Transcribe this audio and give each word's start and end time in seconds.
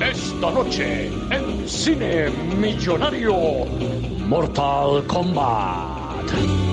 Esta 0.00 0.50
noche 0.50 1.12
en 1.30 1.68
Cine 1.68 2.30
Millonario 2.60 3.64
Mortal 4.26 5.04
Kombat. 5.06 6.67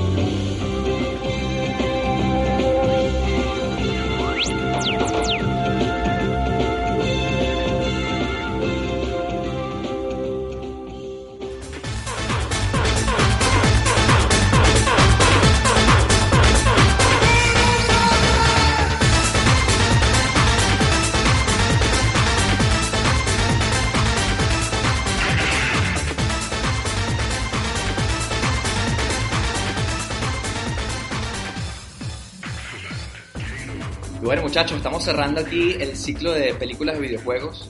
Bueno, 34.26 34.42
muchachos, 34.42 34.78
estamos 34.78 35.04
cerrando 35.04 35.40
aquí 35.40 35.76
el 35.80 35.96
ciclo 35.96 36.34
de 36.34 36.56
películas 36.56 36.96
de 36.96 37.08
videojuegos 37.08 37.70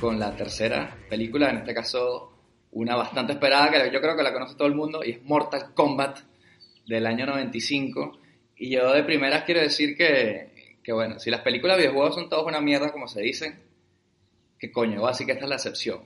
con 0.00 0.18
la 0.18 0.34
tercera 0.34 0.98
película, 1.08 1.50
en 1.50 1.58
este 1.58 1.72
caso 1.72 2.32
una 2.72 2.96
bastante 2.96 3.34
esperada, 3.34 3.70
que 3.70 3.92
yo 3.92 4.00
creo 4.00 4.16
que 4.16 4.24
la 4.24 4.32
conoce 4.32 4.56
todo 4.56 4.66
el 4.66 4.74
mundo, 4.74 5.04
y 5.04 5.12
es 5.12 5.22
Mortal 5.22 5.72
Kombat 5.72 6.18
del 6.88 7.06
año 7.06 7.26
95. 7.26 8.18
Y 8.56 8.70
yo 8.70 8.92
de 8.92 9.04
primeras 9.04 9.44
quiero 9.44 9.60
decir 9.60 9.96
que, 9.96 10.78
que 10.82 10.92
bueno, 10.92 11.20
si 11.20 11.30
las 11.30 11.42
películas 11.42 11.76
de 11.76 11.84
videojuegos 11.84 12.16
son 12.16 12.28
todas 12.28 12.44
una 12.44 12.60
mierda, 12.60 12.90
como 12.90 13.06
se 13.06 13.20
dicen, 13.20 13.60
que 14.58 14.72
coño, 14.72 15.06
así 15.06 15.24
que 15.24 15.30
esta 15.30 15.44
es 15.44 15.48
la 15.48 15.56
excepción. 15.56 16.00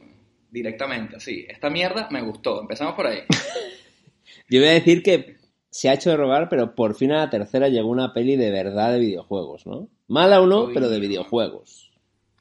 Directamente, 0.51 1.17
así. 1.17 1.47
Esta 1.49 1.71
mierda 1.71 2.09
me 2.11 2.21
gustó. 2.21 2.61
Empezamos 2.61 2.93
por 2.95 3.07
ahí. 3.07 3.23
Yo 4.51 4.61
voy 4.61 4.69
a 4.69 4.73
decir 4.73 5.03
que 5.03 5.38
se 5.71 5.89
ha 5.89 5.95
hecho 5.95 6.11
de 6.11 6.17
rogar, 6.17 6.49
pero 6.49 6.75
por 6.75 6.95
fin 6.95 7.13
a 7.13 7.19
la 7.19 7.31
tercera 7.31 7.69
llegó 7.69 7.89
una 7.91 8.13
peli 8.13 8.37
de 8.37 8.51
verdad 8.51 8.93
de 8.93 8.99
videojuegos, 9.01 9.67
¿no? 9.67 9.89
Mala 10.09 10.41
o 10.41 10.47
no, 10.47 10.65
Uy. 10.65 10.75
pero 10.75 10.89
de 10.89 11.01
videojuegos, 11.01 11.91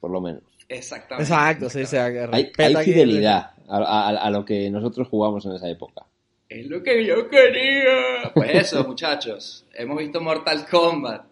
por 0.00 0.10
lo 0.10 0.20
menos. 0.20 0.42
Exactamente. 0.68 1.30
Exacto, 1.30 1.70
sí, 1.70 1.86
sí. 1.86 1.96
Hay, 1.96 2.50
hay 2.58 2.74
fidelidad 2.84 3.52
a, 3.68 3.76
a- 3.78 4.08
a 4.18 4.30
lo 4.30 4.44
que 4.44 4.70
nosotros 4.70 5.08
jugamos 5.08 5.44
en 5.46 5.52
esa 5.52 5.68
época. 5.68 6.06
Es 6.48 6.66
lo 6.66 6.82
que 6.82 7.04
yo 7.04 7.28
quería. 7.28 8.30
Pues 8.34 8.54
eso, 8.54 8.84
muchachos. 8.88 9.66
Hemos 9.74 9.98
visto 9.98 10.20
Mortal 10.20 10.66
Kombat. 10.70 11.24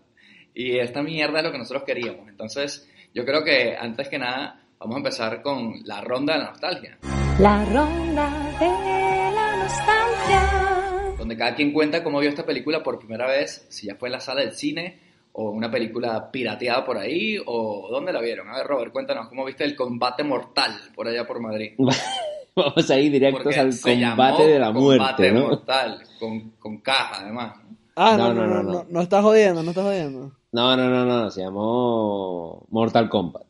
Y 0.55 0.79
esta 0.79 1.03
mierda 1.03 1.39
es 1.39 1.45
lo 1.45 1.53
que 1.53 1.59
nosotros 1.59 1.85
queríamos. 1.85 2.29
Entonces, 2.29 2.89
yo 3.15 3.25
creo 3.25 3.43
que 3.45 3.77
antes 3.79 4.09
que 4.09 4.19
nada, 4.19 4.61
vamos 4.79 4.95
a 4.97 4.99
empezar 4.99 5.41
con 5.43 5.75
la 5.85 6.01
ronda 6.03 6.35
de 6.35 6.39
la 6.41 6.51
nostalgia. 6.51 6.99
La 7.39 7.65
ronda 7.67 8.31
de 8.59 8.67
la 9.35 9.57
nostalgia. 9.63 10.66
Donde 11.27 11.39
cada 11.39 11.57
quien 11.57 11.73
cuenta 11.73 12.05
cómo 12.05 12.21
vio 12.21 12.29
esta 12.31 12.47
película 12.47 12.85
por 12.85 13.01
primera 13.01 13.27
vez, 13.27 13.67
si 13.69 13.89
ya 13.89 13.97
fue 13.97 14.11
en 14.11 14.13
la 14.13 14.21
sala 14.21 14.43
del 14.43 14.53
cine, 14.53 15.01
o 15.33 15.51
una 15.51 15.69
película 15.69 16.31
pirateada 16.31 16.85
por 16.85 16.99
ahí, 16.99 17.37
o 17.45 17.89
dónde 17.91 18.13
la 18.13 18.21
vieron. 18.21 18.49
A 18.49 18.59
ver, 18.59 18.67
Robert, 18.69 18.93
cuéntanos, 18.93 19.27
¿cómo 19.27 19.45
viste 19.45 19.65
el 19.65 19.75
combate 19.75 20.23
mortal 20.23 20.73
por 20.95 21.09
allá 21.09 21.27
por 21.27 21.41
Madrid? 21.41 21.73
Vamos 22.55 22.89
a 22.89 22.99
ir 23.01 23.11
directos 23.11 23.43
Porque 23.43 23.59
al 23.59 23.77
combate 23.77 24.47
de 24.47 24.59
la 24.61 24.71
muerte, 24.71 24.99
Combate 24.99 25.33
¿no? 25.33 25.49
mortal, 25.49 26.03
con, 26.21 26.51
con 26.61 26.79
caja 26.79 27.23
además. 27.23 27.57
¿no? 27.57 27.77
Ah, 27.97 28.15
No, 28.17 28.33
no, 28.33 28.35
no, 28.35 28.47
no, 28.47 28.47
no, 28.47 28.63
no, 28.63 28.63
no, 28.63 28.73
no. 28.85 28.87
no 28.89 29.01
estás 29.01 29.25
jodiendo, 29.25 29.65
no 29.65 29.71
estás 29.71 29.85
jodiendo. 29.85 30.31
No, 30.53 30.77
no, 30.77 30.89
no, 30.89 31.05
no, 31.05 31.31
se 31.33 31.43
llamó 31.43 32.65
Mortal 32.71 33.09
Kombat. 33.09 33.47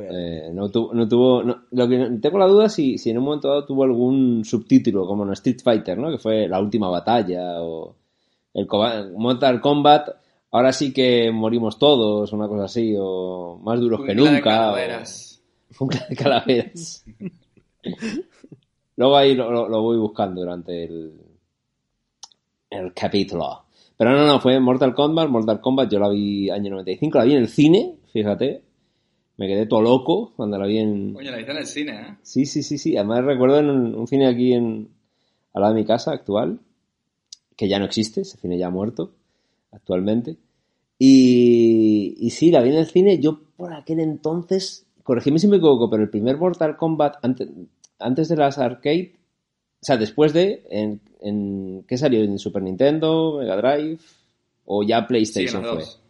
Eh, 0.00 0.50
no, 0.52 0.68
tu- 0.70 0.90
no 0.92 1.08
tuvo. 1.08 1.42
no- 1.42 1.62
lo 1.70 1.88
que 1.88 1.98
tengo 2.20 2.38
la 2.38 2.46
duda 2.46 2.68
si, 2.68 2.98
si 2.98 3.10
en 3.10 3.18
un 3.18 3.24
momento 3.24 3.48
dado 3.48 3.64
tuvo 3.64 3.84
algún 3.84 4.44
subtítulo, 4.44 5.06
como 5.06 5.24
en 5.24 5.32
Street 5.32 5.60
Fighter, 5.62 5.98
¿no? 5.98 6.10
Que 6.10 6.18
fue 6.18 6.48
la 6.48 6.60
última 6.60 6.88
batalla 6.88 7.62
o 7.62 7.94
el 8.54 8.66
Mortal 9.16 9.60
Kombat. 9.60 10.08
Ahora 10.52 10.72
sí 10.72 10.92
que 10.92 11.30
morimos 11.32 11.78
todos, 11.78 12.32
una 12.32 12.46
cosa 12.48 12.64
así, 12.64 12.94
o 12.98 13.58
más 13.64 13.80
duros 13.80 14.00
que 14.02 14.14
de 14.14 14.14
nunca. 14.14 14.38
o- 14.38 14.42
calaveras. 14.42 15.42
Jungla 15.76 16.06
de 16.08 16.16
calaveras. 16.16 17.04
Luego 18.96 19.16
ahí 19.16 19.34
lo, 19.34 19.50
lo- 19.50 19.68
lo 19.68 19.82
voy 19.82 19.98
buscando 19.98 20.40
durante 20.40 20.84
el, 20.84 21.12
el 22.70 22.92
capítulo. 22.94 23.62
Pero 23.96 24.12
no, 24.12 24.26
no, 24.26 24.40
fue 24.40 24.58
Mortal 24.60 24.94
Kombat. 24.94 25.28
Mortal 25.28 25.60
Kombat 25.60 25.90
yo 25.90 25.98
la 25.98 26.08
vi 26.08 26.50
año 26.50 26.70
95, 26.72 27.18
la 27.18 27.24
vi 27.24 27.32
en 27.32 27.38
el 27.38 27.48
cine, 27.48 27.96
fíjate. 28.12 28.62
Me 29.36 29.48
quedé 29.48 29.66
todo 29.66 29.82
loco 29.82 30.32
cuando 30.36 30.58
la 30.58 30.66
vi 30.66 30.78
en... 30.78 31.12
Coño, 31.14 31.30
la 31.30 31.36
viste 31.38 31.52
en 31.52 31.58
el 31.58 31.66
cine, 31.66 31.92
¿eh? 32.00 32.14
Sí, 32.22 32.46
sí, 32.46 32.62
sí, 32.62 32.78
sí. 32.78 32.96
Además 32.96 33.24
recuerdo 33.24 33.58
en 33.58 33.68
un, 33.70 33.94
un 33.94 34.06
cine 34.06 34.28
aquí 34.28 34.52
en, 34.52 34.88
al 35.52 35.62
lado 35.62 35.74
de 35.74 35.80
mi 35.80 35.86
casa 35.86 36.12
actual, 36.12 36.60
que 37.56 37.68
ya 37.68 37.78
no 37.78 37.84
existe, 37.84 38.20
ese 38.20 38.36
cine 38.38 38.56
ya 38.58 38.68
ha 38.68 38.70
muerto 38.70 39.10
actualmente. 39.72 40.36
Y, 40.98 42.14
y 42.18 42.30
sí, 42.30 42.50
la 42.50 42.62
vi 42.62 42.70
en 42.70 42.76
el 42.76 42.86
cine. 42.86 43.18
Yo 43.18 43.40
por 43.56 43.72
aquel 43.72 44.00
entonces, 44.00 44.86
corregime 45.02 45.38
si 45.38 45.48
me 45.48 45.56
equivoco, 45.56 45.90
pero 45.90 46.02
el 46.02 46.10
primer 46.10 46.36
Mortal 46.38 46.76
Kombat 46.76 47.16
antes, 47.24 47.48
antes 47.98 48.28
de 48.28 48.36
las 48.36 48.58
arcade, 48.58 49.12
o 49.82 49.84
sea, 49.84 49.96
después 49.96 50.32
de, 50.32 50.62
en, 50.70 51.00
en- 51.20 51.84
¿qué 51.88 51.98
salió? 51.98 52.22
¿En 52.22 52.38
Super 52.38 52.62
Nintendo, 52.62 53.38
Mega 53.38 53.56
Drive 53.56 53.98
o 54.64 54.82
ya 54.84 55.06
PlayStation 55.06 55.62
fue? 55.62 55.70
dos. 55.80 56.00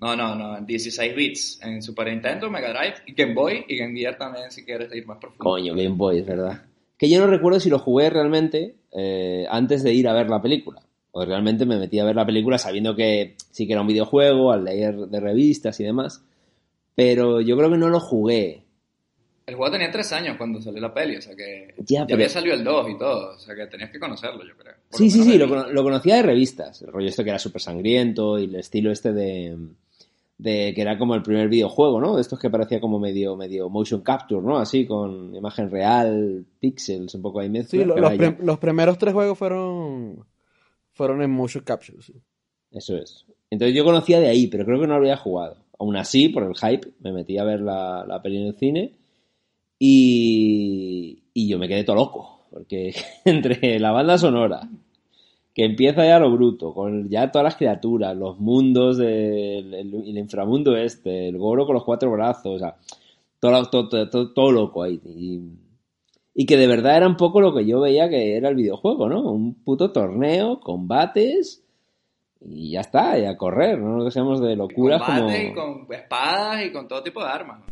No, 0.00 0.14
no, 0.16 0.34
no, 0.34 0.56
en 0.58 0.66
16 0.66 1.14
bits. 1.16 1.60
En 1.62 1.82
Super 1.82 2.08
Nintendo, 2.08 2.50
Mega 2.50 2.70
Drive, 2.70 2.96
y 3.06 3.14
Game 3.14 3.32
Boy 3.34 3.64
y 3.68 3.76
Game 3.78 3.98
Gear 3.98 4.18
también, 4.18 4.50
si 4.50 4.64
quieres 4.64 4.92
ir 4.94 5.06
más 5.06 5.18
profundo. 5.18 5.44
Coño, 5.44 5.74
Game 5.74 5.94
Boy, 5.96 6.18
es 6.18 6.26
verdad. 6.26 6.62
Que 6.98 7.08
yo 7.08 7.20
no 7.20 7.26
recuerdo 7.26 7.58
si 7.60 7.70
lo 7.70 7.78
jugué 7.78 8.10
realmente 8.10 8.74
eh, 8.92 9.46
antes 9.50 9.82
de 9.82 9.92
ir 9.94 10.06
a 10.08 10.12
ver 10.12 10.28
la 10.28 10.42
película. 10.42 10.80
O 11.12 11.24
realmente 11.24 11.64
me 11.64 11.78
metí 11.78 11.98
a 12.00 12.04
ver 12.04 12.16
la 12.16 12.26
película 12.26 12.58
sabiendo 12.58 12.94
que 12.96 13.36
sí 13.50 13.66
que 13.66 13.72
era 13.72 13.82
un 13.82 13.86
videojuego, 13.88 14.52
al 14.52 14.64
leer 14.64 14.96
de 14.96 15.20
revistas 15.20 15.78
y 15.80 15.84
demás. 15.84 16.24
Pero 16.94 17.40
yo 17.40 17.56
creo 17.56 17.70
que 17.70 17.78
no 17.78 17.88
lo 17.88 18.00
jugué. 18.00 18.62
El 19.46 19.56
juego 19.56 19.72
tenía 19.72 19.90
3 19.90 20.12
años 20.12 20.36
cuando 20.38 20.60
salió 20.60 20.80
la 20.80 20.92
peli, 20.94 21.16
o 21.16 21.22
sea 21.22 21.36
que 21.36 21.74
Ya, 21.78 22.00
ya 22.00 22.06
pero- 22.06 22.14
había 22.16 22.28
salido 22.28 22.54
el 22.54 22.64
2 22.64 22.90
y 22.90 22.98
todo, 22.98 23.34
o 23.34 23.38
sea 23.38 23.54
que 23.54 23.66
tenías 23.66 23.90
que 23.90 23.98
conocerlo, 23.98 24.42
yo 24.42 24.56
creo. 24.56 24.74
Por 24.90 24.98
Sí, 24.98 25.10
sí, 25.10 25.22
sí, 25.22 25.36
lo, 25.38 25.46
lo 25.70 25.82
conocía 25.82 26.16
de 26.16 26.22
revistas. 26.22 26.80
El 26.82 26.92
rollo 26.92 27.08
este 27.08 27.22
que 27.24 27.30
era 27.30 27.38
súper 27.38 27.60
sangriento 27.60 28.38
y 28.38 28.44
el 28.44 28.54
estilo 28.56 28.90
este 28.90 29.12
de, 29.12 29.56
de 30.36 30.72
que 30.74 30.82
era 30.82 30.98
como 30.98 31.14
el 31.14 31.22
primer 31.22 31.48
videojuego, 31.48 32.00
¿no? 32.00 32.16
De 32.16 32.20
estos 32.20 32.38
que 32.40 32.50
parecía 32.50 32.80
como 32.80 32.98
medio, 32.98 33.36
medio 33.36 33.68
motion 33.70 34.00
capture, 34.02 34.42
¿no? 34.42 34.58
Así, 34.58 34.84
con 34.86 35.34
imagen 35.34 35.70
real, 35.70 36.44
pixels, 36.58 37.14
un 37.14 37.22
poco 37.22 37.40
ahí 37.40 37.48
mezcla. 37.48 37.80
Sí, 37.80 37.84
lo- 37.86 37.96
los, 37.96 38.12
prim- 38.14 38.36
los 38.40 38.58
primeros 38.58 38.98
tres 38.98 39.14
juegos 39.14 39.38
fueron 39.38 40.24
fueron 40.92 41.22
en 41.22 41.30
motion 41.30 41.62
capture. 41.64 42.00
sí. 42.02 42.14
Eso 42.70 42.96
es. 42.96 43.24
Entonces 43.50 43.76
yo 43.76 43.84
conocía 43.84 44.18
de 44.20 44.28
ahí, 44.28 44.48
pero 44.48 44.64
creo 44.64 44.80
que 44.80 44.86
no 44.88 44.94
lo 44.94 45.00
había 45.00 45.16
jugado. 45.16 45.56
Aún 45.78 45.96
así, 45.96 46.28
por 46.28 46.42
el 46.42 46.54
hype, 46.56 46.88
me 47.00 47.12
metí 47.12 47.38
a 47.38 47.44
ver 47.44 47.60
la, 47.60 48.04
la 48.06 48.20
peli 48.22 48.38
en 48.38 48.46
el 48.48 48.56
cine 48.56 48.92
y, 49.78 51.22
y 51.34 51.48
yo 51.48 51.58
me 51.58 51.68
quedé 51.68 51.84
todo 51.84 51.96
loco, 51.96 52.46
porque 52.50 52.94
entre 53.24 53.78
la 53.78 53.90
banda 53.92 54.18
sonora, 54.18 54.68
que 55.54 55.64
empieza 55.64 56.04
ya 56.04 56.18
lo 56.18 56.32
bruto, 56.32 56.74
con 56.74 57.08
ya 57.08 57.30
todas 57.30 57.44
las 57.44 57.56
criaturas, 57.56 58.16
los 58.16 58.40
mundos, 58.40 58.98
el, 58.98 59.72
el 59.72 60.18
inframundo 60.18 60.76
este, 60.76 61.28
el 61.28 61.38
goro 61.38 61.64
con 61.64 61.74
los 61.74 61.84
cuatro 61.84 62.10
brazos, 62.10 62.56
o 62.56 62.58
sea, 62.58 62.76
todo, 63.38 63.64
todo, 63.66 64.08
todo, 64.10 64.32
todo- 64.32 64.50
loco 64.52 64.82
ahí. 64.82 65.00
Y, 65.04 65.40
y 66.34 66.46
que 66.46 66.56
de 66.56 66.66
verdad 66.66 66.96
era 66.96 67.06
un 67.06 67.16
poco 67.16 67.40
lo 67.40 67.54
que 67.54 67.64
yo 67.64 67.80
veía 67.80 68.08
que 68.08 68.36
era 68.36 68.48
el 68.48 68.56
videojuego, 68.56 69.08
¿no? 69.08 69.22
Un 69.30 69.54
puto 69.62 69.92
torneo, 69.92 70.58
combates 70.60 71.62
y 72.46 72.72
ya 72.72 72.80
está, 72.80 73.16
y 73.18 73.24
a 73.24 73.36
correr, 73.36 73.78
no 73.78 73.96
nos 73.96 74.06
dejemos 74.06 74.40
de 74.40 74.56
locuras 74.56 75.00
como... 75.02 75.30
y 75.34 75.52
con 75.54 75.86
espadas 75.94 76.64
y 76.66 76.72
con 76.72 76.88
todo 76.88 77.02
tipo 77.02 77.20
de 77.22 77.28
armas. 77.30 77.62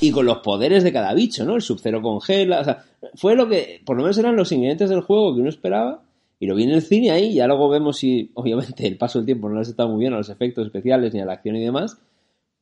y 0.00 0.10
con 0.12 0.26
los 0.26 0.38
poderes 0.38 0.84
de 0.84 0.92
cada 0.92 1.14
bicho, 1.14 1.44
¿no? 1.46 1.54
El 1.56 1.62
Sub-Zero 1.62 2.02
congela, 2.02 2.60
o 2.60 2.64
sea, 2.64 2.84
fue 3.14 3.34
lo 3.34 3.48
que, 3.48 3.80
por 3.86 3.96
lo 3.96 4.02
menos 4.02 4.18
eran 4.18 4.36
los 4.36 4.52
ingredientes 4.52 4.90
del 4.90 5.00
juego 5.00 5.34
que 5.34 5.40
uno 5.40 5.48
esperaba, 5.48 6.02
y 6.38 6.46
lo 6.46 6.54
vi 6.54 6.64
en 6.64 6.70
el 6.70 6.82
cine 6.82 7.10
ahí, 7.10 7.34
ya 7.34 7.46
luego 7.46 7.68
vemos 7.68 7.96
si, 7.98 8.30
obviamente, 8.34 8.86
el 8.86 8.96
paso 8.98 9.18
del 9.18 9.26
tiempo 9.26 9.48
no 9.48 9.58
les 9.58 9.68
está 9.68 9.86
muy 9.86 10.00
bien 10.00 10.12
a 10.12 10.18
los 10.18 10.28
efectos 10.28 10.66
especiales 10.66 11.12
ni 11.14 11.20
a 11.20 11.24
la 11.26 11.34
acción 11.34 11.56
y 11.56 11.64
demás, 11.64 11.98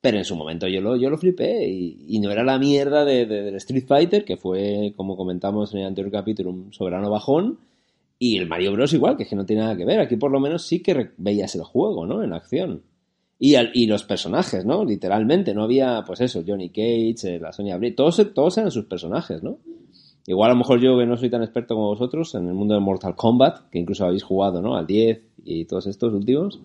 pero 0.01 0.19
en 0.19 0.25
su 0.25 0.37
momento 0.37 0.69
yo 0.69 0.81
lo, 0.83 0.97
yo 0.97 1.09
lo 1.11 1.17
flipé, 1.17 1.67
y, 1.69 2.19
no 2.21 2.31
era 2.31 2.45
la 2.45 2.59
mierda 2.59 3.05
de, 3.07 3.25
de- 3.27 3.43
del 3.43 3.55
Street 3.57 3.85
Fighter, 3.87 4.25
que 4.25 4.37
fue, 4.37 4.93
como 4.97 5.17
comentamos 5.17 5.73
en 5.73 5.81
el 5.81 5.87
anterior 5.87 6.13
capítulo, 6.13 6.51
un 6.51 6.73
soberano 6.73 7.09
bajón, 7.11 7.59
y 8.19 8.37
el 8.39 8.47
Mario 8.47 8.73
Bros. 8.73 8.93
igual, 8.93 9.17
que 9.17 9.23
es 9.25 9.29
que 9.31 9.35
no 9.37 9.47
tiene 9.47 9.63
nada 9.63 9.77
que 9.77 9.85
ver, 9.85 10.01
aquí 10.01 10.17
por 10.17 10.31
lo 10.31 10.41
menos 10.41 10.67
sí 10.67 10.81
que 10.83 11.11
veías 11.17 11.55
el 11.57 11.63
juego, 11.65 12.07
¿no? 12.07 12.23
En 12.23 12.33
acción. 12.35 12.83
Y, 13.39 13.57
al- 13.57 13.71
y 13.75 13.87
los 13.87 14.05
personajes, 14.05 14.65
¿no? 14.65 14.85
Literalmente, 14.85 15.53
no 15.55 15.65
había, 15.65 16.03
pues 16.07 16.21
eso, 16.21 16.45
Johnny 16.47 16.69
Cage, 16.69 17.17
eh, 17.37 17.41
la 17.41 17.53
Sonya 17.53 17.77
Blade, 17.79 17.95
todos, 17.95 18.23
todos 18.35 18.57
eran 18.59 18.71
sus 18.71 18.85
personajes, 18.85 19.43
¿no? 19.43 19.59
Igual 20.27 20.51
a 20.51 20.55
lo 20.55 20.59
mejor 20.59 20.81
yo 20.81 20.99
que 20.99 21.05
no 21.07 21.17
soy 21.17 21.29
tan 21.31 21.43
experto 21.43 21.75
como 21.75 21.89
vosotros 21.89 22.35
en 22.35 22.49
el 22.49 22.55
mundo 22.55 22.75
de 22.75 22.81
Mortal 22.81 23.15
Kombat, 23.15 23.69
que 23.71 23.79
incluso 23.79 24.07
habéis 24.07 24.23
jugado, 24.23 24.63
¿no? 24.63 24.77
Al 24.77 24.87
10 24.87 25.21
y 25.45 25.65
todos 25.67 25.87
estos 25.87 26.13
últimos. 26.15 26.61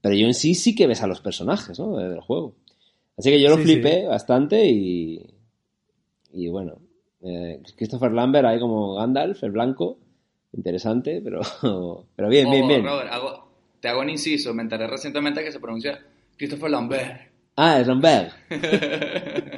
Pero 0.00 0.14
yo 0.14 0.26
en 0.26 0.34
sí 0.34 0.54
sí 0.54 0.74
que 0.76 0.86
ves 0.86 1.02
a 1.02 1.08
los 1.08 1.20
personajes, 1.20 1.78
¿no? 1.80 1.96
Del 1.96 2.20
juego. 2.20 2.54
Así 3.16 3.30
que 3.30 3.40
yo 3.40 3.48
lo 3.48 3.56
Sí, 3.56 3.62
flipé 3.64 4.06
bastante 4.06 4.64
y. 4.68 5.26
Y 6.32 6.48
bueno. 6.48 6.78
eh, 7.22 7.60
Christopher 7.76 8.12
Lambert 8.12 8.46
ahí 8.46 8.60
como 8.60 8.94
Gandalf, 8.94 9.42
el 9.42 9.50
blanco. 9.50 9.98
Interesante, 10.52 11.20
pero. 11.22 11.40
Pero 12.16 12.28
bien, 12.28 12.48
bien, 12.48 12.62
Ojo, 12.62 12.68
bien. 12.68 12.84
Robert, 12.84 13.08
hago- 13.12 13.48
te 13.80 13.88
hago 13.88 14.00
un 14.02 14.10
inciso. 14.10 14.54
Me 14.54 14.62
enteré 14.62 14.86
recientemente 14.86 15.42
que 15.42 15.50
se 15.50 15.58
pronuncia 15.58 15.98
Christopher 16.36 16.70
Lambert. 16.70 17.20
Ah, 17.56 17.80
es 17.80 17.86
Lambert. 17.88 18.32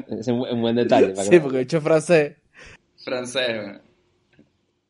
es 0.08 0.26
un, 0.28 0.40
un 0.40 0.61
buen 0.62 0.76
detalle. 0.76 1.08
para 1.11 1.25
que- 1.28 1.37
Sí, 1.37 1.40
porque 1.40 1.58
he 1.58 1.62
hecho 1.62 1.81
francés. 1.82 2.37
Francés. 3.05 3.81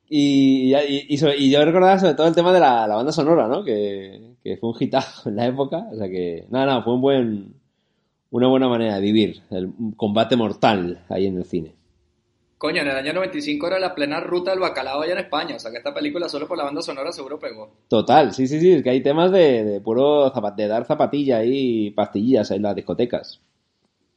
Y, 0.08 0.74
y, 0.74 1.06
y, 1.08 1.18
sobre- 1.18 1.36
y 1.38 1.50
yo 1.50 1.64
recordaba 1.64 1.98
sobre 1.98 2.14
todo 2.14 2.26
el 2.26 2.34
tema 2.34 2.52
de 2.52 2.60
la, 2.60 2.86
la 2.88 2.96
banda 2.96 3.12
sonora, 3.12 3.46
¿no? 3.46 3.62
Que, 3.62 4.34
que 4.42 4.56
fue 4.56 4.70
un 4.70 4.76
hitazo 4.78 5.28
en 5.28 5.36
la 5.36 5.46
época. 5.46 5.86
O 5.92 5.96
sea 5.96 6.08
que, 6.08 6.46
nada, 6.50 6.66
nada, 6.66 6.82
fue 6.82 6.94
un 6.94 7.00
buen, 7.00 7.54
una 8.30 8.48
buena 8.48 8.68
manera 8.68 8.96
de 8.96 9.00
vivir 9.00 9.42
el 9.50 9.72
combate 9.96 10.36
mortal 10.36 11.04
ahí 11.08 11.26
en 11.26 11.36
el 11.36 11.44
cine. 11.44 11.74
Coño, 12.58 12.82
en 12.82 12.88
el 12.88 12.96
año 12.96 13.12
95 13.14 13.68
era 13.68 13.78
la 13.78 13.94
plena 13.94 14.20
ruta 14.20 14.50
del 14.50 14.60
bacalao 14.60 15.00
allá 15.00 15.12
en 15.12 15.18
España. 15.20 15.56
O 15.56 15.58
sea 15.60 15.70
que 15.70 15.78
esta 15.78 15.94
película 15.94 16.28
solo 16.28 16.46
por 16.48 16.58
la 16.58 16.64
banda 16.64 16.82
sonora 16.82 17.12
seguro 17.12 17.38
pegó. 17.38 17.70
Total, 17.88 18.34
sí, 18.34 18.46
sí, 18.48 18.60
sí, 18.60 18.72
es 18.72 18.82
que 18.82 18.90
hay 18.90 19.02
temas 19.02 19.30
de, 19.32 19.64
de 19.64 19.80
puro 19.80 20.30
zapat- 20.34 20.56
de 20.56 20.66
dar 20.68 20.84
zapatilla 20.84 21.42
y 21.44 21.92
pastillas 21.92 22.50
en 22.50 22.62
las 22.62 22.74
discotecas. 22.74 23.40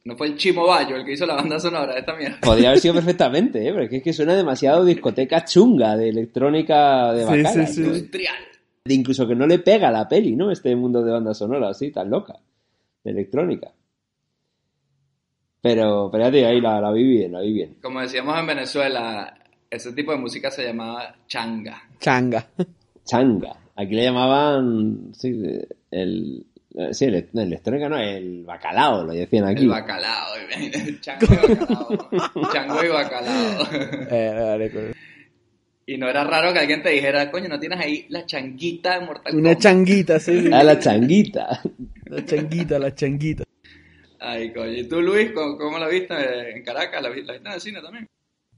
No 0.04 0.16
fue 0.16 0.26
el 0.26 0.36
Chimo 0.36 0.66
Bayo 0.66 0.96
el 0.96 1.04
que 1.04 1.12
hizo 1.12 1.24
la 1.24 1.34
banda 1.36 1.58
sonora 1.58 1.94
de 1.94 2.00
esta 2.00 2.14
mierda. 2.14 2.38
Podría 2.42 2.68
haber 2.68 2.80
sido 2.80 2.92
perfectamente, 2.94 3.66
¿eh? 3.66 3.72
Pero 3.72 3.84
es 3.84 3.90
que, 3.90 3.96
es 3.96 4.02
que 4.02 4.12
suena 4.12 4.34
demasiado 4.34 4.84
discoteca 4.84 5.44
chunga, 5.46 5.96
de 5.96 6.10
electrónica 6.10 7.12
de 7.14 7.22
Sí, 7.22 7.42
bacala. 7.42 7.66
sí, 7.66 7.74
sí. 7.74 7.80
¿no? 7.80 7.86
Industrial. 7.96 8.34
De 8.84 8.94
incluso 8.94 9.26
que 9.26 9.34
no 9.34 9.46
le 9.46 9.60
pega 9.60 9.88
a 9.88 9.92
la 9.92 10.06
peli, 10.06 10.36
¿no? 10.36 10.50
Este 10.50 10.76
mundo 10.76 11.02
de 11.02 11.10
banda 11.10 11.32
sonora 11.32 11.70
así, 11.70 11.90
tan 11.90 12.10
loca, 12.10 12.34
de 13.02 13.10
electrónica. 13.12 13.72
Pero, 15.62 16.10
pero 16.12 16.24
ya 16.24 16.30
te 16.30 16.36
digo, 16.36 16.48
ahí 16.50 16.60
la, 16.60 16.80
la 16.80 16.92
vi 16.92 17.02
bien, 17.04 17.32
la 17.32 17.40
vi 17.40 17.52
bien. 17.54 17.76
Como 17.80 18.00
decíamos 18.00 18.38
en 18.38 18.46
Venezuela, 18.46 19.34
ese 19.70 19.92
tipo 19.94 20.12
de 20.12 20.18
música 20.18 20.50
se 20.50 20.64
llamaba 20.66 21.16
changa. 21.26 21.82
Changa. 21.98 22.46
Changa. 23.06 23.56
Aquí 23.74 23.94
le 23.94 24.04
llamaban, 24.04 25.12
sí, 25.14 25.40
el, 25.90 26.46
sí, 26.92 27.04
el, 27.04 27.28
no, 27.32 27.42
electrónica 27.42 27.88
no, 27.88 27.98
el 27.98 28.44
bacalao, 28.44 29.04
lo 29.04 29.12
decían 29.12 29.46
aquí. 29.46 29.62
El 29.62 29.68
bacalao. 29.68 30.34
Chango 31.00 31.24
y 31.24 31.36
bacalao. 31.36 32.52
Chango 32.52 32.84
y 32.84 32.88
bacalao. 32.88 33.68
Eh. 34.10 34.94
Y 35.86 35.98
no 35.98 36.08
era 36.08 36.24
raro 36.24 36.52
que 36.52 36.60
alguien 36.60 36.82
te 36.82 36.90
dijera, 36.90 37.30
coño, 37.30 37.48
¿no 37.48 37.60
tienes 37.60 37.78
ahí 37.78 38.06
la 38.08 38.24
changuita 38.24 38.98
de 38.98 39.06
Mortal 39.06 39.36
Una 39.36 39.56
changuita, 39.56 40.18
sí. 40.18 40.42
sí. 40.42 40.50
Ah, 40.52 40.64
la 40.64 40.78
changuita. 40.78 41.60
La 42.06 42.24
changuita, 42.24 42.78
la 42.78 42.94
changuita. 42.94 43.44
Ay, 44.18 44.52
coño. 44.52 44.72
¿Y 44.72 44.88
tú, 44.88 45.02
Luis, 45.02 45.32
cómo, 45.32 45.58
cómo 45.58 45.78
la 45.78 45.88
viste 45.88 46.14
en 46.56 46.64
Caracas? 46.64 47.02
¿La, 47.02 47.10
la 47.10 47.14
viste 47.14 47.36
en 47.36 47.46
el 47.46 47.60
cine 47.60 47.82
también? 47.82 48.08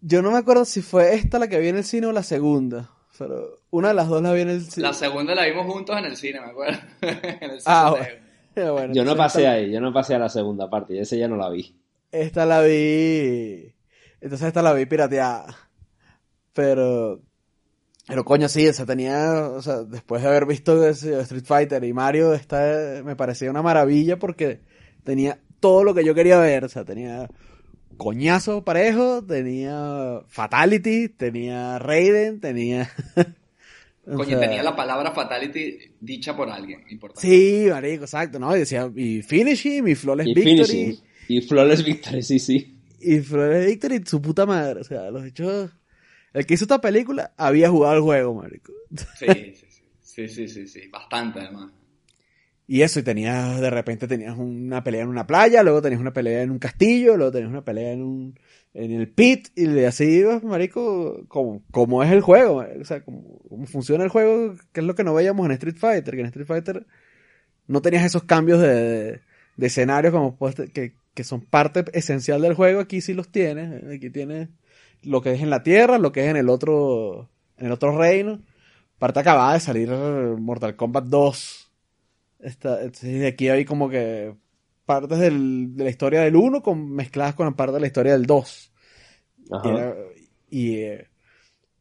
Yo 0.00 0.22
no 0.22 0.30
me 0.30 0.38
acuerdo 0.38 0.64
si 0.64 0.82
fue 0.82 1.14
esta 1.14 1.38
la 1.40 1.48
que 1.48 1.58
vi 1.58 1.68
en 1.68 1.78
el 1.78 1.84
cine 1.84 2.06
o 2.06 2.12
la 2.12 2.22
segunda. 2.22 2.90
Pero 3.18 3.60
una 3.70 3.88
de 3.88 3.94
las 3.94 4.08
dos 4.08 4.22
la 4.22 4.32
vi 4.32 4.42
en 4.42 4.50
el 4.50 4.62
cine. 4.62 4.86
La 4.86 4.92
segunda 4.92 5.34
la 5.34 5.46
vimos 5.46 5.66
juntos 5.66 5.96
en 5.98 6.04
el 6.04 6.16
cine, 6.16 6.40
me 6.40 6.46
acuerdo. 6.48 6.78
en 7.00 7.50
el 7.50 7.60
cine 7.60 7.62
Ah, 7.66 7.94
Teo. 7.94 8.04
bueno. 8.04 8.26
Eh, 8.56 8.70
bueno, 8.70 8.94
Yo 8.94 9.04
no 9.04 9.16
pasé 9.16 9.46
ahí, 9.46 9.70
yo 9.70 9.80
no 9.80 9.92
pasé 9.92 10.14
a 10.14 10.18
la 10.18 10.28
segunda 10.28 10.68
parte, 10.70 10.94
y 10.94 10.98
ese 10.98 11.18
ya 11.18 11.28
no 11.28 11.36
la 11.36 11.48
vi. 11.50 11.76
Esta 12.12 12.46
la 12.46 12.60
vi. 12.62 13.74
Entonces 14.20 14.48
esta 14.48 14.62
la 14.62 14.72
vi 14.72 14.86
pirateada. 14.86 15.54
Pero. 16.52 17.20
Pero 18.08 18.24
coño, 18.24 18.48
sí, 18.48 18.66
o 18.68 18.72
sea, 18.72 18.86
tenía. 18.86 19.48
O 19.50 19.60
sea, 19.62 19.82
después 19.82 20.22
de 20.22 20.28
haber 20.28 20.46
visto 20.46 20.86
Street 20.86 21.44
Fighter 21.44 21.82
y 21.84 21.92
Mario, 21.92 22.34
esta 22.34 23.02
me 23.04 23.16
parecía 23.16 23.50
una 23.50 23.62
maravilla 23.62 24.18
porque 24.18 24.60
tenía 25.04 25.40
todo 25.60 25.82
lo 25.84 25.92
que 25.94 26.04
yo 26.04 26.14
quería 26.14 26.38
ver. 26.38 26.64
O 26.64 26.68
sea, 26.68 26.84
tenía 26.84 27.28
coñazo 27.96 28.64
parejo, 28.64 29.24
tenía 29.24 30.22
Fatality, 30.28 31.08
tenía 31.08 31.78
Raiden, 31.78 32.40
tenía. 32.40 32.90
Coño, 34.04 34.24
sea, 34.24 34.40
tenía 34.40 34.62
la 34.62 34.76
palabra 34.76 35.10
fatality 35.10 35.78
dicha 36.00 36.36
por 36.36 36.48
alguien 36.48 36.84
importante. 36.90 37.26
Sí, 37.26 37.66
marico, 37.68 38.04
exacto, 38.04 38.38
¿no? 38.38 38.54
Y 38.54 38.60
decía, 38.60 38.88
y 38.94 39.20
Finish 39.22 39.66
him, 39.66 39.88
y 39.88 39.96
Flawless 39.96 40.28
Y 40.28 40.34
Victory. 40.34 40.64
Finishing. 40.64 41.00
Y 41.28 41.40
Flawless 41.40 41.84
Victory, 41.84 42.22
sí, 42.22 42.38
sí. 42.38 42.76
Y 43.00 43.20
Flores 43.20 43.66
Victory, 43.66 44.02
su 44.04 44.20
puta 44.20 44.46
madre. 44.46 44.80
O 44.80 44.84
sea, 44.84 45.10
los 45.10 45.24
hechos. 45.24 45.70
El 46.32 46.46
que 46.46 46.54
hizo 46.54 46.64
esta 46.64 46.80
película 46.80 47.32
había 47.36 47.70
jugado 47.70 47.96
el 47.96 48.02
juego, 48.02 48.34
marico. 48.34 48.72
Sí, 49.18 49.26
sí, 49.26 49.66
sí. 49.68 49.82
Sí, 50.02 50.28
sí, 50.28 50.48
sí, 50.48 50.66
sí. 50.66 50.88
Bastante, 50.88 51.40
además. 51.40 51.72
Y 52.68 52.82
eso, 52.82 52.98
y 52.98 53.02
tenías, 53.04 53.60
de 53.60 53.70
repente 53.70 54.08
tenías 54.08 54.36
una 54.36 54.82
pelea 54.82 55.02
en 55.02 55.08
una 55.08 55.26
playa, 55.26 55.62
luego 55.62 55.82
tenías 55.82 56.00
una 56.00 56.12
pelea 56.12 56.42
en 56.42 56.50
un 56.50 56.58
castillo, 56.58 57.16
luego 57.16 57.30
tenías 57.32 57.50
una 57.50 57.64
pelea 57.64 57.92
en 57.92 58.02
un, 58.02 58.38
en 58.74 58.92
el 58.92 59.08
pit, 59.08 59.48
y 59.56 59.84
así 59.84 60.04
ibas, 60.04 60.42
marico, 60.42 61.24
como, 61.28 61.62
como 61.70 62.02
es 62.02 62.10
el 62.10 62.22
juego, 62.22 62.64
o 62.80 62.84
sea, 62.84 63.04
como, 63.04 63.38
como 63.48 63.66
funciona 63.66 64.02
el 64.02 64.10
juego, 64.10 64.54
que 64.72 64.80
es 64.80 64.86
lo 64.86 64.96
que 64.96 65.04
no 65.04 65.14
veíamos 65.14 65.46
en 65.46 65.52
Street 65.52 65.76
Fighter, 65.76 66.14
que 66.14 66.20
en 66.20 66.26
Street 66.26 66.46
Fighter 66.46 66.86
no 67.68 67.82
tenías 67.82 68.04
esos 68.04 68.24
cambios 68.24 68.60
de, 68.60 68.74
de, 68.74 69.20
de 69.56 69.66
escenarios 69.66 70.12
como 70.12 70.36
que, 70.72 70.94
que 71.14 71.24
son 71.24 71.42
parte 71.42 71.84
esencial 71.92 72.42
del 72.42 72.54
juego, 72.54 72.80
aquí 72.80 73.00
sí 73.00 73.14
los 73.14 73.30
tienes, 73.30 73.84
aquí 73.84 74.10
tienes 74.10 74.48
lo 75.02 75.22
que 75.22 75.32
es 75.32 75.42
en 75.42 75.50
la 75.50 75.62
tierra, 75.62 75.98
lo 75.98 76.12
que 76.12 76.24
es 76.24 76.30
en 76.30 76.36
el 76.36 76.48
otro, 76.48 77.30
en 77.58 77.66
el 77.66 77.72
otro 77.72 77.96
reino, 77.96 78.42
parte 78.98 79.20
acabada 79.20 79.54
de 79.54 79.60
salir 79.60 79.88
Mortal 79.90 80.76
Kombat 80.76 81.04
2, 81.04 81.65
Está, 82.46 82.78
entonces, 82.82 83.20
de 83.20 83.26
aquí 83.28 83.48
hay 83.48 83.64
como 83.64 83.88
que 83.90 84.36
partes 84.84 85.18
del- 85.18 85.76
de 85.76 85.84
la 85.84 85.90
historia 85.90 86.20
del 86.22 86.36
1 86.36 86.62
con, 86.62 86.92
mezcladas 86.94 87.34
con 87.34 87.54
parte 87.56 87.74
de 87.74 87.80
la 87.80 87.86
historia 87.88 88.12
del 88.12 88.26
2. 88.26 88.72
Y 89.62 89.68
Ajá. 89.68 89.70
era, 89.70 89.96
y, 90.50 90.76
eh, 90.78 91.08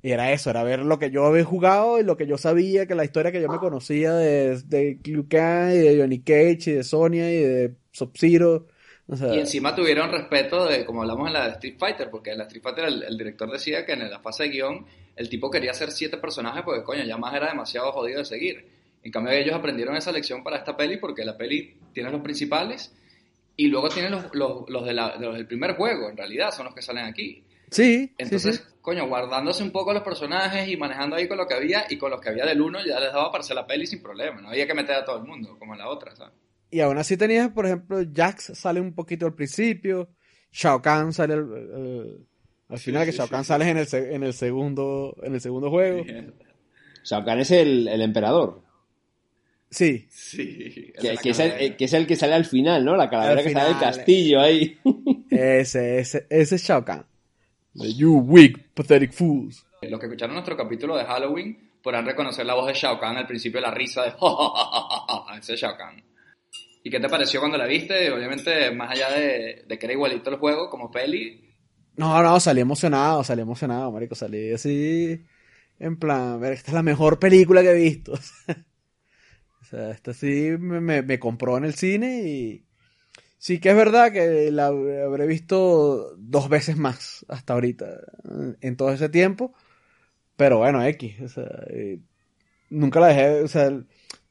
y 0.02 0.12
era 0.12 0.32
eso, 0.34 0.50
era 0.52 0.64
ver 0.64 0.80
lo 0.82 1.00
que 1.00 1.12
yo 1.12 1.26
había 1.26 1.46
jugado 1.46 2.00
y 2.00 2.04
lo 2.04 2.18
que 2.18 2.28
yo 2.28 2.38
sabía, 2.40 2.88
que 2.88 2.96
la 2.96 3.06
historia 3.06 3.32
que 3.32 3.42
yo 3.42 3.50
me 3.50 3.60
conocía 3.60 4.14
de, 4.16 4.62
de 4.64 5.00
Kang 5.30 5.74
y 5.74 5.78
de 5.80 6.00
Johnny 6.02 6.22
Cage 6.24 6.72
y 6.72 6.74
de 6.76 6.84
Sonya 6.84 7.32
y 7.32 7.38
de 7.44 7.78
Sub-Zero. 7.94 8.68
O 9.08 9.18
sea, 9.18 9.28
Y 9.28 9.40
encima 9.40 9.76
tuvieron 9.76 10.12
respeto 10.12 10.66
de, 10.68 10.86
como 10.86 11.02
hablamos 11.02 11.28
en 11.28 11.34
la 11.34 11.46
de 11.46 11.52
Street 11.54 11.78
Fighter, 11.80 12.10
porque 12.12 12.32
en 12.32 12.38
la 12.38 12.44
Street 12.46 12.62
Fighter 12.64 12.86
el, 12.86 13.04
el 13.04 13.18
director 13.18 13.52
decía 13.52 13.86
que 13.86 13.94
en 13.94 14.10
la 14.10 14.20
fase 14.20 14.44
de 14.44 14.50
guion 14.50 14.86
el 15.16 15.30
tipo 15.30 15.50
quería 15.50 15.72
hacer 15.72 15.92
siete 15.92 16.18
personajes 16.18 16.62
porque, 16.64 16.84
coño, 16.84 17.04
ya 17.04 17.18
más 17.18 17.34
era 17.34 17.48
demasiado 17.50 17.92
jodido 17.92 18.20
de 18.20 18.26
seguir. 18.26 18.75
En 19.06 19.12
cambio, 19.12 19.32
ellos 19.34 19.56
aprendieron 19.56 19.96
esa 19.96 20.12
lección 20.12 20.44
para 20.44 20.58
esta 20.58 20.76
peli 20.76 20.98
porque 20.98 21.24
la 21.24 21.38
peli 21.38 21.78
tiene 21.94 22.12
los 22.12 22.22
principales 22.22 22.94
y 23.56 23.68
luego 23.68 23.88
tiene 23.88 24.10
los, 24.10 24.26
los, 24.34 24.68
los 24.68 24.86
de 24.86 24.94
la- 24.94 25.18
de 25.18 25.26
los 25.28 25.36
del 25.36 25.48
primer 25.48 25.76
juego, 25.76 26.10
en 26.10 26.18
realidad, 26.18 26.52
son 26.52 26.66
los 26.66 26.76
que 26.76 26.82
salen 26.82 27.06
aquí. 27.06 27.44
sí, 27.70 28.08
sí, 28.08 28.14
Entonces, 28.18 28.58
sí. 28.58 28.64
coño, 28.82 29.08
guardándose 29.08 29.64
un 29.64 29.72
poco 29.72 29.94
los 29.94 30.04
personajes 30.04 30.68
y 30.68 30.76
manejando 30.76 31.16
ahí 31.16 31.28
con 31.28 31.38
lo 31.38 31.48
que 31.48 31.54
había 31.54 31.86
y 31.90 31.98
con 31.98 32.12
los 32.12 32.20
que 32.20 32.30
había 32.30 32.46
del 32.46 32.60
uno 32.62 32.80
ya 32.86 33.00
les 33.00 33.14
daba 33.14 33.32
para 33.32 33.44
hacer 33.44 33.56
la 33.56 33.66
peli 33.68 33.86
sin 33.88 34.02
problema. 34.02 34.42
No 34.42 34.50
había 34.50 34.68
que 34.68 34.74
meter 34.74 34.96
a 34.96 35.06
todo 35.06 35.18
el 35.20 35.24
mundo, 35.24 35.56
como 35.60 35.74
en 35.74 35.80
la 35.80 35.88
otra, 35.90 36.16
¿sabes? 36.16 36.34
Y 36.72 36.80
aún 36.82 36.98
así 36.98 37.16
tenías, 37.16 37.50
por 37.52 37.68
ejemplo, 37.68 38.00
Jax 38.14 38.52
sale 38.58 38.82
un 38.82 38.94
poquito 38.96 39.28
al 39.28 39.36
principio, 39.36 40.10
Shao 40.52 40.82
Kahn 40.82 41.14
sale 41.14 41.36
al, 41.36 41.42
al- 41.42 42.28
al 42.70 42.80
final, 42.80 43.06
que 43.06 43.12
sí, 43.12 43.18
Shao 43.20 43.28
sí, 43.28 43.32
Kahn 43.32 43.44
sí. 43.44 43.48
sale 43.50 43.70
en 43.70 43.78
el, 43.78 43.88
en 43.94 44.24
el 44.24 44.34
segundo 44.34 45.16
en 45.22 45.36
el 45.36 45.42
segundo 45.42 45.70
juego. 45.70 46.04
Shao 47.04 47.24
Kahn 47.24 47.40
es 47.40 47.52
el, 47.52 47.88
el 47.88 48.02
emperador. 48.02 48.64
Sí, 49.76 50.08
Sí. 50.10 50.94
de 51.02 51.18
Que, 51.18 51.30
es 51.32 51.40
el, 51.40 51.52
eh, 51.60 51.76
que 51.76 51.86
es 51.86 51.94
el 51.94 52.08
que 52.08 52.16
sale 52.16 52.34
al 52.34 52.46
final, 52.46 52.86
¿no? 52.86 52.96
La 52.96 53.10
calavera 53.10 53.40
Al 53.42 53.46
que 53.46 53.52
sale 53.54 53.70
del 53.70 53.80
castillo 53.80 54.40
ahí. 54.42 54.78
ese, 55.30 56.00
ese, 56.00 56.26
ese 56.30 56.56
es 56.56 56.64
Shao 56.64 56.86
Kahn. 56.86 57.06
You 57.74 58.20
weak, 58.20 58.70
pathetic 58.74 59.12
fools. 59.12 59.66
Los 59.82 60.00
que 60.00 60.06
escucharon 60.06 60.36
nuestro 60.36 60.56
capítulo 60.56 60.96
de 60.96 61.04
Halloween 61.06 61.72
podrán 61.84 62.06
reconocer 62.06 62.46
la 62.46 62.56
voz 62.56 62.68
de 62.68 62.74
Shao 62.74 63.00
Kahn 63.00 63.18
al 63.18 63.28
principio, 63.28 63.60
la 63.60 63.72
risa 63.72 64.04
de 64.04 64.14
ese 65.40 65.54
es 65.54 65.60
Shao 65.60 65.76
Kahn. 65.78 66.02
¿Y 66.84 66.90
qué 66.90 67.00
te 67.00 67.10
pareció 67.10 67.40
cuando 67.40 67.58
la 67.58 67.66
viste? 67.66 68.12
Obviamente, 68.12 68.72
más 68.72 68.92
allá 68.92 69.12
de, 69.12 69.66
de 69.68 69.80
que 69.80 69.86
era 69.88 69.94
igualito 69.94 70.30
el 70.30 70.38
juego 70.38 70.70
como 70.70 70.90
peli, 70.92 71.42
No, 71.98 72.22
no, 72.24 72.40
salí 72.40 72.62
emocionado, 72.62 73.24
salí 73.24 73.42
emocionado, 73.42 73.92
marico, 73.92 74.16
salí 74.16 74.54
así, 74.54 75.20
en 75.80 75.98
plan, 75.98 76.40
ver, 76.40 76.54
esta 76.54 76.72
es 76.72 76.76
la 76.76 76.84
mejor 76.84 77.20
película 77.20 77.62
que 77.62 77.72
he 77.72 77.74
visto. 77.74 78.14
O 79.66 79.70
sea, 79.70 79.92
esta 79.92 80.14
sí 80.14 80.52
me, 80.60 80.82
me- 80.82 81.02
me 81.04 81.20
compró 81.20 81.58
en 81.58 81.66
el 81.66 81.74
cine 81.76 82.24
y 82.28 82.66
sí 83.40 83.60
que 83.60 83.72
es 83.72 83.76
verdad 83.78 84.12
que 84.14 84.52
la 84.52 84.68
habré 84.68 85.28
visto 85.28 86.16
dos 86.18 86.50
veces 86.50 86.78
más 86.78 87.26
hasta 87.30 87.54
ahorita, 87.54 87.88
en 88.62 88.78
todo 88.78 88.92
ese 88.94 89.10
tiempo, 89.10 89.54
pero 90.38 90.58
bueno, 90.60 90.84
X, 90.86 91.22
o 91.22 91.30
sea, 91.30 91.50
eh, 91.70 92.00
nunca 92.70 93.00
la 93.00 93.08
dejé, 93.10 93.44
o 93.44 93.48
sea, 93.48 93.72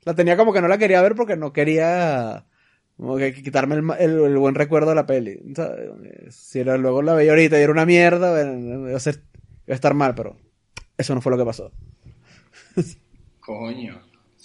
la 0.05 0.15
tenía 0.15 0.37
como 0.37 0.53
que 0.53 0.61
no 0.63 0.69
la 0.69 0.79
quería 0.79 1.03
ver 1.03 1.15
porque 1.15 1.37
no 1.37 1.53
quería 1.53 2.47
como 2.97 3.17
que 3.17 3.35
quitarme 3.35 3.77
el, 3.77 3.85
el- 4.01 4.21
el 4.25 4.39
buen 4.39 4.55
recuerdo 4.57 4.91
de 4.91 4.97
la 4.97 5.07
peli. 5.07 5.41
¿sabes? 5.57 5.91
Si 6.35 6.61
era, 6.61 6.77
luego 6.79 7.03
la 7.03 7.15
veía 7.15 7.33
ahorita 7.33 7.59
y 7.59 7.63
era 7.63 7.73
una 7.73 7.87
mierda, 7.87 8.33
bueno, 8.33 8.89
iba 8.91 8.97
a, 8.97 9.01
ser- 9.01 9.23
iba 9.67 9.75
a 9.75 9.77
estar 9.77 9.95
mal, 9.95 10.15
pero 10.15 10.37
eso 10.99 11.15
no 11.15 11.21
fue 11.23 11.33
lo 11.33 11.39
que 11.39 11.45
pasó. 11.47 11.73
coño. 13.41 13.95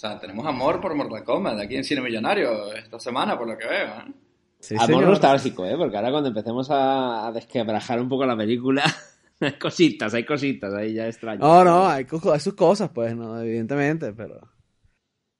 O 0.00 0.02
sea, 0.02 0.18
tenemos 0.18 0.46
amor 0.46 0.80
por 0.80 0.94
Mortal 0.94 1.22
Kombat 1.24 1.58
aquí 1.60 1.76
en 1.76 1.84
Cine 1.84 2.00
Millonario 2.00 2.72
esta 2.72 2.98
semana, 2.98 3.36
por 3.36 3.46
lo 3.46 3.58
que 3.58 3.66
veo. 3.66 3.86
¿eh? 3.86 4.12
Sí, 4.58 4.74
Amor 4.76 4.86
señor. 4.86 5.08
nostálgico, 5.10 5.66
¿eh? 5.66 5.76
Porque 5.76 5.94
ahora 5.98 6.10
cuando 6.10 6.30
empecemos 6.30 6.70
a, 6.70 7.26
a 7.26 7.32
desquebrajar 7.32 8.00
un 8.00 8.08
poco 8.08 8.24
la 8.24 8.34
película, 8.34 8.82
hay 9.40 9.58
cositas, 9.58 10.14
hay 10.14 10.24
cositas 10.24 10.72
ahí 10.72 10.94
ya 10.94 11.06
extrañas. 11.06 11.40
No, 11.40 11.62
no, 11.64 11.86
hay, 11.86 12.06
co- 12.06 12.32
hay 12.32 12.40
sus 12.40 12.54
cosas, 12.54 12.88
pues, 12.94 13.14
no, 13.14 13.38
evidentemente, 13.42 14.14
pero... 14.14 14.40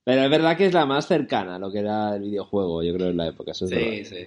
Pero 0.05 0.23
es 0.25 0.31
verdad 0.31 0.57
que 0.59 0.67
es 0.67 0.75
la 0.75 0.85
más 0.85 1.07
cercana 1.07 1.57
a 1.57 1.59
lo 1.59 1.73
que 1.73 1.79
era 1.79 2.17
el 2.17 2.23
videojuego, 2.23 2.83
yo 2.83 2.93
creo, 2.95 3.09
en 3.09 3.17
la 3.17 3.29
época. 3.29 3.53
Eso 3.53 3.65
es 3.65 3.71
Sí, 3.71 3.77
verdad. 3.77 4.03
sí. 4.05 4.27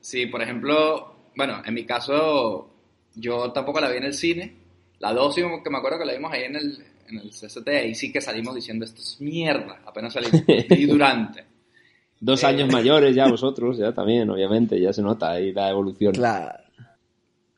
Sí, 0.00 0.26
por 0.26 0.42
ejemplo, 0.42 1.14
bueno, 1.36 1.62
en 1.64 1.74
mi 1.74 1.84
caso, 1.84 2.70
yo 3.14 3.52
tampoco 3.52 3.80
la 3.80 3.90
vi 3.90 3.98
en 3.98 4.04
el 4.04 4.14
cine. 4.14 4.56
La 5.00 5.12
2 5.12 5.34
sí 5.34 5.42
como 5.42 5.62
que 5.62 5.70
me 5.70 5.78
acuerdo 5.78 5.98
que 5.98 6.04
la 6.06 6.14
vimos 6.14 6.32
ahí 6.32 6.44
en 6.44 6.56
el, 6.56 6.84
en 7.10 7.18
el 7.20 7.30
CCT, 7.30 7.68
ahí 7.68 7.94
sí 7.94 8.12
que 8.12 8.20
salimos 8.20 8.54
diciendo 8.54 8.84
esto 8.84 9.00
es 9.00 9.20
mierda, 9.20 9.80
apenas 9.86 10.12
salimos. 10.12 10.42
Y 10.70 10.86
durante. 10.86 11.44
Dos 12.20 12.42
Eh. 12.42 12.46
años 12.46 12.72
mayores 12.72 13.14
ya 13.14 13.26
vosotros, 13.28 13.78
ya 13.78 13.92
también, 13.92 14.28
obviamente, 14.30 14.80
ya 14.80 14.92
se 14.92 15.02
nota 15.02 15.30
ahí 15.32 15.52
la 15.52 15.70
evolución. 15.70 16.12
Claro. 16.14 16.58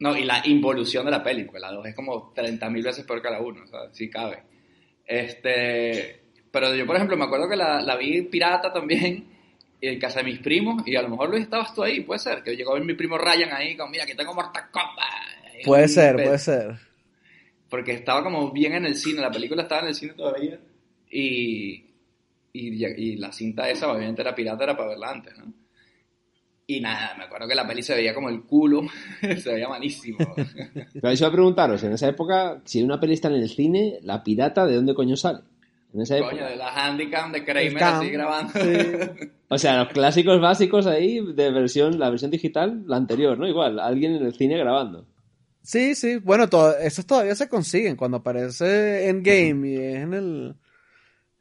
No, 0.01 0.17
y 0.17 0.25
la 0.25 0.41
involución 0.47 1.05
de 1.05 1.11
la 1.11 1.23
peli, 1.23 1.45
porque 1.45 1.61
la 1.61 1.73
2 1.73 1.87
es 1.87 1.95
como 1.95 2.33
30.000 2.35 2.83
veces 2.83 3.05
peor 3.05 3.21
que 3.21 3.31
la 3.31 3.41
1, 3.41 3.65
o 3.65 3.67
sea, 3.67 3.81
sí 3.93 4.09
cabe. 4.09 4.43
Este, 5.07 6.23
pero 6.51 6.75
yo, 6.75 6.87
por 6.87 6.97
ejemplo, 6.97 7.17
me 7.17 7.25
acuerdo 7.25 7.49
que 7.49 7.57
la, 7.57 7.81
la 7.83 7.97
vi 7.97 8.23
pirata 8.23 8.73
también, 8.73 9.25
en 9.81 9.99
casa 9.99 10.21
de 10.21 10.27
mis 10.27 10.39
primos, 10.41 10.83
y 10.87 10.97
a 10.97 11.03
lo 11.03 11.09
mejor 11.11 11.31
Luis 11.31 11.43
estabas 11.43 11.75
tú 11.75 11.83
ahí, 11.83 12.01
puede 12.01 12.19
ser, 12.19 12.43
que 12.43 12.55
llegó 12.57 12.77
mi 12.79 12.95
primo 12.95 13.19
Ryan 13.19 13.53
ahí, 13.53 13.77
con, 13.77 13.91
mira, 13.91 14.05
aquí 14.05 14.15
tengo 14.15 14.35
Mortal 14.35 14.65
Kombat. 14.71 15.65
Puede 15.65 15.89
ser, 15.89 16.15
puede 16.17 16.39
ser. 16.39 16.77
Porque 17.71 17.93
estaba 17.93 18.23
como 18.25 18.51
bien 18.53 18.75
en 18.75 18.85
el 18.85 18.97
cine, 18.97 19.21
la 19.23 19.31
película 19.31 19.63
estaba 19.63 19.83
en 19.83 19.89
el 19.89 19.95
cine 19.95 20.13
todavía, 20.15 20.59
y, 21.11 21.85
y, 22.53 22.85
y 22.85 23.17
la 23.17 23.33
cinta 23.33 23.71
esa, 23.71 23.91
obviamente 23.93 24.21
era 24.23 24.35
pirata, 24.35 24.65
era 24.65 24.77
para 24.77 24.91
verla 24.91 25.11
antes, 25.11 25.39
¿no? 25.39 25.53
Y 26.67 26.81
nada, 26.81 27.15
me 27.19 27.25
acuerdo 27.25 27.49
que 27.49 27.55
la 27.57 27.67
peli 27.67 27.83
se 27.83 27.95
veía 27.95 28.15
como 28.15 28.29
el 28.29 28.43
culo, 28.43 28.83
se 29.21 29.53
veía 29.53 29.69
malísimo. 29.69 30.19
Pero 30.95 31.09
eso 31.11 31.27
a 31.27 31.33
preguntaros, 31.33 31.83
en 31.83 31.93
esa 31.93 32.09
época, 32.09 32.61
si 32.65 32.83
una 32.83 33.01
peli 33.01 33.15
está 33.15 33.29
en 33.29 33.35
el 33.35 33.49
cine, 33.49 33.99
la 34.03 34.23
pirata, 34.23 34.67
¿de 34.67 34.77
dónde 34.77 34.95
coño 34.95 35.17
sale? 35.17 35.41
En 35.93 36.03
esa 36.03 36.17
Coño, 36.19 36.29
época. 36.31 36.47
de 36.51 36.57
la 36.57 36.69
Handicam 36.87 37.33
de 37.33 37.45
Kramer 37.45 37.75
cam, 37.75 38.01
así 38.01 38.11
grabando. 38.11 38.53
sí. 38.53 39.31
O 39.49 39.59
sea, 39.59 39.79
los 39.83 39.89
clásicos 39.93 40.41
básicos 40.41 40.87
ahí 40.87 41.19
de 41.35 41.51
versión, 41.51 41.99
la 41.99 42.09
versión 42.11 42.31
digital, 42.31 42.85
la 42.87 42.97
anterior, 42.97 43.37
¿no? 43.37 43.49
Igual, 43.49 43.81
alguien 43.81 44.15
en 44.15 44.25
el 44.25 44.33
cine 44.35 44.57
grabando. 44.57 45.05
Sí, 45.63 45.95
sí, 45.95 46.17
bueno, 46.17 46.49
to- 46.49 46.77
esos 46.79 47.05
todavía 47.07 47.35
se 47.35 47.49
consiguen 47.49 47.97
cuando 47.97 48.19
aparece 48.19 49.09
Endgame 49.09 49.69
y 49.69 49.77
es 49.77 49.97
en 50.03 50.15
el... 50.15 50.55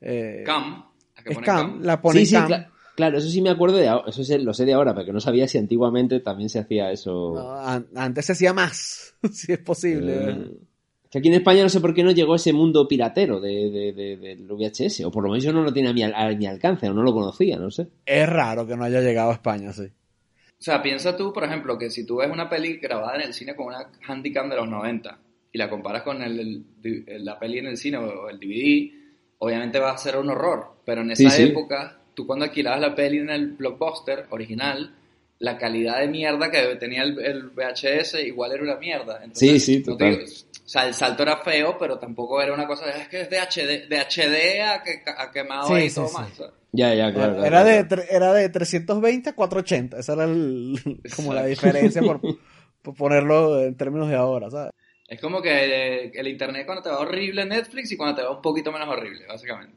eh, 0.02 0.44
Cam. 0.46 0.84
a 1.16 1.24
que 1.24 1.30
es 1.30 1.36
pone 1.36 1.46
cam, 1.46 1.82
la 1.82 2.02
sí, 2.12 2.26
sí, 2.26 2.36
claro, 2.96 3.18
eso 3.18 3.30
sí 3.30 3.42
me 3.42 3.50
acuerdo 3.50 3.78
de 3.78 3.88
ahora, 3.88 4.10
eso 4.10 4.24
sé- 4.24 4.40
lo 4.40 4.54
sé 4.54 4.66
de 4.66 4.74
ahora, 4.74 4.94
porque 4.94 5.14
no 5.14 5.20
sabía 5.22 5.48
si 5.48 5.58
antiguamente 5.58 6.20
también 6.20 6.50
se 6.50 6.60
hacía 6.60 6.92
eso. 6.92 7.34
No, 7.36 7.52
an- 7.62 7.88
antes 7.96 8.26
se 8.26 8.34
hacía 8.34 8.54
más, 8.54 9.16
si 9.32 9.54
es 9.54 9.60
posible. 9.60 10.32
Eh, 10.32 10.52
que 11.10 11.18
aquí 11.20 11.30
en 11.30 11.36
España 11.36 11.64
no 11.64 11.70
sé 11.70 11.80
por 11.80 11.94
qué 11.96 12.04
no 12.04 12.12
llegó 12.12 12.36
ese 12.36 12.54
mundo 12.54 12.88
piratero 12.88 13.40
de, 13.40 13.72
de- 13.72 13.94
de- 13.94 14.18
del 14.18 14.52
VHS, 14.52 15.06
o 15.06 15.12
por 15.12 15.24
lo 15.24 15.30
menos 15.30 15.44
yo 15.44 15.52
no 15.54 15.64
lo 15.64 15.74
tenía 15.74 15.90
a 15.90 15.94
mi, 15.94 16.04
a 16.04 16.30
mi 16.38 16.46
alcance, 16.46 16.88
o 16.90 16.94
no 16.94 17.02
lo 17.04 17.14
conocía, 17.14 17.58
no 17.58 17.72
sé. 17.72 17.88
Es 18.06 18.28
raro 18.30 18.68
que 18.68 18.76
no 18.76 18.84
haya 18.84 19.02
llegado 19.02 19.32
a 19.32 19.34
España, 19.34 19.74
sí. 19.74 19.88
O 20.60 20.62
sea, 20.62 20.82
piensa 20.82 21.16
tú, 21.16 21.32
por 21.32 21.44
ejemplo, 21.46 21.78
que 21.78 21.90
si 21.90 22.06
tú 22.06 22.18
ves 22.18 22.30
una 22.30 22.50
peli 22.50 22.78
grabada 22.78 23.16
en 23.16 23.22
el 23.22 23.34
cine 23.34 23.56
con 23.56 23.68
una 23.68 23.90
Handicam 24.08 24.50
de 24.50 24.58
los 24.58 24.68
90 24.68 25.18
y 25.54 25.58
la 25.58 25.70
comparas 25.70 26.04
con 26.04 26.22
el, 26.22 26.64
el- 26.84 27.26
la 27.26 27.40
peli 27.40 27.60
en 27.60 27.68
el 27.68 27.78
cine 27.78 27.98
o 27.98 28.30
el 28.30 28.40
DVD, 28.40 28.92
obviamente 29.40 29.80
va 29.80 29.92
a 29.92 29.98
ser 29.98 30.18
un 30.18 30.30
horror. 30.30 30.74
Pero 30.86 31.02
en 31.02 31.12
esa 31.12 31.30
Sí, 31.30 31.44
sí. 31.44 31.44
época, 31.44 31.98
tú 32.14 32.28
cuando 32.28 32.44
alquilabas 32.46 32.82
la 32.82 32.94
peli 32.94 33.20
en 33.20 33.30
el 33.30 33.48
blockbuster 33.54 34.26
original, 34.32 34.94
la 35.40 35.58
calidad 35.58 36.02
de 36.02 36.08
mierda 36.10 36.52
que 36.52 36.76
tenía 36.76 37.04
el, 37.04 37.18
el 37.20 37.44
VHS 37.52 38.16
igual 38.26 38.52
era 38.52 38.64
una 38.64 38.76
mierda. 38.76 39.22
Sí, 39.34 39.58
sí, 39.62 39.78
no 39.88 39.96
te 39.96 40.12
total. 40.12 40.26
O 40.70 40.72
sea, 40.72 40.86
el 40.86 40.94
salto 40.94 41.24
era 41.24 41.38
feo, 41.38 41.76
pero 41.80 41.98
tampoco 41.98 42.40
era 42.40 42.54
una 42.54 42.68
cosa 42.68 42.86
de, 42.86 42.92
es 43.02 43.08
que 43.08 43.22
es 43.22 43.30
de 43.32 43.40
HD, 43.40 43.88
de 43.88 43.98
HD 43.98 44.62
a, 44.62 44.84
que, 44.84 45.02
a 45.18 45.32
quemado 45.32 45.68
Sí, 45.68 45.74
ahí 45.74 45.90
sí, 45.90 45.96
todo 45.96 46.08
sí. 46.10 46.14
mal. 46.14 46.32
¿sabes? 46.32 46.54
Ya, 46.72 46.94
ya, 46.94 47.12
claro. 47.12 47.44
Era, 47.44 47.48
claro, 47.48 47.48
era 47.48 47.64
de, 47.64 47.88
claro. 47.88 48.04
era 48.08 48.34
de 48.34 48.50
320 48.50 49.30
a 49.32 49.34
480. 49.34 49.98
Esa 49.98 50.14
era 50.14 50.26
el- 50.26 50.80
como 51.16 51.34
la 51.34 51.46
diferencia 51.46 52.04
por, 52.04 52.22
por 52.84 52.94
ponerlo 52.94 53.64
en 53.64 53.76
términos 53.78 54.10
de 54.10 54.16
ahora, 54.16 54.52
¿sabes? 54.52 54.72
Es 55.08 55.20
como 55.20 55.42
que 55.42 56.12
el 56.14 56.28
internet 56.28 56.68
cuando 56.68 56.84
te 56.84 56.90
va 56.90 57.00
horrible 57.00 57.44
Netflix 57.46 57.92
y 57.92 57.98
cuando 57.98 58.18
te 58.18 58.22
va 58.22 58.36
un 58.36 58.42
poquito 58.44 58.72
menos 58.72 58.90
horrible, 58.90 59.26
básicamente. 59.26 59.76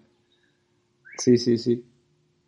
Sí, 1.17 1.39
sí, 1.39 1.57
sí. 1.57 1.83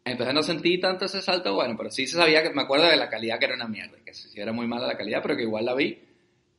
Entonces 0.04 0.34
no 0.34 0.42
sentí 0.42 0.78
tanto 0.78 1.06
ese 1.06 1.22
salto, 1.22 1.54
bueno, 1.54 1.76
pero 1.78 1.90
sí 1.90 2.06
se 2.06 2.18
sabía 2.18 2.42
que 2.42 2.50
me 2.50 2.60
acuerdo 2.60 2.86
de 2.88 2.96
la 2.96 3.08
calidad 3.08 3.38
que 3.38 3.46
era 3.46 3.54
una 3.54 3.68
mierda, 3.68 3.96
que 4.04 4.12
sí 4.12 4.28
era 4.38 4.52
muy 4.52 4.66
mala 4.66 4.86
la 4.86 4.98
calidad, 4.98 5.22
pero 5.22 5.34
que 5.34 5.44
igual 5.44 5.64
la 5.64 5.74
vi. 5.74 5.98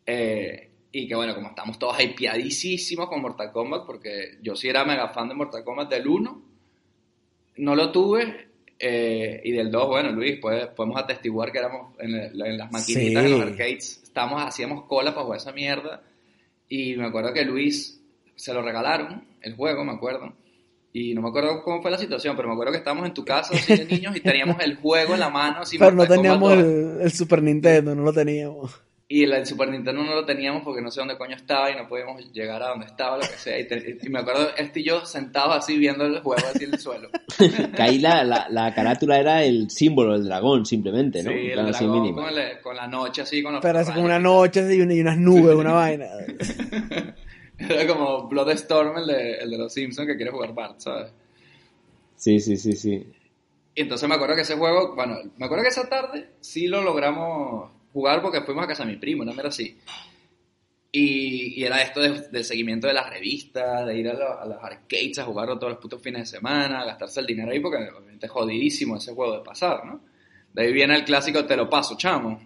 Eh, 0.08 0.72
y 0.98 1.08
que 1.08 1.16
bueno, 1.16 1.36
como 1.36 1.50
estamos 1.50 1.78
todos 1.78 2.00
hypeadísimos 2.02 3.10
con 3.10 3.22
Mortal 3.22 3.52
Kombat, 3.52 3.86
porque 3.86 4.38
yo 4.42 4.56
sí 4.56 4.70
era 4.70 4.86
mega 4.86 5.10
fan 5.10 5.28
de 5.28 5.36
Mortal 5.36 5.64
Kombat 5.64 5.90
del 5.90 6.08
1, 6.08 6.42
no 7.58 7.76
lo 7.76 7.92
tuve. 7.92 8.48
eh, 8.78 9.42
y 9.46 9.52
del 9.54 9.72
2, 9.72 9.88
bueno, 9.88 10.12
Luis, 10.12 10.38
pues, 10.42 10.68
podemos 10.68 11.02
atestiguar 11.02 11.52
que 11.52 11.60
éramos 11.60 11.94
en, 12.00 12.14
en 12.16 12.58
las 12.58 12.72
maquinitas, 12.72 13.24
Sí. 13.24 13.32
en 13.32 13.40
los 13.40 13.42
arcades, 13.50 14.02
estábamos, 14.04 14.44
hacíamos 14.44 14.84
cola 14.84 15.12
para 15.14 15.24
jugar 15.26 15.38
esa 15.40 15.52
mierda. 15.54 16.02
Y 16.68 16.96
me 16.98 17.06
acuerdo 17.08 17.32
que 17.34 17.46
Luis 17.46 18.02
se 18.36 18.54
lo 18.54 18.62
regalaron, 18.62 19.24
el 19.42 19.56
juego, 19.56 19.86
me 19.86 19.94
acuerdo. 19.94 20.34
Y 20.92 21.14
no 21.14 21.22
me 21.22 21.30
acuerdo 21.30 21.62
cómo 21.64 21.82
fue 21.82 21.92
la 21.92 21.98
situación, 21.98 22.36
pero 22.36 22.48
me 22.50 22.54
acuerdo 22.54 22.72
que 22.74 22.80
estábamos 22.80 23.06
en 23.08 23.14
tu 23.14 23.24
casa, 23.26 23.54
así 23.56 23.76
de 23.78 23.86
niños, 23.86 24.16
y 24.16 24.20
teníamos 24.22 24.58
el 24.62 24.76
juego 24.76 25.14
en 25.14 25.20
la 25.22 25.30
mano. 25.30 25.60
Así, 25.62 25.78
Pero 25.80 25.92
no 25.92 26.06
teníamos 26.08 26.50
2. 26.56 26.60
el, 26.60 26.98
el 27.02 27.12
Super 27.12 27.42
Nintendo, 27.44 27.96
no 27.96 28.04
lo 28.04 28.14
teníamos. 28.14 28.82
Y 29.08 29.24
el, 29.24 29.34
el 29.34 29.46
Super 29.46 29.70
Nintendo 29.70 30.02
no 30.04 30.16
lo 30.16 30.26
teníamos 30.26 30.64
porque 30.64 30.82
no 30.82 30.90
sé 30.90 31.00
dónde 31.00 31.16
coño 31.16 31.36
estaba 31.36 31.70
y 31.70 31.76
no 31.76 31.88
podíamos 31.88 32.32
llegar 32.34 32.64
a 32.64 32.70
donde 32.70 32.88
estaba, 32.88 33.18
lo 33.18 33.22
que 33.22 33.38
sea. 33.38 33.60
Y, 33.60 33.68
te- 33.68 34.00
y 34.02 34.10
me 34.10 34.18
acuerdo, 34.20 34.48
este 34.58 34.80
y 34.80 34.84
yo 34.86 35.06
sentados 35.06 35.56
así 35.58 35.78
viendo 35.78 36.06
el 36.06 36.22
juego 36.22 36.42
así 36.48 36.64
en 36.64 36.74
el 36.74 36.80
suelo. 36.80 37.10
Que 37.76 37.82
ahí 37.84 38.00
la, 38.00 38.24
la, 38.24 38.48
la 38.50 38.74
carátula 38.74 39.20
era 39.20 39.44
el 39.44 39.70
símbolo 39.70 40.14
del 40.14 40.26
dragón, 40.26 40.66
simplemente, 40.66 41.22
¿no? 41.22 41.30
Sí, 41.30 41.52
el 41.52 41.60
así 41.60 41.84
dragón 41.86 42.02
mínimo. 42.02 42.22
con, 42.24 42.36
el- 42.38 42.60
con 42.62 42.76
la 42.76 42.88
noche 42.88 43.22
así, 43.22 43.44
con 43.44 43.54
los 43.54 43.62
Pero 43.62 43.78
así 43.78 43.92
como 43.92 44.08
rayos. 44.08 44.20
una 44.22 44.30
noche 44.30 44.60
así, 44.62 44.76
y, 44.78 44.82
una- 44.82 44.94
y 44.96 45.02
unas 45.02 45.18
nubes, 45.20 45.56
una 45.56 45.74
vaina. 45.74 46.08
Era 47.58 47.88
como 47.88 48.28
Bloodstorm, 48.28 48.98
el 48.98 49.08
de, 49.08 49.34
el 49.36 49.50
de 49.52 49.58
los 49.58 49.72
Simpsons 49.74 50.08
que 50.08 50.16
quiere 50.16 50.32
jugar 50.32 50.54
Bart, 50.54 50.80
¿sabes? 50.80 51.12
Sí, 52.16 52.40
sí, 52.40 52.58
sí, 52.58 52.74
sí. 52.74 53.06
Y 53.76 53.82
entonces 53.82 54.08
me 54.10 54.16
acuerdo 54.16 54.36
que 54.36 54.42
ese 54.42 54.56
juego, 54.56 54.96
bueno, 54.96 55.18
me 55.38 55.46
acuerdo 55.46 55.64
que 55.64 55.70
esa 55.70 55.88
tarde 55.88 56.30
sí 56.42 56.68
lo 56.68 56.82
logramos 56.82 57.72
jugar 57.96 58.22
porque 58.22 58.42
fuimos 58.42 58.66
a 58.66 58.68
casa 58.68 58.84
de 58.86 58.92
mi 58.92 58.98
primo, 58.98 59.24
no 59.24 59.32
era 59.32 59.48
así. 59.48 59.78
Y, 60.92 61.64
era 61.64 61.82
esto 61.82 62.02
de- 62.02 62.28
del 62.30 62.44
seguimiento 62.46 62.88
de 62.88 62.94
las 62.94 63.10
revistas, 63.10 63.86
de 63.86 63.98
ir 63.98 64.10
a, 64.10 64.14
lo- 64.14 64.40
a 64.40 64.46
los 64.46 64.64
arcades 64.64 65.18
a 65.20 65.24
jugarlo 65.26 65.58
todos 65.58 65.74
los 65.74 65.82
putos 65.82 66.02
fines 66.02 66.22
de 66.22 66.38
semana, 66.38 66.86
gastarse 66.86 67.20
el 67.22 67.26
dinero 67.26 67.52
ahí 67.52 67.60
porque 67.60 67.78
obviamente 67.90 68.26
es 68.28 68.32
jodidísimo 68.32 68.98
ese 68.98 69.14
juego 69.14 69.38
de 69.38 69.44
pasar, 69.44 69.86
¿no? 69.86 70.02
De 70.54 70.64
ahí 70.64 70.72
viene 70.74 70.96
el 70.96 71.04
clásico 71.04 71.46
te 71.46 71.56
lo 71.58 71.70
paso, 71.70 71.96
chamo. 71.98 72.42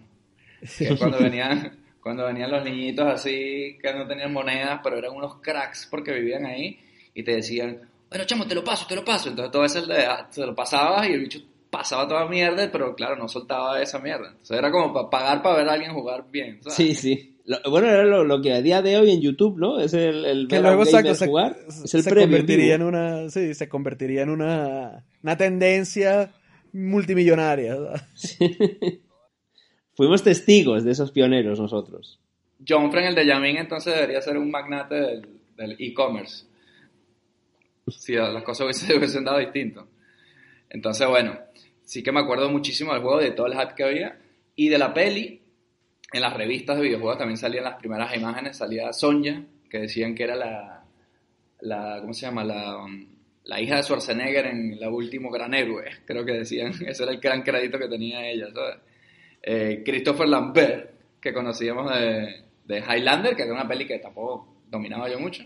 Cuando 0.98 1.18
venían, 1.18 1.78
cuando 2.02 2.26
venían 2.26 2.50
los 2.50 2.64
niñitos 2.64 3.06
así 3.06 3.78
que 3.80 3.92
no 3.94 4.06
tenían 4.06 4.32
monedas, 4.32 4.80
pero 4.82 4.98
eran 4.98 5.12
unos 5.14 5.36
cracks 5.40 5.86
porque 5.90 6.12
vivían 6.12 6.44
ahí 6.46 6.78
y 7.14 7.22
te 7.22 7.36
decían, 7.36 7.88
bueno, 8.08 8.24
chamo, 8.24 8.46
te 8.46 8.54
lo 8.56 8.64
paso, 8.64 8.84
te 8.88 8.96
lo 8.96 9.04
paso. 9.04 9.28
Entonces 9.28 9.52
todo 9.52 9.64
eso 9.64 9.84
te 10.34 10.46
lo 10.46 10.54
pasabas 10.56 11.08
y 11.08 11.12
el 11.12 11.20
bicho 11.20 11.40
pasaba 11.70 12.06
toda 12.08 12.28
mierda, 12.28 12.70
pero 12.70 12.94
claro, 12.94 13.16
no 13.16 13.28
soltaba 13.28 13.80
esa 13.80 13.98
mierda. 13.98 14.28
Entonces 14.30 14.58
era 14.58 14.70
como 14.70 14.92
para 14.92 15.10
pagar 15.10 15.42
para 15.42 15.56
ver 15.58 15.68
a 15.68 15.72
alguien 15.74 15.92
jugar 15.92 16.24
bien. 16.30 16.58
¿sabes? 16.62 16.74
Sí, 16.76 16.94
sí. 16.94 17.36
Lo- 17.44 17.58
bueno, 17.70 17.88
era 17.88 18.04
lo, 18.04 18.24
lo 18.24 18.40
que 18.42 18.52
a 18.52 18.62
día 18.62 18.82
de 18.82 18.96
hoy 18.98 19.10
en 19.10 19.20
YouTube, 19.20 19.58
¿no? 19.58 19.80
Es 19.80 19.94
el, 19.94 20.24
el 20.24 20.48
Que 20.48 20.60
luego 20.60 20.84
saco, 20.84 21.14
se, 21.14 21.26
jugar. 21.26 21.56
Es 21.68 21.94
el 21.94 22.02
se 22.02 22.10
premio 22.10 22.28
convertiría 22.28 22.74
en 22.74 22.82
una, 22.82 23.28
sí, 23.30 23.54
se 23.54 23.68
convertiría 23.68 24.22
en 24.22 24.30
una, 24.30 25.04
una 25.22 25.36
tendencia 25.36 26.32
multimillonaria. 26.72 27.76
Fuimos 29.94 30.22
testigos 30.22 30.84
de 30.84 30.92
esos 30.92 31.10
pioneros 31.10 31.58
nosotros. 31.58 32.20
John 32.66 32.90
Frank, 32.92 33.06
el 33.06 33.14
de 33.14 33.26
Yamin, 33.26 33.56
entonces 33.56 33.94
debería 33.94 34.20
ser 34.20 34.36
un 34.36 34.50
magnate 34.50 34.94
del 34.94 35.40
del 35.60 35.76
e-commerce. 35.78 36.46
Si 37.88 38.14
las 38.14 38.42
cosas 38.42 38.64
hubiesen, 38.64 38.96
hubiesen 38.98 39.24
dado 39.24 39.38
distinto. 39.38 39.86
Entonces, 40.70 41.06
bueno, 41.06 41.38
sí 41.90 42.04
que 42.04 42.12
me 42.12 42.20
acuerdo 42.20 42.48
muchísimo 42.48 42.92
del 42.92 43.02
juego, 43.02 43.18
de 43.18 43.32
todo 43.32 43.48
el 43.48 43.54
hype 43.54 43.74
que 43.74 43.82
había. 43.82 44.16
Y 44.54 44.68
de 44.68 44.78
la 44.78 44.94
peli, 44.94 45.42
en 46.12 46.20
las 46.20 46.32
revistas 46.34 46.76
de 46.76 46.84
videojuegos 46.84 47.18
también 47.18 47.36
salían 47.36 47.64
las 47.64 47.80
primeras 47.80 48.16
imágenes, 48.16 48.56
salía 48.58 48.92
Sonja, 48.92 49.42
que 49.68 49.80
decían 49.80 50.14
que 50.14 50.22
era 50.22 50.36
la, 50.36 50.84
la 51.62 51.98
¿cómo 52.00 52.14
se 52.14 52.26
llama? 52.26 52.44
La, 52.44 52.76
um, 52.76 53.08
hija 53.60 53.78
de 53.78 53.82
Schwarzenegger 53.82 54.46
en 54.46 54.78
La 54.78 54.88
Último 54.88 55.32
Gran 55.32 55.52
Héroe, 55.52 55.84
creo 56.06 56.24
que 56.24 56.34
decían, 56.34 56.72
ese 56.86 57.02
era 57.02 57.10
el 57.10 57.18
gran 57.18 57.42
crédito 57.42 57.76
que 57.76 57.88
tenía 57.88 58.24
ella, 58.24 58.46
¿sabes? 58.54 58.76
Eh, 59.42 59.82
Christopher 59.84 60.28
Lambert, 60.28 60.90
que 61.20 61.32
conocíamos 61.32 61.92
de, 61.92 62.44
de 62.66 62.78
Highlander, 62.78 63.34
que 63.34 63.42
era 63.42 63.52
una 63.52 63.66
peli 63.66 63.84
que 63.84 63.98
tampoco 63.98 64.62
dominaba 64.70 65.10
yo 65.10 65.18
mucho. 65.18 65.42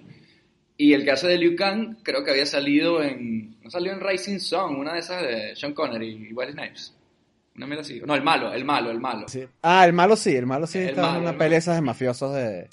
Y 0.76 0.92
el 0.92 1.04
que 1.04 1.12
hace 1.12 1.28
de 1.28 1.38
Liu 1.38 1.54
Kang, 1.56 1.98
creo 2.02 2.24
que 2.24 2.32
había 2.32 2.46
salido 2.46 3.02
en. 3.02 3.60
No 3.62 3.70
salió 3.70 3.92
en 3.92 4.00
Rising 4.00 4.38
Sun, 4.40 4.76
una 4.76 4.94
de 4.94 4.98
esas 5.00 5.22
de 5.22 5.54
Sean 5.56 5.72
Connery 5.72 6.28
y 6.30 6.32
Wesley 6.32 6.54
Snipes. 6.54 6.94
Una 7.56 7.66
mierda 7.66 7.82
así. 7.82 8.00
No, 8.04 8.14
el 8.16 8.22
malo, 8.22 8.52
el 8.52 8.64
malo, 8.64 8.90
el 8.90 8.98
malo. 8.98 9.28
Sí. 9.28 9.44
Ah, 9.62 9.86
el 9.86 9.92
malo 9.92 10.16
sí, 10.16 10.34
el 10.34 10.46
malo 10.46 10.66
sí 10.66 10.78
El 10.78 10.88
estaba 10.88 11.08
malo, 11.08 11.18
en 11.18 11.22
una 11.22 11.30
el 11.32 11.36
pelea 11.38 11.58
esas 11.58 11.76
de 11.76 11.82
mafiosos 11.82 12.34
de... 12.34 12.68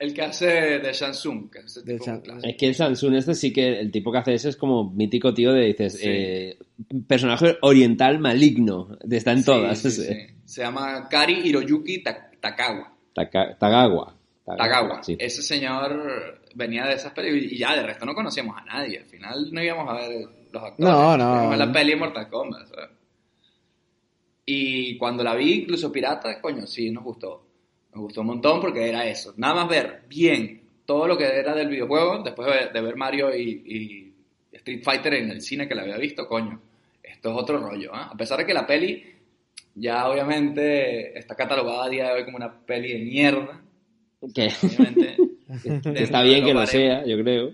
El 0.00 0.12
que 0.12 0.22
hace 0.22 0.46
de 0.80 0.92
Shang 0.92 1.12
Tsung, 1.12 1.48
que 1.50 1.60
es 1.60 1.66
ese 1.76 1.82
De. 1.82 1.94
Es 2.42 2.56
que 2.58 2.66
el 2.66 2.74
Samsung 2.74 3.14
este 3.14 3.34
sí 3.34 3.50
que 3.52 3.78
el 3.80 3.90
tipo 3.92 4.10
que 4.12 4.18
hace 4.18 4.34
eso 4.34 4.48
es 4.50 4.56
como 4.56 4.90
mítico 4.90 5.32
tío 5.32 5.52
de, 5.52 5.66
dices, 5.66 5.94
Sí. 5.94 6.04
eh, 6.06 6.58
personaje 7.06 7.56
oriental 7.62 8.18
maligno. 8.18 8.98
Está 9.08 9.30
en 9.32 9.38
Sí, 9.38 9.44
todas. 9.46 9.78
sí, 9.78 9.88
ese. 9.88 10.12
sí. 10.28 10.34
Se 10.44 10.60
llama 10.62 11.08
Kari 11.08 11.40
Hiroyuki 11.48 12.02
Ta- 12.02 12.30
Takawa. 12.40 12.92
Taka- 13.14 13.56
Tagawa. 13.58 14.14
Tagawa. 14.44 15.02
Sí. 15.02 15.16
Ese 15.18 15.40
señor 15.40 16.42
venía 16.56 16.86
de 16.86 16.94
esas 16.94 17.12
películas 17.12 17.52
y 17.52 17.58
ya, 17.58 17.76
de 17.76 17.82
resto 17.82 18.06
no 18.06 18.14
conocíamos 18.14 18.56
a 18.56 18.64
nadie. 18.64 18.98
Al 18.98 19.06
final 19.06 19.52
no 19.52 19.62
íbamos 19.62 19.88
a 19.88 20.08
ver 20.08 20.28
los 20.50 20.62
actores. 20.62 20.78
No, 20.78 21.16
no. 21.16 21.34
Íbamos 21.34 21.54
a 21.54 21.66
la 21.66 21.72
peli 21.72 21.90
de 21.90 21.96
Mortal 21.96 22.28
Kombat. 22.28 22.66
¿sabes? 22.66 22.90
Y 24.46 24.96
cuando 24.96 25.22
la 25.22 25.34
vi, 25.34 25.62
incluso 25.62 25.92
pirata, 25.92 26.40
coño, 26.40 26.66
sí, 26.66 26.90
nos 26.90 27.04
gustó. 27.04 27.44
Nos 27.92 28.02
gustó 28.02 28.20
un 28.22 28.28
montón 28.28 28.60
porque 28.60 28.88
era 28.88 29.06
eso. 29.06 29.34
Nada 29.36 29.54
más 29.54 29.68
ver 29.68 30.04
bien 30.08 30.62
todo 30.84 31.06
lo 31.06 31.18
que 31.18 31.24
era 31.24 31.54
del 31.54 31.68
videojuego, 31.68 32.22
después 32.22 32.48
de 32.72 32.80
ver, 32.80 32.96
Mario 32.96 33.34
y, 33.34 33.62
y 33.66 34.14
Street 34.56 34.82
Fighter 34.82 35.14
en 35.14 35.30
el 35.30 35.42
cine 35.42 35.68
que 35.68 35.74
la 35.74 35.82
había 35.82 35.98
visto, 35.98 36.26
coño. 36.26 36.60
Esto 37.02 37.30
es 37.30 37.36
otro 37.36 37.58
rollo, 37.58 37.90
¿ah? 37.92 38.10
A 38.12 38.16
pesar 38.16 38.38
de 38.38 38.46
que 38.46 38.54
la 38.54 38.66
peli 38.66 39.04
ya 39.74 40.08
obviamente 40.08 41.18
está 41.18 41.34
catalogada 41.34 41.84
a 41.84 41.88
día 41.88 42.06
de 42.06 42.12
hoy 42.12 42.24
como 42.24 42.36
una 42.36 42.52
peli 42.60 42.92
de 42.92 43.04
mierda. 43.04 43.62
Que 44.34 44.48
Obviamente. 44.62 45.16
Está 45.94 46.22
bien 46.22 46.44
que 46.44 46.54
lo 46.54 46.66
sea, 46.66 47.04
yo 47.06 47.18
creo. 47.22 47.52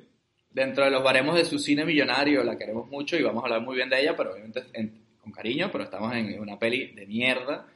Dentro 0.51 0.85
de 0.85 0.91
los 0.91 1.03
baremos 1.03 1.35
de 1.37 1.45
su 1.45 1.59
cine 1.59 1.85
millonario 1.85 2.45
la 2.45 2.57
queremos 2.59 2.89
mucho 2.89 3.17
y 3.17 3.23
vamos 3.23 3.43
a 3.43 3.47
hablar 3.47 3.63
muy 3.63 3.77
bien 3.77 3.89
de 3.89 4.01
ella, 4.01 4.15
pero 4.17 4.33
obviamente 4.33 4.63
en- 4.75 5.01
con 5.21 5.33
cariño, 5.33 5.71
pero 5.71 5.85
estamos 5.85 6.15
en 6.15 6.39
una 6.41 6.59
peli 6.59 6.89
de 6.89 7.07
mierda 7.07 7.67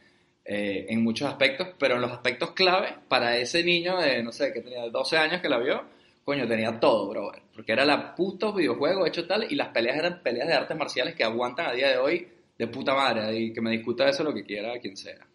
eh, 0.45 0.87
en 0.91 1.03
muchos 1.03 1.29
aspectos, 1.29 1.69
pero 1.79 1.97
en 1.97 2.03
los 2.03 2.11
aspectos 2.13 2.53
clave, 2.53 2.95
para 3.09 3.37
ese 3.39 3.65
niño 3.65 3.99
de, 3.99 4.23
no 4.23 4.31
sé, 4.31 4.53
que 4.53 4.61
tenía 4.61 4.83
12 4.91 5.17
años 5.17 5.41
que 5.41 5.49
la 5.49 5.59
vio, 5.59 5.83
coño, 6.25 6.47
tenía 6.47 6.79
todo, 6.79 7.09
brother. 7.09 7.43
Porque 7.55 7.73
era 7.73 7.85
la 7.85 8.15
puto 8.15 8.53
videojuego 8.53 9.07
hecho 9.07 9.27
tal 9.27 9.51
y 9.51 9.55
las 9.57 9.69
peleas 9.69 9.97
eran 9.97 10.23
peleas 10.23 10.47
de 10.47 10.55
artes 10.55 10.77
marciales 10.77 11.15
que 11.17 11.25
aguantan 11.25 11.67
a 11.67 11.73
día 11.73 11.89
de 11.89 11.99
hoy 11.99 12.29
de 12.59 12.67
puta 12.69 12.95
madre 12.95 13.37
y 13.37 13.53
que 13.53 13.61
me 13.61 13.71
discuta 13.73 14.09
eso 14.09 14.23
lo 14.23 14.33
que 14.35 14.45
quiera 14.45 14.79
quien 14.79 14.97
sea. 14.97 15.27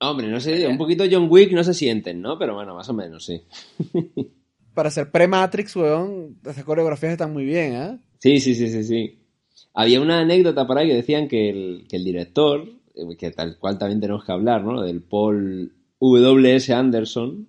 Hombre, 0.00 0.28
no 0.28 0.38
sé, 0.40 0.66
un 0.68 0.78
poquito 0.78 1.04
John 1.10 1.26
Wick 1.28 1.52
no 1.52 1.64
se 1.64 1.74
sienten, 1.74 2.22
¿no? 2.22 2.38
Pero 2.38 2.54
bueno, 2.54 2.74
más 2.74 2.88
o 2.88 2.94
menos, 2.94 3.24
sí. 3.24 3.42
Para 4.74 4.90
ser 4.90 5.10
pre-Matrix, 5.10 5.74
weón, 5.74 6.38
esas 6.44 6.64
coreografías 6.64 7.12
están 7.12 7.32
muy 7.32 7.44
bien, 7.44 7.74
¿eh? 7.74 7.98
Sí, 8.18 8.38
sí, 8.38 8.54
sí, 8.54 8.68
sí, 8.68 8.84
sí. 8.84 9.18
Había 9.74 10.00
una 10.00 10.20
anécdota 10.20 10.66
por 10.66 10.78
ahí 10.78 10.88
que 10.88 10.94
decían 10.94 11.26
que 11.26 11.50
el, 11.50 11.86
que 11.88 11.96
el 11.96 12.04
director, 12.04 12.64
eh, 12.94 13.16
que 13.18 13.32
tal 13.32 13.58
cual 13.58 13.76
también 13.76 14.00
tenemos 14.00 14.24
que 14.24 14.30
hablar, 14.30 14.62
¿no? 14.62 14.82
Del 14.82 15.02
Paul 15.02 15.72
W.S. 16.00 16.72
Anderson, 16.72 17.48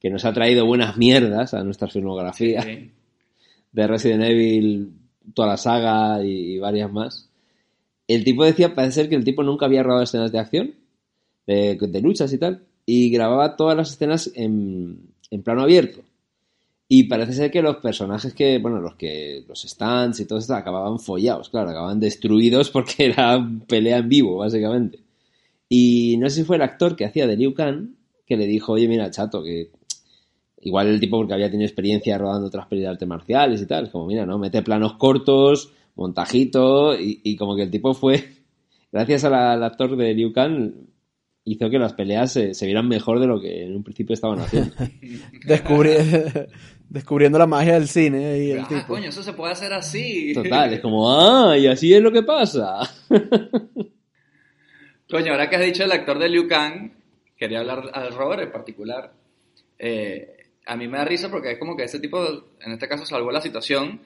que 0.00 0.08
nos 0.08 0.24
ha 0.24 0.32
traído 0.32 0.64
buenas 0.64 0.96
mierdas 0.96 1.52
a 1.52 1.62
nuestra 1.64 1.88
filmografía. 1.88 2.62
Sí. 2.62 2.92
de 3.72 3.86
Resident 3.86 4.24
Evil, 4.24 4.92
toda 5.34 5.48
la 5.48 5.56
saga 5.58 6.24
y, 6.24 6.54
y 6.54 6.58
varias 6.58 6.90
más. 6.90 7.30
El 8.06 8.24
tipo 8.24 8.44
decía, 8.44 8.74
parece 8.74 9.02
ser 9.02 9.08
que 9.10 9.16
el 9.16 9.24
tipo 9.24 9.42
nunca 9.42 9.66
había 9.66 9.82
grabado 9.82 10.02
escenas 10.02 10.32
de 10.32 10.38
acción, 10.38 10.74
de, 11.48 11.76
de 11.80 12.00
luchas 12.00 12.32
y 12.32 12.38
tal, 12.38 12.62
y 12.86 13.10
grababa 13.10 13.56
todas 13.56 13.76
las 13.76 13.90
escenas 13.90 14.30
en, 14.34 15.14
en 15.30 15.42
plano 15.42 15.62
abierto. 15.62 16.02
Y 16.86 17.04
parece 17.04 17.32
ser 17.32 17.50
que 17.50 17.60
los 17.60 17.76
personajes 17.76 18.32
que, 18.32 18.58
bueno, 18.58 18.80
los 18.80 18.94
que, 18.94 19.44
los 19.48 19.62
stands 19.62 20.20
y 20.20 20.26
todo 20.26 20.38
esto 20.38 20.54
acababan 20.54 20.98
follados, 20.98 21.48
claro, 21.48 21.70
acababan 21.70 22.00
destruidos 22.00 22.70
porque 22.70 23.06
era 23.06 23.46
pelea 23.66 23.98
en 23.98 24.08
vivo, 24.08 24.36
básicamente. 24.36 25.00
Y 25.68 26.16
no 26.18 26.30
sé 26.30 26.36
si 26.36 26.44
fue 26.44 26.56
el 26.56 26.62
actor 26.62 26.96
que 26.96 27.04
hacía 27.04 27.26
de 27.26 27.36
Liu 27.36 27.52
Kang 27.54 27.90
que 28.26 28.36
le 28.36 28.46
dijo, 28.46 28.72
oye, 28.72 28.88
mira, 28.88 29.10
chato, 29.10 29.42
que 29.42 29.70
igual 30.60 30.88
el 30.88 31.00
tipo 31.00 31.16
porque 31.16 31.32
había 31.32 31.50
tenido 31.50 31.66
experiencia 31.66 32.18
rodando 32.18 32.48
otras 32.48 32.66
pelis 32.66 32.84
de 32.84 32.90
artes 32.90 33.08
marciales 33.08 33.62
y 33.62 33.66
tal, 33.66 33.90
como, 33.90 34.06
mira, 34.06 34.26
¿no? 34.26 34.38
Mete 34.38 34.62
planos 34.62 34.94
cortos, 34.94 35.72
montajito, 35.94 36.94
y, 36.98 37.36
como 37.36 37.56
que 37.56 37.62
el 37.62 37.70
tipo 37.70 37.94
fue, 37.94 38.24
gracias 38.92 39.24
al 39.24 39.62
actor 39.62 39.96
de 39.96 40.14
Liu 40.14 40.32
Kang, 40.32 40.72
hizo 41.44 41.70
que 41.70 41.78
las 41.78 41.94
peleas 41.94 42.32
se, 42.32 42.52
se 42.54 42.66
vieran 42.66 42.88
mejor 42.88 43.20
de 43.20 43.26
lo 43.26 43.40
que 43.40 43.64
en 43.64 43.76
un 43.76 43.82
principio 43.82 44.14
estaban 44.14 44.38
haciendo. 44.40 44.74
Descubri- 45.46 46.46
descubriendo 46.88 47.38
la 47.38 47.46
magia 47.46 47.74
del 47.74 47.88
cine 47.88 48.38
y 48.38 48.50
el 48.52 48.60
Ah, 48.60 48.66
tipo. 48.68 48.86
coño, 48.86 49.08
eso 49.08 49.22
se 49.22 49.32
puede 49.32 49.52
hacer 49.52 49.72
así. 49.72 50.32
Total, 50.34 50.72
es 50.72 50.80
como, 50.80 51.10
ah, 51.20 51.56
y 51.58 51.66
así 51.66 51.92
es 51.94 52.02
lo 52.02 52.12
que 52.12 52.22
pasa. 52.22 52.80
Coño, 55.10 55.32
ahora 55.32 55.48
que 55.48 55.56
has 55.56 55.64
dicho 55.64 55.84
el 55.84 55.92
actor 55.92 56.18
de 56.18 56.28
Liu 56.28 56.46
Kang, 56.46 56.90
quería 57.36 57.60
hablar 57.60 57.90
al 57.94 58.12
Robert 58.14 58.42
en 58.42 58.52
particular. 58.52 59.12
Eh, 59.78 60.34
a 60.66 60.76
mí 60.76 60.86
me 60.86 60.98
da 60.98 61.04
risa 61.04 61.30
porque 61.30 61.52
es 61.52 61.58
como 61.58 61.76
que 61.76 61.84
ese 61.84 61.98
tipo, 61.98 62.22
en 62.60 62.72
este 62.72 62.88
caso, 62.88 63.06
salvó 63.06 63.32
la 63.32 63.40
situación. 63.40 64.00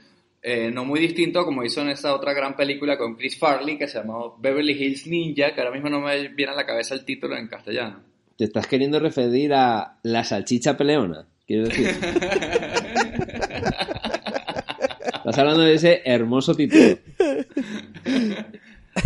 Eh, 0.45 0.73
no 0.73 0.85
muy 0.85 0.99
distinto 0.99 1.39
a 1.39 1.45
como 1.45 1.63
hizo 1.63 1.83
en 1.83 1.91
esa 1.91 2.13
otra 2.15 2.33
gran 2.33 2.57
película 2.57 2.99
con 2.99 3.15
Chris 3.15 3.39
Farley 3.39 3.79
que 3.79 3.87
se 3.87 3.99
llamó 3.99 4.37
Beverly 4.41 4.73
Hills 4.73 5.07
Ninja, 5.07 5.55
que 5.55 5.61
ahora 5.61 5.73
mismo 5.73 5.89
no 5.89 6.01
me 6.01 6.29
viene 6.29 6.51
a 6.53 6.57
la 6.57 6.67
cabeza 6.67 6.95
el 6.95 7.05
título 7.05 7.37
en 7.37 7.47
castellano. 7.47 8.01
Te 8.37 8.45
estás 8.45 8.67
queriendo 8.67 8.99
referir 8.99 9.55
a 9.55 9.99
la 10.03 10.25
salchicha 10.25 10.77
peleona, 10.77 11.29
quiero 11.47 11.69
decir. 11.69 11.87
Estás 15.15 15.39
hablando 15.39 15.63
de 15.63 15.75
ese 15.75 16.03
hermoso 16.05 16.53
título. 16.57 16.99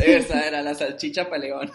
Esa 0.02 0.48
era 0.48 0.62
la 0.62 0.74
salchicha 0.74 1.28
peleona. 1.28 1.70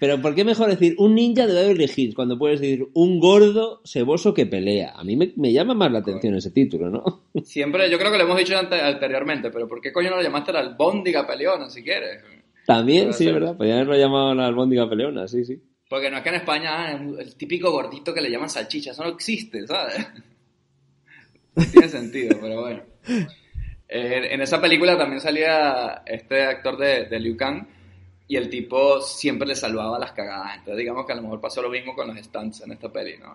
Pero 0.00 0.20
¿por 0.22 0.34
qué 0.34 0.44
mejor 0.44 0.70
decir 0.70 0.94
un 0.98 1.14
ninja 1.14 1.46
de 1.46 1.52
Beverly 1.52 1.88
Hills 1.94 2.14
cuando 2.14 2.38
puedes 2.38 2.58
decir 2.60 2.88
un 2.94 3.20
gordo 3.20 3.82
ceboso 3.84 4.32
que 4.34 4.46
pelea? 4.46 4.94
A 4.96 5.04
mí 5.04 5.14
me, 5.14 5.32
me 5.36 5.52
llama 5.52 5.74
más 5.74 5.92
la 5.92 5.98
atención 5.98 6.34
ese 6.34 6.50
título, 6.50 6.88
¿no? 6.90 7.24
Siempre, 7.44 7.90
yo 7.90 7.98
creo 7.98 8.10
que 8.10 8.16
lo 8.18 8.24
hemos 8.24 8.38
dicho 8.38 8.56
ante- 8.58 8.80
anteriormente, 8.80 9.50
pero 9.50 9.68
¿por 9.68 9.80
qué 9.80 9.92
coño 9.92 10.08
no 10.10 10.16
lo 10.16 10.22
llamaste 10.22 10.52
la 10.54 10.60
albóndiga 10.60 11.26
peleona 11.26 11.68
si 11.68 11.82
quieres? 11.84 12.22
También, 12.66 13.12
sí, 13.12 13.24
ser. 13.24 13.34
¿verdad? 13.34 13.56
Podrían 13.56 13.76
haberlo 13.78 13.96
llamado 13.96 14.34
la 14.34 14.46
albóndiga 14.46 14.88
peleona, 14.88 15.28
sí, 15.28 15.44
sí. 15.44 15.60
Porque 15.88 16.10
no 16.10 16.16
es 16.18 16.22
que 16.22 16.28
en 16.30 16.34
España 16.36 16.70
ah, 16.86 16.92
el 17.18 17.34
típico 17.36 17.70
gordito 17.70 18.14
que 18.14 18.20
le 18.22 18.30
llaman 18.30 18.48
salchicha, 18.48 18.92
eso 18.92 19.02
no 19.04 19.10
existe, 19.10 19.66
¿sabes? 19.66 20.06
No 21.56 21.64
tiene 21.66 21.88
sentido, 21.88 22.38
pero 22.40 22.60
bueno. 22.62 22.82
Eh, 23.92 24.34
en 24.34 24.40
esa 24.40 24.60
película 24.60 24.96
también 24.96 25.20
salía 25.20 26.02
este 26.06 26.44
actor 26.44 26.76
de, 26.78 27.06
de 27.06 27.18
Liu 27.18 27.36
Kang 27.36 27.66
y 28.30 28.36
el 28.36 28.48
tipo 28.48 29.00
siempre 29.00 29.48
le 29.48 29.56
salvaba 29.56 29.98
las 29.98 30.12
cagadas. 30.12 30.52
Entonces 30.58 30.78
digamos 30.78 31.04
que 31.04 31.12
a 31.12 31.16
lo 31.16 31.22
mejor 31.22 31.40
pasó 31.40 31.60
lo 31.60 31.68
mismo 31.68 31.94
con 31.96 32.06
los 32.06 32.16
stunts 32.24 32.60
en 32.60 32.70
esta 32.72 32.88
peli, 32.92 33.18
¿no? 33.18 33.32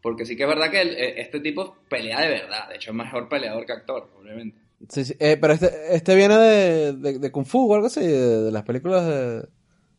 Porque 0.00 0.24
sí 0.24 0.34
que 0.34 0.44
es 0.44 0.48
verdad 0.48 0.70
que 0.70 0.80
el- 0.80 0.96
eh, 0.96 1.20
este 1.20 1.40
tipo 1.40 1.76
pelea 1.90 2.20
de 2.22 2.28
verdad. 2.28 2.68
De 2.70 2.76
hecho 2.76 2.90
es 2.90 2.96
mejor 2.96 3.28
peleador 3.28 3.66
que 3.66 3.72
actor, 3.72 4.08
obviamente. 4.18 4.56
Sí, 4.88 5.04
sí. 5.04 5.14
Eh, 5.20 5.36
pero 5.40 5.52
este, 5.52 5.70
este 5.94 6.14
viene 6.14 6.36
de, 6.38 6.92
de, 6.94 7.18
de 7.18 7.30
Kung 7.32 7.44
Fu 7.44 7.70
o 7.70 7.74
algo 7.74 7.88
así, 7.88 8.00
de, 8.00 8.44
de 8.44 8.50
las 8.52 8.62
películas 8.62 9.06
de, 9.06 9.46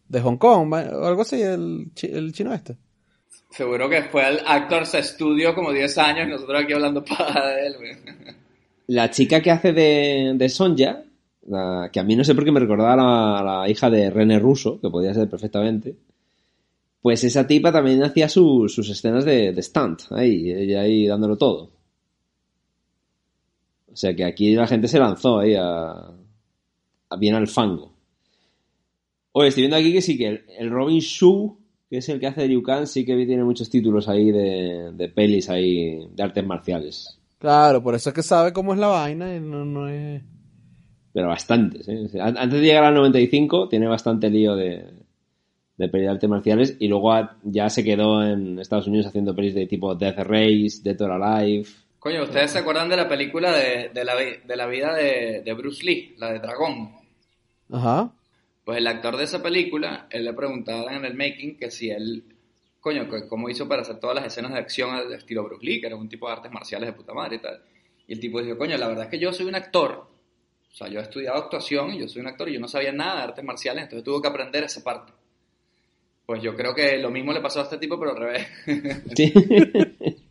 de 0.08 0.22
Hong 0.22 0.38
Kong 0.38 0.74
o 0.74 1.06
algo 1.06 1.22
así, 1.22 1.42
el, 1.42 1.92
chi- 1.94 2.12
el 2.12 2.32
chino 2.34 2.54
este. 2.54 2.78
Seguro 3.52 3.90
que 3.90 4.04
fue 4.04 4.24
al 4.24 4.42
Actors 4.48 4.94
Studio 4.94 5.54
como 5.54 5.72
10 5.72 5.98
años 6.00 6.28
y 6.28 6.32
nosotros 6.32 6.64
aquí 6.64 6.74
hablando 6.74 7.04
para 7.06 7.48
de 7.50 7.68
él, 7.68 7.76
güey. 7.78 7.92
La 8.88 9.12
chica 9.12 9.42
que 9.42 9.52
hace 9.52 9.72
de, 9.74 10.32
de 10.36 10.50
Sonja, 10.50 11.04
que 11.92 12.00
a 12.00 12.04
mí 12.04 12.16
no 12.16 12.24
sé 12.24 12.36
por 12.36 12.44
qué 12.44 12.52
me 12.52 12.60
recordaba 12.60 13.40
a 13.40 13.44
la, 13.44 13.70
hija 13.70 13.90
de 13.90 14.10
René 14.10 14.40
Russo, 14.40 14.80
que 14.80 14.90
podía 14.90 15.14
ser 15.14 15.30
perfectamente, 15.30 15.96
pues 17.02 17.24
esa 17.24 17.48
tipa 17.48 17.72
también 17.72 18.04
hacía 18.04 18.30
su- 18.30 18.68
sus 18.70 18.90
escenas 18.90 19.26
de, 19.26 19.52
de 19.54 19.64
stunt, 19.64 20.02
ahí, 20.12 20.52
ella 20.52 20.82
ahí 20.82 21.08
dándolo 21.08 21.38
todo. 21.38 21.72
O 23.92 23.96
sea 23.96 24.16
que 24.16 24.24
aquí 24.24 24.54
la 24.54 24.68
gente 24.68 24.88
se 24.88 25.00
lanzó 25.00 25.40
ahí 25.40 25.56
a, 25.58 26.12
bien 27.18 27.36
al 27.36 27.48
fango. 27.48 27.94
Oye, 29.32 29.50
estoy 29.50 29.64
viendo 29.64 29.78
aquí 29.78 29.92
que 29.94 30.02
sí, 30.02 30.18
que 30.18 30.44
el, 30.58 30.70
Robin 30.70 31.00
Shu, 31.00 31.58
que 31.90 31.98
es 31.98 32.10
el 32.10 32.20
que 32.20 32.28
hace 32.28 32.48
de 32.48 32.86
sí 32.88 33.06
que 33.06 33.26
tiene 33.26 33.44
muchos 33.44 33.70
títulos 33.70 34.08
ahí 34.08 34.32
de, 34.32 34.92
de 34.94 35.10
pelis 35.10 35.50
ahí 35.50 36.08
de 36.14 36.24
artes 36.24 36.46
marciales. 36.46 37.20
Claro, 37.40 37.82
por 37.82 37.96
eso 37.96 38.10
es 38.10 38.16
que 38.16 38.24
sabe 38.24 38.54
cómo 38.54 38.74
es 38.74 38.80
la 38.80 38.88
vaina 38.88 39.36
y 39.36 39.40
no, 39.40 39.66
no 39.66 39.88
es... 39.88 40.22
Pero 41.14 41.28
bastantes, 41.28 41.88
¿eh? 41.88 42.08
Antes 42.22 42.60
de 42.60 42.66
llegar 42.66 42.84
al 42.84 42.94
95 42.94 43.68
tiene 43.70 43.88
bastante 43.88 44.30
lío 44.30 44.56
de, 44.56 44.86
de 45.80 45.88
pelis 45.88 46.06
de 46.06 46.12
artes 46.12 46.30
marciales 46.30 46.76
y 46.78 46.88
luego 46.88 47.12
ya 47.44 47.70
se 47.70 47.84
quedó 47.84 48.22
en 48.22 48.60
Estados 48.60 48.88
Unidos 48.88 49.08
haciendo 49.08 49.36
pelis 49.36 49.56
de 49.56 49.66
tipo 49.66 49.96
Death 49.96 50.20
Race, 50.20 50.82
Dead 50.84 51.02
or 51.02 51.12
Alive. 51.12 51.68
Coño, 51.98 52.24
¿ustedes 52.24 52.52
se 52.52 52.60
acuerdan 52.60 52.90
de 52.90 52.98
la 52.98 53.08
película 53.08 53.52
de, 53.52 53.90
de 53.94 54.06
la, 54.06 54.14
de 54.16 54.56
la 54.56 54.68
vida 54.68 54.94
de, 54.94 55.42
de 55.44 55.54
Bruce 55.54 55.84
Lee, 55.86 56.16
la 56.18 56.34
de 56.34 56.40
Dragón? 56.40 56.92
Ajá. 57.72 58.12
Pues 58.66 58.78
el 58.78 58.88
actor 58.88 59.18
de 59.18 59.24
esa 59.24 59.42
película, 59.42 60.08
él 60.10 60.26
le 60.26 60.34
preguntaba 60.34 60.94
en 60.94 61.06
el 61.06 61.16
making 61.16 61.58
que 61.58 61.72
si 61.72 61.90
él, 61.90 62.24
coño, 62.80 63.10
que 63.10 63.28
cómo 63.28 63.50
hizo 63.50 63.68
para 63.68 63.82
hacer 63.82 64.00
todas 64.00 64.18
las 64.18 64.26
escenas 64.26 64.52
de 64.52 64.60
acción 64.60 64.92
al 64.92 65.12
estilo 65.14 65.46
Bruce 65.46 65.66
Lee, 65.66 65.80
que 65.80 65.88
era 65.88 65.96
un 65.96 66.10
tipo 66.10 66.28
de 66.28 66.34
artes 66.34 66.52
marciales 66.52 66.88
de 66.88 66.94
puta 66.94 67.14
madre 67.14 67.38
y 67.38 67.40
tal. 67.40 67.62
Y 68.06 68.14
el 68.14 68.20
tipo 68.20 68.42
dijo, 68.42 68.58
coño, 68.58 68.78
la 68.78 68.88
verdad 68.88 69.06
es 69.06 69.10
que 69.10 69.20
yo 69.20 69.32
soy 69.32 69.46
un 69.46 69.56
actor, 69.56 70.08
o 70.72 70.76
sea, 70.76 70.88
yo 70.88 71.00
he 71.00 71.04
estudiado 71.04 71.38
actuación 71.38 71.94
y 71.94 72.00
yo 72.00 72.08
soy 72.08 72.22
un 72.22 72.28
actor 72.28 72.50
y 72.50 72.54
yo 72.54 72.60
no 72.60 72.68
sabía 72.68 72.92
nada 72.92 73.18
de 73.18 73.24
artes 73.24 73.44
marciales, 73.44 73.84
entonces 73.84 74.04
tuve 74.04 74.22
que 74.22 74.28
aprender 74.28 74.64
esa 74.64 74.84
parte. 74.84 75.12
Pues 76.26 76.42
yo 76.44 76.56
creo 76.56 76.76
que 76.76 76.98
lo 77.00 77.10
mismo 77.10 77.34
le 77.34 77.42
pasó 77.42 77.60
a 77.62 77.64
este 77.64 77.78
tipo, 77.80 78.00
pero 78.00 78.12
al 78.12 78.18
revés. 78.18 78.48
Sí. 79.16 79.34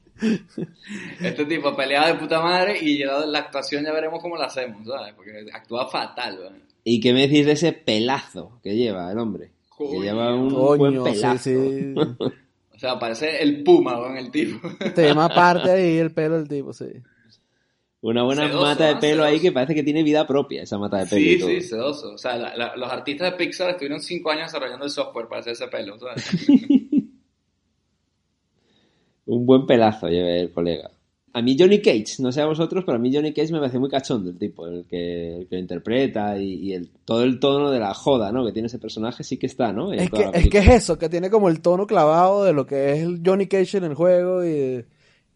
Este 1.20 1.44
tipo 1.44 1.77
peleaba 1.77 2.09
de 2.09 2.14
puta 2.14 2.40
madre 2.40 2.77
y 2.81 2.98
la, 3.05 3.24
la 3.24 3.38
actuación 3.38 3.85
ya 3.85 3.92
veremos 3.92 4.20
cómo 4.20 4.37
la 4.37 4.46
hacemos, 4.46 4.85
¿sabes? 4.85 5.14
Porque 5.14 5.46
actúa 5.53 5.88
fatal, 5.88 6.38
¿verdad? 6.38 6.57
¿Y 6.83 6.98
qué 7.01 7.12
me 7.12 7.29
decís 7.29 7.46
de 7.46 7.53
ese 7.53 7.72
pelazo 7.72 8.59
que 8.62 8.74
lleva 8.74 9.12
el 9.12 9.18
hombre? 9.18 9.53
Que 9.79 9.85
Coño. 9.85 10.03
lleva 10.03 10.35
un 10.35 10.48
buen 10.48 10.96
Coño, 10.96 11.05
sí, 11.07 11.12
pelazo. 11.12 11.44
sí. 11.44 11.94
O 12.74 12.81
sea, 12.81 12.96
parece 12.96 13.42
el 13.42 13.64
puma, 13.64 13.94
¿no? 13.94 14.16
El 14.16 14.31
tipo. 14.31 14.68
Tema 14.94 15.24
aparte 15.24 15.68
ahí 15.68 15.96
el 15.98 16.12
pelo 16.12 16.37
del 16.38 16.46
tipo, 16.48 16.72
sí. 16.72 16.87
Una 18.00 18.22
buena 18.22 18.46
Sedoso, 18.46 18.62
mata 18.64 18.87
de 18.87 18.96
pelo 18.96 19.24
ahí 19.24 19.40
que 19.40 19.50
parece 19.50 19.74
que 19.74 19.82
tiene 19.82 20.04
vida 20.04 20.24
propia, 20.26 20.62
esa 20.62 20.78
mata 20.78 20.98
de 20.98 21.06
pelo. 21.06 21.20
y 21.20 21.34
Sí, 21.34 21.38
todo. 21.40 21.48
sí, 21.50 21.61
sedoso. 21.62 22.12
O 22.14 22.18
sea, 22.18 22.37
la- 22.37 22.56
la- 22.56 22.76
los 22.76 22.90
artistas 22.92 23.32
de 23.32 23.37
Pixar 23.37 23.70
estuvieron 23.70 24.00
cinco 24.00 24.30
años 24.30 24.44
desarrollando 24.52 24.84
el 24.84 24.90
software 24.92 25.26
para 25.26 25.40
hacer 25.40 25.54
ese 25.54 25.66
pelo, 25.68 25.98
¿sabes? 25.98 26.24
Un 29.26 29.44
buen 29.44 29.66
pelazo 29.66 30.08
lleva 30.08 30.30
el 30.30 30.52
colega. 30.52 30.90
A 31.34 31.42
mí 31.42 31.54
Johnny 31.58 31.80
Cage, 31.82 32.16
no 32.20 32.32
sé 32.32 32.40
a 32.40 32.46
vosotros, 32.46 32.84
pero 32.87 32.96
a 32.96 32.98
mí 33.00 33.14
Johnny 33.14 33.34
Cage 33.34 33.52
me 33.52 33.58
parece 33.58 33.78
muy 33.78 33.90
cachondo 33.90 34.30
el 34.30 34.38
tipo, 34.38 34.66
el 34.66 34.87
que, 34.87 35.37
el 35.37 35.46
que 35.46 35.56
lo 35.56 35.61
interpreta 35.61 36.38
y, 36.38 36.54
y 36.54 36.72
el, 36.72 36.88
todo 37.04 37.22
el 37.22 37.38
tono 37.38 37.70
de 37.70 37.78
la 37.78 37.92
joda, 37.92 38.32
¿no? 38.32 38.44
Que 38.46 38.52
tiene 38.52 38.66
ese 38.66 38.78
personaje 38.78 39.22
sí 39.22 39.37
que 39.37 39.46
está, 39.46 39.70
¿no? 39.72 39.92
En 39.92 40.00
Es 40.00 40.11
que, 40.11 40.30
es 40.32 40.48
que 40.48 40.58
es 40.58 40.68
eso, 40.68 40.98
que 40.98 41.08
tiene 41.11 41.28
como 41.30 41.50
el 41.50 41.61
tono 41.61 41.87
clavado 41.87 42.44
de 42.44 42.54
lo 42.54 42.66
que 42.66 42.92
es 42.92 43.00
el 43.00 43.20
Johnny 43.24 43.46
Cage 43.46 43.76
en 43.78 43.84
el 43.84 43.94
juego 43.94 44.44
y, 44.44 44.84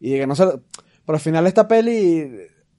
y 0.00 0.10
que 0.12 0.26
no 0.26 0.34
se... 0.34 0.44
Pero 0.46 1.16
al 1.16 1.20
final 1.20 1.46
esta 1.46 1.68
peli, 1.68 2.26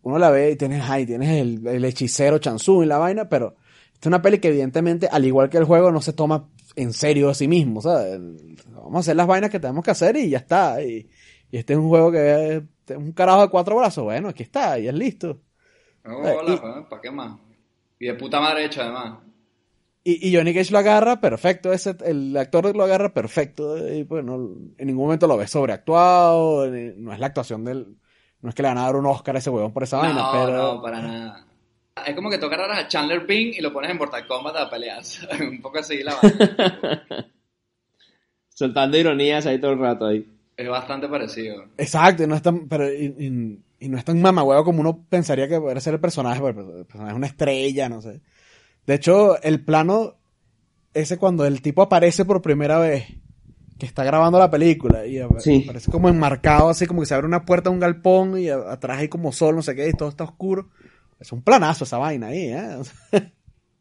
uno 0.04 0.20
la 0.20 0.30
ve 0.30 0.52
y 0.52 0.56
tienes, 0.56 0.84
ay, 0.89 1.06
tienes 1.06 1.30
el, 1.30 1.66
el 1.68 1.86
hechicero 1.86 2.38
Chansung 2.39 2.84
y 2.84 2.88
la 2.88 2.98
vaina, 3.00 3.28
pero 3.30 3.56
esta 3.94 4.02
es 4.02 4.08
una 4.08 4.22
peli 4.22 4.39
que 4.39 4.50
evidentemente, 4.50 5.08
al 5.12 5.26
igual 5.26 5.50
que 5.50 5.58
el 5.58 5.66
juego, 5.66 5.92
no 5.92 6.02
se 6.02 6.13
toma 6.13 6.50
en 6.76 6.94
serio 6.94 7.30
a 7.30 7.34
sí 7.34 7.48
mismo, 7.48 7.82
¿sabes? 7.82 8.20
Vamos 8.68 8.96
a 8.98 9.00
hacer 9.00 9.16
las 9.16 9.28
vainas 9.28 9.50
que 9.52 9.60
tenemos 9.60 9.84
que 9.84 9.92
hacer 9.92 10.16
y 10.18 10.30
ya 10.30 10.39
está. 10.39 10.82
Y, 10.84 11.10
y 11.52 11.58
este 11.58 11.74
es 11.74 11.80
un 11.80 11.89
juego 11.89 12.12
que 12.12 12.56
es 12.58 12.63
es 12.86 12.98
un 12.98 13.13
carajo 13.13 13.44
de 13.44 13.50
cuatro 13.50 13.78
brazos, 13.78 14.04
bueno, 14.04 14.28
aquí 14.30 14.44
está, 14.44 14.78
y 14.78 14.88
es 14.89 14.94
listo. 14.94 15.42
No, 16.04 16.28
Eh, 16.28 16.36
hola, 16.39 16.54
y- 16.54 16.58
pues, 16.58 16.86
¿para 16.89 17.02
qué 17.02 17.12
más? 17.12 17.39
Y 18.00 18.08
de 18.08 18.13
puta 18.16 18.39
madre 18.42 18.66
hecho, 18.66 18.82
además. 18.82 19.20
Y, 20.06 20.28
y 20.30 20.36
Johnny 20.36 20.54
Cage 20.54 20.72
lo 20.72 20.80
agarra 20.80 21.22
perfecto, 21.22 21.72
ese, 21.72 21.96
el 22.06 22.36
actor 22.36 22.76
lo 22.76 22.84
agarra 22.84 23.13
perfecto, 23.13 23.78
y 23.94 24.04
pues 24.04 24.24
no, 24.26 24.36
en 24.78 24.88
ningún 24.88 25.06
momento 25.06 25.28
lo 25.28 25.38
ves 25.38 25.50
sobreactuado, 25.52 26.68
no 26.70 27.13
es 27.13 27.20
la 27.20 27.28
actuación 27.28 27.63
del, 27.63 27.98
no 28.43 28.49
es 28.49 28.56
que 28.56 28.62
le 28.62 28.67
van 28.69 28.77
a 28.77 28.84
dar 28.84 28.95
un 28.95 29.06
Oscar 29.08 29.36
a 29.36 29.39
ese 29.39 29.49
huevón 29.49 29.73
por 29.73 29.82
esa 29.84 29.97
vaina, 29.97 30.21
no, 30.21 30.32
pero 30.32 30.58
no, 30.75 30.82
para 30.82 31.01
nada. 31.01 31.45
Es 32.06 32.15
como 32.15 32.29
que 32.29 32.38
tocaras 32.38 32.77
a 32.77 32.88
Chandler 32.88 33.25
Bing 33.25 33.53
y 33.56 33.62
lo 33.62 33.71
pones 33.73 33.89
en 33.91 33.97
Mortal 33.97 34.27
Kombat 34.27 34.56
a 34.58 34.69
pelear. 34.69 35.03
¿sabes? 35.03 35.41
Un 35.49 35.62
poco 35.62 35.79
así 35.79 36.03
la 36.03 36.15
vaina. 36.21 37.06
Soltando 38.49 38.97
ironías 38.97 39.45
ahí 39.45 39.60
todo 39.60 39.71
el 39.71 39.79
rato 39.79 40.06
ahí. 40.06 40.27
es 40.58 40.69
bastante 40.69 41.08
parecido. 41.08 41.65
exacto, 41.77 42.23
y 42.23 42.27
no 42.27 42.36
es 42.36 42.41
tan, 42.41 42.67
pero, 42.67 42.91
y, 42.91 43.06
y- 43.17 43.60
y 43.86 43.89
no 43.89 43.97
es 43.97 44.06
tan 44.06 44.21
mamahuevo 44.21 44.63
como 44.63 44.79
uno 44.79 45.06
pensaría 45.10 45.47
que 45.49 45.60
podría 45.60 45.82
ser 45.82 45.95
el 45.95 45.99
personaje, 45.99 46.39
porque 46.39 46.62
el 46.62 46.86
personaje 46.86 47.12
es 47.12 47.17
una 47.17 47.27
estrella, 47.27 47.89
no 47.89 48.01
sé. 48.01 48.21
De 48.86 48.93
hecho, 48.93 49.41
el 49.41 49.63
plano, 49.65 50.15
ese 50.93 51.17
cuando 51.17 51.45
el 51.45 51.62
tipo 51.62 51.82
aparece 51.82 52.23
por 52.23 52.41
primera 52.41 52.79
vez, 52.79 53.06
que 53.86 53.89
está 53.89 54.04
grabando 54.04 54.39
la 54.39 54.50
película, 54.52 55.06
y 55.06 55.19
Sí. 55.39 55.62
aparece 55.63 55.91
como 55.91 56.10
enmarcado, 56.10 56.69
así 56.69 56.86
como 56.86 57.02
que 57.02 57.06
se 57.08 57.13
abre 57.13 57.28
una 57.28 57.46
puerta 57.46 57.69
de 57.69 57.74
un 57.76 57.80
galpón, 57.80 58.38
y 58.39 58.50
a- 58.50 58.72
atrás 58.72 59.00
hay 59.00 59.08
como 59.08 59.32
sol, 59.32 59.56
no 59.56 59.62
sé 59.62 59.76
qué, 59.76 59.88
y 59.89 59.93
todo 59.93 60.10
está 60.10 60.24
oscuro. 60.24 60.69
Es 61.19 61.32
un 61.32 61.41
planazo 61.41 61.84
esa 61.86 61.98
vaina 61.98 62.28
ahí, 62.28 62.48
¿eh? 62.48 62.78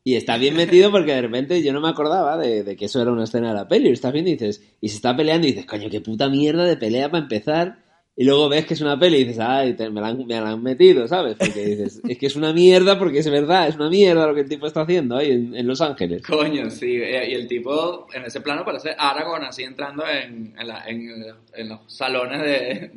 Y 0.05 0.17
está 0.17 0.37
bien 0.37 0.57
metido 0.57 0.91
porque 0.91 1.13
de 1.15 1.23
repente 1.23 1.63
yo 1.63 1.73
no 1.73 1.81
me 1.81 1.89
acordaba 1.89 2.37
de, 2.37 2.65
de 2.65 2.75
que 2.77 2.87
eso 2.87 3.01
era 3.01 3.13
una 3.13 3.23
escena 3.23 3.51
de 3.51 3.55
la 3.55 3.69
peli. 3.69 3.87
Lo 3.87 3.95
estás 3.95 4.13
viendo 4.13 4.31
y 4.31 4.35
dices, 4.35 4.61
y 4.81 4.89
se 4.89 4.97
está 4.97 5.17
peleando 5.17 5.47
y 5.47 5.51
dices, 5.53 5.65
coño, 5.65 5.89
qué 5.89 6.01
puta 6.01 6.29
mierda 6.29 6.65
de 6.65 6.77
pelea 6.77 7.09
para 7.09 7.23
empezar. 7.23 7.82
Y 8.15 8.25
luego 8.25 8.49
ves 8.51 8.67
que 8.67 8.75
es 8.75 8.81
una 8.83 8.99
peli 8.99 9.17
y 9.19 9.25
dices, 9.25 9.39
ay, 9.41 9.73
te- 9.75 9.89
me, 9.89 10.01
la 10.03 10.09
han, 10.09 10.27
me 10.27 10.35
la 10.39 10.51
han 10.51 10.63
metido, 10.63 11.09
¿sabes? 11.09 11.35
Porque 11.39 11.65
dices, 11.65 12.01
es 12.07 12.19
que 12.19 12.27
es 12.27 12.37
una 12.37 12.53
mierda 12.53 12.99
porque 12.99 13.21
es 13.21 13.31
verdad, 13.31 13.69
es 13.69 13.77
una 13.77 13.89
mierda 13.89 14.27
lo 14.27 14.35
que 14.35 14.43
el 14.43 14.49
tipo 14.51 14.67
está 14.67 14.83
haciendo 14.83 15.17
ahí 15.17 15.31
en, 15.31 15.57
en 15.57 15.67
Los 15.67 15.81
Ángeles. 15.81 16.23
Coño, 16.23 16.69
sí. 16.71 16.97
eh, 16.97 17.31
Y 17.31 17.35
el 17.35 17.49
tipo 17.49 18.07
en 18.13 18.25
ese 18.25 18.43
plano 18.43 18.65
parece 18.67 18.91
Aragorn 18.99 19.45
así 19.45 19.63
entrando 19.63 20.05
en, 20.07 20.55
en, 20.59 20.69
la- 20.69 20.85
en- 20.87 21.25
en 21.55 21.69
los 21.69 21.81
salones 21.87 22.41
de... 22.43 22.91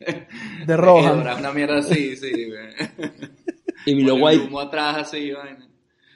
De. 0.66 0.72
Eora, 0.74 1.36
Una 1.38 1.52
mierda 1.52 1.78
así, 1.78 2.16
sí. 2.16 2.30
Y 3.86 4.02
luego 4.02 4.26
hay, 4.26 4.38
humo 4.38 4.60
atrás 4.60 4.96
así, 4.98 5.30
vaina. 5.30 5.66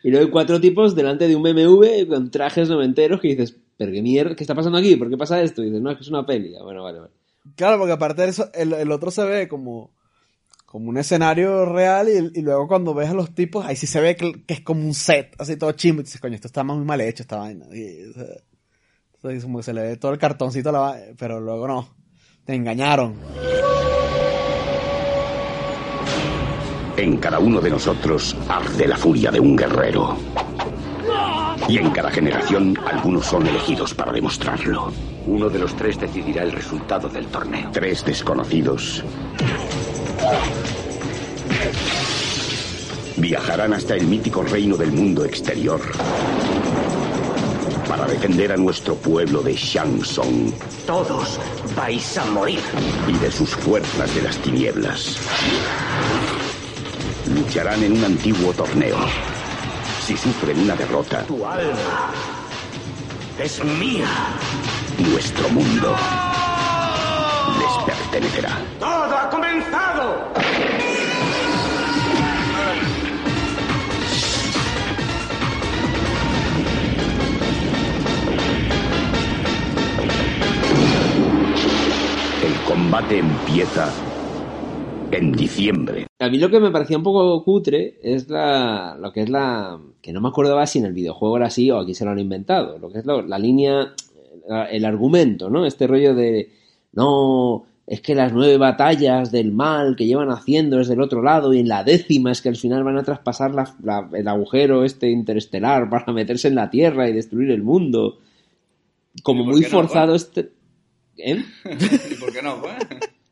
y 0.03 0.11
luego 0.11 0.25
hay 0.27 0.31
cuatro 0.33 0.59
tipos 0.61 0.95
delante 0.97 1.29
de 1.29 1.37
un 1.37 1.43
BMW 1.43 2.07
con 2.09 2.31
trajes 2.31 2.69
noventeros 2.71 3.21
que 3.21 3.29
dices, 3.29 3.55
pero 3.77 3.93
qué 3.93 4.01
mierda, 4.01 4.35
¿qué 4.35 4.43
está 4.43 4.55
pasando 4.55 4.79
aquí? 4.79 4.97
¿Por 4.97 5.11
qué 5.11 5.19
pasa 5.19 5.43
esto? 5.43 5.63
Y 5.63 5.67
dices, 5.67 5.83
no, 5.83 5.91
es 5.91 5.97
que 5.99 6.03
es 6.03 6.09
una 6.09 6.25
peli. 6.25 6.55
Bueno, 6.63 6.83
vale, 6.83 6.99
vale. 7.01 7.13
Claro, 7.59 7.77
porque 7.79 7.93
aparte 7.93 8.23
de 8.23 8.29
eso, 8.29 8.49
el, 8.55 8.73
el 8.73 8.91
otro 8.91 9.11
se 9.11 9.25
ve 9.25 9.49
como, 9.49 9.91
como 10.65 10.89
un 10.89 10.97
escenario 10.97 11.67
real, 11.67 12.09
y, 12.09 12.39
y 12.39 12.43
luego 12.43 12.67
cuando 12.69 12.95
ves 12.95 13.11
a 13.11 13.15
los 13.15 13.35
tipos, 13.35 13.67
ahí 13.67 13.77
sí 13.77 13.87
se 13.87 14.01
ve 14.01 14.17
que, 14.17 14.45
que 14.47 14.55
es 14.55 14.61
como 14.63 14.81
un 14.83 14.95
set, 14.95 15.35
así 15.39 15.57
todo 15.57 15.73
chimbo, 15.73 16.01
y 16.01 16.05
dices, 16.05 16.21
coño, 16.21 16.35
esto 16.37 16.47
está 16.47 16.65
muy 16.65 16.85
mal 16.85 17.01
hecho, 17.03 17.23
esta 17.25 17.37
vaina. 17.39 17.67
Y, 17.75 18.05
o 18.09 18.13
sea, 18.15 18.25
entonces 19.17 19.43
como 19.43 19.59
que 19.59 19.65
se 19.65 19.73
le 19.75 19.83
ve 19.83 19.97
todo 19.97 20.13
el 20.13 20.19
cartoncito, 20.19 20.69
a 20.71 20.73
la 20.73 20.79
va- 20.79 20.97
pero 21.19 21.41
luego 21.41 21.67
no, 21.69 21.95
te 22.45 22.55
engañaron. 22.55 23.17
En 26.97 27.17
cada 27.19 27.39
uno 27.39 27.61
de 27.61 27.71
nosotros 27.71 28.37
arde 28.49 28.89
la 28.89 28.97
furia 28.97 29.31
de 29.31 29.39
un 29.39 29.55
guerrero. 29.57 30.17
Y 31.69 31.77
en 31.79 31.91
cada 31.91 32.11
generación 32.11 32.79
algunos 32.87 33.27
son 33.27 33.47
elegidos 33.47 33.93
para 33.95 34.13
demostrarlo. 34.13 34.91
Uno 35.27 35.51
de 35.51 35.59
los 35.59 35.75
tres 35.77 35.99
decidirá 36.01 36.43
el 36.43 36.53
resultado 36.53 37.09
del 37.09 37.27
torneo. 37.27 37.71
Tres 37.73 38.05
desconocidos 38.05 39.05
viajarán 43.17 43.73
hasta 43.75 43.97
el 43.97 44.07
mítico 44.07 44.43
reino 44.43 44.77
del 44.77 44.93
mundo 44.93 45.25
exterior 45.25 45.81
para 47.89 48.07
defender 48.07 48.53
a 48.53 48.57
nuestro 48.57 48.95
pueblo 48.95 49.43
de 49.43 49.55
Shangsong 49.55 50.53
Todos 50.87 51.41
vais 51.77 52.17
a 52.19 52.25
morir. 52.27 52.61
y 53.09 53.13
de 53.19 53.31
sus 53.31 53.51
fuerzas 53.51 54.15
de 54.15 54.23
las 54.23 54.37
tinieblas. 54.39 55.19
Lucharán 57.35 57.83
en 57.83 57.93
un 57.93 58.05
antiguo 58.05 58.53
torneo. 58.53 58.97
Si 60.09 60.17
sufren 60.17 60.59
una 60.61 60.75
derrota, 60.75 61.23
Tu 61.27 61.45
alma 61.45 62.15
es 63.39 63.63
mía. 63.63 64.09
nuestro 64.97 65.51
mundo 65.51 65.95
les 67.59 67.85
pertenecerá. 67.85 68.57
¡Todo 68.81 69.19
ha 69.19 69.29
comenzado! 69.29 70.33
El 82.43 82.55
combate 82.67 83.19
empieza 83.19 83.93
en 85.13 85.33
diciembre. 85.33 86.07
A 86.19 86.29
mí 86.29 86.39
lo 86.39 86.51
que 86.51 86.61
me 86.61 86.71
parecía 86.71 86.97
un 86.99 87.03
poco 87.03 87.43
cutre 87.45 87.99
es 88.03 88.29
la, 88.29 88.97
lo 89.01 89.13
que 89.13 89.23
es 89.23 89.29
la... 89.31 89.79
que 90.03 90.13
no 90.13 90.21
me 90.21 90.29
acordaba 90.29 90.67
si 90.67 90.79
en 90.79 90.85
el 90.87 90.93
videojuego 90.93 91.37
era 91.37 91.47
así 91.47 91.71
o 91.71 91.79
aquí 91.79 91.95
se 91.95 92.05
lo 92.05 92.11
han 92.11 92.19
inventado. 92.19 92.79
Lo 92.79 92.91
que 92.91 92.99
es 92.99 93.07
lo- 93.07 93.23
la 93.23 93.39
línea, 93.39 93.95
la- 94.49 94.67
el 94.71 94.85
argumento, 94.85 95.49
¿no? 95.51 95.65
Este 95.67 95.87
rollo 95.87 96.15
de... 96.15 96.51
No, 96.93 97.65
es 97.87 98.01
que 98.01 98.15
las 98.15 98.33
nueve 98.33 98.57
batallas 98.59 99.31
del 99.33 99.53
mal 99.53 99.95
que 99.97 100.07
llevan 100.07 100.31
haciendo 100.31 100.81
es 100.81 100.89
del 100.89 101.01
otro 101.01 101.23
lado 101.23 101.53
y 101.55 101.61
en 101.61 101.69
la 101.69 101.85
décima 101.85 102.33
es 102.33 102.43
que 102.43 102.49
al 102.51 102.57
final 102.57 102.85
van 102.85 102.99
a 102.99 103.03
traspasar 103.05 103.55
la- 103.55 103.75
la- 103.83 104.11
el 104.13 104.29
agujero 104.29 104.85
este 104.85 105.11
interestelar 105.11 105.89
para 105.89 106.13
meterse 106.13 106.49
en 106.49 106.55
la 106.57 106.71
Tierra 106.71 107.09
y 107.09 107.13
destruir 107.13 107.51
el 107.51 107.63
mundo. 107.63 108.19
Como 109.23 109.43
¿Y 109.43 109.45
por 109.47 109.53
muy 109.55 109.61
no, 109.63 109.69
forzado 109.69 110.15
este... 110.15 110.51
¿Eh? 111.17 111.43
¿Y 112.11 112.15
por 112.17 112.33
qué 112.33 112.43
no, 112.43 112.61
pues? 112.61 112.77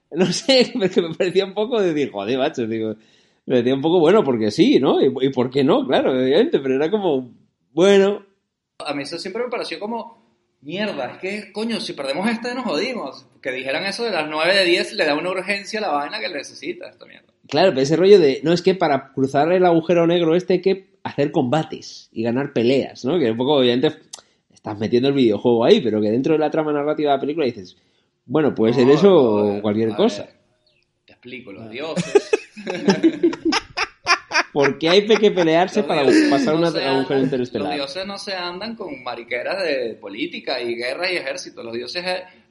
No 0.13 0.27
sé, 0.27 0.71
porque 0.73 1.03
me 1.03 1.15
parecía 1.15 1.45
un 1.45 1.55
poco 1.55 1.81
de 1.81 1.93
decir, 1.93 2.13
joder, 2.13 2.39
macho, 2.39 2.67
digo, 2.67 2.95
me 3.47 3.57
parecía 3.57 3.75
un 3.75 3.83
poco 3.83 3.99
bueno 3.99 4.23
porque 4.23 4.51
sí, 4.51 4.79
¿no? 4.79 5.03
Y, 5.03 5.13
y 5.21 5.31
por 5.31 5.51
qué 5.51 5.65
no, 5.65 5.87
claro, 5.87 6.13
evidentemente, 6.13 6.61
pero 6.61 6.77
era 6.77 6.91
como, 6.91 7.31
bueno, 7.73 8.25
A 8.85 8.95
mí 8.95 9.03
eso 9.03 9.19
siempre 9.19 9.43
me 9.43 9.51
pareció 9.51 9.81
como, 9.81 10.27
mierda, 10.63 11.13
es 11.13 11.19
que, 11.19 11.53
coño, 11.53 11.81
si 11.81 11.93
perdemos 11.93 12.29
esta 12.29 12.53
nos 12.55 12.65
jodimos. 12.65 13.27
Que 13.41 13.53
dijeran 13.53 13.85
eso 13.85 14.05
de 14.05 14.11
las 14.11 14.29
9 14.29 14.55
de 14.55 14.65
10 14.65 14.95
le 14.95 15.05
da 15.05 15.15
una 15.15 15.31
urgencia 15.31 15.79
a 15.79 15.83
la 15.83 15.93
vaina 15.93 16.19
que 16.19 16.29
necesita 16.29 16.89
esta 16.89 17.07
mierda. 17.07 17.33
claro, 17.49 17.71
pero 17.71 17.83
ese 17.83 17.97
rollo 17.97 18.19
de, 18.19 18.41
no, 18.43 18.53
es 18.53 18.63
que 18.63 18.75
para 18.75 19.13
cruzar 19.13 19.53
el 19.53 19.65
agujero 19.65 20.07
negro 20.07 20.35
este 20.35 20.55
hay 20.55 20.61
que 20.61 20.87
hacer 21.05 21.31
combates 21.31 22.09
y 22.13 22.23
ganar 22.25 22.53
peleas, 22.53 23.05
¿no? 23.05 23.19
Que 23.19 23.31
un 23.31 23.37
poco, 23.37 23.55
obviamente, 23.55 23.93
estás 24.53 24.77
metiendo 24.79 25.09
el 25.09 25.15
videojuego 25.15 25.65
ahí, 25.65 25.81
pero 25.81 26.01
que 26.01 26.11
dentro 26.11 26.33
de 26.33 26.41
la 26.41 26.51
trama 26.51 26.73
narrativa 26.73 27.13
de 27.13 27.17
la 27.17 27.21
película 27.21 27.47
dices, 27.47 27.77
bueno, 28.27 28.55
puede 28.55 28.75
ser 28.75 28.89
eso 28.91 29.15
o 29.15 29.63
cualquier 29.63 29.93
a 29.93 29.97
cosa. 29.97 30.25
ver, 30.25 30.35
te 31.07 31.13
explico, 31.13 31.53
los 31.53 31.71
dioses. 31.71 32.31
¿Por 34.53 34.79
qué 34.79 34.89
hay 34.89 35.07
que 35.07 35.31
pelearse 35.31 35.83
para 35.83 36.03
dioses 36.03 36.31
pasar 36.31 36.55
no 36.55 36.61
un 36.61 36.65
agujero 36.67 36.91
andan- 37.21 37.23
interestelar? 37.25 37.69
Los 37.69 37.77
dioses 37.77 38.07
no 38.07 38.19
se 38.19 38.35
andan 38.35 38.75
con 38.75 39.03
mariqueras 39.03 39.63
de 39.63 39.95
política 40.01 40.61
y 40.61 40.75
guerra 40.75 41.11
y 41.13 41.17
ejército. 41.17 41.63
Los 41.63 41.75
dioses, 41.75 42.05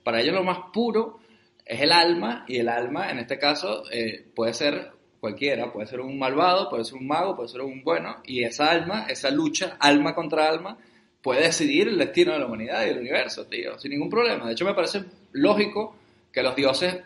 para 0.04 0.22
ellos 0.22 0.36
lo 0.36 0.44
más 0.44 0.58
puro 0.72 1.20
es 1.66 1.82
el 1.82 1.92
alma 1.92 2.46
y 2.48 2.58
el 2.58 2.70
alma, 2.70 3.10
en 3.10 3.18
este 3.20 3.40
caso, 3.40 3.84
eh, 3.92 4.24
puede 4.36 4.54
ser 4.54 4.92
cualquiera, 5.20 5.72
puede 5.74 5.88
ser 5.88 6.00
un 6.02 6.20
malvado, 6.20 6.70
puede 6.70 6.84
ser 6.86 6.96
un 7.00 7.08
mago, 7.08 7.36
puede 7.36 7.50
ser 7.50 7.62
un 7.62 7.84
bueno, 7.84 8.18
y 8.26 8.44
esa 8.44 8.70
alma, 8.70 9.08
esa 9.10 9.32
lucha, 9.32 9.76
alma 9.80 10.14
contra 10.14 10.48
alma, 10.48 10.78
puede 11.26 11.42
decidir 11.42 11.88
el 11.88 11.98
destino 11.98 12.34
de 12.34 12.40
la 12.40 12.46
humanidad 12.46 12.84
y 12.84 12.90
del 12.90 13.00
universo, 13.00 13.48
tío, 13.48 13.80
sin 13.80 13.90
ningún 13.90 14.12
problema. 14.12 14.46
De 14.46 14.52
hecho, 14.52 14.64
me 14.64 14.76
parece 14.76 15.06
lógico 15.32 15.96
que 16.32 16.44
los 16.44 16.56
dioses 16.56 16.98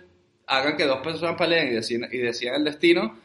hagan 0.46 0.76
que 0.76 0.86
dos 0.86 0.98
personas 0.98 1.38
peleen 1.38 1.70
y 1.70 1.76
decidan, 1.76 2.10
y 2.12 2.18
decidan 2.18 2.56
el 2.56 2.66
destino 2.66 3.16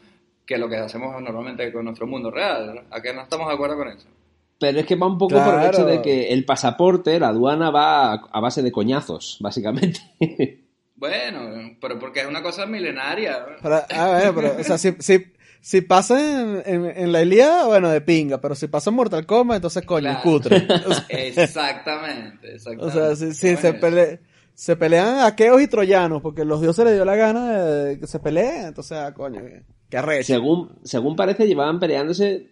que 0.45 0.57
lo 0.57 0.69
que 0.69 0.77
hacemos 0.77 1.21
normalmente 1.21 1.69
con 1.73 1.83
nuestro 1.83 2.07
mundo 2.07 2.31
real. 2.31 2.85
¿A 2.89 3.01
qué 3.01 3.13
no 3.13 3.23
estamos 3.23 3.49
de 3.49 3.55
acuerdo 3.55 3.75
con 3.75 3.89
eso? 3.89 4.07
Pero 4.57 4.79
es 4.79 4.85
que 4.85 4.95
va 4.95 5.07
un 5.07 5.17
poco 5.17 5.35
por 5.35 5.55
el 5.55 5.59
Claro. 5.59 5.67
hecho 5.67 5.85
de 5.85 6.01
que 6.01 6.29
el 6.29 6.45
pasaporte, 6.45 7.19
la 7.19 7.27
aduana, 7.27 7.71
va 7.71 8.13
a, 8.13 8.21
a 8.31 8.39
base 8.39 8.61
de 8.61 8.71
coñazos, 8.71 9.37
básicamente. 9.41 9.99
Bueno, 10.97 11.75
pero 11.81 11.99
porque 11.99 12.21
es 12.21 12.25
una 12.25 12.41
cosa 12.41 12.65
milenaria. 12.65 13.45
Pero, 13.61 13.75
a 13.75 14.07
ver, 14.13 14.33
pero, 14.33 14.55
o 14.57 14.63
sea, 14.63 14.77
si, 14.77 14.93
si, 14.99 15.25
si 15.67 15.81
pasa 15.81 16.19
en, 16.41 16.61
en, 16.63 16.85
en 16.85 17.11
la 17.11 17.23
Ilíada, 17.23 17.65
bueno, 17.65 17.89
de 17.89 17.99
pinga, 18.01 18.39
pero 18.39 18.53
si 18.53 18.67
pasa 18.67 18.91
en 18.91 18.97
Mortal 18.97 19.25
Kombat, 19.25 19.55
entonces 19.57 19.83
coño, 19.83 20.01
Claro. 20.03 20.21
cutre. 20.21 20.57
O 20.87 20.93
sea, 20.93 21.05
Exactamente, 21.09 22.53
exactamente. 22.55 22.99
o 22.99 23.15
sea, 23.15 23.15
si, 23.15 23.33
se, 23.33 23.73
pele- 23.79 24.19
se 24.53 24.75
pelean 24.75 25.19
aqueos 25.25 25.59
y 25.61 25.67
troyanos, 25.67 26.21
porque 26.21 26.45
los 26.45 26.61
dioses 26.61 26.85
les 26.85 26.93
dio 26.93 27.03
la 27.05 27.15
gana 27.15 27.51
de 27.63 27.99
que 27.99 28.05
se 28.05 28.19
peleen, 28.19 28.67
entonces, 28.67 28.97
ah, 28.97 29.13
coño, 29.13 29.41
qué- 29.89 29.97
arrecho. 29.97 30.27
según, 30.27 30.77
según 30.83 31.15
parece, 31.15 31.47
llevaban 31.47 31.79
peleándose 31.79 32.51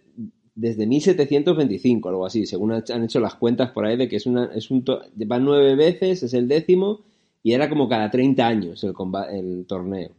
desde 0.56 0.86
1725, 0.86 2.08
algo 2.08 2.26
así, 2.26 2.46
según 2.46 2.72
han 2.72 3.04
hecho 3.04 3.20
las 3.20 3.34
cuentas 3.36 3.70
por 3.70 3.86
ahí 3.86 3.96
de 3.96 4.08
que 4.08 4.16
es 4.16 4.26
una, 4.26 4.50
es 4.54 4.70
un 4.72 4.84
to- 4.84 5.02
van 5.14 5.44
nueve 5.44 5.76
veces, 5.76 6.22
es 6.24 6.34
el 6.34 6.48
décimo, 6.48 7.04
y 7.44 7.52
era 7.52 7.68
como 7.68 7.88
cada 7.88 8.10
30 8.10 8.44
años 8.46 8.82
el, 8.82 8.92
el 9.32 9.66
torneo. 9.68 10.10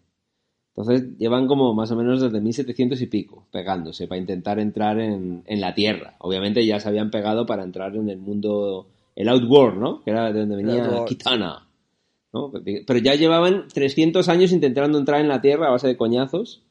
Entonces 0.78 1.18
llevan 1.18 1.48
como 1.48 1.74
más 1.74 1.90
o 1.92 1.96
menos 1.96 2.22
desde 2.22 2.42
1700 2.42 3.02
y 3.02 3.08
pico 3.08 3.46
pegándose 3.52 4.08
para 4.08 4.20
intentar 4.20 4.60
entrar 4.60 5.00
en, 5.00 5.42
en 5.46 5.62
la 5.62 5.74
Tierra. 5.74 6.16
Obviamente 6.20 6.66
ya 6.66 6.80
se 6.82 6.90
habían 6.90 7.10
pegado 7.12 7.46
para 7.46 7.64
entrar 7.64 7.96
en 7.96 8.10
el 8.10 8.18
mundo, 8.18 8.88
el 9.16 9.30
Outworld, 9.30 9.80
¿no? 9.80 10.04
Que 10.04 10.12
era 10.12 10.34
de 10.34 10.40
donde 10.42 10.58
venía 10.58 11.06
Kitana. 11.08 11.66
¿no? 12.34 12.52
Pero 12.86 13.00
ya 13.00 13.16
llevaban 13.16 13.70
300 13.74 14.28
años 14.28 14.52
intentando 14.52 14.98
entrar 14.98 15.22
en 15.22 15.30
la 15.30 15.40
Tierra 15.40 15.68
a 15.68 15.72
base 15.72 15.88
de 15.88 15.96
coñazos 15.96 16.62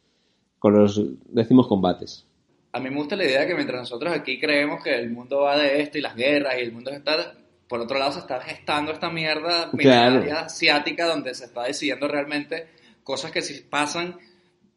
con 0.58 0.74
los 0.74 1.00
décimos 1.28 1.66
combates. 1.66 2.26
A 2.72 2.80
mí 2.80 2.90
me 2.90 2.96
gusta 2.96 3.16
la 3.16 3.24
idea 3.24 3.40
de 3.40 3.46
que 3.46 3.54
mientras 3.54 3.80
nosotros 3.80 4.12
aquí 4.12 4.38
creemos 4.38 4.82
que 4.82 4.94
el 4.94 5.10
mundo 5.10 5.40
va 5.42 5.56
de 5.56 5.80
esto 5.80 5.96
y 5.96 6.02
las 6.02 6.14
guerras 6.14 6.56
y 6.58 6.62
el 6.62 6.72
mundo 6.72 6.90
está... 6.90 7.34
Por 7.66 7.80
otro 7.80 7.98
lado 7.98 8.12
se 8.12 8.18
está 8.18 8.40
gestando 8.42 8.92
esta 8.92 9.08
mierda 9.08 9.70
Claro. 9.78 10.22
asiática 10.36 11.06
donde 11.06 11.34
se 11.34 11.46
está 11.46 11.62
decidiendo 11.62 12.06
realmente 12.06 12.66
cosas 13.04 13.30
que 13.30 13.42
si 13.42 13.62
pasan 13.62 14.16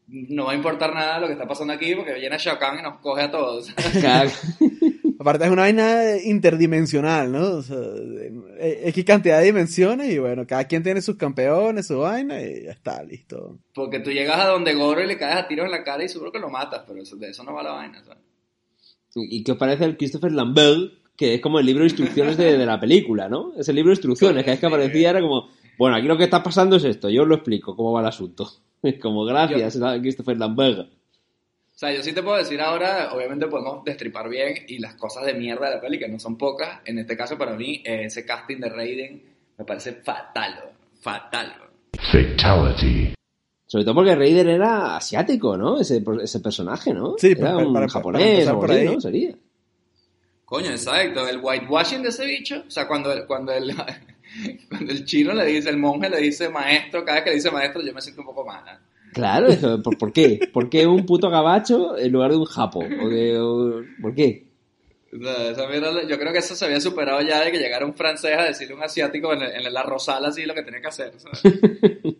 no 0.10 0.46
va 0.46 0.52
a 0.54 0.56
importar 0.56 0.94
nada 0.94 1.20
lo 1.20 1.28
que 1.28 1.34
está 1.34 1.48
pasando 1.48 1.74
aquí 1.74 1.94
porque 1.96 2.13
viene 2.13 2.38
Shao 2.38 2.60
Kahn 2.60 2.80
y 2.80 2.84
nos 2.84 3.00
coge 3.00 3.24
a 3.24 3.32
todos. 3.32 3.74
Claro. 4.00 4.30
Aparte 5.20 5.46
es 5.46 5.50
una 5.52 5.63
vaina 5.63 6.16
interdimensional, 6.24 7.32
¿no? 7.32 7.44
O 7.56 7.62
sea, 7.63 7.76
de- 7.78 8.82
X 8.90 9.04
cantidad 9.04 9.40
de 9.40 9.46
dimensiones 9.46 10.12
y 10.13 10.20
bueno, 10.20 10.46
cada 10.46 10.66
quien 10.66 10.84
tiene 10.84 11.02
sus 11.02 11.16
campeones, 11.18 11.88
su 11.88 11.98
vaina 11.98 12.40
y 12.40 12.66
ya 12.66 12.72
está, 12.72 13.04
listo. 13.04 13.58
Porque 13.74 14.00
tú 14.00 14.12
llegas 14.12 14.40
a 14.40 14.46
donde 14.48 14.76
Goro 14.76 15.04
y 15.04 15.08
le 15.08 15.18
caes 15.18 15.38
a 15.38 15.48
tiros 15.48 15.66
en 15.66 15.72
la 15.72 15.84
cara 15.84 16.04
y 16.04 16.08
seguro 16.10 16.32
que 16.32 16.38
lo 16.40 16.50
matas, 16.52 16.84
pero 16.88 17.02
eso- 17.02 17.16
de 17.16 17.30
eso 17.30 17.44
no 17.44 17.54
va 17.54 17.63
la 17.63 17.72
vaina. 17.72 18.04
¿sabes? 18.04 18.20
¿Y 19.16 19.44
qué 19.44 19.54
os 19.54 19.58
parece 19.58 19.86
el 19.86 19.98
Christopher 19.98 20.32
Lambert? 20.32 20.94
Que 21.18 21.34
es 21.34 21.42
como 21.42 21.60
el 21.60 21.66
libro 21.66 21.82
de 21.84 21.88
instrucciones 21.90 22.38
de, 22.38 22.56
de 22.56 22.66
la 22.68 22.80
película, 22.80 23.28
¿no? 23.28 23.54
Es 23.58 23.68
el 23.70 23.76
libro 23.76 23.90
de 23.90 23.96
instrucciones, 23.96 24.46
que 24.46 24.54
es 24.54 24.60
que 24.60 24.68
aparecía 24.68 25.10
era 25.10 25.20
como, 25.22 25.50
bueno, 25.78 25.96
aquí 25.96 26.08
lo 26.08 26.18
que 26.18 26.24
está 26.26 26.42
pasando 26.44 26.76
es 26.78 26.84
esto, 26.84 27.10
yo 27.10 27.24
os 27.24 27.28
lo 27.28 27.36
explico, 27.36 27.76
cómo 27.76 27.92
va 27.94 28.02
el 28.02 28.08
asunto. 28.08 28.50
Como, 29.02 29.26
gracias, 29.26 29.78
Christopher 30.02 30.38
Lambert. 30.38 30.80
O 30.80 31.80
sea, 31.80 31.94
yo 31.94 32.02
sí 32.02 32.12
te 32.12 32.24
puedo 32.24 32.38
decir 32.38 32.60
ahora, 32.60 33.10
obviamente 33.13 33.46
podemos 33.48 33.84
destripar 33.84 34.28
bien 34.30 34.66
y 34.68 34.80
las 34.80 34.96
cosas 34.96 35.26
de 35.26 35.34
mierda 35.36 35.70
de 35.70 35.76
la 35.76 35.82
peli, 35.82 36.00
que 36.00 36.08
no 36.08 36.18
son 36.20 36.36
pocas. 36.38 36.80
En 36.86 36.98
este 36.98 37.16
caso, 37.16 37.38
para 37.38 37.56
mí, 37.56 37.84
eh, 37.86 38.06
ese 38.06 38.26
casting 38.26 38.58
de 38.58 38.70
Raiden 38.70 39.22
me 39.58 39.63
parece 39.66 39.94
fatal, 39.94 40.56
fatal. 41.02 41.54
Fatality. 42.12 43.13
Sobre 43.66 43.84
todo 43.84 43.96
porque 43.96 44.16
Raider 44.16 44.48
era 44.48 44.96
asiático, 44.98 45.58
¿no? 45.58 45.80
Ese, 45.80 46.02
ese 46.24 46.40
personaje, 46.40 46.94
¿no? 46.94 47.16
Sí, 47.18 47.32
era 47.38 47.54
para- 47.54 47.58
un 47.68 47.74
para- 47.74 47.90
japonés 47.90 48.48
o 48.48 48.60
por 48.60 48.72
ahí. 48.72 48.86
¿no? 48.86 49.02
Sería. 49.02 49.36
Coño, 50.46 50.72
exacto, 50.72 51.28
el 51.28 51.40
whitewashing 51.44 52.02
de 52.04 52.10
ese 52.10 52.26
bicho, 52.26 52.63
o 52.66 52.72
sea, 52.72 52.88
cuando 52.88 53.10
cuando 53.28 53.52
el, 53.52 53.74
cuando 54.70 54.92
el 54.92 55.06
chino 55.06 55.34
le 55.34 55.46
dice, 55.46 55.70
el 55.70 55.78
monje 55.78 56.10
le 56.10 56.18
dice 56.22 56.50
maestro, 56.50 57.04
cada 57.06 57.16
vez 57.16 57.24
que 57.24 57.30
le 57.32 57.36
dice 57.38 57.52
maestro 57.52 57.82
yo 57.84 57.94
me 57.94 58.02
siento 58.02 58.22
un 58.22 58.28
poco 58.28 58.46
mala. 58.46 58.80
Claro, 59.13 59.48
eso, 59.48 59.82
¿por, 59.82 59.98
por 59.98 60.12
qué? 60.13 60.40
¿Por 60.54 60.70
qué 60.70 60.86
un 60.86 61.06
puto 61.06 61.30
gabacho 61.30 61.98
en 61.98 62.12
lugar 62.12 62.32
de 62.32 62.38
un 62.38 62.46
japo? 62.46 62.80
¿O 62.80 63.10
de- 63.10 63.40
o- 63.40 63.82
¿Por 64.02 64.13
qué? 64.13 64.46
O 65.13 65.18
sea, 65.24 65.52
esa 65.52 65.68
mierda, 65.68 66.06
yo 66.08 66.20
creo 66.20 66.32
que 66.34 66.40
eso 66.40 66.54
se 66.56 66.66
había 66.66 66.80
superado 66.82 67.22
ya 67.22 67.44
de 67.44 67.52
que 67.52 67.58
llegara 67.58 67.86
un 67.86 67.96
francés 67.96 68.38
a 68.38 68.44
decirle 68.44 68.74
a 68.74 68.78
un 68.78 68.84
asiático 68.84 69.34
en, 69.34 69.42
el- 69.42 69.66
en 69.66 69.74
la 69.74 69.82
rosal 69.84 70.24
así 70.26 70.46
lo 70.46 70.54
que 70.54 70.63
tenía 70.63 70.82
que 70.82 70.88
hacer. 70.88 71.13
¿sabes? 71.18 71.42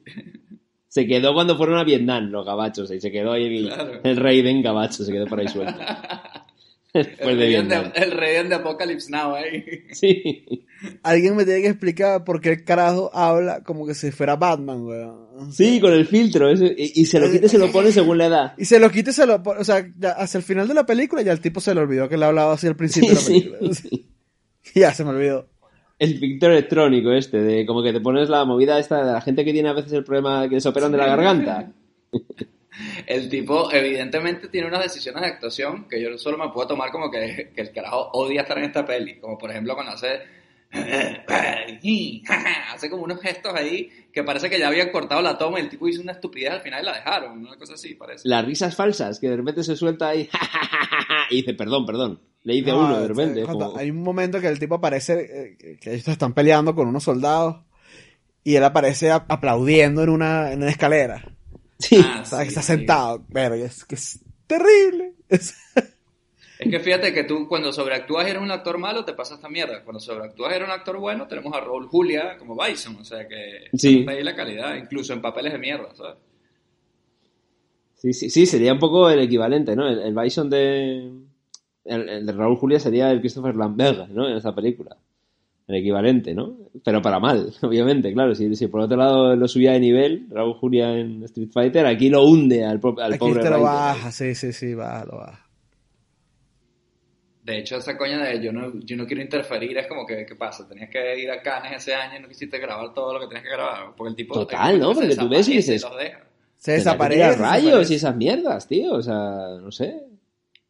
Se 0.88 1.06
quedó 1.06 1.34
cuando 1.34 1.56
fueron 1.58 1.78
a 1.78 1.84
Vietnam 1.84 2.32
los 2.32 2.44
gabachos 2.46 2.90
y 2.92 3.00
se 3.00 3.12
quedó 3.12 3.34
ahí 3.34 3.58
el, 3.58 3.68
Claro. 3.68 4.00
el 4.04 4.18
Raiden 4.18 4.64
gabacho, 4.64 5.04
se 5.04 5.12
quedó 5.12 5.26
por 5.28 5.40
ahí 5.40 5.48
suelto. 5.48 5.80
El, 7.20 7.38
Vietnam. 7.38 7.92
de, 7.94 8.00
el 8.02 8.12
Raiden 8.12 8.50
de 8.50 8.56
Apocalypse 8.56 9.12
Now 9.12 9.36
ahí. 9.36 9.64
Sí. 9.94 10.46
Alguien 11.02 11.36
me 11.36 11.44
tiene 11.44 11.62
que 11.62 11.68
explicar 11.70 12.24
por 12.24 12.40
qué 12.40 12.50
el 12.50 12.64
carajo 12.64 13.10
habla 13.14 13.64
como 13.64 13.88
que 13.88 13.96
si 13.96 14.12
fuera 14.12 14.36
Batman, 14.36 14.84
weón. 14.86 15.52
sí, 15.52 15.80
con 15.80 15.92
el 15.92 16.06
filtro. 16.06 16.50
ese- 16.50 16.76
y, 16.78 17.02
y 17.02 17.06
se 17.08 17.20
lo 17.20 17.32
quita 17.32 17.48
y 17.48 17.50
se 17.50 17.58
lo 17.58 17.72
pone 17.72 17.92
según 17.92 18.18
la 18.20 18.26
edad. 18.28 18.54
Y 18.58 18.66
se 18.66 18.80
lo 18.80 18.90
quita 18.92 19.10
y 19.10 19.14
se 19.14 19.26
lo 19.26 19.42
pone, 19.42 19.60
o 19.62 19.64
sea, 19.64 19.88
ya 19.98 20.12
hacia 20.12 20.38
el 20.38 20.44
final 20.44 20.68
de 20.68 20.74
la 20.76 20.86
película 20.86 21.22
ya 21.24 21.32
el 21.32 21.42
tipo 21.42 21.60
se 21.62 21.74
le 21.74 21.82
olvidó 21.82 22.08
que 22.08 22.18
le 22.18 22.26
hablaba 22.26 22.54
así 22.54 22.68
al 22.68 22.76
principio 22.76 23.16
Sí, 23.16 23.42
de 23.42 23.50
la 23.50 23.58
película. 23.60 23.74
sí. 23.82 24.08
ya 24.76 24.94
se 24.94 25.04
me 25.04 25.10
olvidó. 25.12 25.48
El 25.98 26.20
filtro 26.20 26.52
electrónico 26.52 27.12
este, 27.12 27.42
de 27.42 27.66
como 27.66 27.82
que 27.82 27.92
te 27.92 28.00
pones 28.00 28.30
la 28.30 28.46
movida 28.46 28.78
esta 28.78 29.04
de 29.04 29.12
la 29.14 29.22
gente 29.22 29.44
que 29.44 29.54
tiene 29.54 29.70
a 29.70 29.74
veces 29.74 29.92
el 29.94 30.04
problema 30.04 30.44
de 30.44 30.50
que 30.50 30.56
les 30.56 30.66
operan 30.68 30.92
de 30.92 30.98
la 31.00 31.08
garganta. 31.08 31.72
El 33.06 33.30
tipo 33.30 33.72
evidentemente 33.72 34.50
tiene 34.50 34.68
unas 34.68 34.84
decisiones 34.84 35.22
de 35.22 35.28
actuación 35.30 35.88
que 35.90 36.02
yo 36.02 36.18
solo 36.18 36.38
me 36.38 36.50
puedo 36.52 36.68
tomar 36.68 36.92
como 36.92 37.10
que, 37.10 37.52
que 37.56 37.62
el 37.62 37.72
carajo 37.72 38.10
odia 38.14 38.42
estar 38.42 38.58
en 38.58 38.66
esta 38.66 38.86
peli. 38.86 39.20
Como 39.20 39.38
por 39.38 39.50
ejemplo 39.52 39.74
cuando 39.76 39.94
hace... 39.94 40.36
hace 42.74 42.90
como 42.90 43.04
unos 43.04 43.22
gestos 43.22 43.54
ahí 43.56 43.90
que 44.14 44.24
parece 44.24 44.50
que 44.50 44.60
ya 44.60 44.68
habían 44.68 44.92
cortado 44.92 45.22
la 45.22 45.38
toma 45.38 45.60
y 45.60 45.64
el 45.64 45.70
tipo 45.70 45.88
hizo 45.88 46.02
una 46.02 46.14
estupidez 46.14 46.52
al 46.52 46.62
final 46.62 46.82
y 46.82 46.86
la 46.86 46.94
dejaron. 46.96 47.38
Una 47.40 47.58
cosa 47.58 47.74
así 47.76 47.96
parece. 47.96 48.28
Las 48.28 48.46
risas 48.46 48.76
falsas, 48.76 49.20
que 49.20 49.30
de 49.30 49.38
repente 49.38 49.64
se 49.64 49.76
suelta 49.76 50.10
ahí 50.10 50.30
y 51.30 51.38
dice, 51.38 51.54
perdón, 51.54 51.86
perdón. 51.86 52.22
Le 52.44 52.54
dice 52.54 52.72
No, 52.72 52.80
uno 52.80 52.94
de 53.00 53.00
sea, 53.00 53.08
repente. 53.08 53.40
es 53.42 53.46
cuando 53.46 53.66
como- 53.68 53.78
Hay 53.80 53.92
un 53.92 54.04
momento 54.04 54.40
que 54.40 54.48
el 54.48 54.60
tipo 54.60 54.76
aparece, 54.76 55.58
eh, 55.62 55.78
que- 55.80 55.94
ellos 55.94 56.08
están 56.08 56.34
peleando 56.34 56.74
con 56.76 56.88
unos 56.88 57.04
soldados 57.04 57.58
y 58.44 58.56
él 58.56 58.64
aparece 58.64 59.12
aplaudiendo 59.12 60.02
en 60.04 60.10
una, 60.10 60.52
en 60.54 60.62
una 60.62 60.72
escalera. 60.72 61.24
Sí. 61.80 61.98
Ah, 62.04 62.24
sí, 62.26 62.36
está 62.48 62.62
sí. 62.62 62.68
sentado. 62.68 63.24
Pero 63.32 63.56
es 63.56 63.86
que 63.86 63.96
es 63.96 64.20
terrible. 64.48 65.14
Es- 65.30 65.56
Es 66.60 66.72
que 66.72 66.80
fíjate 66.80 67.14
que 67.14 67.24
tú 67.24 67.48
cuando 67.48 67.72
sobreactúas 67.72 68.26
y 68.26 68.32
eres 68.32 68.42
un 68.42 68.50
actor 68.50 68.80
malo 68.80 69.06
te 69.06 69.14
pasa 69.14 69.36
esta 69.36 69.48
mierda. 69.48 69.84
Cuando 69.84 70.00
sobreactúas 70.00 70.52
y 70.52 70.56
eres 70.56 70.68
un 70.68 70.74
actor 70.74 70.98
bueno 70.98 71.28
tenemos 71.28 71.54
a 71.54 71.60
Raúl 71.62 71.86
Julia 71.88 72.36
como 72.40 72.58
Bison. 72.58 72.96
O 72.96 73.04
sea 73.06 73.28
que 73.28 73.66
Sí. 73.78 74.00
está 74.00 74.12
ahí 74.14 74.24
la 74.24 74.36
calidad, 74.36 74.76
incluso 74.76 75.14
en 75.14 75.22
papeles 75.22 75.54
de 75.54 75.60
mierda, 75.60 75.94
¿sabes? 75.94 76.16
Sí, 77.96 78.14
sí, 78.14 78.30
sí, 78.30 78.46
sería 78.46 78.74
un 78.74 78.80
poco 78.80 79.10
el 79.10 79.20
equivalente, 79.20 79.76
¿no? 79.76 79.88
El, 79.88 80.00
el 80.00 80.16
Bison 80.16 80.50
de. 80.50 81.12
El, 81.86 82.10
el 82.10 82.26
de 82.26 82.32
Raúl 82.34 82.58
Julia 82.58 82.80
sería 82.80 83.12
el 83.12 83.20
Christopher 83.22 83.56
Lambert, 83.56 84.10
¿no? 84.10 84.28
En 84.30 84.38
esa 84.38 84.54
película. 84.54 84.98
El 85.68 85.76
equivalente, 85.76 86.34
¿no? 86.34 86.56
Pero 86.84 87.02
para 87.02 87.20
mal, 87.20 87.54
obviamente, 87.62 88.14
claro. 88.14 88.34
Si, 88.34 88.56
si 88.56 88.68
por 88.68 88.82
otro 88.82 88.98
lado 88.98 89.36
lo 89.36 89.48
subía 89.48 89.74
de 89.74 89.80
nivel, 89.82 90.28
Raúl 90.30 90.54
Julia 90.56 90.98
en 90.98 91.24
Street 91.24 91.50
Fighter, 91.52 91.86
aquí 91.86 92.10
lo 92.10 92.24
hunde 92.24 92.64
al, 92.64 92.80
al 93.00 93.14
Aquí 93.14 93.20
pobre 93.20 93.44
te 93.44 93.50
lo 93.50 93.62
baja, 93.62 94.12
sí, 94.12 94.34
sí, 94.34 94.54
sí, 94.54 94.74
baja, 94.74 95.06
lo 95.06 95.18
baja. 95.18 95.48
De 97.48 97.60
hecho, 97.60 97.78
esa 97.78 97.98
coña 97.98 98.22
de 98.24 98.44
yo 98.44 98.52
no, 98.52 98.78
yo 98.84 98.98
no 98.98 99.06
quiero 99.06 99.22
interferir 99.22 99.78
es 99.78 99.88
como 99.88 100.06
que, 100.06 100.26
¿qué 100.26 100.36
pasa? 100.36 100.68
Tenías 100.68 100.90
que 100.90 101.18
ir 101.18 101.32
a 101.32 101.42
Cannes 101.42 101.78
ese 101.78 101.96
año 101.96 102.20
y 102.20 102.22
no 102.22 102.28
quisiste 102.28 102.60
grabar 102.60 102.94
todo 102.94 103.14
lo 103.14 103.22
que 103.22 103.28
tenías 103.28 103.44
que 103.44 103.52
grabar. 103.52 103.96
Porque 103.96 104.10
el 104.10 104.16
tipo. 104.18 104.34
Total, 104.34 104.76
el 104.76 104.82
¿no? 104.82 104.94
se 104.94 105.00
Porque 105.00 105.16
tú 105.16 105.30
ves 105.30 105.48
y 105.48 105.54
dices. 105.54 105.86
Se 106.58 106.72
que 106.72 106.78
desaparece. 106.78 107.22
rayos 107.38 107.64
desaparece. 107.64 107.94
y 107.94 107.96
esas 107.96 108.16
mierdas, 108.18 108.68
tío. 108.68 108.96
O 108.96 109.02
sea, 109.02 109.60
no 109.62 109.72
sé. 109.72 109.98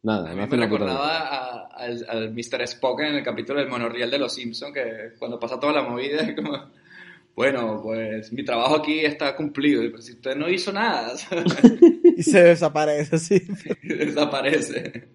Nada, 0.02 0.30
A 0.30 0.34
mí 0.34 0.46
me 0.48 0.56
recordaba 0.56 1.66
al, 1.66 2.06
al 2.08 2.32
Mr. 2.32 2.62
Spock 2.62 3.00
en 3.00 3.16
el 3.16 3.24
capítulo 3.24 3.58
del 3.58 3.68
monorriel 3.68 4.10
de 4.10 4.18
Los 4.18 4.34
Simpsons, 4.34 4.72
que 4.72 5.14
cuando 5.18 5.38
pasa 5.40 5.58
toda 5.58 5.72
la 5.72 5.82
movida 5.82 6.22
es 6.22 6.36
como, 6.36 6.70
bueno, 7.34 7.80
pues 7.82 8.32
mi 8.32 8.44
trabajo 8.44 8.76
aquí 8.76 9.00
está 9.00 9.34
cumplido, 9.34 9.82
pero 9.82 10.02
si 10.02 10.12
usted 10.12 10.36
no 10.36 10.48
hizo 10.48 10.72
nada, 10.72 11.14
Y 12.16 12.22
se 12.22 12.42
desaparece, 12.42 13.18
sí. 13.18 13.40
desaparece. 13.82 15.08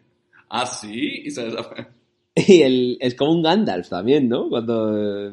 Ah, 0.50 0.66
sí, 0.66 1.24
y 1.26 1.32
se 1.32 1.46
desaparece. 1.46 1.90
Y 2.36 2.62
el, 2.62 2.98
es 3.00 3.16
como 3.16 3.34
un 3.34 3.44
Gandalf 3.44 3.90
también, 3.90 4.28
¿no? 4.28 4.50
Cuando 4.50 5.30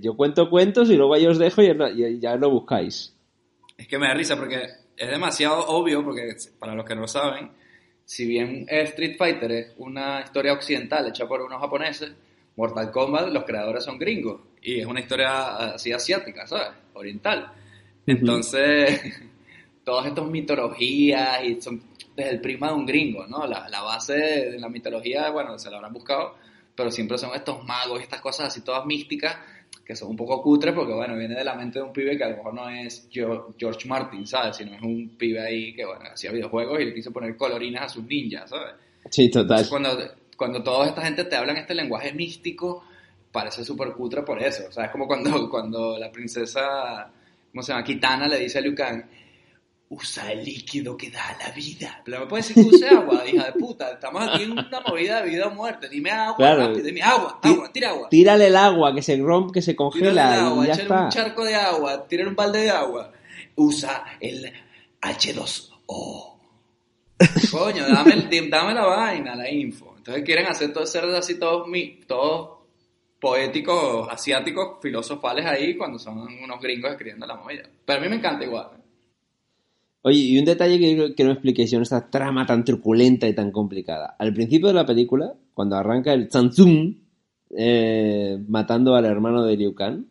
yo 0.00 0.16
cuento 0.16 0.50
cuentos 0.50 0.90
y 0.90 0.96
luego 0.96 1.14
ahí 1.14 1.26
os 1.26 1.38
dejo 1.38 1.62
y, 1.62 1.68
y 1.68 2.20
ya 2.20 2.36
lo 2.36 2.50
buscáis. 2.50 3.16
Es 3.78 3.88
que 3.88 3.98
me 3.98 4.08
da 4.08 4.14
risa 4.14 4.36
porque 4.36 4.60
es 4.96 5.10
demasiado 5.10 5.66
obvio, 5.68 6.04
porque 6.04 6.34
para 6.58 6.74
los 6.74 6.84
que 6.84 6.94
no 6.94 7.02
lo 7.02 7.08
saben, 7.08 7.50
si 8.04 8.26
bien 8.26 8.66
Street 8.68 9.16
Fighter 9.16 9.52
es 9.52 9.72
una 9.78 10.20
historia 10.20 10.52
occidental 10.52 11.08
hecha 11.08 11.26
por 11.26 11.40
unos 11.40 11.60
japoneses, 11.60 12.12
Mortal 12.56 12.90
Kombat 12.90 13.28
los 13.28 13.44
creadores 13.44 13.84
son 13.84 13.98
gringos 13.98 14.40
y 14.62 14.80
es 14.80 14.86
una 14.86 15.00
historia 15.00 15.74
así 15.74 15.92
asiática, 15.92 16.46
¿sabes? 16.46 16.68
Oriental. 16.94 17.52
Entonces, 18.06 19.00
todas 19.84 20.06
estas 20.06 20.26
mitologías 20.26 21.44
y 21.44 21.60
son 21.60 21.82
desde 22.14 22.30
el 22.30 22.40
prima 22.40 22.68
de 22.68 22.74
un 22.74 22.86
gringo, 22.86 23.26
¿no? 23.26 23.46
La, 23.46 23.68
la 23.68 23.82
base 23.82 24.14
de 24.14 24.60
la 24.60 24.68
mitología, 24.68 25.30
bueno, 25.30 25.58
se 25.58 25.70
la 25.70 25.78
habrán 25.78 25.92
buscado, 25.92 26.36
pero 26.76 26.90
siempre 26.90 27.18
son 27.18 27.34
estos 27.34 27.64
magos 27.64 28.00
y 28.00 28.02
estas 28.02 28.20
cosas 28.20 28.48
así 28.48 28.60
todas 28.60 28.86
místicas 28.86 29.36
que 29.84 29.94
son 29.94 30.08
un 30.10 30.16
poco 30.16 30.42
cutres 30.42 30.72
porque, 30.74 30.94
bueno, 30.94 31.16
viene 31.16 31.34
de 31.34 31.44
la 31.44 31.54
mente 31.54 31.78
de 31.78 31.84
un 31.84 31.92
pibe 31.92 32.16
que 32.16 32.24
a 32.24 32.30
lo 32.30 32.36
mejor 32.38 32.54
no 32.54 32.68
es 32.70 33.06
Geo- 33.10 33.54
George 33.58 33.86
Martin, 33.88 34.26
¿sabes? 34.26 34.56
Sino 34.56 34.74
es 34.74 34.80
un 34.82 35.10
pibe 35.18 35.40
ahí 35.40 35.74
que, 35.74 35.84
bueno, 35.84 36.00
hacía 36.12 36.32
videojuegos 36.32 36.80
y 36.80 36.86
le 36.86 36.94
quiso 36.94 37.12
poner 37.12 37.36
colorinas 37.36 37.82
a 37.82 37.88
sus 37.88 38.04
ninjas, 38.04 38.48
¿sabes? 38.48 38.74
Sí, 39.10 39.30
total. 39.30 39.60
Entonces, 39.60 39.68
cuando, 39.68 39.98
cuando 40.36 40.62
toda 40.62 40.86
esta 40.86 41.02
gente 41.02 41.24
te 41.24 41.36
hablan 41.36 41.58
este 41.58 41.74
lenguaje 41.74 42.12
místico, 42.14 42.84
parece 43.30 43.64
súper 43.64 43.92
cutre 43.92 44.22
por 44.22 44.42
eso. 44.42 44.64
O 44.68 44.72
sea, 44.72 44.86
es 44.86 44.90
como 44.90 45.06
cuando, 45.06 45.48
cuando 45.50 45.98
la 45.98 46.10
princesa, 46.10 47.10
¿cómo 47.50 47.62
se 47.62 47.72
llama? 47.72 47.84
Kitana 47.84 48.26
le 48.26 48.38
dice 48.38 48.58
a 48.58 48.60
Liu 48.62 48.74
Kang, 48.74 49.02
usa 49.94 50.32
el 50.32 50.44
líquido 50.44 50.96
que 50.96 51.10
da 51.10 51.36
la 51.38 51.50
vida. 51.52 52.00
Pero 52.04 52.20
me 52.20 52.26
puede 52.26 52.42
decir 52.42 52.56
que 52.56 52.74
use 52.76 52.88
agua, 52.88 53.22
hija 53.26 53.44
de 53.46 53.52
puta. 53.52 53.90
Estamos 53.92 54.22
aquí 54.28 54.42
en 54.44 54.52
una 54.52 54.80
movida 54.86 55.22
de 55.22 55.28
vida 55.30 55.46
o 55.46 55.50
muerte. 55.50 55.88
Dime 55.88 56.10
agua, 56.10 56.36
Claro. 56.36 56.60
rápido, 56.68 56.84
dime 56.86 57.02
agua, 57.02 57.38
agua, 57.42 57.72
tira 57.72 57.90
agua. 57.90 58.08
Tírale 58.08 58.46
el 58.48 58.56
agua, 58.56 58.94
que 58.94 59.02
se 59.02 59.16
rompe, 59.16 59.52
que 59.54 59.62
se 59.62 59.72
Tírale 59.74 59.76
congela 59.76 60.34
el 60.34 60.40
agua, 60.46 60.64
y 60.64 60.68
ya 60.68 60.74
está. 60.74 61.04
un 61.04 61.08
charco 61.10 61.44
de 61.44 61.54
agua, 61.54 62.06
tírale 62.08 62.28
un 62.30 62.36
balde 62.36 62.60
de 62.62 62.70
agua. 62.70 63.12
Usa 63.56 64.04
el 64.20 64.52
H2O. 65.00 66.30
Coño, 67.50 67.86
dame, 67.88 68.14
el, 68.30 68.50
dame 68.50 68.74
la 68.74 68.84
vaina, 68.84 69.34
la 69.34 69.48
info. 69.50 69.94
Entonces 69.96 70.24
quieren 70.24 70.46
hacer 70.46 70.72
todo 70.72 70.84
ser 70.86 71.04
así 71.14 71.38
todos, 71.38 71.66
mi- 71.68 72.00
todos 72.06 72.58
poéticos, 73.20 74.06
asiáticos, 74.10 74.78
filosofales 74.82 75.46
ahí 75.46 75.76
cuando 75.78 75.98
son 75.98 76.18
unos 76.18 76.60
gringos 76.60 76.90
escribiendo 76.90 77.26
la 77.26 77.36
movida. 77.36 77.62
Pero 77.86 77.98
a 77.98 78.02
mí 78.02 78.08
me 78.08 78.16
encanta 78.16 78.44
igual. 78.44 78.68
Oye, 80.06 80.18
y 80.18 80.38
un 80.38 80.44
detalle 80.44 80.78
que 80.78 80.94
quiero 80.94 81.14
que 81.14 81.22
no 81.22 81.28
me 81.30 81.32
expliquéis 81.32 81.72
en 81.72 81.80
esta 81.80 82.10
trama 82.10 82.44
tan 82.44 82.62
truculenta 82.62 83.26
y 83.26 83.34
tan 83.34 83.50
complicada. 83.50 84.14
Al 84.18 84.34
principio 84.34 84.68
de 84.68 84.74
la 84.74 84.84
película, 84.84 85.32
cuando 85.54 85.76
arranca 85.76 86.12
el 86.12 86.28
Tsantsung 86.28 86.96
eh, 87.56 88.38
matando 88.46 88.96
al 88.96 89.06
hermano 89.06 89.42
de 89.44 89.56
Liu 89.56 89.74
Kang, 89.74 90.04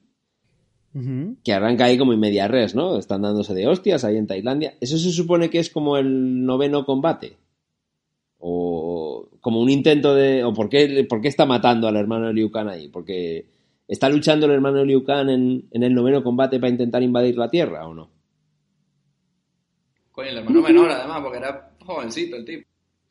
que 1.44 1.54
arranca 1.54 1.86
ahí 1.86 2.00
como 2.00 2.12
en 2.12 2.20
media 2.20 2.48
res, 2.48 2.74
¿no? 2.74 2.98
Están 2.98 3.22
dándose 3.22 3.54
de 3.54 3.68
hostias 3.68 4.04
ahí 4.04 4.18
en 4.18 4.26
Tailandia. 4.26 4.74
¿Eso 4.82 4.98
se 4.98 5.12
supone 5.12 5.52
que 5.52 5.60
es 5.60 5.70
como 5.70 5.96
el 5.98 6.44
noveno 6.44 6.86
combate? 6.86 7.38
¿O 8.40 9.30
como 9.42 9.62
un 9.62 9.70
intento 9.70 10.16
de... 10.16 10.44
¿O 10.44 10.54
por 10.54 10.70
qué, 10.70 11.06
por 11.08 11.22
qué 11.22 11.28
está 11.28 11.46
matando 11.46 11.88
al 11.88 11.98
hermano 11.98 12.28
de 12.28 12.34
Liu 12.34 12.50
Kang 12.50 12.70
ahí? 12.70 12.88
¿Porque 12.88 13.46
está 13.88 14.10
luchando 14.10 14.48
el 14.48 14.54
hermano 14.54 14.78
de 14.80 14.86
Liu 14.88 15.04
Kang 15.04 15.30
en, 15.30 15.66
en 15.70 15.84
el 15.84 15.94
noveno 15.94 16.24
combate 16.24 16.60
para 16.60 16.72
intentar 16.72 17.04
invadir 17.04 17.38
la 17.38 17.50
Tierra 17.50 17.88
o 17.88 17.94
no? 17.94 18.10
Coño, 20.14 20.30
el 20.30 20.38
hermano 20.38 20.62
menor 20.62 20.92
además, 20.92 21.22
porque 21.22 21.40
era 21.40 21.72
jovencito 21.84 22.36
el 22.36 22.46
tipo. 22.46 22.70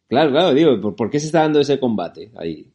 Claro, 0.09 0.31
claro, 0.31 0.55
digo, 0.55 0.95
¿por, 0.95 1.11
qué 1.11 1.19
se 1.19 1.27
está 1.27 1.41
dando 1.41 1.59
ese 1.59 1.81
combate 1.81 2.31
ahí? 2.37 2.67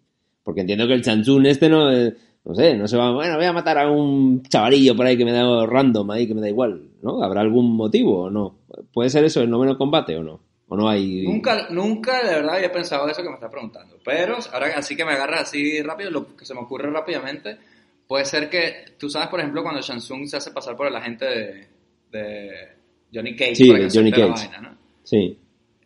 Porque 0.44 0.62
entiendo 0.62 0.86
que 0.86 0.94
el 0.94 1.04
chanchún 1.04 1.46
este 1.46 1.70
no, 1.70 1.92
eh, 1.92 2.14
no 2.44 2.54
sé, 2.54 2.76
no 2.76 2.88
se 2.88 2.98
va, 2.98 3.14
bueno, 3.14 3.38
voy 3.38 3.46
a 3.46 3.54
matar 3.54 3.78
a 3.78 3.90
un 3.90 4.44
chavalillo 4.44 4.96
por 4.96 5.06
ahí 5.06 5.18
que 5.18 5.24
me 5.24 5.32
da 5.32 5.66
random 5.66 6.12
ahí, 6.12 6.28
que 6.28 6.34
me 6.34 6.42
da 6.42 6.50
igual, 6.50 6.82
¿no? 7.02 7.24
¿Habrá 7.24 7.42
algún 7.42 7.76
motivo 7.76 8.24
o 8.24 8.30
no? 8.30 8.58
¿Puede 8.94 9.10
ser 9.10 9.24
eso 9.24 9.42
el 9.42 9.50
noveno 9.50 9.78
combate 9.78 10.18
o 10.18 10.24
no? 10.24 10.42
¿O 10.68 10.76
no 10.76 10.90
hay...? 10.90 11.22
Nunca, 11.22 11.68
nunca 11.70 12.22
de 12.28 12.36
verdad 12.36 12.56
había 12.56 12.72
pensado 12.72 13.08
eso 13.08 13.24
que 13.24 13.30
me 13.30 13.36
está 13.36 13.50
preguntando. 13.50 13.98
Pero 14.04 14.38
ahora 14.52 14.74
así 14.76 14.98
que 14.98 15.06
me 15.06 15.14
agarras 15.14 15.44
así 15.44 15.82
rápido, 15.82 16.12
lo 16.12 16.36
que 16.36 16.44
se 16.44 16.54
me 16.54 16.62
ocurre 16.62 16.90
rápidamente, 16.90 17.58
puede 18.06 18.26
ser 18.26 18.50
que, 18.50 18.96
tú 18.98 19.10
sabes, 19.10 19.30
por 19.30 19.40
ejemplo, 19.40 19.64
cuando 19.64 19.82
Shansung 19.82 20.28
se 20.28 20.36
hace 20.36 20.52
pasar 20.52 20.76
por 20.76 20.88
el 20.88 20.96
agente 20.96 21.26
de, 21.26 21.68
de 22.12 22.77
Johnny 23.14 23.36
Cage 23.36 23.56
Sí, 23.56 23.70
Johnny 23.94 24.12
Cage. 24.12 24.30
vaina, 24.50 24.62
¿no? 24.62 24.78
Sí. 25.04 25.38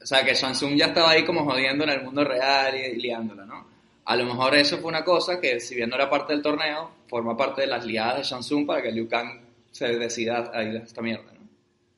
O 0.01 0.05
sea, 0.05 0.23
que 0.25 0.33
Shansung 0.33 0.75
ya 0.75 0.87
estaba 0.87 1.11
ahí 1.11 1.23
como 1.23 1.43
jodiendo 1.45 1.83
en 1.83 1.91
el 1.91 2.03
mundo 2.03 2.23
real 2.23 2.73
y, 2.75 2.97
y 2.97 3.01
liándola, 3.01 3.45
¿no? 3.45 3.65
A 4.05 4.15
lo 4.15 4.25
mejor 4.25 4.55
eso 4.55 4.79
fue 4.79 4.89
una 4.89 5.03
cosa 5.03 5.39
que, 5.39 5.59
si 5.59 5.75
bien 5.75 5.89
no 5.89 5.95
era 5.95 6.09
parte 6.09 6.33
del 6.33 6.41
torneo, 6.41 6.89
forma 7.07 7.37
parte 7.37 7.61
de 7.61 7.67
las 7.67 7.85
liadas 7.85 8.17
de 8.17 8.23
Shansung 8.23 8.65
para 8.65 8.81
que 8.81 8.91
Liu 8.91 9.07
Kang 9.07 9.41
se 9.71 9.87
decida 9.97 10.49
a 10.53 10.63
ir 10.63 10.77
a 10.77 10.83
esta 10.83 11.01
mierda, 11.01 11.31
¿no? 11.33 11.41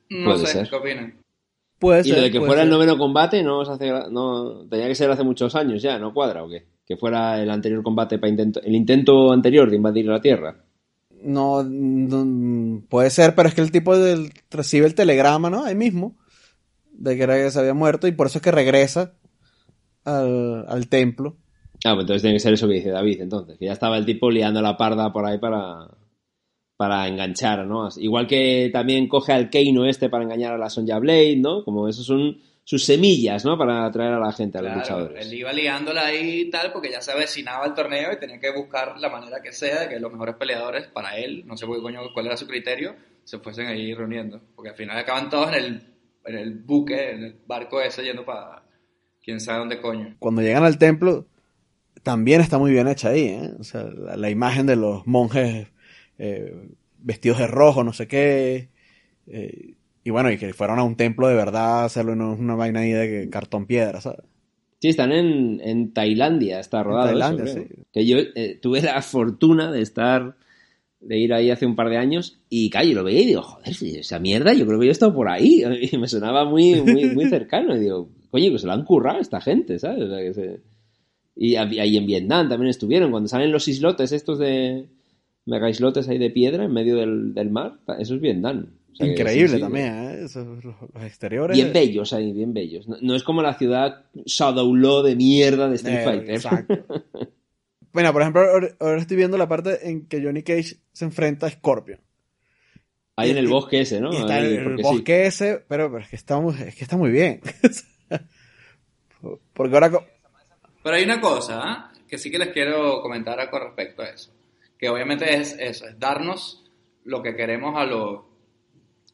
No 0.09 0.31
Puede 0.33 0.45
sé, 0.45 0.51
ser. 0.51 0.69
¿qué 0.69 0.75
opinan? 0.75 1.13
Puede 1.79 2.01
Y 2.01 2.03
ser. 2.03 2.17
lo 2.17 2.21
de 2.23 2.31
que 2.31 2.41
fuera 2.41 2.63
el 2.63 2.69
noveno 2.69 2.97
combate 2.97 3.41
no 3.41 3.61
hace, 3.61 3.89
no 4.11 4.67
tenía 4.69 4.87
que 4.87 4.95
ser 4.95 5.09
hace 5.09 5.23
muchos 5.23 5.55
años 5.55 5.81
ya, 5.81 5.97
¿no 5.97 6.13
cuadra 6.13 6.43
o 6.43 6.49
qué? 6.49 6.65
Que 6.85 6.97
fuera 6.97 7.41
el 7.41 7.49
anterior 7.49 7.81
combate 7.81 8.19
para 8.19 8.29
intento, 8.29 8.61
el 8.61 8.75
intento 8.75 9.31
anterior 9.31 9.69
de 9.69 9.77
invadir 9.77 10.05
la 10.05 10.21
Tierra. 10.21 10.55
No, 11.23 11.65
puede 12.89 13.09
ser, 13.09 13.33
pero 13.35 13.49
es 13.49 13.55
que 13.55 13.61
el 13.61 13.71
tipo 13.71 13.93
recibe 14.51 14.85
el 14.85 14.95
telegrama, 14.95 15.49
¿no? 15.49 15.63
Ahí 15.63 15.75
mismo, 15.75 16.17
de 16.91 17.15
que 17.15 17.23
era 17.23 17.35
que 17.35 17.49
se 17.49 17.59
había 17.59 17.73
muerto 17.73 18.07
y 18.07 18.11
por 18.11 18.27
eso 18.27 18.39
es 18.39 18.41
que 18.41 18.51
regresa 18.51 19.13
al, 20.03 20.65
al 20.67 20.87
templo. 20.89 21.37
Ah, 21.85 21.93
pues 21.95 22.03
entonces 22.03 22.21
tiene 22.21 22.35
que 22.35 22.39
ser 22.39 22.53
eso 22.53 22.67
que 22.67 22.75
dice 22.75 22.89
David, 22.89 23.21
entonces, 23.21 23.57
que 23.57 23.65
ya 23.65 23.73
estaba 23.73 23.97
el 23.97 24.05
tipo 24.05 24.29
liando 24.29 24.61
la 24.61 24.77
parda 24.77 25.11
por 25.11 25.25
ahí 25.25 25.37
para, 25.37 25.87
para 26.77 27.07
enganchar, 27.07 27.65
¿no? 27.65 27.89
Igual 27.97 28.27
que 28.27 28.69
también 28.71 29.07
coge 29.07 29.33
al 29.33 29.49
Keino 29.49 29.85
este 29.85 30.09
para 30.09 30.23
engañar 30.23 30.53
a 30.53 30.57
la 30.57 30.69
Sonja 30.69 30.99
Blade, 30.99 31.37
¿no? 31.37 31.63
Como 31.63 31.87
esos 31.87 32.05
son 32.05 32.37
sus 32.63 32.85
semillas, 32.85 33.43
¿no? 33.45 33.57
Para 33.57 33.85
atraer 33.85 34.13
a 34.13 34.19
la 34.19 34.31
gente, 34.31 34.57
a 34.57 34.61
los 34.61 34.71
Claro, 34.71 34.79
luchadores. 34.79 35.25
él 35.25 35.33
iba 35.33 35.51
liándola 35.53 36.05
ahí 36.07 36.41
y 36.41 36.49
tal 36.49 36.71
porque 36.71 36.89
ya 36.91 37.01
se 37.01 37.11
avecinaba 37.11 37.65
el 37.65 37.73
torneo 37.73 38.13
y 38.13 38.19
tenía 38.19 38.39
que 38.39 38.51
buscar 38.51 38.97
la 38.99 39.09
manera 39.09 39.41
que 39.41 39.51
sea 39.51 39.81
de 39.81 39.89
que 39.89 39.99
los 39.99 40.11
mejores 40.11 40.35
peleadores 40.35 40.87
para 40.87 41.17
él, 41.17 41.43
no 41.45 41.57
sé 41.57 41.65
por 41.65 41.75
qué 41.77 41.81
coño 41.81 41.99
cuál 42.13 42.27
era 42.27 42.37
su 42.37 42.47
criterio, 42.47 42.95
se 43.23 43.39
fuesen 43.39 43.67
ahí 43.67 43.93
reuniendo. 43.93 44.41
Porque 44.55 44.69
al 44.69 44.75
final 44.75 44.97
acaban 44.97 45.29
todos 45.29 45.49
en 45.49 45.55
el, 45.55 45.81
en 46.25 46.35
el 46.37 46.53
buque, 46.55 47.11
en 47.11 47.23
el 47.23 47.35
barco 47.45 47.81
ese 47.81 48.03
yendo 48.03 48.25
para 48.25 48.63
quién 49.21 49.39
sabe 49.41 49.59
dónde 49.59 49.81
coño. 49.81 50.15
Cuando 50.19 50.41
llegan 50.41 50.63
al 50.63 50.77
templo, 50.77 51.27
también 52.03 52.41
está 52.41 52.57
muy 52.57 52.71
bien 52.71 52.87
hecha 52.87 53.09
ahí, 53.09 53.25
¿eh? 53.25 53.51
O 53.59 53.63
sea, 53.63 53.83
la, 53.83 54.17
la 54.17 54.29
imagen 54.29 54.65
de 54.67 54.75
los 54.75 55.05
monjes 55.07 55.67
eh, 56.17 56.53
vestidos 56.99 57.39
de 57.39 57.47
rojo, 57.47 57.83
no 57.83 57.93
sé 57.93 58.07
qué. 58.07 58.69
eh, 59.27 59.75
y 60.03 60.09
bueno, 60.09 60.31
y 60.31 60.37
que 60.37 60.53
fueron 60.53 60.79
a 60.79 60.83
un 60.83 60.95
templo 60.95 61.27
de 61.27 61.35
verdad, 61.35 61.85
hacerlo 61.85 62.15
no 62.15 62.33
es 62.33 62.39
una 62.39 62.55
vaina 62.55 62.81
ahí 62.81 62.91
de 62.91 63.29
cartón 63.29 63.65
piedra, 63.65 64.01
¿sabes? 64.01 64.25
Sí, 64.83 64.89
están 64.89 65.13
en, 65.13 65.61
en 65.63 65.93
Tailandia, 65.93 66.59
está 66.59 66.83
rodado 66.83 67.11
eso, 67.11 67.19
Tailandia, 67.19 67.53
sí. 67.53 67.67
Que 67.93 68.05
yo 68.05 68.17
eh, 68.35 68.59
tuve 68.61 68.81
la 68.81 69.01
fortuna 69.01 69.71
de 69.71 69.81
estar, 69.81 70.35
de 70.99 71.17
ir 71.17 71.33
ahí 71.33 71.51
hace 71.51 71.65
un 71.65 71.77
par 71.77 71.89
de 71.89 71.95
años 71.95 72.41
y, 72.49 72.69
callo, 72.69 72.95
lo 72.95 73.05
veía 73.05 73.21
y 73.21 73.27
digo, 73.27 73.43
joder, 73.43 73.73
esa 73.97 74.19
mierda, 74.19 74.51
yo 74.51 74.65
creo 74.65 74.79
que 74.79 74.87
yo 74.87 74.91
he 74.91 74.91
estado 74.91 75.13
por 75.13 75.29
ahí. 75.29 75.63
Y 75.91 75.97
me 75.97 76.09
sonaba 76.09 76.43
muy, 76.43 76.81
muy, 76.81 77.05
muy 77.05 77.29
cercano. 77.29 77.77
Y 77.77 77.79
digo, 77.79 78.09
coño, 78.29 78.51
que 78.51 78.59
se 78.59 78.67
lo 78.67 78.73
han 78.73 78.83
currado 78.83 79.21
esta 79.21 79.39
gente, 79.39 79.79
¿sabes? 79.79 80.03
O 80.03 80.09
sea, 80.09 80.19
que 80.19 80.33
se, 80.33 80.59
Y 81.37 81.55
ahí 81.55 81.95
en 81.95 82.05
Vietnam 82.05 82.49
también 82.49 82.69
estuvieron. 82.69 83.11
Cuando 83.11 83.29
salen 83.29 83.53
los 83.53 83.69
islotes 83.69 84.11
estos 84.11 84.37
de... 84.37 84.89
Mega 85.45 85.69
islotes 85.69 86.09
ahí 86.09 86.17
de 86.17 86.29
piedra 86.29 86.65
en 86.65 86.73
medio 86.73 86.97
del, 86.97 87.33
del 87.33 87.51
mar. 87.51 87.79
Eso 87.99 88.15
es 88.15 88.21
Vietnam. 88.21 88.67
O 88.93 88.95
sea 88.95 89.07
que 89.07 89.11
Increíble 89.13 89.47
sí, 89.47 89.55
sí, 89.55 89.61
también, 89.61 89.93
¿eh? 89.95 90.23
Esos- 90.25 90.63
los, 90.63 90.75
exteriores. 91.03 91.57
Bien 91.57 91.73
bellos 91.73 92.13
ahí, 92.13 92.31
bien 92.31 92.53
bellos. 92.53 92.87
No, 92.87 92.97
no 93.01 93.15
es 93.15 93.23
como 93.23 93.41
la 93.41 93.55
ciudad 93.55 94.05
Shadowlaw 94.13 95.01
de 95.01 95.15
mierda 95.15 95.67
de 95.67 95.75
Street 95.75 95.97
Eh, 95.99 96.03
Fighter. 96.03 96.29
Exacto. 96.35 96.85
bueno, 97.91 98.13
por 98.13 98.21
ejemplo, 98.21 98.43
ahora, 98.79 98.97
estoy 98.99 99.17
viendo 99.17 99.35
la 99.37 99.47
parte 99.47 99.89
en 99.89 100.05
que 100.07 100.21
Johnny 100.21 100.43
Cage 100.43 100.77
se 100.91 101.05
enfrenta 101.05 101.47
a 101.47 101.49
Scorpion. 101.49 101.99
Ahí 103.15 103.31
en 103.31 103.37
el 103.37 103.47
bosque 103.47 103.81
ese, 103.81 103.99
¿no? 103.99 104.11
Está 104.11 104.35
Ahí, 104.35 104.53
el, 104.53 104.71
el 104.71 104.77
sí. 104.77 104.83
bosque 104.83 105.25
ese, 105.25 105.63
pero, 105.67 105.91
pero 105.91 106.03
es, 106.03 106.09
que 106.09 106.15
está 106.15 106.39
muy, 106.39 106.53
es 106.53 106.75
que 106.75 106.83
está 106.83 106.97
muy 106.97 107.09
bien. 107.11 107.41
Porque 109.53 109.73
ahora... 109.73 109.91
Pero 110.83 110.95
hay 110.95 111.03
una 111.03 111.19
cosa 111.21 111.61
¿ah? 111.63 111.93
que 112.07 112.17
sí 112.17 112.29
que 112.29 112.37
les 112.37 112.49
quiero 112.49 113.01
comentar 113.01 113.49
con 113.49 113.61
respecto 113.61 114.01
a 114.03 114.09
eso. 114.09 114.31
Que 114.77 114.89
obviamente 114.89 115.33
es 115.33 115.55
eso, 115.59 115.87
es 115.87 115.97
darnos 115.97 116.63
lo 117.05 117.21
que 117.21 117.35
queremos 117.35 117.75
a 117.77 117.85
los, 117.85 118.21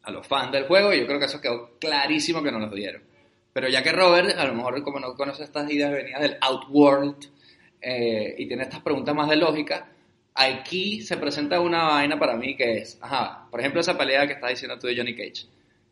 a 0.04 0.12
los 0.12 0.26
fans 0.28 0.52
del 0.52 0.66
juego 0.66 0.94
y 0.94 1.00
yo 1.00 1.08
creo 1.08 1.20
que 1.20 1.26
eso 1.26 1.42
quedó 1.42 1.78
clarísimo 1.80 2.42
que 2.42 2.52
nos 2.52 2.62
lo 2.62 2.76
dieron. 2.76 3.02
Pero 3.54 3.68
ya 3.68 3.84
que 3.84 3.92
Robert, 3.92 4.38
a 4.38 4.46
lo 4.46 4.54
mejor 4.54 4.82
como 4.84 5.00
no 5.00 5.14
conoce 5.16 5.44
estas 5.44 5.70
ideas 5.72 5.92
venidas 5.92 6.22
del 6.22 6.38
Outworld 6.42 7.26
eh, 7.82 8.36
y 8.38 8.48
tiene 8.48 8.64
estas 8.64 8.82
preguntas 8.82 9.16
más 9.16 9.30
de 9.30 9.36
lógica, 9.36 9.90
aquí 10.36 11.02
se 11.02 11.18
presenta 11.18 11.60
una 11.60 11.84
vaina 11.86 12.18
para 12.18 12.36
mí 12.36 12.56
que 12.56 12.78
es, 12.78 12.98
ajá, 13.02 13.48
por 13.50 13.60
ejemplo 13.60 13.82
esa 13.82 13.98
pelea 13.98 14.28
que 14.28 14.34
estás 14.34 14.52
diciendo 14.52 14.78
tú 14.80 14.88
de 14.88 14.96
Johnny 14.96 15.16
Cage. 15.16 15.48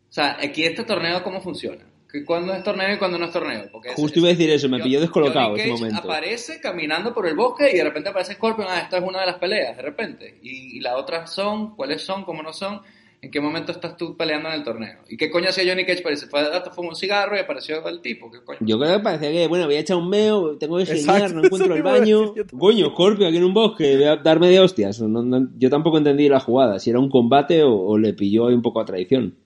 O 0.08 0.12
sea, 0.12 0.38
aquí 0.40 0.64
este 0.64 0.84
torneo, 0.84 1.22
¿cómo 1.22 1.40
funciona? 1.40 1.84
¿Que 2.10 2.24
¿Cuándo 2.24 2.54
es 2.54 2.62
torneo 2.62 2.94
y 2.94 2.96
cuándo 2.96 3.18
no 3.18 3.26
es 3.26 3.32
torneo? 3.32 3.68
Porque 3.70 3.90
Justo 3.92 4.18
iba 4.20 4.28
a 4.28 4.30
decir 4.30 4.48
eso, 4.48 4.66
me 4.70 4.80
pilló 4.80 5.00
descolocado 5.00 5.48
Johnny 5.48 5.60
ese 5.60 5.68
Cage 5.70 5.80
momento. 5.82 5.98
aparece 6.08 6.60
caminando 6.60 7.12
por 7.12 7.26
el 7.26 7.34
bosque 7.36 7.70
y 7.70 7.76
de 7.76 7.84
repente 7.84 8.08
aparece 8.08 8.32
Scorpion. 8.32 8.66
Ah, 8.70 8.80
esta 8.80 8.96
es 8.96 9.04
una 9.04 9.20
de 9.20 9.26
las 9.26 9.36
peleas, 9.36 9.76
de 9.76 9.82
repente. 9.82 10.38
Y, 10.42 10.78
y 10.78 10.80
las 10.80 10.94
otras 10.94 11.30
son, 11.30 11.76
¿cuáles 11.76 12.00
son? 12.00 12.24
¿Cómo 12.24 12.42
no 12.42 12.54
son? 12.54 12.80
¿En 13.20 13.32
qué 13.32 13.40
momento 13.40 13.72
estás 13.72 13.96
tú 13.96 14.16
peleando 14.16 14.48
en 14.48 14.54
el 14.54 14.62
torneo? 14.64 14.98
¿Y 15.08 15.16
qué 15.16 15.28
coño 15.28 15.48
hacía 15.48 15.64
Johnny 15.68 15.84
Cage? 15.84 16.02
Parece, 16.02 16.26
fue, 16.28 16.40
hasta 16.40 16.70
fumó 16.70 16.90
un 16.90 16.94
cigarro 16.94 17.36
y 17.36 17.40
apareció 17.40 17.86
el 17.88 18.00
tipo. 18.00 18.30
¿Qué 18.30 18.38
coño? 18.44 18.58
Yo 18.62 18.78
creo 18.78 18.96
que 18.98 19.02
parecía 19.02 19.32
que, 19.32 19.48
bueno, 19.48 19.66
voy 19.66 19.74
a 19.74 19.80
echar 19.80 19.96
un 19.96 20.08
meo, 20.08 20.56
tengo 20.56 20.78
que 20.78 20.86
geniar, 20.86 21.34
no 21.34 21.42
encuentro 21.44 21.74
el 21.74 21.82
baño. 21.82 22.32
Coño, 22.56 22.90
Scorpio 22.90 23.26
aquí 23.26 23.36
en 23.38 23.44
un 23.44 23.54
bosque, 23.54 23.96
voy 23.96 24.04
a 24.04 24.16
darme 24.16 24.48
de 24.50 24.60
hostias. 24.60 25.00
No- 25.00 25.22
no- 25.24 25.48
yo 25.56 25.68
tampoco 25.68 25.98
entendí 25.98 26.28
la 26.28 26.38
jugada, 26.38 26.78
si 26.78 26.90
era 26.90 27.00
un 27.00 27.10
combate 27.10 27.64
o, 27.64 27.72
o 27.74 27.98
le 27.98 28.14
pilló 28.14 28.46
ahí 28.46 28.54
un 28.54 28.62
poco 28.62 28.80
a 28.80 28.84
traición. 28.84 29.36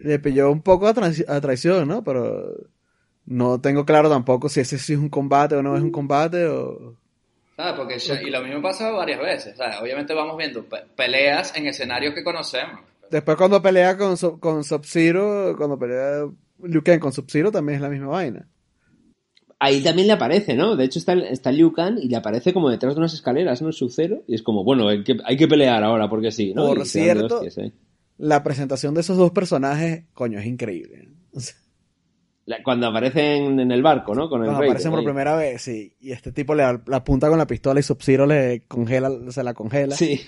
Le 0.00 0.18
pilló 0.18 0.50
un 0.50 0.62
poco 0.62 0.86
a, 0.86 0.94
traici- 0.94 1.28
a 1.28 1.38
traición, 1.40 1.86
¿no? 1.88 2.02
Pero 2.02 2.54
no 3.26 3.60
tengo 3.60 3.84
claro 3.84 4.08
tampoco 4.08 4.48
si 4.48 4.60
ese 4.60 4.78
sí 4.78 4.94
es 4.94 4.98
un 4.98 5.10
combate 5.10 5.54
o 5.56 5.62
no 5.62 5.76
es 5.76 5.82
un 5.82 5.92
combate 5.92 6.46
o... 6.46 6.96
¿Sabes? 7.56 7.74
Porque 7.76 8.26
y 8.26 8.30
lo 8.30 8.42
mismo 8.42 8.62
pasa 8.62 8.90
varias 8.90 9.20
veces. 9.20 9.56
¿sabes? 9.56 9.76
Obviamente 9.80 10.14
vamos 10.14 10.36
viendo 10.38 10.64
pe- 10.64 10.84
peleas 10.96 11.54
en 11.56 11.66
escenarios 11.66 12.14
que 12.14 12.24
conocemos. 12.24 12.80
Después 13.12 13.36
cuando 13.36 13.60
pelea 13.62 13.96
con, 13.96 14.16
con 14.40 14.64
Sub-Zero, 14.64 15.54
cuando 15.56 15.78
pelea 15.78 16.24
Liu 16.64 16.82
Kang 16.82 16.98
con 16.98 17.12
Sub-Zero 17.12 17.52
también 17.52 17.76
es 17.76 17.82
la 17.82 17.88
misma 17.90 18.08
vaina. 18.08 18.48
Ahí 19.58 19.80
también 19.80 20.08
le 20.08 20.14
aparece, 20.14 20.54
¿no? 20.56 20.74
De 20.74 20.84
hecho 20.84 20.98
está, 20.98 21.12
está 21.12 21.52
Liu 21.52 21.72
Kang 21.72 21.98
y 22.02 22.08
le 22.08 22.16
aparece 22.16 22.52
como 22.52 22.68
detrás 22.68 22.94
de 22.94 22.98
unas 23.00 23.14
escaleras, 23.14 23.62
¿no? 23.62 23.70
Sub-Zero. 23.70 24.24
Y 24.26 24.34
es 24.34 24.42
como, 24.42 24.64
bueno, 24.64 24.88
hay 24.88 25.04
que, 25.04 25.16
hay 25.24 25.36
que 25.36 25.46
pelear 25.46 25.84
ahora 25.84 26.08
porque 26.08 26.32
sí, 26.32 26.52
¿no? 26.52 26.66
Por 26.66 26.78
Y 26.80 26.84
cierto, 26.86 27.36
hostias, 27.36 27.58
¿eh? 27.58 27.72
La 28.18 28.42
presentación 28.42 28.94
de 28.94 29.02
esos 29.02 29.16
dos 29.16 29.30
personajes, 29.30 30.04
coño, 30.14 30.38
es 30.40 30.46
increíble. 30.46 31.08
O 31.34 31.40
sea, 31.40 31.54
La- 32.46 32.62
Cuando 32.62 32.88
aparecen 32.88 33.60
en 33.60 33.70
el 33.70 33.82
barco, 33.82 34.14
¿no? 34.14 34.28
Con 34.28 34.40
el 34.40 34.46
Cuando 34.46 34.60
rey. 34.62 34.70
aparecen 34.70 34.90
por 34.90 34.98
ahí. 35.00 35.04
primera 35.06 35.36
vez, 35.36 35.62
sí. 35.62 35.94
Y 36.00 36.10
este 36.12 36.32
tipo 36.32 36.54
le 36.54 36.62
la 36.64 36.96
apunta 36.96 37.28
con 37.28 37.38
la 37.38 37.46
pistola 37.46 37.78
y 37.78 37.82
Sub-Zero 37.84 38.26
le 38.26 38.64
congela, 38.66 39.10
se 39.30 39.42
la 39.44 39.54
congela. 39.54 39.94
Sí. 39.96 40.20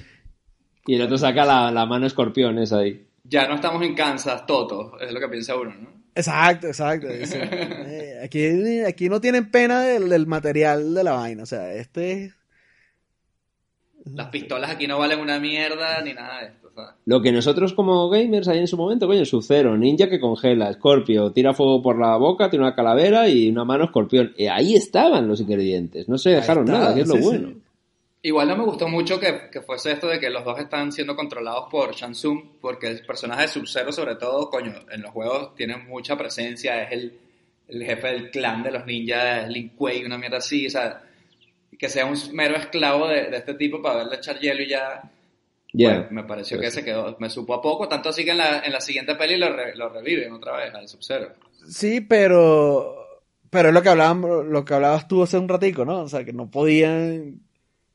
Y 0.86 0.96
el 0.96 1.02
otro 1.02 1.16
saca 1.16 1.44
la, 1.44 1.70
la 1.70 1.86
mano 1.86 2.06
escorpión 2.06 2.58
esa 2.58 2.78
ahí. 2.78 3.06
Ya 3.24 3.48
no 3.48 3.54
estamos 3.54 3.82
en 3.82 3.94
Kansas, 3.94 4.46
Toto, 4.46 4.98
es 5.00 5.12
lo 5.12 5.20
que 5.20 5.28
piensa 5.28 5.56
uno, 5.56 5.74
¿no? 5.74 6.04
Exacto, 6.14 6.68
exacto. 6.68 7.08
Dice, 7.08 7.40
eh, 7.50 8.20
aquí, 8.22 8.80
aquí 8.86 9.08
no 9.08 9.20
tienen 9.20 9.50
pena 9.50 9.82
del, 9.82 10.08
del 10.08 10.26
material 10.26 10.94
de 10.94 11.04
la 11.04 11.12
vaina. 11.12 11.42
O 11.42 11.46
sea, 11.46 11.72
este 11.72 12.24
es... 12.24 12.34
Las 14.04 14.28
pistolas 14.28 14.70
aquí 14.70 14.86
no 14.86 14.98
valen 14.98 15.18
una 15.18 15.38
mierda 15.38 16.02
ni 16.02 16.12
nada 16.12 16.40
de 16.40 16.46
esto, 16.48 16.70
¿sabes? 16.74 16.94
Lo 17.06 17.22
que 17.22 17.32
nosotros 17.32 17.72
como 17.72 18.10
gamers 18.10 18.48
ahí 18.48 18.58
en 18.58 18.68
su 18.68 18.76
momento, 18.76 19.06
coño, 19.06 19.24
Sub-Zero, 19.24 19.78
ninja 19.78 20.10
que 20.10 20.20
congela, 20.20 20.70
Scorpio, 20.74 21.32
tira 21.32 21.54
fuego 21.54 21.80
por 21.80 21.98
la 21.98 22.16
boca, 22.18 22.50
tiene 22.50 22.66
una 22.66 22.74
calavera 22.74 23.26
y 23.28 23.48
una 23.48 23.64
mano 23.64 23.84
escorpión. 23.84 24.34
Y 24.36 24.46
ahí 24.46 24.74
estaban 24.74 25.26
los 25.26 25.40
ingredientes, 25.40 26.06
no 26.06 26.18
se 26.18 26.30
dejaron 26.30 26.66
está, 26.66 26.78
nada, 26.78 26.94
que 26.94 27.00
es 27.00 27.08
lo 27.08 27.14
sí, 27.14 27.22
sí. 27.22 27.62
Igual 28.26 28.48
no 28.48 28.56
me 28.56 28.64
gustó 28.64 28.88
mucho 28.88 29.20
que, 29.20 29.50
que 29.52 29.60
fuese 29.60 29.92
esto 29.92 30.08
de 30.08 30.18
que 30.18 30.30
los 30.30 30.42
dos 30.46 30.58
están 30.58 30.90
siendo 30.90 31.14
controlados 31.14 31.68
por 31.70 31.94
Shansung, 31.94 32.58
porque 32.58 32.86
el 32.86 33.04
personaje 33.04 33.42
de 33.42 33.48
Sub-Zero, 33.48 33.92
sobre 33.92 34.16
todo, 34.16 34.48
coño, 34.48 34.72
en 34.90 35.02
los 35.02 35.10
juegos 35.10 35.54
tiene 35.54 35.76
mucha 35.76 36.16
presencia, 36.16 36.84
es 36.84 36.92
el, 36.92 37.18
el 37.68 37.84
jefe 37.84 38.08
del 38.08 38.30
clan 38.30 38.62
de 38.62 38.70
los 38.70 38.86
ninjas, 38.86 39.46
Lin 39.50 39.68
Kuei, 39.76 40.06
una 40.06 40.16
mierda 40.16 40.38
así, 40.38 40.66
o 40.66 40.70
sea, 40.70 41.02
que 41.78 41.88
sea 41.90 42.06
un 42.06 42.16
mero 42.32 42.56
esclavo 42.56 43.08
de, 43.08 43.26
de 43.26 43.36
este 43.36 43.54
tipo 43.54 43.82
para 43.82 43.98
verle 43.98 44.16
echar 44.16 44.40
hielo 44.40 44.62
y 44.62 44.68
ya. 44.70 45.02
Ya. 45.74 45.88
bueno, 45.90 46.06
me 46.10 46.24
pareció 46.24 46.58
que 46.58 46.70
se 46.70 46.82
quedó, 46.82 47.14
me 47.18 47.28
supo 47.28 47.52
a 47.52 47.60
poco, 47.60 47.88
tanto 47.88 48.08
así 48.08 48.24
que 48.24 48.30
en 48.30 48.38
la, 48.38 48.60
en 48.60 48.72
la 48.72 48.80
siguiente 48.80 49.16
peli 49.16 49.36
lo, 49.36 49.52
re- 49.54 49.76
lo 49.76 49.90
reviven 49.90 50.32
otra 50.32 50.56
vez 50.56 50.74
al 50.74 50.88
Sub-Zero. 50.88 51.28
Sí, 51.68 52.00
pero... 52.00 53.02
Pero 53.50 53.68
es 53.68 53.74
lo 53.74 53.82
que 53.82 53.88
hablábamos, 53.90 54.46
lo 54.46 54.64
que 54.64 54.74
hablabas 54.74 55.06
tú 55.06 55.22
hace 55.22 55.36
un 55.38 55.48
ratico, 55.48 55.84
¿no? 55.84 56.00
O 56.00 56.08
sea, 56.08 56.24
que 56.24 56.32
no 56.32 56.50
podían... 56.50 57.43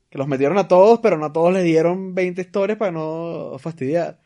Que 0.10 0.18
los 0.18 0.28
metieron 0.28 0.58
a 0.58 0.68
todos, 0.68 1.00
pero 1.00 1.18
no 1.18 1.26
a 1.28 1.34
todos 1.34 1.54
les 1.54 1.64
dieron 1.64 2.16
20 2.16 2.42
historias 2.42 2.78
para 2.78 2.92
no 2.92 3.56
fastidiar. 3.60 4.20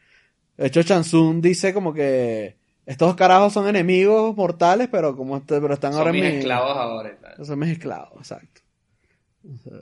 De 0.58 0.68
hecho, 0.68 0.84
Chansung 0.84 1.42
dice 1.42 1.74
como 1.74 1.94
que... 1.94 2.58
Estos 2.86 3.16
carajos 3.16 3.54
son 3.54 3.68
enemigos 3.70 4.36
mortales, 4.36 4.90
pero 4.92 5.16
como 5.16 5.38
este- 5.38 5.62
pero 5.62 5.74
están 5.74 5.94
ahora 5.94 6.06
Son 6.12 6.14
mis 6.16 6.24
en 6.26 6.32
mi- 6.32 6.38
esclavos 6.40 6.78
ahora 6.78 7.18
tal. 7.22 7.46
Son 7.46 7.60
mis 7.60 7.70
esclavos, 7.70 8.18
exacto. 8.20 8.62
O 9.46 9.58
sea, 9.58 9.80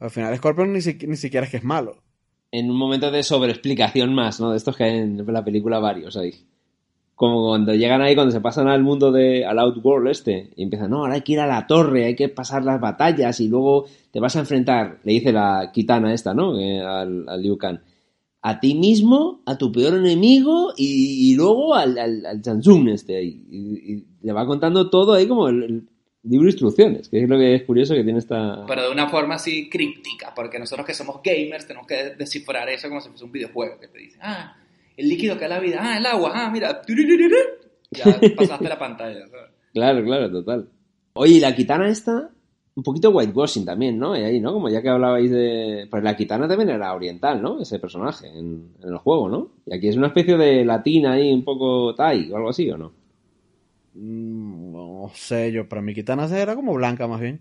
al 0.00 0.10
final 0.10 0.36
Scorpion 0.36 0.72
ni, 0.72 0.80
si- 0.80 0.98
ni 1.06 1.16
siquiera 1.16 1.44
es 1.46 1.50
que 1.52 1.58
es 1.58 1.64
malo. 1.64 2.02
En 2.50 2.70
un 2.70 2.76
momento 2.76 3.10
de 3.12 3.22
sobreexplicación 3.22 4.14
más, 4.14 4.40
¿no? 4.40 4.50
De 4.50 4.56
estos 4.56 4.76
que 4.76 4.84
hay 4.84 4.98
en 4.98 5.24
la 5.32 5.44
película 5.44 5.78
varios 5.78 6.16
ahí. 6.16 6.44
Como 7.18 7.48
cuando 7.48 7.74
llegan 7.74 8.00
ahí, 8.00 8.14
cuando 8.14 8.30
se 8.30 8.40
pasan 8.40 8.68
al 8.68 8.84
mundo 8.84 9.10
de, 9.10 9.44
al 9.44 9.58
Outworld 9.58 10.08
este, 10.08 10.50
y 10.54 10.62
empiezan, 10.62 10.90
no, 10.90 10.98
ahora 10.98 11.14
hay 11.14 11.22
que 11.22 11.32
ir 11.32 11.40
a 11.40 11.48
la 11.48 11.66
torre, 11.66 12.04
hay 12.04 12.14
que 12.14 12.28
pasar 12.28 12.64
las 12.64 12.80
batallas 12.80 13.40
y 13.40 13.48
luego 13.48 13.86
te 14.12 14.20
vas 14.20 14.36
a 14.36 14.38
enfrentar, 14.38 15.00
le 15.02 15.14
dice 15.14 15.32
la 15.32 15.72
Kitana 15.74 16.14
esta, 16.14 16.32
¿no? 16.32 16.56
Eh, 16.56 16.80
al, 16.80 17.28
al 17.28 17.42
Liu 17.42 17.58
Kang. 17.58 17.80
A 18.40 18.60
ti 18.60 18.76
mismo, 18.76 19.42
a 19.46 19.58
tu 19.58 19.72
peor 19.72 19.94
enemigo 19.98 20.72
y, 20.76 21.32
y 21.32 21.34
luego 21.34 21.74
al, 21.74 21.98
al, 21.98 22.24
al 22.24 22.40
Shansung 22.40 22.88
este 22.90 23.16
ahí. 23.16 23.42
Y, 23.50 23.94
y 23.94 24.06
le 24.22 24.32
va 24.32 24.46
contando 24.46 24.88
todo 24.88 25.14
ahí 25.14 25.26
como 25.26 25.48
el, 25.48 25.64
el 25.64 25.88
libro 26.22 26.44
de 26.44 26.50
instrucciones, 26.50 27.08
que 27.08 27.20
es 27.20 27.28
lo 27.28 27.36
que 27.36 27.56
es 27.56 27.64
curioso 27.64 27.94
que 27.94 28.04
tiene 28.04 28.20
esta... 28.20 28.64
Pero 28.64 28.82
de 28.82 28.92
una 28.92 29.08
forma 29.08 29.34
así 29.34 29.68
críptica, 29.68 30.32
porque 30.36 30.60
nosotros 30.60 30.86
que 30.86 30.94
somos 30.94 31.20
gamers 31.20 31.66
tenemos 31.66 31.88
que 31.88 32.14
descifrar 32.16 32.68
eso 32.68 32.88
como 32.88 33.00
si 33.00 33.08
fuese 33.08 33.24
un 33.24 33.32
videojuego 33.32 33.80
que 33.80 33.88
te 33.88 33.98
dice, 33.98 34.18
ah, 34.22 34.56
el 34.98 35.08
líquido 35.08 35.38
que 35.38 35.44
es 35.44 35.50
la 35.50 35.60
vida, 35.60 35.78
ah, 35.80 35.96
el 35.98 36.04
agua, 36.06 36.32
ah, 36.34 36.50
mira, 36.50 36.82
ya 37.90 38.20
pasaste 38.36 38.68
la 38.68 38.78
pantalla. 38.78 39.26
¿sabes? 39.28 39.50
Claro, 39.72 40.04
claro, 40.04 40.30
total. 40.30 40.68
Oye, 41.14 41.34
y 41.34 41.40
la 41.40 41.54
Kitana 41.54 41.88
esta, 41.88 42.30
un 42.74 42.82
poquito 42.82 43.10
whitewashing 43.10 43.64
también, 43.64 43.98
¿no? 43.98 44.16
Y 44.16 44.22
ahí, 44.22 44.40
¿no? 44.40 44.52
Como 44.52 44.68
ya 44.68 44.82
que 44.82 44.88
hablabais 44.88 45.30
de... 45.30 45.86
Pues 45.90 46.02
la 46.04 46.14
Kitana 46.16 46.46
también 46.46 46.70
era 46.70 46.94
oriental, 46.94 47.40
¿no? 47.42 47.60
Ese 47.60 47.78
personaje 47.78 48.28
en, 48.28 48.72
en 48.82 48.88
el 48.92 48.98
juego, 48.98 49.28
¿no? 49.28 49.50
Y 49.66 49.74
aquí 49.74 49.88
es 49.88 49.96
una 49.96 50.08
especie 50.08 50.36
de 50.36 50.64
latina 50.64 51.12
ahí, 51.12 51.32
un 51.32 51.44
poco 51.44 51.94
Thai 51.94 52.30
o 52.30 52.36
algo 52.36 52.50
así, 52.50 52.70
¿o 52.70 52.76
no? 52.78 52.92
Mm, 53.94 54.72
No 54.72 55.10
sé, 55.14 55.50
yo 55.52 55.68
para 55.68 55.82
mi 55.82 55.94
Kitana 55.94 56.26
era 56.26 56.54
como 56.54 56.74
blanca 56.74 57.06
más 57.08 57.20
bien. 57.20 57.40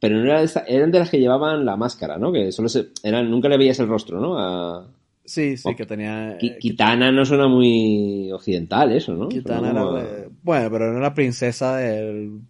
Pero 0.00 0.16
no 0.16 0.24
era 0.24 0.42
esta- 0.42 0.64
eran 0.66 0.90
de 0.90 0.98
las 0.98 1.10
que 1.10 1.18
llevaban 1.20 1.64
la 1.64 1.76
máscara, 1.76 2.18
¿no? 2.18 2.32
Que 2.32 2.52
solo 2.52 2.68
se... 2.68 2.88
Eran, 3.02 3.30
nunca 3.30 3.48
le 3.48 3.58
veías 3.58 3.78
el 3.80 3.88
rostro, 3.88 4.20
¿no? 4.20 4.38
A... 4.38 4.86
Sí, 5.32 5.56
sí, 5.56 5.66
Oh. 5.66 5.74
que 5.74 5.86
tenía... 5.86 6.36
Eh, 6.38 6.58
Kitana 6.60 7.10
no 7.10 7.24
suena 7.24 7.48
muy 7.48 8.30
occidental 8.32 8.92
eso, 8.92 9.14
¿no? 9.14 9.28
Kitana 9.30 9.70
era... 9.70 9.82
como 9.82 9.98
eh, 9.98 10.28
Bueno, 10.42 10.70
pero 10.70 10.90
era 10.90 11.00
la 11.00 11.14
princesa 11.14 11.76
del 11.78 12.40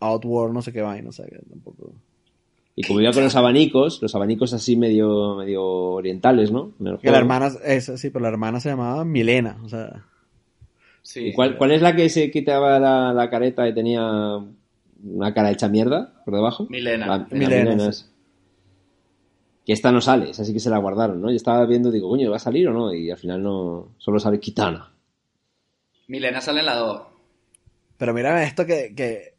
Outworld, 0.00 0.52
no 0.52 0.60
sé 0.60 0.72
qué 0.72 0.82
vaina, 0.82 1.10
o 1.10 1.12
sea 1.12 1.26
que 1.26 1.38
tampoco... 1.48 1.92
Y 2.74 2.82
como 2.82 3.00
iba 3.00 3.12
con 3.12 3.22
los 3.22 3.36
abanicos, 3.36 4.02
los 4.02 4.12
abanicos 4.16 4.52
así 4.52 4.74
medio, 4.76 5.36
medio 5.36 5.62
orientales, 5.64 6.50
¿no? 6.50 6.72
Que 7.00 7.08
la 7.12 7.18
hermana, 7.18 7.52
esa, 7.64 7.96
sí, 7.96 8.10
pero 8.10 8.24
la 8.24 8.30
hermana 8.30 8.58
se 8.58 8.70
llamaba 8.70 9.04
Milena, 9.04 9.58
o 9.62 9.68
sea... 9.68 10.04
Sí. 11.02 11.26
¿Y 11.28 11.32
cuál, 11.34 11.56
cuál 11.56 11.70
es 11.70 11.82
la 11.82 11.94
que 11.94 12.08
se 12.08 12.32
quitaba 12.32 12.80
la, 12.80 13.12
la 13.12 13.30
careta 13.30 13.68
y 13.68 13.74
tenía 13.74 14.02
una 15.04 15.32
cara 15.34 15.52
hecha 15.52 15.68
mierda 15.68 16.14
por 16.24 16.34
debajo? 16.34 16.66
Milena. 16.68 17.06
La- 17.06 17.18
la 17.18 17.26
Milena, 17.30 17.70
Milena 17.70 17.92
sí. 17.92 18.06
Que 19.64 19.72
esta 19.72 19.90
no 19.90 20.00
sale, 20.00 20.30
esa 20.30 20.44
sí 20.44 20.52
que 20.52 20.60
se 20.60 20.68
la 20.70 20.78
guardaron, 20.78 21.20
¿no? 21.22 21.30
Yo 21.30 21.36
estaba 21.36 21.64
viendo, 21.66 21.90
digo, 21.90 22.08
coño, 22.10 22.30
¿va 22.30 22.36
a 22.36 22.40
salir 22.40 22.68
o 22.68 22.72
no? 22.72 22.92
Y 22.92 23.10
al 23.10 23.16
final 23.16 23.42
no, 23.42 23.94
solo 23.98 24.18
sale 24.20 24.38
Kitana. 24.38 24.92
Milena 26.08 26.40
sale 26.40 26.60
en 26.60 26.66
la 26.66 26.76
2. 26.76 27.02
Pero 27.96 28.12
mira 28.12 28.42
esto 28.42 28.66
que, 28.66 28.94
que 28.94 29.34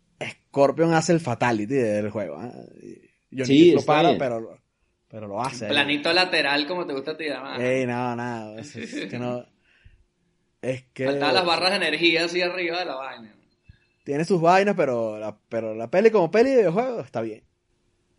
Scorpion 0.49 0.93
hace 0.93 1.13
el 1.13 1.19
fatality 1.19 1.76
del 1.76 2.09
juego. 2.09 2.41
¿eh? 2.41 3.11
Johnny 3.32 3.45
Sí, 3.45 3.71
lo 3.73 3.82
para, 3.84 4.09
bien. 4.09 4.19
pero, 4.19 4.57
pero 5.07 5.28
lo 5.28 5.41
hace. 5.43 5.67
Planito 5.67 6.11
lateral, 6.11 6.65
como 6.65 6.88
te 6.88 6.93
gusta 6.93 7.11
a 7.11 7.17
ti, 7.17 7.28
además. 7.30 7.59
Ey, 7.59 7.86
no, 7.86 8.15
no, 8.15 8.57
es, 8.57 8.76
es 8.76 9.05
que 9.11 9.19
no. 9.19 9.45
Es 10.61 10.86
que 10.93 11.05
Faltaban 11.05 11.36
las 11.36 11.45
barras 11.45 11.69
de 11.71 11.76
energía 11.76 12.26
así 12.26 12.41
arriba 12.41 12.80
de 12.80 12.86
la 12.86 12.95
vaina. 12.95 13.36
tiene 14.03 14.26
sus 14.26 14.41
vainas, 14.41 14.73
pero 14.76 15.19
la, 15.19 15.38
pero 15.49 15.76
la 15.76 15.91
peli 15.91 16.09
como 16.09 16.32
peli 16.32 16.49
de 16.49 16.57
videojuego 16.57 17.01
está 17.01 17.21
bien. 17.21 17.43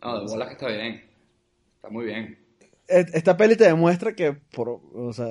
No, 0.01 0.21
de 0.21 0.27
bolas 0.27 0.47
que 0.47 0.53
está 0.53 0.67
bien. 0.69 1.03
Está 1.87 1.93
muy 1.93 2.05
bien. 2.05 2.37
Esta 2.87 3.35
peli 3.37 3.55
te 3.55 3.65
demuestra 3.65 4.13
que, 4.15 4.33
por, 4.33 4.69
o 4.93 5.11
sea, 5.13 5.27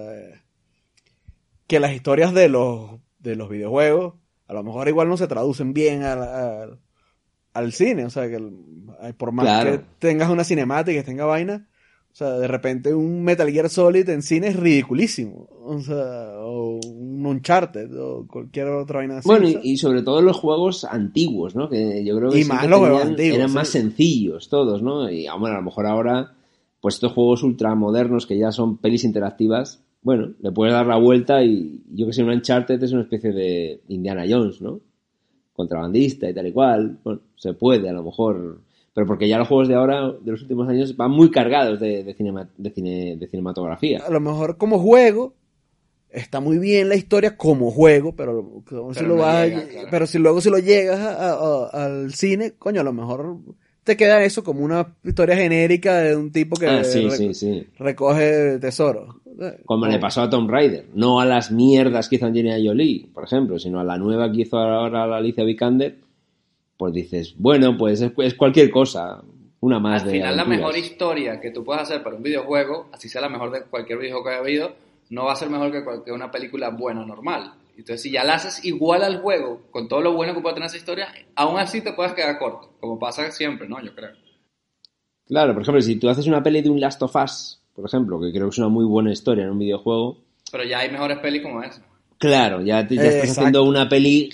que 1.67 1.81
las 1.81 1.95
historias 1.95 2.33
de 2.35 2.49
los, 2.49 2.91
de 3.19 3.37
los 3.37 3.49
videojuegos 3.49 4.15
a 4.49 4.55
lo 4.55 4.63
mejor 4.63 4.89
igual 4.89 5.09
no 5.09 5.17
se 5.17 5.27
traducen 5.27 5.73
bien 5.73 6.03
al, 6.05 6.79
cine. 7.73 8.05
O 8.05 8.11
sea, 8.11 8.29
que 8.29 8.37
el- 8.37 8.55
por 9.17 9.33
más 9.33 9.45
Claro. 9.47 9.73
que 9.73 9.85
tengas 9.99 10.31
una 10.31 10.45
cinemática 10.45 11.01
y 11.01 11.03
tenga 11.03 11.25
vaina, 11.25 11.69
o 12.13 12.15
sea, 12.15 12.31
de 12.39 12.47
repente 12.47 12.95
un 12.95 13.23
Metal 13.25 13.51
Gear 13.51 13.69
Solid 13.69 14.09
en 14.09 14.23
cine 14.23 14.49
es 14.49 14.57
ridiculísimo. 14.57 15.49
O 15.63 15.81
sea, 15.81 16.31
o 16.39 16.79
un 16.87 17.27
Uncharted 17.27 17.91
o 17.99 18.27
cualquier 18.29 18.69
otra 18.69 18.99
vaina 18.99 19.19
así. 19.19 19.29
Bueno, 19.29 19.49
y, 19.49 19.59
y 19.63 19.77
sobre 19.79 20.03
todo 20.03 20.21
los 20.23 20.37
juegos 20.37 20.85
antiguos, 20.85 21.57
¿no? 21.57 21.69
Que 21.69 22.05
yo 22.05 22.17
creo 22.17 22.31
que 22.31 22.41
Y 22.41 22.45
más 22.45 22.67
los 22.69 22.81
tenían- 22.83 23.09
antiguos, 23.09 23.37
eran 23.39 23.49
sí. 23.49 23.55
más 23.55 23.69
sencillos 23.69 24.49
todos, 24.49 24.83
¿no? 24.83 25.11
Y 25.11 25.27
ah, 25.27 25.35
bueno, 25.35 25.57
a 25.57 25.59
lo 25.59 25.65
mejor 25.65 25.87
ahora, 25.87 26.36
pues 26.81 26.95
estos 26.97 27.13
juegos 27.13 27.43
ultramodernos 27.43 28.27
que 28.27 28.37
ya 28.39 28.53
son 28.53 28.79
pelis 28.79 29.05
interactivas, 29.05 29.83
bueno, 30.03 30.35
le 30.41 30.53
puedes 30.53 30.73
dar 30.73 30.87
la 30.87 30.97
vuelta 30.99 31.43
y 31.43 31.83
yo 31.93 32.07
que 32.07 32.13
sé, 32.13 32.23
un 32.23 32.31
Uncharted 32.31 32.81
es 32.83 32.93
una 32.93 33.03
especie 33.03 33.33
de 33.33 33.81
Indiana 33.89 34.25
Jones, 34.29 34.61
¿no? 34.61 34.81
Contrabandista 35.53 36.29
y 36.29 36.35
tal 36.35 36.47
y 36.47 36.53
cual. 36.53 36.99
Bueno, 37.03 37.21
se 37.37 37.55
puede 37.55 37.89
a 37.89 37.93
lo 37.93 38.03
mejor. 38.05 38.61
Pero 38.95 39.07
porque 39.07 39.29
ya 39.29 39.39
los 39.39 39.49
juegos 39.49 39.69
de 39.69 39.75
ahora, 39.75 40.13
de 40.13 40.31
los 40.31 40.43
últimos 40.43 40.69
años, 40.69 40.97
van 40.97 41.11
muy 41.11 41.31
cargados 41.31 41.81
de, 41.81 42.03
de, 42.05 42.15
cinema- 42.15 42.49
de, 42.57 42.71
cine, 42.71 43.17
de 43.17 43.27
cinematografía. 43.27 44.01
a 44.07 44.11
lo 44.11 44.21
mejor 44.21 44.57
como 44.57 44.79
juego 44.79 45.35
está 46.11 46.41
muy 46.41 46.59
bien 46.59 46.89
la 46.89 46.95
historia 46.95 47.37
como 47.37 47.71
juego, 47.71 48.15
pero, 48.15 48.63
como 48.67 48.95
si 48.95 49.03
lo 49.03 49.17
no 49.17 49.23
vas 49.23 49.35
a- 49.35 49.47
llega, 49.47 49.67
claro. 49.69 49.89
pero 49.91 50.07
si 50.07 50.19
luego 50.19 50.41
si 50.41 50.49
lo 50.51 50.59
llegas 50.59 50.99
a- 51.01 51.33
a- 51.35 51.85
al 51.85 52.13
cine, 52.15 52.53
coño, 52.53 52.81
a 52.81 52.85
lo 52.85 52.93
mejor 52.95 53.37
te 53.87 53.97
queda 53.97 54.23
eso 54.25 54.45
como 54.45 54.61
una 54.65 54.87
historia 55.05 55.37
genérica 55.37 55.97
de 56.01 56.15
un 56.17 56.31
tipo 56.33 56.57
que 56.57 56.67
Ah, 56.67 56.85
sí, 56.85 57.05
re- 57.09 57.17
sí, 57.17 57.35
sí. 57.35 57.67
recoge 57.79 58.59
tesoros. 58.59 59.15
Como 59.65 59.87
le 59.87 59.99
pasó 59.99 60.23
a 60.23 60.31
Tomb 60.31 60.51
Raider. 60.51 60.87
No 60.95 61.21
a 61.21 61.25
las 61.25 61.51
mierdas 61.53 62.09
que 62.09 62.17
hizo 62.17 62.27
Angelina 62.27 62.57
Jolie, 62.63 63.07
por 63.15 63.25
ejemplo, 63.25 63.59
sino 63.59 63.79
a 63.81 63.85
la 63.85 63.97
nueva 63.97 64.31
que 64.33 64.43
hizo 64.43 64.59
ahora 64.59 65.07
la 65.07 65.19
Alicia 65.19 65.45
Vikander. 65.45 65.97
Pues 66.77 66.93
dices, 66.93 67.35
bueno, 67.39 67.77
pues 67.79 68.01
es, 68.03 68.13
es 68.19 68.35
cualquier 68.35 68.71
cosa. 68.71 69.23
Una 69.61 69.79
más 69.79 70.03
Al 70.03 70.09
de. 70.09 70.15
final, 70.15 70.37
la 70.37 70.45
mejor 70.45 70.77
historia 70.77 71.41
que 71.41 71.51
tú 71.51 71.65
puedas 71.65 71.85
hacer 71.85 72.03
para 72.03 72.17
un 72.17 72.23
videojuego, 72.23 72.89
así 72.93 73.09
sea 73.09 73.21
la 73.23 73.29
mejor 73.29 73.51
de 73.51 73.63
cualquier 73.63 73.99
videojuego 73.99 74.25
que 74.25 74.31
haya 74.31 74.41
habido, 74.41 74.73
no 75.11 75.25
va 75.25 75.33
a 75.33 75.37
ser 75.37 75.49
mejor 75.49 75.71
que 75.73 75.83
cualquier 75.85 76.15
una 76.15 76.31
película 76.31 76.69
buena 76.71 77.05
normal. 77.07 77.53
Entonces, 77.77 78.03
si 78.03 78.11
ya 78.11 78.25
la 78.25 78.35
haces 78.35 78.65
igual 78.65 79.03
al 79.05 79.21
juego, 79.21 79.63
con 79.71 79.87
todo 79.89 80.01
lo 80.01 80.15
bueno 80.15 80.35
que 80.35 80.41
puede 80.41 80.55
tener 80.55 80.69
esa 80.69 80.79
historia, 80.79 81.09
aún 81.35 81.59
así 81.59 81.83
te 81.83 81.93
puedes 81.93 82.15
quedar 82.15 82.39
corto, 82.39 82.73
como 82.81 82.99
pasa 82.99 83.31
siempre, 83.31 83.69
¿no? 83.69 83.83
Yo 83.85 83.95
creo. 83.95 84.11
Claro, 85.27 85.53
por 85.53 85.63
ejemplo, 85.63 85.83
si 85.83 85.97
tú 85.97 86.09
haces 86.09 86.27
una 86.27 86.43
peli 86.43 86.63
de 86.63 86.71
un 86.71 86.81
Last 86.81 87.03
of 87.03 87.15
Us, 87.17 87.61
por 87.75 87.85
ejemplo, 87.87 88.21
que 88.21 88.31
creo 88.33 88.45
que 88.47 88.51
es 88.55 88.59
una 88.59 88.69
muy 88.69 88.85
buena 88.85 89.13
historia 89.13 89.45
en 89.45 89.51
un 89.51 89.59
videojuego. 89.59 90.19
Pero 90.51 90.65
ya 90.65 90.79
hay 90.81 90.91
mejores 90.91 91.19
pelis 91.19 91.43
como 91.43 91.63
esa. 91.63 91.85
Claro, 92.19 92.63
ya, 92.63 92.87
te- 92.87 92.95
ya 92.97 93.03
estás 93.03 93.15
exacto. 93.25 93.41
haciendo 93.41 93.65
una 93.65 93.89
peli. 93.89 94.31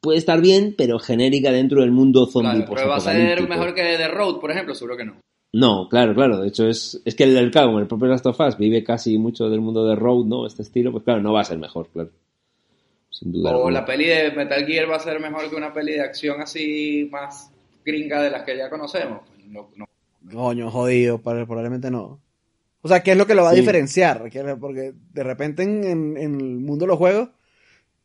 Puede 0.00 0.18
estar 0.18 0.40
bien, 0.40 0.74
pero 0.78 0.98
genérica 0.98 1.50
dentro 1.50 1.80
del 1.80 1.90
mundo 1.90 2.26
zombie 2.26 2.50
Claro, 2.64 2.72
pero 2.74 2.88
va 2.88 2.96
a 2.96 3.00
ser 3.00 3.48
mejor 3.48 3.74
que 3.74 3.82
The 3.82 4.08
Road, 4.08 4.38
por 4.38 4.50
ejemplo, 4.52 4.74
seguro 4.74 4.96
que 4.96 5.04
no. 5.06 5.16
No, 5.52 5.88
claro, 5.88 6.14
claro. 6.14 6.40
De 6.40 6.48
hecho, 6.48 6.68
es, 6.68 7.00
es 7.04 7.14
que 7.14 7.24
el, 7.24 7.36
el, 7.36 7.46
el 7.46 7.86
propio 7.86 8.06
Last 8.08 8.26
of 8.26 8.38
Us 8.38 8.58
vive 8.58 8.84
casi 8.84 9.16
mucho 9.18 9.48
del 9.48 9.60
mundo 9.60 9.86
de 9.86 9.96
Road, 9.96 10.26
¿no? 10.26 10.46
Este 10.46 10.62
estilo, 10.62 10.92
pues 10.92 11.02
claro, 11.02 11.22
no 11.22 11.32
va 11.32 11.40
a 11.40 11.44
ser 11.44 11.58
mejor, 11.58 11.88
claro. 11.88 12.10
Sin 13.18 13.32
duda. 13.32 13.50
O 13.52 13.54
alguna. 13.56 13.80
la 13.80 13.84
peli 13.86 14.04
de 14.06 14.30
Metal 14.32 14.66
Gear 14.66 14.90
va 14.90 14.96
a 14.96 15.00
ser 15.00 15.18
mejor 15.20 15.48
que 15.48 15.56
una 15.56 15.72
peli 15.72 15.92
de 15.92 16.02
acción 16.02 16.40
así 16.40 17.08
más 17.10 17.50
gringa 17.84 18.20
de 18.22 18.30
las 18.30 18.42
que 18.42 18.56
ya 18.56 18.68
conocemos. 18.68 19.20
No, 19.46 19.70
no. 19.76 19.86
Coño, 20.32 20.70
jodido, 20.70 21.18
probablemente 21.22 21.90
no. 21.90 22.20
O 22.82 22.88
sea, 22.88 23.02
¿qué 23.02 23.12
es 23.12 23.16
lo 23.16 23.26
que 23.26 23.34
lo 23.34 23.42
va 23.44 23.50
a 23.50 23.54
Sí. 23.54 23.60
diferenciar? 23.60 24.28
¿Qué- 24.30 24.56
Porque 24.60 24.92
de 25.12 25.22
repente 25.22 25.62
en, 25.62 25.84
en- 25.84 26.16
en 26.16 26.34
el 26.40 26.56
mundo 26.58 26.84
de 26.84 26.88
los 26.88 26.98
juegos, 26.98 27.30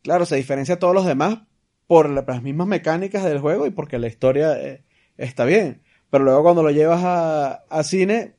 claro, 0.02 0.24
se 0.24 0.36
diferencia 0.36 0.76
a 0.76 0.78
todos 0.78 0.94
los 0.94 1.04
demás 1.06 1.40
por 1.86 2.08
la- 2.08 2.24
las 2.26 2.42
mismas 2.42 2.66
mecánicas 2.68 3.24
del 3.24 3.38
juego 3.40 3.66
y 3.66 3.70
porque 3.70 3.98
la 3.98 4.06
historia 4.06 4.60
eh, 4.60 4.82
está 5.16 5.44
bien. 5.44 5.82
Pero 6.10 6.24
luego 6.24 6.42
cuando 6.42 6.62
lo 6.62 6.70
llevas 6.70 7.02
a, 7.04 7.64
a 7.68 7.82
cine, 7.82 8.34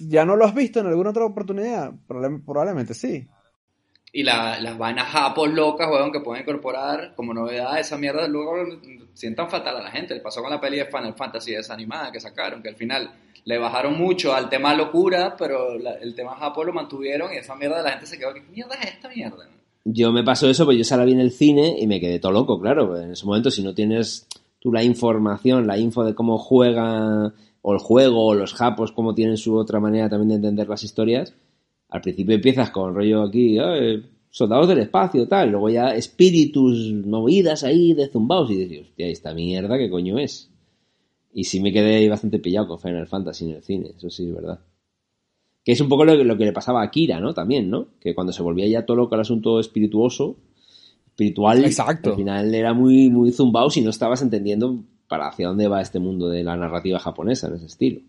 ¿ya 0.00 0.24
no 0.24 0.36
lo 0.36 0.44
has 0.44 0.54
visto 0.54 0.80
en 0.80 0.86
alguna 0.86 1.10
otra 1.10 1.24
oportunidad? 1.24 1.92
Probable- 2.08 2.40
probablemente 2.44 2.94
sí. 2.94 3.26
Y 4.18 4.22
la- 4.22 4.58
las 4.60 4.78
vainas 4.78 5.08
japos 5.08 5.50
locas, 5.52 5.88
weón, 5.90 6.10
que 6.10 6.20
pueden 6.20 6.42
incorporar 6.42 7.12
como 7.14 7.34
novedad 7.34 7.78
esa 7.78 7.98
mierda, 7.98 8.26
luego 8.26 8.54
sientan 9.12 9.50
fatal 9.50 9.76
a 9.76 9.82
la 9.82 9.90
gente. 9.90 10.14
Le 10.14 10.20
pasó 10.20 10.40
con 10.40 10.50
la 10.50 10.58
peli 10.60 10.78
de 10.78 10.86
Final 10.86 11.12
Fantasy 11.14 11.52
desanimada 11.52 12.10
que 12.10 12.18
sacaron, 12.20 12.62
que 12.62 12.70
al 12.70 12.76
final 12.76 13.10
le 13.44 13.58
bajaron 13.58 13.98
mucho 13.98 14.34
al 14.34 14.48
tema 14.48 14.74
locura, 14.74 15.36
pero 15.38 15.78
la- 15.78 15.94
el 15.94 16.14
tema 16.14 16.34
japo 16.34 16.64
lo 16.64 16.72
mantuvieron 16.72 17.30
y 17.32 17.36
esa 17.36 17.54
mierda 17.56 17.82
la 17.82 17.90
gente 17.90 18.06
se 18.06 18.18
quedó, 18.18 18.32
¿qué 18.32 18.40
mierda 18.52 18.74
es 18.76 18.94
esta 18.94 19.08
mierda? 19.10 19.46
Yo 19.84 20.10
me 20.12 20.24
pasó 20.24 20.48
eso, 20.48 20.64
pues 20.64 20.78
yo 20.78 20.84
se 20.84 20.96
la 20.96 21.04
vi 21.04 21.12
en 21.12 21.20
el 21.20 21.30
cine 21.30 21.76
y 21.78 21.86
me 21.86 22.00
quedé 22.00 22.18
todo 22.18 22.32
loco, 22.32 22.58
claro. 22.58 22.98
En 22.98 23.12
ese 23.12 23.26
momento, 23.26 23.50
si 23.50 23.62
no 23.62 23.74
tienes 23.74 24.26
tú 24.60 24.72
la 24.72 24.82
información, 24.82 25.66
la 25.66 25.76
info 25.76 26.04
de 26.04 26.14
cómo 26.14 26.38
juega 26.38 27.32
o 27.60 27.72
el 27.74 27.78
juego 27.80 28.26
o 28.28 28.34
los 28.34 28.54
japos, 28.54 28.92
cómo 28.92 29.14
tienen 29.14 29.36
su 29.36 29.54
otra 29.56 29.78
manera 29.78 30.08
también 30.08 30.28
de 30.30 30.34
entender 30.36 30.68
las 30.68 30.82
historias, 30.84 31.34
al 31.88 32.00
principio 32.00 32.34
empiezas 32.34 32.70
con 32.70 32.94
rollo 32.94 33.22
aquí, 33.22 33.58
"Eh, 33.58 34.02
soldados 34.30 34.68
del 34.68 34.80
espacio, 34.80 35.26
tal, 35.26 35.50
luego 35.50 35.70
ya 35.70 35.94
espíritus, 35.94 36.92
movidas 36.92 37.64
ahí 37.64 37.94
de 37.94 38.08
zumbaos 38.08 38.50
y 38.50 38.56
dices, 38.56 38.86
hostia, 38.88 39.06
esta 39.06 39.32
mierda, 39.32 39.78
¿qué 39.78 39.88
coño 39.88 40.18
es? 40.18 40.50
Y 41.32 41.44
sí 41.44 41.60
me 41.60 41.72
quedé 41.72 41.96
ahí 41.96 42.08
bastante 42.08 42.38
pillado 42.38 42.68
con 42.68 42.78
Final 42.78 43.06
Fantasy 43.06 43.46
en 43.48 43.56
el 43.56 43.62
cine, 43.62 43.92
eso 43.96 44.10
sí 44.10 44.26
es 44.26 44.34
verdad. 44.34 44.60
Que 45.64 45.72
es 45.72 45.80
un 45.80 45.88
poco 45.88 46.04
lo 46.04 46.16
que, 46.16 46.24
lo 46.24 46.36
que 46.36 46.44
le 46.44 46.52
pasaba 46.52 46.82
a 46.82 46.90
Kira, 46.90 47.18
¿no? 47.18 47.34
También, 47.34 47.70
¿no? 47.70 47.88
Que 47.98 48.14
cuando 48.14 48.32
se 48.32 48.42
volvía 48.42 48.66
ya 48.68 48.84
todo 48.84 48.98
loco 48.98 49.14
el 49.14 49.22
asunto 49.22 49.58
espirituoso, 49.58 50.36
espiritual, 51.06 51.64
Exacto. 51.64 52.10
al 52.10 52.16
final 52.16 52.54
era 52.54 52.74
muy, 52.74 53.08
muy 53.08 53.32
zumbado 53.32 53.70
si 53.70 53.80
no 53.80 53.88
estabas 53.90 54.20
entendiendo 54.20 54.84
para 55.08 55.28
hacia 55.28 55.48
dónde 55.48 55.66
va 55.66 55.80
este 55.80 55.98
mundo 55.98 56.28
de 56.28 56.44
la 56.44 56.56
narrativa 56.56 56.98
japonesa 56.98 57.48
en 57.48 57.54
ese 57.54 57.66
estilo. 57.66 58.00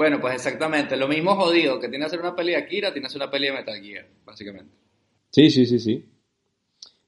Bueno, 0.00 0.18
pues 0.18 0.36
exactamente, 0.36 0.96
lo 0.96 1.08
mismo 1.08 1.34
jodido 1.34 1.78
que 1.78 1.86
tiene 1.90 2.04
que 2.04 2.06
hacer 2.06 2.20
una 2.20 2.34
peli 2.34 2.52
de 2.52 2.56
Akira, 2.56 2.90
tiene 2.90 3.06
hacer 3.06 3.20
una 3.20 3.30
peli 3.30 3.48
de 3.48 3.52
Metal 3.52 3.78
Gear, 3.82 4.06
básicamente. 4.24 4.72
Sí, 5.28 5.50
sí, 5.50 5.66
sí, 5.66 5.78
sí. 5.78 6.06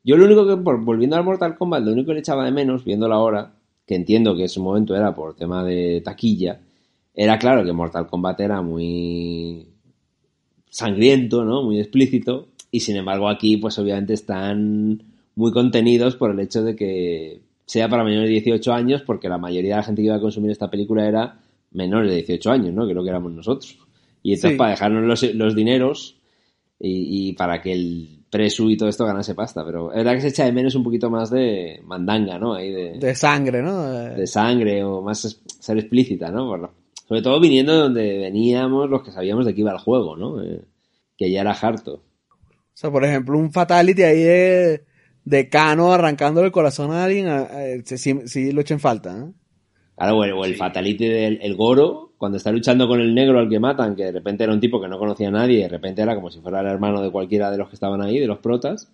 Yo 0.05 0.19
lo 0.19 0.27
único 0.27 0.47
que, 0.47 0.57
volviendo 0.57 1.17
al 1.17 1.25
Mortal 1.25 1.57
Kombat, 1.57 1.83
lo 1.85 1.93
único 1.93 2.09
que 2.09 2.13
le 2.13 2.21
echaba 2.21 2.45
de 2.45 2.51
menos, 2.51 2.85
viéndolo 2.85 3.15
ahora, 3.15 3.55
que 3.87 3.95
entiendo 3.95 4.37
que 4.37 4.43
en 4.43 4.51
su 4.51 4.63
momento 4.63 4.95
era 4.95 5.15
por 5.15 5.35
tema 5.35 5.65
de 5.65 6.03
taquilla, 6.05 6.61
era 7.15 7.39
claro 7.39 7.65
que 7.65 7.73
Mortal 7.73 8.09
Kombat 8.09 8.41
era 8.41 8.61
muy 8.61 9.69
sangriento, 10.69 11.47
¿no? 11.47 11.63
Muy 11.63 11.81
explícito, 11.81 12.49
y 12.71 12.81
sin 12.81 12.97
embargo 12.97 13.31
aquí, 13.31 13.57
pues 13.57 13.79
obviamente 13.79 14.13
están 14.13 15.03
muy 15.35 15.51
contenidos 15.51 16.17
por 16.17 16.33
el 16.33 16.41
hecho 16.41 16.63
de 16.63 16.77
que 16.77 17.41
sea 17.65 17.89
para 17.89 18.05
menores 18.05 18.29
de 18.29 18.35
18 18.35 18.71
años, 18.71 19.01
porque 19.01 19.31
la 19.31 19.39
mayoría 19.39 19.71
de 19.71 19.77
la 19.79 19.83
gente 19.83 20.03
que 20.03 20.09
iba 20.09 20.17
a 20.17 20.21
consumir 20.21 20.51
esta 20.51 20.69
película 20.69 21.09
era 21.09 21.42
menores 21.75 22.11
de 22.11 22.17
18 22.19 22.51
años, 22.51 22.73
¿no? 22.75 22.87
Creo 22.89 23.03
que 23.03 23.11
éramos 23.11 23.33
nosotros. 23.33 23.79
Y 24.23 24.33
entonces 24.35 24.53
Sí. 24.53 24.57
para 24.59 24.71
dejarnos 24.71 25.05
los, 25.05 25.35
los 25.35 25.55
dineros 25.55 26.17
y, 26.79 27.29
y 27.29 27.33
para 27.35 27.61
que 27.61 27.73
el 27.73 28.19
presu 28.31 28.71
y 28.71 28.77
todo 28.77 28.89
esto 28.89 29.05
ganase 29.05 29.35
pasta, 29.35 29.65
pero 29.65 29.91
es 29.93 29.97
verdad 29.99 30.15
que 30.15 30.21
se 30.23 30.29
echa 30.29 30.45
de 30.47 30.53
menos 30.53 30.75
un 30.75 30.83
poquito 30.85 31.11
más 31.11 31.31
de 31.31 31.81
mandanga, 31.85 32.39
¿no? 32.39 32.55
Ahí 32.55 32.73
de, 32.73 32.99
De 32.99 33.15
sangre, 33.15 33.63
¿no? 33.63 33.85
Eh, 33.93 34.15
de 34.17 34.27
sangre 34.27 34.83
o 34.85 35.03
más 35.03 35.25
es- 35.27 35.41
ser 35.61 35.79
explícita, 35.79 36.31
¿no? 36.31 36.47
Por 36.47 36.61
lo- 36.61 36.75
sobre 37.07 37.21
todo 37.23 37.39
viniendo 37.41 37.73
de 37.75 37.79
donde 37.81 38.19
veníamos 38.19 38.89
los 38.89 39.03
que 39.03 39.11
sabíamos 39.13 39.45
de 39.45 39.55
qué 39.55 39.61
iba 39.61 39.73
el 39.73 39.79
juego, 39.79 40.17
¿no? 40.17 40.43
Eh, 40.43 40.61
que 41.19 41.31
ya 41.31 41.43
era 41.43 41.53
harto. 41.53 41.95
O 41.95 42.01
sea, 42.75 42.91
por 42.91 43.05
ejemplo, 43.05 43.37
un 43.39 43.53
fatality 43.53 44.03
ahí 44.03 44.23
de, 44.23 44.85
de 45.25 45.49
Cano 45.51 45.93
arrancando 45.93 46.43
el 46.43 46.51
corazón 46.53 46.91
a 46.91 47.05
alguien, 47.05 47.29
a- 47.29 47.49
sí, 47.85 48.51
lo 48.53 48.61
echen 48.63 48.81
falta, 48.81 49.19
¿eh? 49.19 49.31
Claro, 50.03 50.19
o 50.19 50.25
el, 50.25 50.33
o 50.33 50.45
el 50.45 50.57
fatality 50.57 51.07
del 51.07 51.39
el 51.43 51.55
Goro, 51.55 52.15
cuando 52.19 52.37
está 52.37 52.51
luchando 52.51 52.89
con 52.89 53.01
el 53.01 53.15
negro 53.15 53.39
al 53.39 53.49
que 53.49 53.61
matan, 53.61 53.95
que 53.95 54.07
de 54.07 54.11
repente 54.11 54.43
era 54.43 54.53
un 54.53 54.59
tipo 54.59 54.81
que 54.81 54.89
no 54.89 54.99
conocía 54.99 55.29
a 55.29 55.31
nadie, 55.31 55.61
y 55.61 55.63
de 55.63 55.69
repente 55.69 56.03
era 56.03 56.17
como 56.17 56.29
si 56.29 56.41
fuera 56.41 56.61
el 56.61 56.67
hermano 56.67 57.01
de 57.01 57.13
cualquiera 57.13 57.53
de 57.53 57.59
los 57.59 57.69
que 57.69 57.77
estaban 57.77 58.03
ahí, 58.03 58.19
de 58.19 58.27
los 58.27 58.39
protas, 58.39 58.91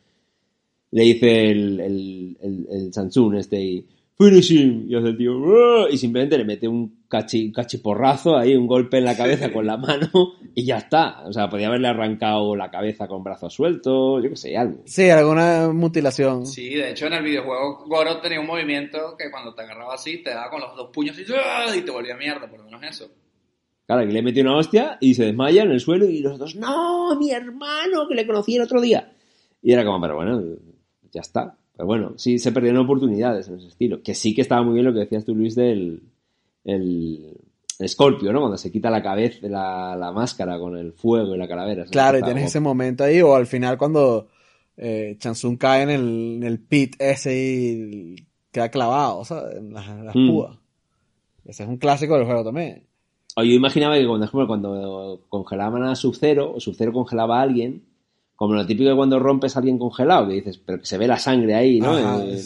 le 0.90 1.02
dice 1.04 1.50
el, 1.50 1.80
el, 1.80 2.36
el, 2.42 3.38
este, 3.38 3.58
y, 3.58 3.86
finish 4.18 4.50
him. 4.52 4.86
Y 4.88 4.96
hace 4.96 5.08
el 5.08 5.16
tío, 5.16 5.38
"Uah", 5.38 5.88
y 5.90 5.96
simplemente 5.96 6.36
le 6.36 6.44
mete 6.44 6.66
un 6.68 7.04
cachi, 7.08 7.52
cachiporrazo 7.52 8.36
ahí, 8.36 8.54
un 8.54 8.66
golpe 8.66 8.98
en 8.98 9.04
la 9.04 9.16
cabeza 9.16 9.52
con 9.52 9.66
la 9.66 9.76
mano 9.76 10.10
y 10.54 10.64
ya 10.66 10.78
está. 10.78 11.22
O 11.26 11.32
sea, 11.32 11.48
podía 11.48 11.68
haberle 11.68 11.88
arrancado 11.88 12.54
la 12.56 12.70
cabeza 12.70 13.06
con 13.06 13.22
brazos 13.24 13.54
sueltos, 13.54 14.22
yo 14.22 14.30
qué 14.30 14.36
sé, 14.36 14.56
algo. 14.56 14.82
Sí, 14.84 15.08
alguna 15.08 15.68
mutilación. 15.72 16.44
Sí, 16.46 16.74
de 16.74 16.90
hecho 16.90 17.06
en 17.06 17.14
el 17.14 17.24
videojuego 17.24 17.84
Goro 17.86 18.20
tenía 18.20 18.40
un 18.40 18.46
movimiento 18.46 19.16
que 19.16 19.30
cuando 19.30 19.54
te 19.54 19.62
agarraba 19.62 19.94
así, 19.94 20.22
te 20.22 20.30
daba 20.30 20.50
con 20.50 20.60
los 20.60 20.76
dos 20.76 20.90
puños 20.92 21.18
y, 21.18 21.24
¡ah! 21.34 21.74
y 21.76 21.82
te 21.82 21.90
volvía 21.90 22.16
mierda, 22.16 22.48
por 22.50 22.58
lo 22.58 22.64
menos 22.64 22.82
eso. 22.82 23.08
Claro, 23.86 24.02
aquí 24.02 24.12
le 24.12 24.20
metió 24.20 24.42
una 24.42 24.56
hostia 24.56 24.98
y 25.00 25.14
se 25.14 25.24
desmaya 25.24 25.62
en 25.62 25.70
el 25.70 25.80
suelo 25.80 26.04
y 26.06 26.20
los 26.20 26.38
dos, 26.38 26.56
no, 26.56 27.16
mi 27.18 27.30
hermano, 27.30 28.06
que 28.06 28.14
le 28.14 28.26
conocí 28.26 28.56
el 28.56 28.62
otro 28.62 28.82
día. 28.82 29.12
Y 29.62 29.72
era 29.72 29.82
como, 29.84 29.98
pero 30.00 30.16
bueno, 30.16 30.42
ya 31.10 31.22
está. 31.22 31.56
Pero 31.78 31.86
bueno, 31.86 32.12
sí 32.16 32.40
se 32.40 32.50
perdieron 32.50 32.82
oportunidades 32.82 33.46
en 33.46 33.58
ese 33.58 33.68
estilo. 33.68 34.02
Que 34.02 34.12
sí 34.14 34.34
que 34.34 34.42
estaba 34.42 34.62
muy 34.64 34.74
bien 34.74 34.84
lo 34.84 34.92
que 34.92 34.98
decías 34.98 35.24
tú, 35.24 35.32
Luis, 35.34 35.54
del 35.54 36.02
el, 36.64 37.36
el 37.78 37.88
Scorpio, 37.88 38.32
¿no? 38.32 38.40
Cuando 38.40 38.58
se 38.58 38.72
quita 38.72 38.90
la 38.90 39.00
cabeza, 39.00 39.46
la, 39.48 39.94
la 39.96 40.10
máscara 40.10 40.58
con 40.58 40.76
el 40.76 40.92
fuego 40.92 41.36
y 41.36 41.38
la 41.38 41.46
calavera. 41.46 41.84
Claro, 41.86 42.18
y 42.18 42.22
tienes 42.22 42.46
ese 42.46 42.58
momento 42.58 43.04
ahí, 43.04 43.22
o 43.22 43.34
al 43.36 43.46
final 43.46 43.78
cuando 43.78 44.26
eh, 44.76 45.16
Chansung 45.20 45.56
cae 45.56 45.84
en 45.84 45.90
el, 45.90 46.34
en 46.38 46.42
el 46.42 46.58
pit 46.58 46.96
ese 46.98 47.32
y 47.36 48.26
queda 48.50 48.70
clavado, 48.70 49.24
¿sabes? 49.24 49.56
En 49.58 49.72
las, 49.72 49.88
en 49.88 50.04
las 50.04 50.16
Mm. 50.16 50.30
púas. 50.30 50.58
Ese 51.44 51.62
es 51.62 51.68
un 51.68 51.76
clásico 51.76 52.16
del 52.16 52.26
juego 52.26 52.42
también. 52.44 52.82
O 53.36 53.44
yo 53.44 53.52
imaginaba 53.52 53.96
que, 53.96 54.04
por 54.04 54.20
ejemplo, 54.20 54.46
cuando 54.48 55.20
congelaban 55.28 55.84
a 55.84 55.94
Sub-Zero, 55.94 56.54
o 56.54 56.60
Sub-Zero 56.60 56.92
congelaba 56.92 57.38
a 57.38 57.42
alguien, 57.42 57.84
como 58.38 58.54
lo 58.54 58.64
típico 58.64 58.88
de 58.90 58.94
cuando 58.94 59.18
rompes 59.18 59.56
a 59.56 59.58
alguien 59.58 59.78
congelado, 59.80 60.28
que 60.28 60.34
dices, 60.34 60.58
pero 60.64 60.78
que 60.78 60.86
se 60.86 60.96
ve 60.96 61.08
la 61.08 61.18
sangre 61.18 61.56
ahí, 61.56 61.80
¿no? 61.80 61.90
Ajá, 61.90 62.24
Eh, 62.24 62.40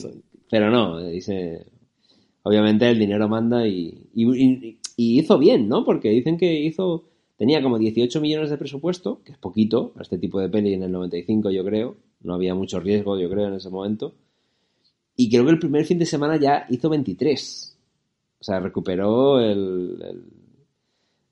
pero 0.49 0.71
no, 0.71 0.99
dice, 1.07 1.67
obviamente 2.45 2.89
el 2.89 2.99
dinero 2.99 3.29
manda 3.29 3.67
y, 3.69 4.09
y, 4.15 4.25
y- 4.43 4.79
y 4.97 5.19
hizo 5.21 5.39
bien, 5.39 5.69
¿no? 5.69 5.85
Porque 5.85 6.09
dicen 6.09 6.39
que 6.39 6.61
hizo, 6.61 7.05
tenía 7.37 7.63
como 7.63 7.79
18 7.79 8.23
millones 8.23 8.49
de 8.49 8.57
presupuesto, 8.57 9.21
que 9.23 9.33
es 9.33 9.39
poquito 9.39 9.91
para 9.93 10.03
este 10.05 10.17
tipo 10.17 10.41
de 10.41 10.49
peli 10.49 10.73
en 10.73 10.83
el 10.83 10.93
95, 10.93 11.51
yo 11.51 11.63
creo. 11.63 11.97
No 12.23 12.35
había 12.35 12.55
mucho 12.55 12.81
riesgo, 12.81 13.19
yo 13.19 13.29
creo, 13.29 13.49
en 13.49 13.55
ese 13.55 13.69
momento. 13.69 14.15
Y 15.15 15.29
creo 15.31 15.45
que 15.45 15.51
el 15.51 15.59
primer 15.59 15.85
fin 15.85 15.99
de 15.99 16.07
semana 16.07 16.37
ya 16.39 16.67
hizo 16.71 16.89
23. 16.89 17.77
O 18.41 18.45
sea, 18.45 18.61
recuperó 18.61 19.41
el, 19.41 19.99
el- 20.03 20.25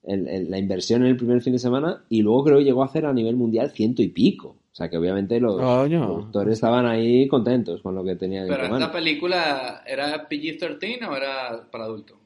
el- 0.04 0.28
el- 0.28 0.50
la 0.50 0.58
inversión 0.58 1.02
en 1.02 1.08
el 1.08 1.16
primer 1.16 1.42
fin 1.42 1.52
de 1.52 1.58
semana 1.58 2.04
y 2.08 2.22
luego 2.22 2.44
creo 2.44 2.58
que 2.58 2.64
llegó 2.64 2.82
a 2.82 2.86
hacer 2.86 3.06
a 3.06 3.12
nivel 3.12 3.36
mundial 3.36 3.70
ciento 3.70 4.02
y 4.02 4.08
pico. 4.08 4.56
O 4.72 4.74
sea, 4.74 4.88
que 4.88 4.96
obviamente 4.96 5.40
los 5.40 5.56
productores 5.56 6.54
estaban 6.54 6.86
ahí 6.86 7.26
contentos 7.28 7.82
con 7.82 7.94
lo 7.94 8.04
que 8.04 8.14
tenían 8.16 8.46
Pero 8.46 8.66
en 8.66 8.72
esta 8.74 8.92
película, 8.92 9.82
¿era 9.86 10.28
PG-13 10.28 11.08
o 11.08 11.16
era 11.16 11.68
para 11.70 11.84
adultos? 11.84 12.16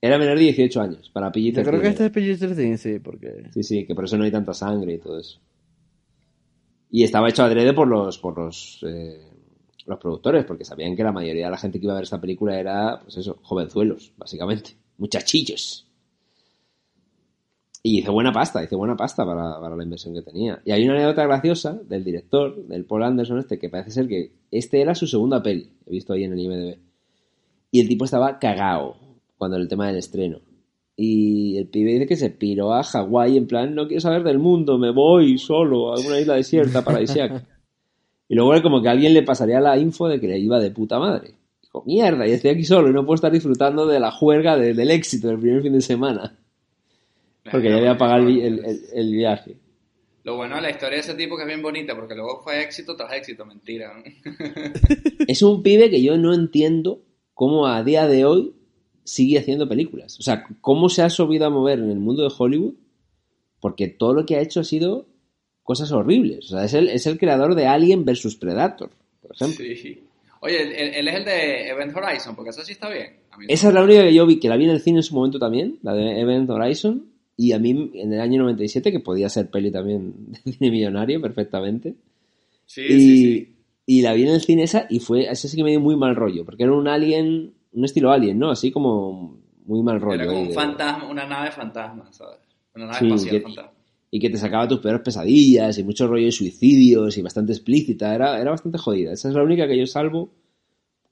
Era 0.00 0.16
menor 0.18 0.36
de 0.38 0.44
18 0.44 0.80
años, 0.80 1.10
para 1.10 1.32
PG-13. 1.32 1.54
Yo 1.56 1.64
creo 1.64 1.80
que 1.80 1.88
este 1.88 2.06
es 2.06 2.12
PG-13, 2.12 2.76
sí, 2.76 2.98
porque... 3.00 3.50
Sí, 3.52 3.62
sí, 3.64 3.84
que 3.86 3.94
por 3.94 4.04
eso 4.04 4.16
no 4.16 4.24
hay 4.24 4.30
tanta 4.30 4.54
sangre 4.54 4.94
y 4.94 4.98
todo 4.98 5.18
eso. 5.18 5.40
Y 6.90 7.02
estaba 7.02 7.28
hecho 7.28 7.42
adrede 7.42 7.72
por 7.72 7.88
los, 7.88 8.18
por 8.18 8.38
los, 8.38 8.78
eh, 8.86 9.20
los 9.86 9.98
productores, 9.98 10.44
porque 10.44 10.64
sabían 10.64 10.94
que 10.94 11.02
la 11.02 11.12
mayoría 11.12 11.46
de 11.46 11.50
la 11.50 11.58
gente 11.58 11.80
que 11.80 11.86
iba 11.86 11.94
a 11.94 11.96
ver 11.96 12.04
esta 12.04 12.20
película 12.20 12.58
era, 12.58 13.00
pues 13.02 13.16
eso, 13.16 13.38
jovenzuelos, 13.42 14.12
básicamente. 14.16 14.76
Muchachillos. 14.98 15.85
Y 17.86 17.98
hizo 18.00 18.12
buena 18.12 18.32
pasta, 18.32 18.64
hizo 18.64 18.76
buena 18.78 18.96
pasta 18.96 19.24
para, 19.24 19.60
para 19.60 19.76
la 19.76 19.84
inversión 19.84 20.12
que 20.12 20.22
tenía. 20.22 20.60
Y 20.64 20.72
hay 20.72 20.82
una 20.84 20.94
anécdota 20.94 21.24
graciosa 21.24 21.78
del 21.88 22.02
director, 22.02 22.66
del 22.66 22.84
Paul 22.84 23.04
Anderson 23.04 23.38
este, 23.38 23.60
que 23.60 23.68
parece 23.68 23.92
ser 23.92 24.08
que 24.08 24.32
este 24.50 24.80
era 24.80 24.94
su 24.96 25.06
segunda 25.06 25.40
peli, 25.40 25.70
he 25.86 25.90
visto 25.92 26.12
ahí 26.12 26.24
en 26.24 26.32
el 26.32 26.40
IMDb. 26.40 26.78
Y 27.70 27.80
el 27.80 27.86
tipo 27.86 28.04
estaba 28.04 28.40
cagao 28.40 28.96
cuando 29.38 29.56
el 29.56 29.68
tema 29.68 29.86
del 29.86 29.98
estreno. 29.98 30.40
Y 30.96 31.58
el 31.58 31.68
pibe 31.68 31.92
dice 31.92 32.06
que 32.06 32.16
se 32.16 32.30
piró 32.30 32.72
a 32.74 32.82
Hawái 32.82 33.36
en 33.36 33.46
plan, 33.46 33.74
no 33.74 33.86
quiero 33.86 34.00
saber 34.00 34.24
del 34.24 34.38
mundo, 34.40 34.78
me 34.78 34.90
voy 34.90 35.38
solo 35.38 35.92
a 35.94 36.00
una 36.00 36.18
isla 36.18 36.34
desierta 36.34 36.82
paradisíaca. 36.82 37.44
y 38.28 38.34
luego 38.34 38.52
era 38.52 38.62
como 38.62 38.82
que 38.82 38.88
alguien 38.88 39.14
le 39.14 39.22
pasaría 39.22 39.60
la 39.60 39.78
info 39.78 40.08
de 40.08 40.18
que 40.18 40.26
le 40.26 40.38
iba 40.40 40.58
de 40.58 40.72
puta 40.72 40.98
madre. 40.98 41.34
Dijo, 41.62 41.84
mierda, 41.86 42.26
y 42.26 42.32
estoy 42.32 42.50
aquí 42.50 42.64
solo 42.64 42.88
y 42.88 42.92
no 42.92 43.04
puedo 43.06 43.14
estar 43.14 43.30
disfrutando 43.30 43.86
de 43.86 44.00
la 44.00 44.10
juerga 44.10 44.56
de- 44.56 44.74
del 44.74 44.90
éxito 44.90 45.28
del 45.28 45.38
primer 45.38 45.62
fin 45.62 45.72
de 45.74 45.82
semana. 45.82 46.36
Porque 47.50 47.82
ya 47.82 47.96
pagado 47.96 48.20
el, 48.20 48.26
vi- 48.26 48.40
el- 48.40 48.64
el- 48.64 48.80
el 48.94 49.12
viaje. 49.12 49.56
Lo 50.24 50.36
bueno 50.36 50.56
de 50.56 50.62
la 50.62 50.70
historia 50.70 50.96
de 50.96 51.00
ese 51.02 51.14
tipo 51.14 51.36
que 51.36 51.42
es 51.42 51.48
bien 51.48 51.62
bonita, 51.62 51.94
porque 51.94 52.14
luego 52.14 52.40
fue 52.42 52.60
éxito 52.62 52.96
tras 52.96 53.12
éxito, 53.12 53.44
mentira. 53.46 53.92
¿no? 53.94 54.02
Es 55.28 55.42
un 55.42 55.62
pibe 55.62 55.88
que 55.90 56.02
yo 56.02 56.16
no 56.18 56.34
entiendo 56.34 57.00
cómo 57.34 57.66
a 57.66 57.82
día 57.84 58.06
de 58.08 58.24
hoy 58.24 58.52
sigue 59.04 59.38
haciendo 59.38 59.68
películas. 59.68 60.18
O 60.18 60.22
sea, 60.22 60.44
cómo 60.60 60.88
se 60.88 61.02
ha 61.02 61.10
subido 61.10 61.46
a 61.46 61.50
mover 61.50 61.78
en 61.78 61.90
el 61.90 61.98
mundo 62.00 62.22
de 62.24 62.34
Hollywood, 62.36 62.74
porque 63.60 63.86
todo 63.88 64.14
lo 64.14 64.26
que 64.26 64.36
ha 64.36 64.40
hecho 64.40 64.60
ha 64.60 64.64
sido 64.64 65.06
cosas 65.62 65.92
horribles. 65.92 66.46
O 66.46 66.56
sea, 66.56 66.64
es 66.64 66.74
el, 66.74 66.88
es 66.88 67.06
el 67.06 67.18
creador 67.18 67.54
de 67.54 67.66
Alien 67.66 68.04
vs 68.04 68.36
Predator, 68.36 68.90
por 69.22 69.32
ejemplo. 69.32 69.64
Sí. 69.64 70.02
Oye, 70.40 70.62
él, 70.98 71.08
es 71.08 71.14
el 71.14 71.24
de 71.24 71.68
Event 71.70 71.96
Horizon, 71.96 72.34
porque 72.36 72.50
eso 72.50 72.62
sí 72.64 72.72
está 72.72 72.88
bien. 72.90 73.16
A 73.30 73.38
mí 73.38 73.46
no. 73.46 73.52
Esa 73.54 73.68
es 73.68 73.74
la 73.74 73.82
única 73.82 74.02
que 74.02 74.14
yo 74.14 74.26
vi, 74.26 74.38
que 74.38 74.48
la 74.48 74.56
vi 74.56 74.64
en 74.64 74.70
el 74.70 74.80
cine 74.80 74.98
en 74.98 75.02
su 75.02 75.14
momento 75.14 75.38
también, 75.38 75.78
la 75.82 75.94
de 75.94 76.20
Event 76.20 76.48
Horizon, 76.50 77.06
y 77.36 77.52
a 77.52 77.58
mí 77.58 77.90
en 77.94 78.12
el 78.12 78.20
año 78.20 78.42
97, 78.42 78.90
que 78.92 79.00
podía 79.00 79.28
ser 79.28 79.50
peli 79.50 79.70
también 79.70 80.14
de 80.44 80.52
cine 80.52 80.70
millonario 80.70 81.20
perfectamente, 81.20 81.94
Sí, 82.64 82.82
y, 82.82 82.98
sí, 83.00 83.16
sí. 83.16 83.56
y 83.86 84.02
la 84.02 84.12
vi 84.14 84.22
en 84.24 84.30
el 84.34 84.40
cine 84.40 84.64
esa 84.64 84.86
y 84.90 84.98
fue, 85.00 85.30
ese 85.30 85.48
sí 85.48 85.56
que 85.56 85.62
me 85.64 85.70
dio 85.70 85.80
muy 85.80 85.96
mal 85.96 86.16
rollo, 86.16 86.44
porque 86.44 86.64
era 86.64 86.72
un 86.72 86.88
alien, 86.88 87.54
un 87.72 87.84
estilo 87.84 88.10
alien, 88.10 88.38
¿no? 88.38 88.50
Así 88.50 88.70
como 88.72 89.38
muy 89.66 89.82
mal 89.82 90.00
rollo. 90.00 90.14
Era 90.22 90.26
como 90.26 90.40
un 90.42 90.48
de- 90.48 90.54
fantasma, 90.54 91.08
una 91.08 91.26
nave 91.26 91.50
fantasma, 91.52 92.12
¿sabes? 92.12 92.38
Una 92.74 92.86
nave 92.86 92.98
Sí, 92.98 93.06
espacial 93.06 93.30
que- 93.30 93.40
fantasma. 93.42 93.72
y 94.10 94.18
que 94.20 94.30
te 94.30 94.38
sacaba 94.38 94.66
tus 94.66 94.80
peores 94.80 95.00
pesadillas 95.02 95.78
y 95.78 95.84
mucho 95.84 96.06
rollo 96.08 96.24
de 96.26 96.32
suicidios 96.32 97.16
y 97.18 97.22
bastante 97.22 97.52
explícita, 97.52 98.14
era, 98.14 98.40
era 98.40 98.50
bastante 98.50 98.78
jodida. 98.78 99.12
Esa 99.12 99.28
es 99.28 99.34
la 99.34 99.42
única 99.42 99.68
que 99.68 99.78
yo 99.78 99.86
salvo, 99.86 100.30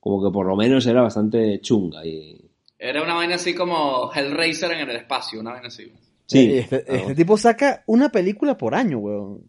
como 0.01 0.23
que 0.25 0.33
por 0.33 0.47
lo 0.47 0.57
menos 0.57 0.87
era 0.87 1.03
bastante 1.03 1.61
chunga 1.61 2.05
y... 2.07 2.41
Era 2.79 3.03
una 3.03 3.15
vaina 3.15 3.37
así 3.37 3.55
como 3.55 4.11
Hellraiser 4.13 4.73
en 4.73 4.91
el 4.91 4.97
espacio, 4.97 5.41
una 5.41 5.53
vaina 5.53 5.69
así. 5.69 5.91
Sí, 6.27 6.39
Eh, 6.39 6.59
este, 6.61 6.85
este 6.97 7.15
tipo 7.15 7.37
saca 7.37 7.83
una 7.87 8.11
película 8.11 8.57
por 8.57 8.75
año, 8.75 8.99
weón. 8.99 9.43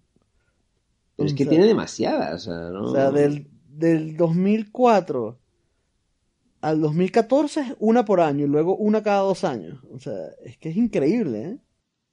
pero 1.16 1.28
es 1.28 1.34
que 1.34 1.44
o 1.44 1.46
sea- 1.46 1.50
tiene 1.52 1.66
demasiadas, 1.68 2.48
o 2.48 2.52
sea, 2.52 2.70
¿no? 2.70 2.84
O 2.84 2.92
sea, 2.94 3.12
del, 3.12 3.48
del 3.70 4.18
2004 4.18 5.40
al 6.62 6.82
2014 6.82 7.62
es 7.62 7.76
una 7.80 8.04
por 8.06 8.20
año 8.22 8.46
y 8.46 8.50
luego 8.50 8.76
una 8.76 9.04
cada 9.04 9.20
dos 9.22 9.44
años. 9.44 9.80
O 9.94 10.00
sea, 10.00 10.14
es 10.44 10.58
que 10.58 10.70
es 10.70 10.78
increíble, 10.78 11.42
¿eh? 11.44 11.58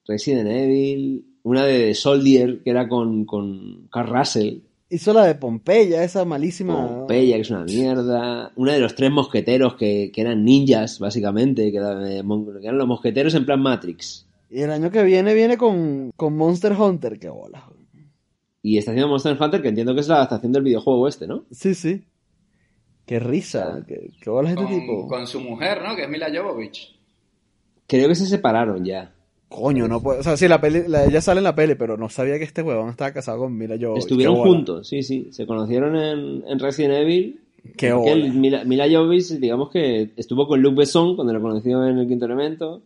Resident 0.07 0.49
Evil, 0.49 1.25
una 1.43 1.65
de 1.65 1.95
Soldier 1.95 2.63
que 2.63 2.71
era 2.71 2.89
con, 2.89 3.25
con 3.25 3.89
Carl 3.91 4.09
Russell, 4.15 4.59
Hizo 4.91 5.15
la 5.15 5.25
de 5.25 5.35
Pompeya, 5.37 6.05
esa 6.05 6.23
malísima. 6.27 6.87
Pompeya, 6.87 7.37
que 7.37 7.41
es 7.41 7.51
una 7.51 7.65
mierda, 7.65 8.53
una 8.57 8.75
de 8.75 8.79
los 8.81 8.95
tres 8.95 9.11
mosqueteros 9.11 9.75
que, 9.77 10.11
que 10.13 10.21
eran 10.21 10.45
ninjas, 10.45 10.99
básicamente, 10.99 11.73
que 11.73 11.79
eran 11.79 12.77
los 12.77 12.87
mosqueteros 12.87 13.35
en 13.35 13.47
plan 13.47 13.59
Matrix. 13.63 14.27
Y 14.53 14.61
el 14.61 14.71
año 14.71 14.91
que 14.91 15.03
viene 15.03 15.33
viene 15.33 15.57
con, 15.57 16.11
con 16.15 16.37
Monster 16.37 16.73
Hunter, 16.73 17.19
qué 17.19 17.31
bola. 17.31 17.65
Y 18.63 18.77
está 18.79 18.91
haciendo 18.91 19.09
Monster 19.09 19.37
Hunter, 19.41 19.63
que 19.63 19.69
entiendo 19.69 19.95
que 19.95 20.01
es 20.03 20.09
la 20.09 20.17
adaptación 20.17 20.53
del 20.53 20.63
videojuego 20.63 21.09
este, 21.09 21.27
¿no? 21.27 21.45
Sí, 21.51 21.75
sí. 21.75 22.05
Qué 23.07 23.19
risa, 23.19 23.83
qué, 23.89 24.11
qué 24.21 24.31
bola 24.31 24.51
es 24.51 24.57
este 24.59 24.73
tipo. 24.79 25.09
con 25.09 25.27
su 25.27 25.41
mujer, 25.41 25.83
¿no? 25.83 25.97
Que 25.97 26.05
es 26.05 26.09
Mila 26.11 26.29
Jovovich. 26.33 26.95
Creo 27.87 28.09
que 28.09 28.15
se 28.15 28.27
separaron 28.27 28.85
ya. 28.85 29.13
Coño, 29.49 29.89
no 29.89 30.01
puede. 30.01 30.21
O 30.21 30.23
sea, 30.23 30.37
sí, 30.37 30.47
la 30.49 30.61
peli, 30.61 30.83
la- 30.87 31.05
ella 31.05 31.21
sale 31.21 31.39
en 31.39 31.45
la 31.45 31.55
peli, 31.55 31.75
pero 31.75 31.97
no 31.97 32.09
sabía 32.09 32.39
que 32.39 32.45
este 32.45 32.63
huevón 32.63 32.91
estaba 32.91 33.13
casado 33.13 33.39
con 33.41 33.57
Mila 33.57 33.77
Jovovich. 33.81 34.05
Estuvieron 34.05 34.37
juntos, 34.37 34.89
sí, 34.89 35.03
sí. 35.03 35.29
Se 35.33 35.47
conocieron 35.47 35.97
en, 35.97 36.45
en 36.47 36.59
Resident 36.59 36.95
Evil. 36.95 37.41
Qué 37.77 37.93
bola. 37.93 38.15
Mila, 38.17 38.65
Mila 38.65 38.87
Jovovich, 38.91 39.29
digamos 39.39 39.71
que 39.71 40.11
estuvo 40.17 40.47
con 40.47 40.63
Luke 40.63 40.77
Besson 40.77 41.17
cuando 41.17 41.33
lo 41.33 41.41
conoció 41.43 41.87
en 41.87 41.99
el 41.99 42.07
quinto 42.09 42.27
elemento. 42.27 42.83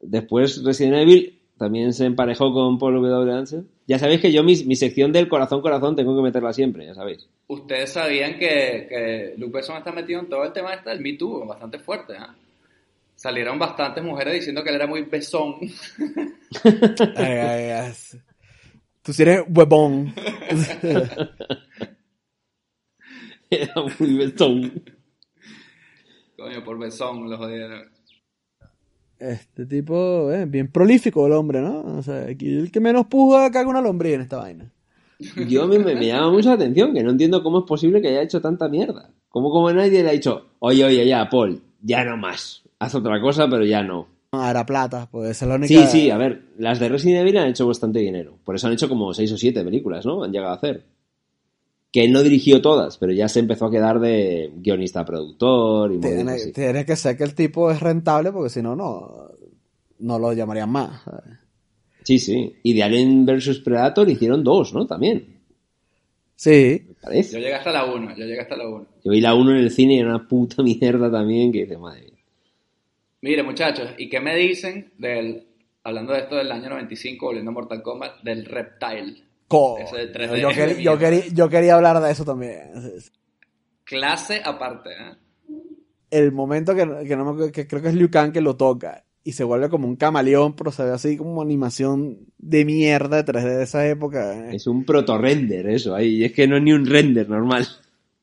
Después 0.00 0.62
Resident 0.64 0.96
Evil 0.96 1.40
también 1.58 1.92
se 1.92 2.06
emparejó 2.06 2.52
con 2.52 2.78
Paul 2.78 2.94
W. 2.94 3.32
Anderson. 3.32 3.68
Ya 3.86 3.98
sabéis 3.98 4.20
que 4.20 4.32
yo 4.32 4.42
mi, 4.42 4.56
mi 4.64 4.76
sección 4.76 5.12
del 5.12 5.28
corazón 5.28 5.60
corazón 5.60 5.94
tengo 5.94 6.16
que 6.16 6.22
meterla 6.22 6.52
siempre, 6.52 6.86
ya 6.86 6.94
sabéis. 6.94 7.28
Ustedes 7.48 7.92
sabían 7.92 8.38
que, 8.38 8.86
que 8.88 9.34
Luke 9.36 9.58
Besson 9.58 9.76
está 9.76 9.92
metido 9.92 10.20
en 10.20 10.28
todo 10.28 10.44
el 10.44 10.52
tema 10.52 10.72
este 10.74 10.90
del 10.90 11.00
Me 11.00 11.14
Too, 11.14 11.46
bastante 11.46 11.78
fuerte, 11.78 12.14
¿ah? 12.16 12.34
Salieron 13.14 13.58
bastantes 13.58 14.02
mujeres 14.02 14.32
diciendo 14.32 14.64
que 14.64 14.70
él 14.70 14.76
era 14.76 14.86
muy 14.86 15.02
besón. 15.02 15.56
Ay, 17.16 17.36
ay, 17.36 17.70
ay. 17.70 17.92
Tú 19.02 19.12
sí 19.12 19.22
eres 19.22 19.42
huevón. 19.48 20.14
Era 23.50 23.74
muy 23.98 24.16
Besson. 24.16 24.82
Coño, 26.36 26.64
por 26.64 26.78
besón 26.78 27.28
lo 27.28 27.36
jodieron. 27.36 27.90
Este 29.20 29.66
tipo 29.66 30.32
es 30.32 30.50
bien 30.50 30.68
prolífico 30.68 31.26
el 31.26 31.32
hombre, 31.32 31.60
¿no? 31.60 31.80
O 31.98 32.02
sea, 32.02 32.24
aquí 32.30 32.48
el 32.48 32.72
que 32.72 32.80
menos 32.80 33.06
puja 33.06 33.50
caga 33.50 33.68
una 33.68 33.82
lombriz 33.82 34.14
en 34.14 34.22
esta 34.22 34.38
vaina. 34.38 34.72
yo 35.46 35.68
me, 35.68 35.78
me, 35.78 35.94
me 35.94 36.06
llama 36.06 36.30
mucho 36.30 36.48
la 36.48 36.54
atención, 36.54 36.94
que 36.94 37.02
no 37.02 37.10
entiendo 37.10 37.42
cómo 37.42 37.58
es 37.58 37.64
posible 37.66 38.00
que 38.00 38.08
haya 38.08 38.22
hecho 38.22 38.40
tanta 38.40 38.68
mierda. 38.68 39.10
Como 39.28 39.50
como 39.50 39.70
nadie 39.72 40.02
le 40.02 40.08
ha 40.08 40.12
dicho, 40.12 40.46
oye, 40.58 40.84
oye, 40.84 41.06
ya, 41.06 41.28
Paul, 41.28 41.60
ya 41.82 42.04
no 42.04 42.16
más. 42.16 42.62
Haz 42.78 42.94
otra 42.94 43.20
cosa, 43.20 43.46
pero 43.48 43.64
ya 43.64 43.82
no. 43.82 44.08
Ah, 44.32 44.50
era 44.50 44.64
plata, 44.64 45.08
pues 45.10 45.30
esa 45.30 45.44
es 45.44 45.48
la 45.48 45.54
única. 45.56 45.68
Sí, 45.68 45.86
sí, 45.86 46.10
a 46.10 46.16
ver, 46.16 46.42
las 46.56 46.78
de 46.78 46.88
Resident 46.88 47.20
Evil 47.20 47.36
han 47.36 47.48
hecho 47.48 47.66
bastante 47.66 47.98
dinero. 47.98 48.38
Por 48.44 48.54
eso 48.54 48.68
han 48.68 48.72
hecho 48.72 48.88
como 48.88 49.12
seis 49.12 49.30
o 49.32 49.36
siete 49.36 49.62
películas, 49.62 50.06
¿no? 50.06 50.22
Han 50.24 50.32
llegado 50.32 50.52
a 50.52 50.56
hacer. 50.56 50.84
Que 51.92 52.04
él 52.04 52.12
no 52.12 52.22
dirigió 52.22 52.62
todas, 52.62 52.98
pero 52.98 53.12
ya 53.12 53.28
se 53.28 53.40
empezó 53.40 53.66
a 53.66 53.70
quedar 53.70 53.98
de 54.00 54.52
guionista 54.56 55.04
productor 55.04 55.92
y 55.92 55.98
Tiene, 56.00 56.32
así. 56.32 56.52
tiene 56.52 56.84
que 56.84 56.94
ser 56.94 57.16
que 57.16 57.24
el 57.24 57.34
tipo 57.34 57.70
es 57.70 57.80
rentable 57.80 58.30
porque 58.30 58.50
si 58.50 58.62
no, 58.62 58.76
no, 58.76 59.28
no 59.98 60.18
lo 60.18 60.32
llamarían 60.32 60.70
más. 60.70 61.02
¿sabes? 61.02 61.24
Sí, 62.04 62.18
sí. 62.18 62.56
Y 62.62 62.74
de 62.74 62.82
Alien 62.82 63.26
vs 63.26 63.58
Predator 63.60 64.08
hicieron 64.08 64.44
dos, 64.44 64.72
¿no? 64.72 64.86
También, 64.86 65.40
Sí. 66.36 66.86
Yo 67.04 67.38
llegué 67.38 67.52
hasta 67.52 67.70
la 67.70 67.84
1, 67.84 68.16
yo 68.16 68.24
llegué 68.24 68.40
hasta 68.40 68.56
la 68.56 68.66
1. 68.66 68.86
Yo 69.04 69.10
vi 69.12 69.20
la 69.20 69.34
uno 69.34 69.50
en 69.50 69.58
el 69.58 69.70
cine 69.70 69.96
y 69.96 69.98
era 69.98 70.08
una 70.08 70.26
puta 70.26 70.62
mierda 70.62 71.10
también 71.10 71.52
que 71.52 71.64
dice, 71.64 71.76
madre 71.76 72.00
mía. 72.02 72.24
Mire, 73.20 73.42
muchachos, 73.42 73.90
¿y 73.98 74.08
qué 74.08 74.20
me 74.20 74.34
dicen 74.36 74.90
del, 74.96 75.44
hablando 75.84 76.14
de 76.14 76.20
esto 76.20 76.36
del 76.36 76.50
año 76.50 76.70
95, 76.70 77.26
volviendo 77.26 77.50
a 77.50 77.52
Mortal 77.52 77.82
Kombat, 77.82 78.22
del 78.22 78.46
Reptile? 78.46 79.22
Co- 79.50 79.78
Eso 79.78 79.96
de 79.96 80.12
3D. 80.12 80.40
yo, 80.40 80.48
quería, 80.54 80.74
yo, 80.80 80.98
quería, 80.98 81.26
yo 81.34 81.48
quería 81.48 81.74
hablar 81.74 82.00
de 82.00 82.10
eso 82.12 82.24
también. 82.24 82.70
Clase 83.84 84.40
aparte, 84.44 84.90
¿eh? 84.90 85.16
El 86.10 86.32
momento 86.32 86.74
que, 86.74 86.86
que, 87.06 87.16
no 87.16 87.34
me- 87.34 87.52
que 87.52 87.66
creo 87.66 87.82
que 87.82 87.88
es 87.88 87.94
Liu 87.94 88.10
Kang 88.10 88.32
que 88.32 88.40
lo 88.40 88.56
toca 88.56 89.04
y 89.22 89.32
se 89.32 89.44
vuelve 89.44 89.68
como 89.68 89.86
un 89.86 89.96
camaleón, 89.96 90.54
pero 90.54 90.72
se 90.72 90.84
ve 90.84 90.92
así 90.92 91.16
como 91.16 91.42
animación 91.42 92.18
de 92.38 92.64
mierda 92.64 93.22
de 93.22 93.24
3D 93.32 93.56
de 93.58 93.62
esa 93.64 93.86
época. 93.86 94.50
¿eh? 94.50 94.56
Es 94.56 94.66
un 94.66 94.84
proto-render 94.84 95.68
eso, 95.68 95.94
ahí. 95.94 96.24
Es 96.24 96.32
que 96.32 96.46
no 96.48 96.56
es 96.56 96.62
ni 96.62 96.72
un 96.72 96.86
render 96.86 97.28
normal. 97.28 97.66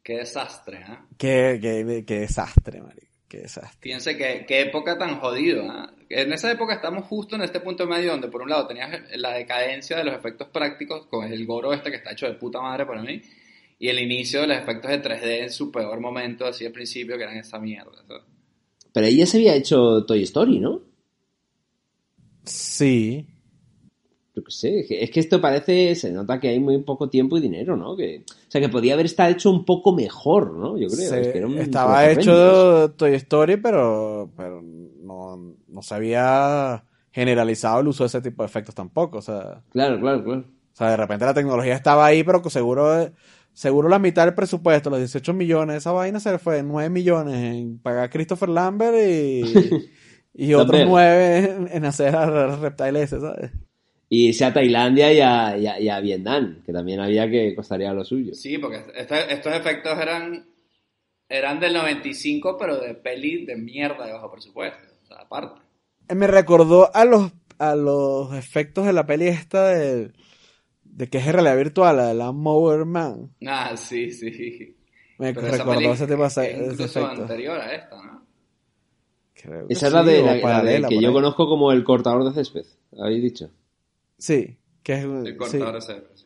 Qué 0.04 0.18
desastre, 0.18 0.78
¿eh? 0.80 0.98
Qué, 1.18 1.60
qué, 1.62 2.04
qué 2.06 2.20
desastre, 2.22 2.82
marico. 2.82 3.07
Qué 3.28 3.40
desastre. 3.40 3.78
Fíjense 3.82 4.18
que, 4.18 4.46
qué 4.48 4.62
época 4.62 4.98
tan 4.98 5.20
jodido. 5.20 5.70
¿ah? 5.70 5.94
En 6.10 6.32
esa 6.32 6.52
época 6.52 6.76
estamos 6.76 7.06
justo 7.06 7.36
en 7.36 7.42
este 7.42 7.60
punto 7.60 7.86
medio 7.86 8.12
donde 8.12 8.30
por 8.30 8.42
un 8.42 8.50
lado 8.50 8.68
tenías 8.68 8.90
la 9.18 9.34
decadencia 9.34 9.98
de 9.98 10.06
los 10.06 10.16
efectos 10.16 10.48
prácticos 10.48 11.08
con 11.08 11.32
el 11.32 11.46
goro 11.46 11.74
este 11.74 11.92
que 11.92 11.98
está 11.98 12.12
hecho 12.12 12.28
de 12.28 12.36
puta 12.36 12.62
madre 12.62 12.86
para 12.86 13.02
mí 13.02 13.22
y 13.80 13.90
el 13.90 14.00
inicio 14.00 14.42
de 14.42 14.48
los 14.48 14.58
efectos 14.58 14.90
de 14.90 15.04
3D 15.04 15.44
en 15.44 15.52
su 15.52 15.72
peor 15.72 16.00
momento, 16.00 16.46
así 16.46 16.66
al 16.66 16.72
principio, 16.72 17.18
que 17.18 17.24
eran 17.24 17.38
esa 17.38 17.60
mierda. 17.60 18.04
¿sabes? 18.08 18.24
Pero 18.92 19.06
ahí 19.06 19.18
ya 19.18 19.26
se 19.26 19.38
había 19.38 19.56
hecho 19.56 20.06
Toy 20.06 20.24
Story, 20.24 20.60
¿no? 20.60 20.82
Sí. 22.44 23.28
Yo 24.38 24.44
qué 24.44 24.52
sé, 24.52 24.80
es 24.82 24.88
que- 24.88 25.04
es 25.04 25.10
que 25.10 25.20
esto 25.20 25.42
parece, 25.42 25.96
se 25.96 26.12
nota 26.12 26.40
que 26.40 26.50
hay 26.50 26.60
muy 26.60 26.78
poco 26.84 27.10
tiempo 27.10 27.38
y 27.38 27.42
dinero, 27.42 27.76
¿no? 27.76 27.98
Que, 27.98 28.20
o 28.20 28.52
sea, 28.52 28.62
que 28.62 28.70
podía 28.70 28.94
haber 28.94 29.08
estado 29.08 29.32
hecho 29.32 29.50
un 29.50 29.66
poco 29.66 29.94
mejor, 29.96 30.54
¿no? 30.54 30.78
Yo 30.78 30.88
creo. 30.90 31.12
Es 31.16 31.28
que 31.30 31.38
era 31.40 31.48
un 31.48 31.58
estaba 31.58 32.08
hecho 32.08 32.92
Toy 32.96 33.16
Story, 33.16 33.58
pero, 33.58 34.30
pero 34.38 34.62
no, 34.62 35.56
no 35.68 35.82
se 35.82 35.96
había 35.96 36.84
generalizado 37.12 37.80
el 37.80 37.88
uso 37.88 38.04
de 38.04 38.10
ese 38.10 38.22
tipo 38.22 38.44
de 38.44 38.48
efectos 38.48 38.76
tampoco. 38.76 39.18
O 39.18 39.22
sea, 39.24 39.64
Claro, 39.72 40.00
claro, 40.00 40.24
claro. 40.24 40.42
o 40.42 40.76
sea 40.78 40.92
de 40.92 40.98
repente 40.98 41.26
la 41.26 41.34
tecnología 41.34 41.74
estaba 41.74 42.06
ahí, 42.06 42.24
pero 42.24 42.44
que 42.44 42.52
seguro, 42.52 43.10
seguro 43.54 43.90
la 43.90 43.98
mitad 43.98 44.26
del 44.26 44.36
presupuesto, 44.36 44.92
los 44.92 45.00
18 45.00 45.34
millones, 45.34 45.78
esa 45.78 45.94
vaina 45.94 46.20
se 46.20 46.32
le 46.32 46.38
fue 46.38 46.62
9 46.62 46.92
millones 46.92 47.34
en 47.38 47.80
pagar 47.80 48.04
a 48.04 48.10
Christopher 48.12 48.50
Lambert 48.50 48.96
y, 48.96 49.42
y 50.36 50.54
otros 50.54 50.68
También. 50.68 50.90
9 50.90 51.38
en, 51.40 51.70
en 51.72 51.86
hacer 51.86 52.16
a 52.16 52.56
Reptile 52.58 53.02
ese, 53.02 53.20
¿sabes? 53.20 53.50
Y 54.10 54.28
irse 54.30 54.46
a 54.46 54.54
Tailandia 54.54 55.12
y 55.12 55.20
a, 55.20 55.58
y 55.58 55.68
a- 55.68 55.80
y 55.80 55.90
a 55.90 56.00
Vietnam, 56.00 56.62
que 56.66 56.72
también 56.72 57.00
había 57.02 57.30
que 57.30 57.54
costaría 57.56 57.92
lo 57.94 58.06
suyo. 58.06 58.34
Sí, 58.34 58.58
porque 58.58 58.84
este- 58.96 59.34
estos 59.34 59.54
efectos 59.54 60.00
eran, 60.00 60.48
eran 61.28 61.60
del 61.60 61.74
95, 61.74 62.58
pero 62.58 62.80
de 62.80 62.94
peli 62.96 63.46
de 63.46 63.58
mierda 63.58 64.06
de 64.06 64.14
bajo 64.14 64.32
presupuesto. 64.32 64.80
O 65.04 65.08
sea, 65.08 65.18
aparte. 65.18 65.62
Eh, 66.08 66.16
Me 66.16 66.28
recordó 66.28 66.90
a 66.96 67.04
los, 67.04 67.32
a 67.60 67.76
los 67.76 68.34
efectos 68.34 68.86
de 68.86 68.94
la 68.94 69.06
peli 69.06 69.28
esta 69.28 69.68
de, 69.70 70.12
de 70.86 71.10
que 71.10 71.18
es 71.18 71.28
en 71.28 71.34
realidad 71.34 71.58
virtual, 71.58 71.98
la 71.98 72.08
de 72.08 72.14
la 72.14 72.32
Mower 72.32 72.86
Man. 72.86 73.32
Ah, 73.46 73.76
sí, 73.76 74.10
sí. 74.12 74.74
Me 75.18 75.34
Pero 75.34 75.48
esa 75.48 75.58
recordó 75.58 75.80
peli 75.80 75.92
ese 75.92 76.08
tipo 76.08 76.28
de, 76.30 76.52
incluso 76.72 76.84
efectos. 76.86 77.20
anterior 77.20 77.60
a 77.60 77.76
esta, 77.76 77.96
¿no? 78.04 78.26
Creo 79.34 79.68
que 79.68 79.74
Esa 79.74 79.88
es 79.88 79.92
sí, 79.92 79.98
la 79.98 80.04
de, 80.04 80.22
la, 80.24 80.36
la 80.36 80.64
de 80.64 80.82
que 80.88 81.02
yo 81.02 81.08
ahí. 81.10 81.14
conozco 81.14 81.48
como 81.48 81.72
el 81.74 81.84
cortador 81.84 82.24
de 82.24 82.34
césped, 82.34 82.66
habéis 83.00 83.22
dicho. 83.24 83.50
Sí, 84.18 84.58
que 84.84 84.94
es 84.94 85.04
El 85.04 85.26
sí. 85.28 85.36
cortador 85.38 85.76
de 85.76 85.82
cebra, 85.82 86.10
sí. 86.16 86.26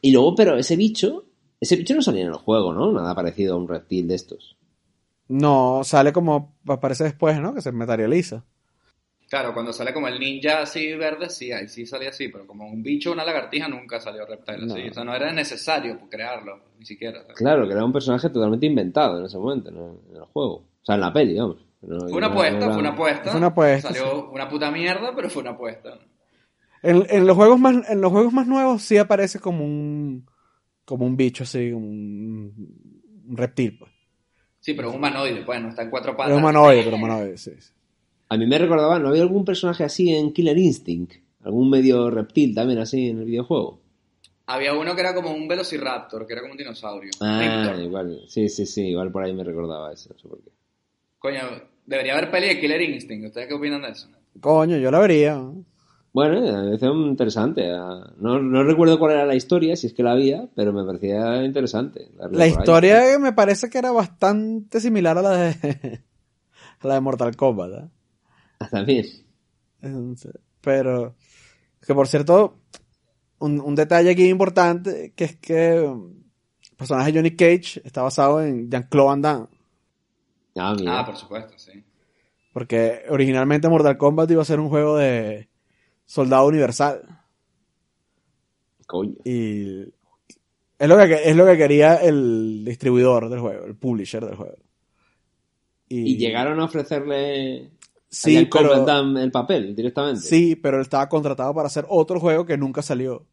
Y 0.00 0.12
luego, 0.12 0.34
pero 0.34 0.56
ese 0.56 0.76
bicho, 0.76 1.26
ese 1.60 1.76
bicho 1.76 1.94
no 1.94 2.02
salía 2.02 2.22
en 2.22 2.28
el 2.28 2.34
juego, 2.34 2.72
¿no? 2.72 2.90
Nada 2.92 3.14
parecido 3.14 3.54
a 3.54 3.58
un 3.58 3.68
reptil 3.68 4.08
de 4.08 4.14
estos. 4.14 4.56
No, 5.28 5.82
sale 5.84 6.12
como 6.12 6.56
aparece 6.66 7.04
después, 7.04 7.38
¿no? 7.40 7.54
Que 7.54 7.60
se 7.62 7.72
materializa. 7.72 8.44
Claro, 9.30 9.54
cuando 9.54 9.72
sale 9.72 9.94
como 9.94 10.08
el 10.08 10.20
ninja 10.20 10.60
así 10.60 10.92
verde, 10.94 11.30
sí, 11.30 11.52
ahí 11.52 11.66
sí 11.66 11.86
salía 11.86 12.10
así, 12.10 12.28
pero 12.28 12.46
como 12.46 12.66
un 12.68 12.82
bicho 12.82 13.10
o 13.10 13.12
una 13.14 13.24
lagartija 13.24 13.66
nunca 13.66 13.98
salió 13.98 14.26
Reptile 14.26 14.64
así. 14.70 14.84
No. 14.84 14.90
O 14.90 14.94
sea, 14.94 15.04
no 15.04 15.14
era 15.14 15.32
necesario 15.32 15.98
crearlo, 16.10 16.60
ni 16.78 16.84
siquiera. 16.84 17.24
Claro, 17.36 17.66
que 17.66 17.72
era 17.72 17.82
un 17.84 17.92
personaje 17.94 18.28
totalmente 18.28 18.66
inventado 18.66 19.18
en 19.20 19.24
ese 19.24 19.38
momento, 19.38 19.70
¿no? 19.70 20.00
en 20.10 20.16
el 20.16 20.24
juego. 20.24 20.54
O 20.56 20.84
sea, 20.84 20.96
en 20.96 21.00
la 21.00 21.12
peli, 21.12 21.38
vamos. 21.38 21.64
No- 21.80 22.00
Fue 22.08 22.18
una 22.18 22.26
apuesta, 22.26 22.58
no 22.58 22.64
era- 22.64 22.72
fue 22.74 22.80
una 22.80 22.90
apuesta. 22.90 23.30
Fue 23.30 23.38
una 23.38 23.46
apuesta, 23.46 23.88
Salió 23.88 24.30
una 24.30 24.48
puta 24.48 24.70
mierda, 24.70 25.12
pero 25.16 25.30
fue 25.30 25.40
una 25.42 25.52
apuesta. 25.52 25.98
En, 26.82 27.06
en 27.08 27.26
los 27.26 27.36
juegos 27.36 27.60
más, 27.60 27.88
en 27.88 28.00
los 28.00 28.10
juegos 28.10 28.32
más 28.32 28.46
nuevos 28.46 28.82
sí 28.82 28.98
aparece 28.98 29.38
como 29.38 29.64
un, 29.64 30.26
como 30.84 31.06
un 31.06 31.16
bicho 31.16 31.44
así, 31.44 31.70
como 31.70 31.86
un, 31.86 33.22
un 33.28 33.36
reptil, 33.36 33.78
pues. 33.78 33.92
Sí, 34.60 34.74
pero 34.74 34.90
es 34.90 34.94
humanoide, 34.94 35.42
pues, 35.42 35.60
no 35.60 35.68
está 35.68 35.82
en 35.82 35.90
cuatro 35.90 36.16
patas. 36.16 36.32
Es 36.32 36.38
humanoide, 36.38 36.82
pero 36.84 36.96
humanoide, 36.96 37.36
sí. 37.36 37.52
sí. 37.58 37.72
A 38.28 38.36
mí 38.36 38.46
me 38.46 38.58
recordaba, 38.58 38.98
¿no 38.98 39.08
había 39.08 39.22
algún 39.22 39.44
personaje 39.44 39.84
así 39.84 40.14
en 40.14 40.32
Killer 40.32 40.56
Instinct? 40.56 41.14
¿Algún 41.42 41.68
medio 41.68 42.10
reptil 42.10 42.54
también 42.54 42.78
así 42.78 43.08
en 43.08 43.18
el 43.18 43.24
videojuego? 43.24 43.80
Había 44.46 44.74
uno 44.74 44.94
que 44.94 45.00
era 45.00 45.14
como 45.14 45.32
un 45.32 45.48
velociraptor, 45.48 46.26
que 46.26 46.32
era 46.32 46.42
como 46.42 46.52
un 46.52 46.58
dinosaurio. 46.58 47.10
Ah, 47.20 47.40
Victor. 47.40 47.84
igual. 47.84 48.20
Sí, 48.28 48.48
sí, 48.48 48.66
sí, 48.66 48.88
igual 48.88 49.10
por 49.10 49.24
ahí 49.24 49.32
me 49.32 49.44
recordaba 49.44 49.92
eso, 49.92 50.10
no 50.12 50.18
sé 50.18 50.28
por 50.28 50.42
qué. 50.42 50.50
Coño, 51.18 51.40
debería 51.86 52.14
haber 52.14 52.30
peli 52.30 52.48
de 52.48 52.60
Killer 52.60 52.82
Instinct. 52.82 53.26
¿Ustedes 53.26 53.48
qué 53.48 53.54
opinan 53.54 53.82
de 53.82 53.90
eso? 53.90 54.08
Coño, 54.40 54.76
yo 54.76 54.90
la 54.90 54.98
vería. 54.98 55.40
¿No? 56.14 56.20
Bueno, 56.20 56.40
me 56.40 56.52
pareció 56.64 56.92
interesante. 57.06 57.70
ah, 57.72 58.12
No, 58.18 58.38
no 58.40 58.62
recuerdo 58.64 58.98
cuál 58.98 59.12
era 59.12 59.26
la 59.26 59.34
historia, 59.34 59.76
si 59.76 59.86
es 59.86 59.94
que 59.94 60.02
la 60.02 60.12
había, 60.12 60.48
pero 60.54 60.72
me 60.72 60.84
parecía 60.84 61.42
interesante. 61.44 62.10
La 62.30 62.44
ahí. 62.44 62.50
historia 62.50 63.18
me 63.18 63.32
parece 63.32 63.70
que 63.70 63.78
era 63.78 63.92
bastante 63.92 64.80
similar 64.80 65.16
a 65.18 65.22
la 65.22 65.30
de, 65.32 66.02
a 66.80 66.86
la 66.88 66.94
de 66.94 67.00
Mortal 67.00 67.34
Kombat, 67.36 67.70
¿eh? 67.84 67.88
Ah, 68.60 68.68
También. 68.70 69.06
Entonces, 69.80 70.32
Pero, 70.60 71.16
que 71.86 71.94
por 71.94 72.06
cierto, 72.08 72.58
un, 73.38 73.60
un 73.60 73.74
detalle 73.74 74.10
aquí 74.10 74.28
importante, 74.28 75.12
que 75.16 75.24
es 75.24 75.36
que 75.36 75.80
um, 75.80 76.12
el 76.70 76.76
personaje 76.76 77.10
de 77.12 77.18
Johnny 77.18 77.36
Cage 77.36 77.80
está 77.84 78.02
basado 78.02 78.42
en 78.42 78.70
Jean-Claude 78.70 79.08
Van 79.08 79.22
Damme. 79.22 79.46
Ah, 80.56 80.74
mira. 80.78 81.00
Ah, 81.00 81.06
por 81.06 81.16
supuesto, 81.16 81.54
sí. 81.58 81.82
Porque 82.52 83.02
originalmente 83.08 83.68
Mortal 83.68 83.96
Kombat 83.96 84.30
iba 84.30 84.42
a 84.42 84.44
ser 84.44 84.60
un 84.60 84.68
juego 84.68 84.96
de 84.98 85.48
soldado 86.06 86.46
universal. 86.46 87.02
Coño. 88.86 89.14
Y 89.24 89.80
es 90.78 90.88
lo 90.88 90.96
que, 90.98 91.20
es 91.24 91.36
lo 91.36 91.46
que 91.46 91.56
quería 91.56 91.96
el 91.96 92.64
distribuidor 92.64 93.28
del 93.28 93.40
juego, 93.40 93.64
el 93.66 93.76
publisher 93.76 94.24
del 94.24 94.36
juego. 94.36 94.56
Y 95.88 96.16
llegaron 96.16 96.58
a 96.60 96.64
ofrecerle 96.64 97.70
Sí, 98.08 98.34
Jack 98.34 98.48
pero- 98.52 99.18
el 99.18 99.30
papel 99.30 99.74
directamente. 99.74 100.20
Sí, 100.20 100.56
pero 100.56 100.76
él 100.76 100.82
estaba 100.82 101.08
contratado 101.08 101.54
para 101.54 101.66
hacer 101.66 101.86
otro 101.88 102.20
juego 102.20 102.44
que 102.44 102.58
nunca 102.58 102.82
salió. 102.82 103.26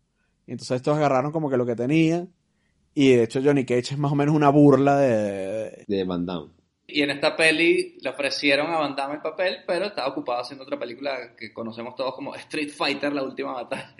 Y 0.47 0.51
entonces 0.51 0.77
estos 0.77 0.95
agarraron 0.97 1.31
como 1.31 1.49
que 1.49 1.57
lo 1.57 1.65
que 1.65 1.75
tenía. 1.75 2.27
Y 2.93 3.09
de 3.09 3.23
hecho 3.23 3.41
Johnny 3.43 3.65
Cage 3.65 3.93
es 3.93 3.97
más 3.97 4.11
o 4.11 4.15
menos 4.15 4.33
una 4.35 4.49
burla 4.49 4.97
de... 4.97 5.83
De 5.87 6.03
Van 6.05 6.25
Damme. 6.25 6.51
Y 6.91 7.01
en 7.01 7.11
esta 7.11 7.35
peli 7.35 7.97
le 8.01 8.09
ofrecieron 8.09 8.67
a 8.67 8.77
Van 8.79 8.95
Damme 8.95 9.15
el 9.15 9.21
papel, 9.21 9.57
pero 9.67 9.85
estaba 9.85 10.07
ocupado 10.09 10.41
haciendo 10.41 10.63
otra 10.63 10.77
película 10.79 11.35
que 11.37 11.51
conocemos 11.53 11.95
todos 11.95 12.15
como 12.15 12.35
Street 12.35 12.69
Fighter, 12.69 13.13
la 13.13 13.23
última 13.23 13.53
batalla. 13.53 13.95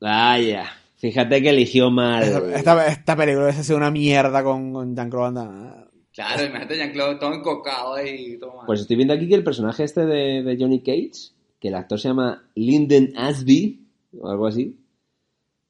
Vaya. 0.00 0.66
Fíjate 0.96 1.40
que 1.42 1.50
eligió 1.50 1.90
mal. 1.90 2.22
Esta, 2.24 2.56
esta, 2.56 2.86
esta 2.88 3.16
película 3.16 3.44
hubiese 3.46 3.64
sido 3.64 3.78
una 3.78 3.90
mierda 3.90 4.42
con, 4.44 4.72
con 4.72 4.94
Jean-Claude 4.94 5.24
Van 5.24 5.34
Damme. 5.34 5.70
Claro, 6.12 6.42
imagínate 6.44 6.76
Jean-Claude 6.76 7.18
todo 7.18 7.32
encocado 7.34 7.94
ahí 7.94 8.32
y 8.34 8.38
todo 8.38 8.56
mal. 8.56 8.66
Pues 8.66 8.80
estoy 8.80 8.96
viendo 8.96 9.14
aquí 9.14 9.28
que 9.28 9.34
el 9.36 9.44
personaje 9.44 9.84
este 9.84 10.04
de, 10.04 10.42
de 10.42 10.56
Johnny 10.58 10.80
Cage, 10.80 11.32
que 11.58 11.68
el 11.68 11.74
actor 11.74 11.98
se 11.98 12.08
llama 12.08 12.44
Lyndon 12.54 13.12
Asby, 13.16 13.86
o 14.18 14.28
algo 14.28 14.46
así, 14.48 14.76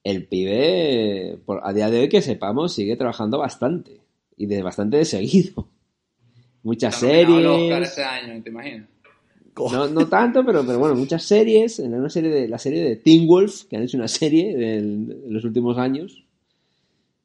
el 0.03 0.27
pibe, 0.27 1.39
por- 1.45 1.61
a 1.63 1.73
día 1.73 1.91
de 1.91 2.01
hoy 2.01 2.09
que 2.09 2.23
sepamos, 2.23 2.73
sigue 2.73 2.97
trabajando 2.97 3.39
bastante. 3.39 4.01
Y 4.37 4.47
de 4.47 4.63
bastante 4.63 4.97
de 4.97 5.05
seguido. 5.05 5.69
Muchas 6.63 6.97
series. 6.97 7.89
ese 7.91 8.05
año, 8.05 8.43
¿te 8.43 8.51
imaginas? 8.51 8.89
No, 9.57 9.89
no 9.89 10.07
tanto, 10.09 10.45
pero, 10.45 10.65
pero 10.65 10.79
bueno, 10.79 10.95
muchas 10.95 11.23
series. 11.25 11.79
En 11.81 11.95
una 11.95 12.09
serie 12.11 12.31
de, 12.31 12.49
la 12.49 12.59
serie 12.59 12.83
de 12.83 12.97
Teen 12.97 13.27
Wolf, 13.27 13.65
que 13.65 13.77
han 13.77 13.83
hecho 13.83 13.97
una 13.97 14.09
serie 14.09 14.57
de 14.57 14.81
los 15.29 15.45
últimos 15.45 15.79
años. 15.79 16.25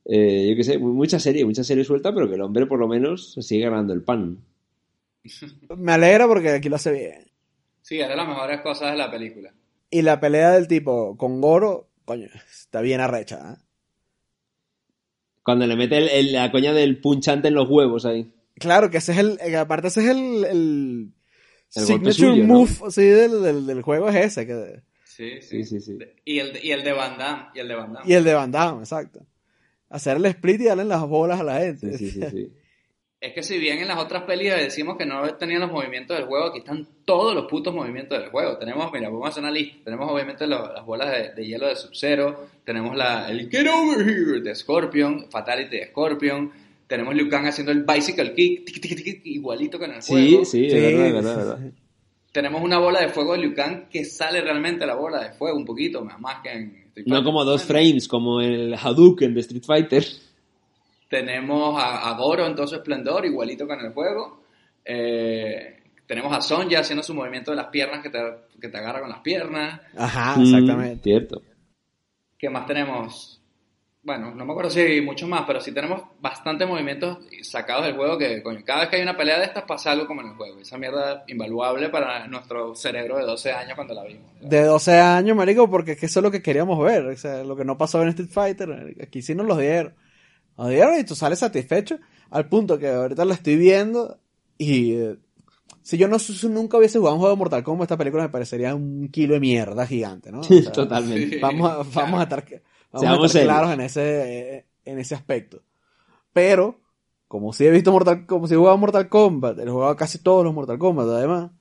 Eh, 0.06 0.48
yo 0.50 0.56
qué 0.56 0.64
sé, 0.64 0.78
mu- 0.78 0.94
mucha 0.94 1.20
serie, 1.20 1.46
mucha 1.46 1.64
serie 1.64 1.84
suelta, 1.84 2.14
pero 2.14 2.28
que 2.30 2.36
el 2.36 2.42
hombre 2.42 2.66
por 2.66 2.80
lo 2.80 2.88
menos 2.88 3.34
se 3.34 3.42
sigue 3.42 3.64
ganando 3.66 3.94
el 3.94 4.04
pan. 4.04 4.38
Me 5.78 5.92
alegra 5.94 6.28
porque 6.28 6.50
aquí 6.50 6.70
lo 6.70 6.76
hace 6.76 6.92
bien. 6.92 7.32
Sí, 7.82 8.00
era 8.00 8.10
de 8.10 8.16
las 8.16 8.28
mejores 8.28 8.62
cosas 8.62 8.92
de 8.92 8.98
la 8.98 9.10
película. 9.12 9.52
Y 9.92 10.02
la 10.02 10.20
pelea 10.20 10.52
del 10.52 10.68
tipo 10.68 11.16
con 11.18 11.42
Goro, 11.42 11.88
coño, 12.06 12.28
está 12.52 12.82
bien 12.82 13.00
arrecha. 13.02 13.54
¿eh? 13.54 13.62
Cuando 15.44 15.68
le 15.68 15.76
mete 15.76 15.98
el- 15.98 16.10
el- 16.10 16.34
la 16.34 16.52
coña 16.52 16.74
del 16.74 17.00
punchante 17.00 17.48
en 17.50 17.54
los 17.56 17.70
huevos 17.70 18.06
ahí. 18.06 18.32
Claro 18.56 18.90
que 18.90 18.98
ese 18.98 19.12
es 19.12 19.18
el, 19.20 19.38
que 19.38 19.58
aparte 19.58 19.88
ese 19.90 20.02
es 20.04 20.10
el, 20.10 20.46
el, 20.46 21.12
El 21.76 21.84
signature 21.86 22.14
suyo, 22.14 22.44
¿no? 22.44 22.54
move 22.54 22.72
sí, 22.92 23.04
del, 23.04 23.42
del, 23.44 23.66
del 23.68 23.82
juego 23.82 24.10
es 24.10 24.16
ese. 24.16 24.46
Que, 24.48 24.82
Sí, 25.04 25.42
Sí, 25.42 25.64
sí, 25.64 25.80
sí. 25.80 25.98
Y 26.26 26.40
el, 26.40 26.60
y 26.64 26.72
el 26.72 26.84
de 26.84 26.92
Van 26.92 27.18
Damme. 27.18 27.46
Y 27.56 27.60
el 27.60 27.68
de 27.70 27.76
Van 27.76 27.94
Damme. 27.94 28.10
y 28.10 28.14
el 28.14 28.24
de 28.24 28.34
Van 28.34 28.52
Damme, 28.52 28.80
exacto. 28.82 29.26
Hacer 29.90 30.18
el 30.18 30.26
split 30.26 30.62
y 30.62 30.66
darle 30.66 30.84
las 30.84 31.08
bolas 31.08 31.40
a 31.40 31.44
la 31.44 31.60
gente. 31.60 31.98
Sí, 31.98 32.10
sí, 32.12 32.22
sí, 32.22 32.30
sí. 32.32 32.54
Es 33.22 33.34
que 33.34 33.42
si 33.42 33.58
bien 33.58 33.80
en 33.80 33.88
las 33.88 33.98
otras 33.98 34.22
pelis 34.24 34.52
decimos 34.54 34.98
que 34.98 35.06
no 35.06 35.24
tenían 35.36 35.62
los 35.62 35.72
movimientos 35.72 36.16
del 36.16 36.28
juego, 36.28 36.48
aquí 36.48 36.60
están 36.60 36.88
todos 37.06 37.34
los 37.34 37.46
putos 37.46 37.74
movimientos 37.74 38.20
del 38.20 38.30
juego. 38.30 38.56
Tenemos, 38.60 38.92
mira, 38.92 39.10
vamos 39.10 39.26
a 39.26 39.30
hacer 39.30 39.42
una 39.42 39.52
lista. 39.52 39.78
Tenemos 39.84 40.12
obviamente 40.12 40.46
lo- 40.46 40.72
las 40.72 40.86
bolas 40.86 41.10
de, 41.10 41.34
de 41.34 41.48
hielo 41.48 41.68
de 41.68 41.76
Sub-Zero, 41.76 42.48
tenemos 42.64 42.96
la, 42.96 43.28
el 43.32 43.50
Get 43.50 43.66
Over 43.68 44.08
Here 44.08 44.42
de 44.42 44.54
Scorpion, 44.54 45.26
Fatality 45.32 45.78
de 45.78 45.88
Scorpion, 45.88 46.52
tenemos 46.88 47.16
Liu 47.16 47.30
Kang 47.30 47.48
haciendo 47.48 47.72
el 47.72 47.84
Bicycle 47.84 48.34
Kick, 48.34 49.22
igualito 49.26 49.78
que 49.80 49.86
en 49.86 49.92
el 49.94 50.02
Sí, 50.02 50.12
juego. 50.14 50.46
sí, 50.46 50.66
es 50.66 50.72
Sí. 50.74 50.80
verdad, 50.80 51.06
es 51.08 51.14
verdad, 51.14 51.32
es 51.32 51.38
verdad. 51.48 51.60
Tenemos 52.32 52.62
una 52.62 52.80
bola 52.80 53.00
de 53.02 53.10
fuego 53.10 53.34
de 53.34 53.40
Liu 53.40 53.54
Kang 53.56 53.88
que 53.90 54.04
sale 54.06 54.42
realmente 54.42 54.86
la 54.86 54.96
bola 54.96 55.24
de 55.24 55.32
fuego 55.34 55.58
un 55.58 55.66
poquito, 55.66 56.04
más 56.04 56.42
que 56.44 56.52
en 56.52 56.76
Street 56.88 57.08
No 57.08 57.16
Fighter. 57.16 57.24
como 57.26 57.46
dos 57.46 57.64
frames, 57.64 58.08
como 58.08 58.42
el 58.42 58.74
Hadouken 58.76 59.34
de 59.34 59.40
Street 59.42 59.64
Fighter. 59.66 60.06
Tenemos 61.10 61.80
a, 61.82 62.10
a 62.10 62.18
Goro 62.18 62.46
en 62.46 62.56
todo 62.56 62.68
su 62.68 62.76
esplendor, 62.76 63.26
igualito 63.26 63.68
que 63.68 63.74
en 63.74 63.80
el 63.82 63.94
juego. 63.94 64.44
Eh, 64.84 65.80
tenemos 66.06 66.36
a 66.36 66.42
Sonja 66.42 66.80
haciendo 66.80 67.04
su 67.04 67.14
movimiento 67.14 67.52
de 67.52 67.58
las 67.58 67.68
piernas 67.68 68.02
que 68.04 68.10
te, 68.10 68.20
que 68.60 68.68
te 68.70 68.78
agarra 68.78 69.00
con 69.02 69.10
las 69.10 69.20
piernas. 69.20 69.82
Ajá, 69.98 70.36
Mm, 70.38 70.42
exactamente. 70.44 71.04
cierto. 71.04 71.42
¿Qué 72.38 72.50
más 72.50 72.66
tenemos? 72.66 73.35
Bueno, 74.06 74.36
no 74.36 74.46
me 74.46 74.52
acuerdo 74.52 74.70
si 74.70 74.82
hay 74.82 75.02
muchos 75.02 75.28
más, 75.28 75.46
pero 75.48 75.60
sí 75.60 75.72
tenemos 75.72 76.04
bastantes 76.22 76.68
movimientos 76.68 77.18
sacados 77.42 77.86
del 77.86 77.96
juego 77.96 78.20
que, 78.20 78.44
coño, 78.44 78.60
cada 78.64 78.82
vez 78.82 78.90
que 78.90 78.98
hay 78.98 79.02
una 79.02 79.18
pelea 79.18 79.40
de 79.40 79.46
estas 79.46 79.64
pasa 79.64 79.92
algo 79.92 80.06
como 80.06 80.22
en 80.22 80.28
el 80.28 80.36
juego. 80.36 80.60
Esa 80.60 80.78
mierda 80.78 81.24
invaluable 81.28 81.90
para 81.90 82.28
nuestro 82.28 82.76
cerebro 82.76 83.18
de 83.18 83.24
12 83.24 83.52
años 83.52 83.74
cuando 83.74 83.96
la 83.96 84.04
vimos. 84.04 84.28
De 84.42 84.62
12 84.62 85.00
años, 85.00 85.36
marico, 85.36 85.68
porque 85.72 85.94
es 85.94 86.00
que 86.00 86.06
eso 86.06 86.20
es 86.20 86.24
lo 86.24 86.30
que 86.30 86.44
queríamos 86.44 86.80
ver. 86.84 87.08
O 87.08 87.18
sea, 87.18 87.44
lo 87.44 87.56
que 87.56 87.66
no 87.66 87.80
pasó 87.80 88.04
en 88.04 88.10
Street 88.10 88.30
Fighter, 88.30 88.96
aquí 89.02 89.24
sí 89.24 89.34
nos 89.34 89.48
lo 89.48 89.58
dieron. 89.58 89.96
Nos 90.56 90.70
dieron 90.70 91.00
y 91.00 91.04
tú 91.04 91.16
sales 91.16 91.40
satisfecho 91.40 91.98
al 92.30 92.48
punto 92.48 92.78
que 92.78 92.90
ahorita 92.90 93.26
lo 93.26 93.34
estoy 93.34 93.56
viendo 93.56 94.20
y 94.56 94.94
eh, 94.94 95.16
si 95.82 95.98
yo 95.98 96.08
no 96.08 96.20
si 96.20 96.48
nunca 96.48 96.78
hubiese 96.78 97.00
jugado 97.00 97.16
un 97.16 97.22
juego 97.22 97.36
de 97.36 97.40
Mortal 97.40 97.64
Kombat, 97.64 97.86
esta 97.86 97.98
película 97.98 98.24
me 98.24 98.30
parecería 98.30 98.76
un 98.76 99.10
kilo 99.10 99.34
de 99.34 99.40
mierda 99.40 99.88
gigante, 99.88 100.32
¿no? 100.32 100.40
O 100.42 100.44
sea, 100.44 100.72
Totalmente. 100.72 101.40
Vamos 101.40 101.72
a, 101.72 102.02
vamos 102.02 102.20
a 102.20 102.24
estar, 102.24 102.46
vamos 103.02 103.32
Seamos 103.32 103.48
claros 103.48 103.74
en 103.74 103.82
ese, 103.82 104.58
eh, 104.58 104.66
en 104.86 105.00
ese 105.00 105.16
aspecto. 105.16 105.62
Pero, 106.34 106.80
como 107.28 107.54
si 107.54 107.66
he 107.66 107.72
visto 107.72 107.92
Mortal, 107.92 108.26
como 108.26 108.48
si 108.48 108.54
he 108.54 108.58
jugado 108.58 108.78
Mortal 108.78 109.10
Kombat, 109.10 109.60
he 109.60 109.70
jugado 109.70 109.96
casi 109.96 110.20
todos 110.20 110.44
los 110.44 110.54
Mortal 110.54 110.78
Kombat, 110.78 111.08
además, 111.08 111.52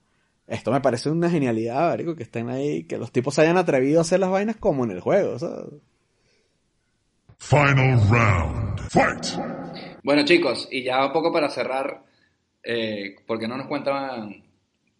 esto 0.46 0.70
me 0.70 0.80
parece 0.80 1.10
una 1.10 1.30
genialidad, 1.30 1.90
marico, 1.90 2.14
que 2.14 2.24
estén 2.24 2.50
ahí, 2.50 2.84
que 2.84 2.98
los 2.98 3.12
tipos 3.12 3.34
se 3.34 3.42
hayan 3.42 3.56
atrevido 3.56 3.98
a 3.98 4.02
hacer 4.02 4.20
las 4.20 4.30
vainas 4.30 4.56
como 4.56 4.84
en 4.84 4.90
el 4.90 5.00
juego, 5.00 5.38
¿sabes? 5.38 5.80
Final 7.38 8.00
round. 8.10 8.80
Fight! 8.90 9.26
Bueno, 10.02 10.24
chicos, 10.24 10.68
y 10.70 10.82
ya 10.82 11.06
un 11.06 11.12
poco 11.12 11.32
para 11.32 11.48
cerrar, 11.48 12.04
eh, 12.62 13.16
porque 13.26 13.48
no 13.48 13.56
nos 13.56 13.66
cuentan 13.66 14.22
un 14.24 14.44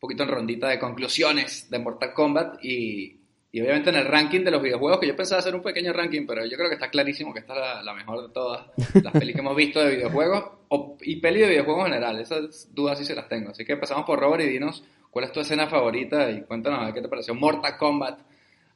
poquito 0.01 0.23
en 0.23 0.29
rondita 0.31 0.69
de 0.69 0.79
conclusiones 0.79 1.69
de 1.71 1.79
Mortal 1.79 2.13
Kombat 2.15 2.65
y, 2.65 3.24
y 3.55 3.61
obviamente 3.61 3.91
en 3.91 3.97
el 3.97 4.07
ranking 4.07 4.41
de 4.43 4.51
los 4.51 4.61
videojuegos, 4.61 4.99
que 4.99 5.07
yo 5.07 5.15
pensaba 5.15 5.39
hacer 5.39 5.55
un 5.55 5.63
pequeño 5.63 5.93
ranking, 5.93 6.27
pero 6.27 6.45
yo 6.45 6.57
creo 6.57 6.69
que 6.69 6.75
está 6.75 6.91
clarísimo 6.91 7.33
que 7.33 7.39
esta 7.39 7.53
es 7.55 7.61
la, 7.61 7.83
la 7.85 7.95
mejor 7.95 8.27
de 8.27 8.33
todas 8.35 8.67
las 9.01 9.13
pelis 9.19 9.35
que 9.35 9.41
hemos 9.41 9.55
visto 9.55 9.79
de 9.81 9.95
videojuegos 9.95 10.45
o- 10.69 10.97
y 11.03 11.17
peli 11.21 11.39
de 11.41 11.49
videojuegos 11.51 11.87
en 11.87 11.93
general. 11.93 12.19
Esas 12.21 12.75
dudas 12.75 12.99
sí 12.99 13.05
se 13.05 13.15
las 13.15 13.29
tengo. 13.29 13.51
Así 13.51 13.65
que 13.65 13.75
empezamos 13.75 14.05
por 14.05 14.19
Robert 14.19 14.43
y 14.43 14.49
dinos 14.49 14.83
cuál 15.11 15.27
es 15.27 15.33
tu 15.33 15.39
escena 15.39 15.69
favorita 15.69 16.31
y 16.33 16.43
cuéntanos 16.43 16.81
a 16.81 16.85
ver 16.87 16.95
qué 16.95 17.03
te 17.03 17.09
pareció 17.09 17.35
Mortal 17.37 17.77
Kombat. 17.79 18.19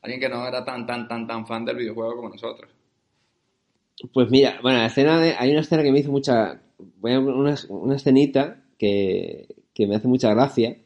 Alguien 0.02 0.20
que 0.20 0.28
no 0.28 0.46
era 0.46 0.64
tan, 0.64 0.86
tan, 0.86 1.08
tan, 1.08 1.26
tan 1.26 1.44
fan 1.44 1.64
del 1.64 1.76
videojuego 1.76 2.14
como 2.14 2.28
nosotros. 2.28 2.70
Pues 4.12 4.30
mira, 4.30 4.60
bueno, 4.62 4.78
la 4.78 4.86
escena 4.86 5.20
de, 5.20 5.34
hay 5.36 5.50
una 5.50 5.60
escena 5.62 5.82
que 5.82 5.90
me 5.90 5.98
hizo 5.98 6.12
mucha, 6.12 6.60
voy 7.00 7.12
a 7.14 7.18
una, 7.18 7.56
una 7.68 7.96
escenita 7.96 8.62
que, 8.78 9.56
que 9.74 9.86
me 9.88 9.96
hace 9.96 10.06
mucha 10.06 10.32
gracia, 10.32 10.76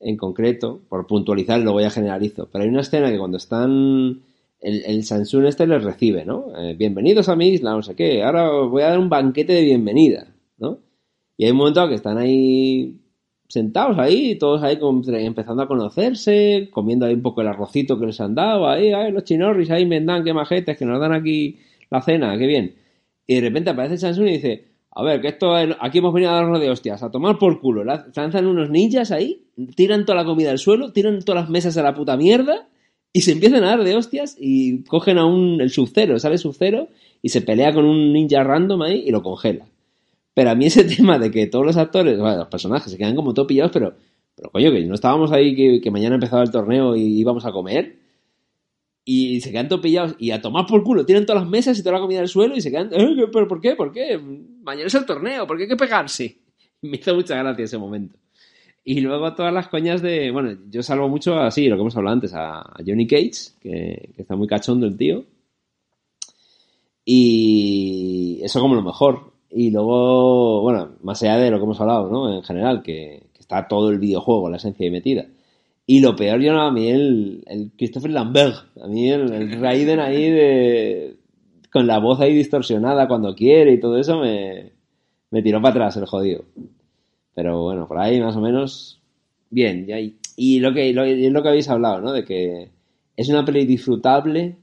en 0.00 0.16
concreto, 0.16 0.80
por 0.88 1.06
puntualizar, 1.06 1.60
luego 1.60 1.80
ya 1.80 1.90
generalizo, 1.90 2.48
pero 2.50 2.64
hay 2.64 2.70
una 2.70 2.82
escena 2.82 3.10
que 3.10 3.18
cuando 3.18 3.36
están, 3.36 4.22
el, 4.60 4.84
el 4.84 4.98
este 5.46 5.66
les 5.66 5.84
recibe, 5.84 6.24
¿no? 6.24 6.46
Eh, 6.56 6.74
bienvenidos 6.74 7.28
a 7.28 7.36
mi 7.36 7.48
isla, 7.48 7.72
no 7.72 7.82
sé 7.82 7.94
qué, 7.94 8.22
ahora 8.22 8.50
voy 8.50 8.82
a 8.82 8.90
dar 8.90 8.98
un 8.98 9.08
banquete 9.08 9.52
de 9.52 9.62
bienvenida, 9.62 10.28
¿no? 10.58 10.78
Y 11.36 11.44
hay 11.44 11.50
un 11.52 11.58
momento 11.58 11.88
que 11.88 11.94
están 11.94 12.18
ahí 12.18 13.00
sentados 13.48 13.98
ahí, 13.98 14.36
todos 14.36 14.62
ahí 14.62 14.78
empezando 15.24 15.62
a 15.62 15.68
conocerse, 15.68 16.68
comiendo 16.70 17.06
ahí 17.06 17.14
un 17.14 17.22
poco 17.22 17.40
el 17.40 17.48
arrocito 17.48 17.98
que 17.98 18.06
les 18.06 18.20
han 18.20 18.34
dado, 18.34 18.68
ahí, 18.68 18.92
ahí 18.92 19.10
los 19.10 19.24
chinorris, 19.24 19.70
ahí 19.70 19.86
me 19.86 20.00
dan, 20.00 20.22
qué 20.22 20.34
majetes, 20.34 20.76
que 20.76 20.84
nos 20.84 21.00
dan 21.00 21.12
aquí 21.12 21.58
la 21.90 22.02
cena, 22.02 22.36
qué 22.38 22.46
bien. 22.46 22.74
Y 23.26 23.36
de 23.36 23.40
repente 23.40 23.70
aparece 23.70 23.98
Samsung 23.98 24.26
y 24.28 24.32
dice, 24.32 24.67
a 24.98 25.04
ver, 25.04 25.20
que 25.20 25.28
esto, 25.28 25.56
es- 25.56 25.76
aquí 25.80 25.98
hemos 25.98 26.12
venido 26.12 26.32
a 26.32 26.34
darnos 26.36 26.60
de 26.60 26.70
hostias, 26.70 27.02
a 27.02 27.10
tomar 27.10 27.38
por 27.38 27.60
culo. 27.60 27.84
La- 27.84 28.06
Lanzan 28.14 28.46
unos 28.46 28.68
ninjas 28.70 29.10
ahí, 29.12 29.42
tiran 29.76 30.04
toda 30.04 30.16
la 30.16 30.24
comida 30.24 30.50
al 30.50 30.58
suelo, 30.58 30.92
tiran 30.92 31.20
todas 31.24 31.42
las 31.42 31.50
mesas 31.50 31.76
a 31.76 31.82
la 31.82 31.94
puta 31.94 32.16
mierda 32.16 32.68
y 33.12 33.20
se 33.22 33.32
empiezan 33.32 33.64
a 33.64 33.68
dar 33.68 33.84
de 33.84 33.94
hostias 33.96 34.36
y 34.38 34.82
cogen 34.84 35.18
a 35.18 35.24
un, 35.24 35.60
el 35.60 35.70
sub-zero, 35.70 36.18
sale 36.18 36.36
sub-zero 36.38 36.88
y 37.22 37.28
se 37.30 37.40
pelea 37.42 37.72
con 37.72 37.84
un 37.84 38.12
ninja 38.12 38.42
random 38.44 38.82
ahí 38.82 39.04
y 39.06 39.10
lo 39.10 39.22
congela. 39.22 39.66
Pero 40.34 40.50
a 40.50 40.54
mí 40.54 40.66
ese 40.66 40.84
tema 40.96 41.18
de 41.18 41.30
que 41.30 41.46
todos 41.46 41.64
los 41.64 41.76
actores, 41.76 42.18
bueno, 42.18 42.36
los 42.38 42.48
personajes 42.48 42.90
se 42.92 42.98
quedan 42.98 43.16
como 43.16 43.34
todo 43.34 43.46
pillados, 43.46 43.72
pero, 43.72 43.94
pero 44.34 44.50
coño, 44.50 44.70
que 44.72 44.84
no 44.84 44.94
estábamos 44.94 45.32
ahí 45.32 45.54
que, 45.56 45.80
que 45.80 45.90
mañana 45.90 46.16
empezaba 46.16 46.42
el 46.42 46.50
torneo 46.50 46.94
y 46.96 47.02
íbamos 47.18 47.44
a 47.46 47.52
comer. 47.52 47.96
Y 49.04 49.40
se 49.40 49.50
quedan 49.50 49.68
todo 49.68 49.80
pillados 49.80 50.16
y 50.18 50.32
a 50.32 50.42
tomar 50.42 50.66
por 50.66 50.82
culo, 50.84 51.06
tiran 51.06 51.24
todas 51.24 51.40
las 51.42 51.50
mesas 51.50 51.78
y 51.78 51.82
toda 51.82 51.94
la 51.94 52.00
comida 52.02 52.20
al 52.20 52.28
suelo 52.28 52.54
y 52.54 52.60
se 52.60 52.70
quedan, 52.70 52.90
"Eh, 52.92 53.26
¿pero 53.32 53.48
por 53.48 53.58
qué? 53.60 53.74
¿Por 53.74 53.90
qué? 53.90 54.20
Mañana 54.68 54.88
es 54.88 54.94
el 54.94 55.06
torneo, 55.06 55.46
¿por 55.46 55.56
qué 55.56 55.62
hay 55.62 55.68
que 55.70 55.76
pegarse? 55.76 56.36
Me 56.82 56.98
hizo 56.98 57.14
mucha 57.14 57.36
gracia 57.36 57.64
ese 57.64 57.78
momento. 57.78 58.18
Y 58.84 59.00
luego 59.00 59.32
todas 59.32 59.50
las 59.50 59.68
coñas 59.68 60.02
de, 60.02 60.30
bueno, 60.30 60.58
yo 60.68 60.82
salvo 60.82 61.08
mucho 61.08 61.40
así, 61.40 61.68
lo 61.68 61.76
que 61.76 61.80
hemos 61.80 61.96
hablado 61.96 62.12
antes, 62.12 62.34
a, 62.34 62.74
Johnny 62.86 63.06
Cage, 63.06 63.52
que, 63.62 64.10
que 64.14 64.22
está 64.22 64.36
muy 64.36 64.46
cachondo 64.46 64.86
el 64.86 64.98
tío. 64.98 65.24
Y 67.02 68.40
eso 68.42 68.60
como 68.60 68.74
lo 68.74 68.82
mejor. 68.82 69.32
Y 69.48 69.70
luego, 69.70 70.60
bueno, 70.60 70.96
más 71.02 71.22
allá 71.22 71.38
de 71.38 71.50
lo 71.50 71.56
que 71.56 71.64
hemos 71.64 71.80
hablado, 71.80 72.10
¿no? 72.10 72.36
En 72.36 72.42
general, 72.42 72.82
que, 72.82 73.22
que 73.32 73.40
está 73.40 73.66
todo 73.68 73.88
el 73.88 73.98
videojuego, 73.98 74.50
la 74.50 74.58
esencia 74.58 74.84
ahí 74.84 74.90
metida. 74.90 75.24
Y 75.86 76.00
lo 76.00 76.14
peor, 76.14 76.42
yo 76.42 76.52
no, 76.52 76.60
a 76.60 76.70
mí 76.70 76.90
el, 76.90 77.72
Christopher 77.78 78.10
Lambert, 78.10 78.76
a 78.82 78.86
mí 78.86 79.08
el 79.08 79.58
Raiden 79.58 80.00
ahí 80.00 80.30
de, 80.30 81.16
con 81.72 81.86
la 81.86 81.98
voz 81.98 82.20
ahí 82.20 82.34
distorsionada 82.34 83.08
cuando 83.08 83.34
quiere 83.34 83.72
y 83.72 83.80
todo 83.80 83.98
eso 83.98 84.18
me, 84.18 84.72
me 85.30 85.42
tiró 85.42 85.60
para 85.60 85.72
atrás 85.72 85.96
el 85.96 86.06
jodido. 86.06 86.44
Pero 87.34 87.62
bueno, 87.62 87.86
por 87.86 87.98
ahí 87.98 88.20
más 88.20 88.36
o 88.36 88.40
menos 88.40 89.00
bien. 89.50 89.86
Y, 89.88 90.16
y 90.36 90.60
lo 90.60 90.72
que 90.72 90.92
lo, 90.92 91.06
y 91.06 91.26
es 91.26 91.32
lo 91.32 91.42
que 91.42 91.48
habéis 91.48 91.68
hablado, 91.68 92.00
¿no? 92.00 92.12
De 92.12 92.24
que 92.24 92.70
es 93.16 93.28
una 93.28 93.44
peli 93.44 93.66
disfrutable 93.66 94.56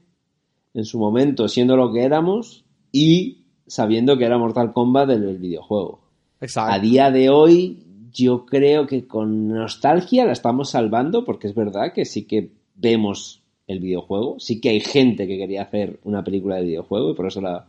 en 0.74 0.84
su 0.84 0.98
momento 0.98 1.48
siendo 1.48 1.76
lo 1.76 1.92
que 1.92 2.02
éramos 2.02 2.64
y 2.92 3.44
sabiendo 3.66 4.18
que 4.18 4.24
era 4.24 4.38
Mortal 4.38 4.72
Kombat 4.72 5.08
del 5.08 5.38
videojuego. 5.38 6.00
Exacto. 6.40 6.72
A 6.72 6.78
día 6.78 7.10
de 7.10 7.30
hoy 7.30 7.82
yo 8.12 8.46
creo 8.46 8.86
que 8.86 9.06
con 9.06 9.48
nostalgia 9.48 10.24
la 10.24 10.32
estamos 10.32 10.70
salvando 10.70 11.24
porque 11.24 11.48
es 11.48 11.54
verdad 11.54 11.92
que 11.94 12.04
sí 12.04 12.26
que 12.26 12.52
vemos 12.74 13.42
el 13.66 13.80
videojuego, 13.80 14.38
sí 14.38 14.60
que 14.60 14.70
hay 14.70 14.80
gente 14.80 15.26
que 15.26 15.38
quería 15.38 15.62
hacer 15.62 15.98
una 16.04 16.22
película 16.22 16.56
de 16.56 16.64
videojuego 16.64 17.10
y 17.10 17.14
por 17.14 17.26
eso 17.26 17.40
la, 17.40 17.66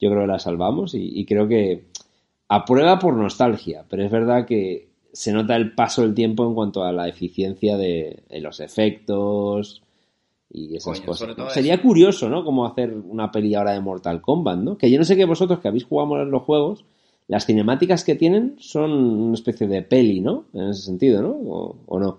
yo 0.00 0.10
creo 0.10 0.22
que 0.22 0.26
la 0.26 0.38
salvamos 0.38 0.94
y, 0.94 1.20
y 1.20 1.24
creo 1.24 1.46
que 1.46 1.84
aprueba 2.48 2.98
por 2.98 3.14
nostalgia, 3.14 3.84
pero 3.88 4.04
es 4.04 4.10
verdad 4.10 4.46
que 4.46 4.88
se 5.12 5.32
nota 5.32 5.56
el 5.56 5.74
paso 5.74 6.02
del 6.02 6.14
tiempo 6.14 6.46
en 6.46 6.54
cuanto 6.54 6.84
a 6.84 6.92
la 6.92 7.08
eficiencia 7.08 7.76
de, 7.76 8.24
de 8.28 8.40
los 8.40 8.60
efectos 8.60 9.82
y 10.50 10.76
esas 10.76 11.00
Coño, 11.00 11.06
cosas. 11.06 11.52
Sería 11.54 11.80
curioso, 11.80 12.28
¿no? 12.28 12.44
Cómo 12.44 12.66
hacer 12.66 12.92
una 12.92 13.30
peli 13.32 13.54
ahora 13.54 13.72
de 13.72 13.80
Mortal 13.80 14.20
Kombat, 14.20 14.58
¿no? 14.58 14.76
Que 14.76 14.90
yo 14.90 14.98
no 14.98 15.04
sé 15.04 15.16
que 15.16 15.24
vosotros 15.24 15.60
que 15.60 15.68
habéis 15.68 15.84
jugado 15.84 16.22
en 16.22 16.30
los 16.30 16.42
juegos, 16.42 16.84
las 17.28 17.46
cinemáticas 17.46 18.04
que 18.04 18.14
tienen 18.14 18.56
son 18.58 18.92
una 18.92 19.34
especie 19.34 19.66
de 19.66 19.82
peli, 19.82 20.20
¿no? 20.20 20.44
En 20.52 20.68
ese 20.68 20.82
sentido, 20.82 21.22
¿no? 21.22 21.30
O, 21.30 21.76
o 21.86 21.98
no. 21.98 22.18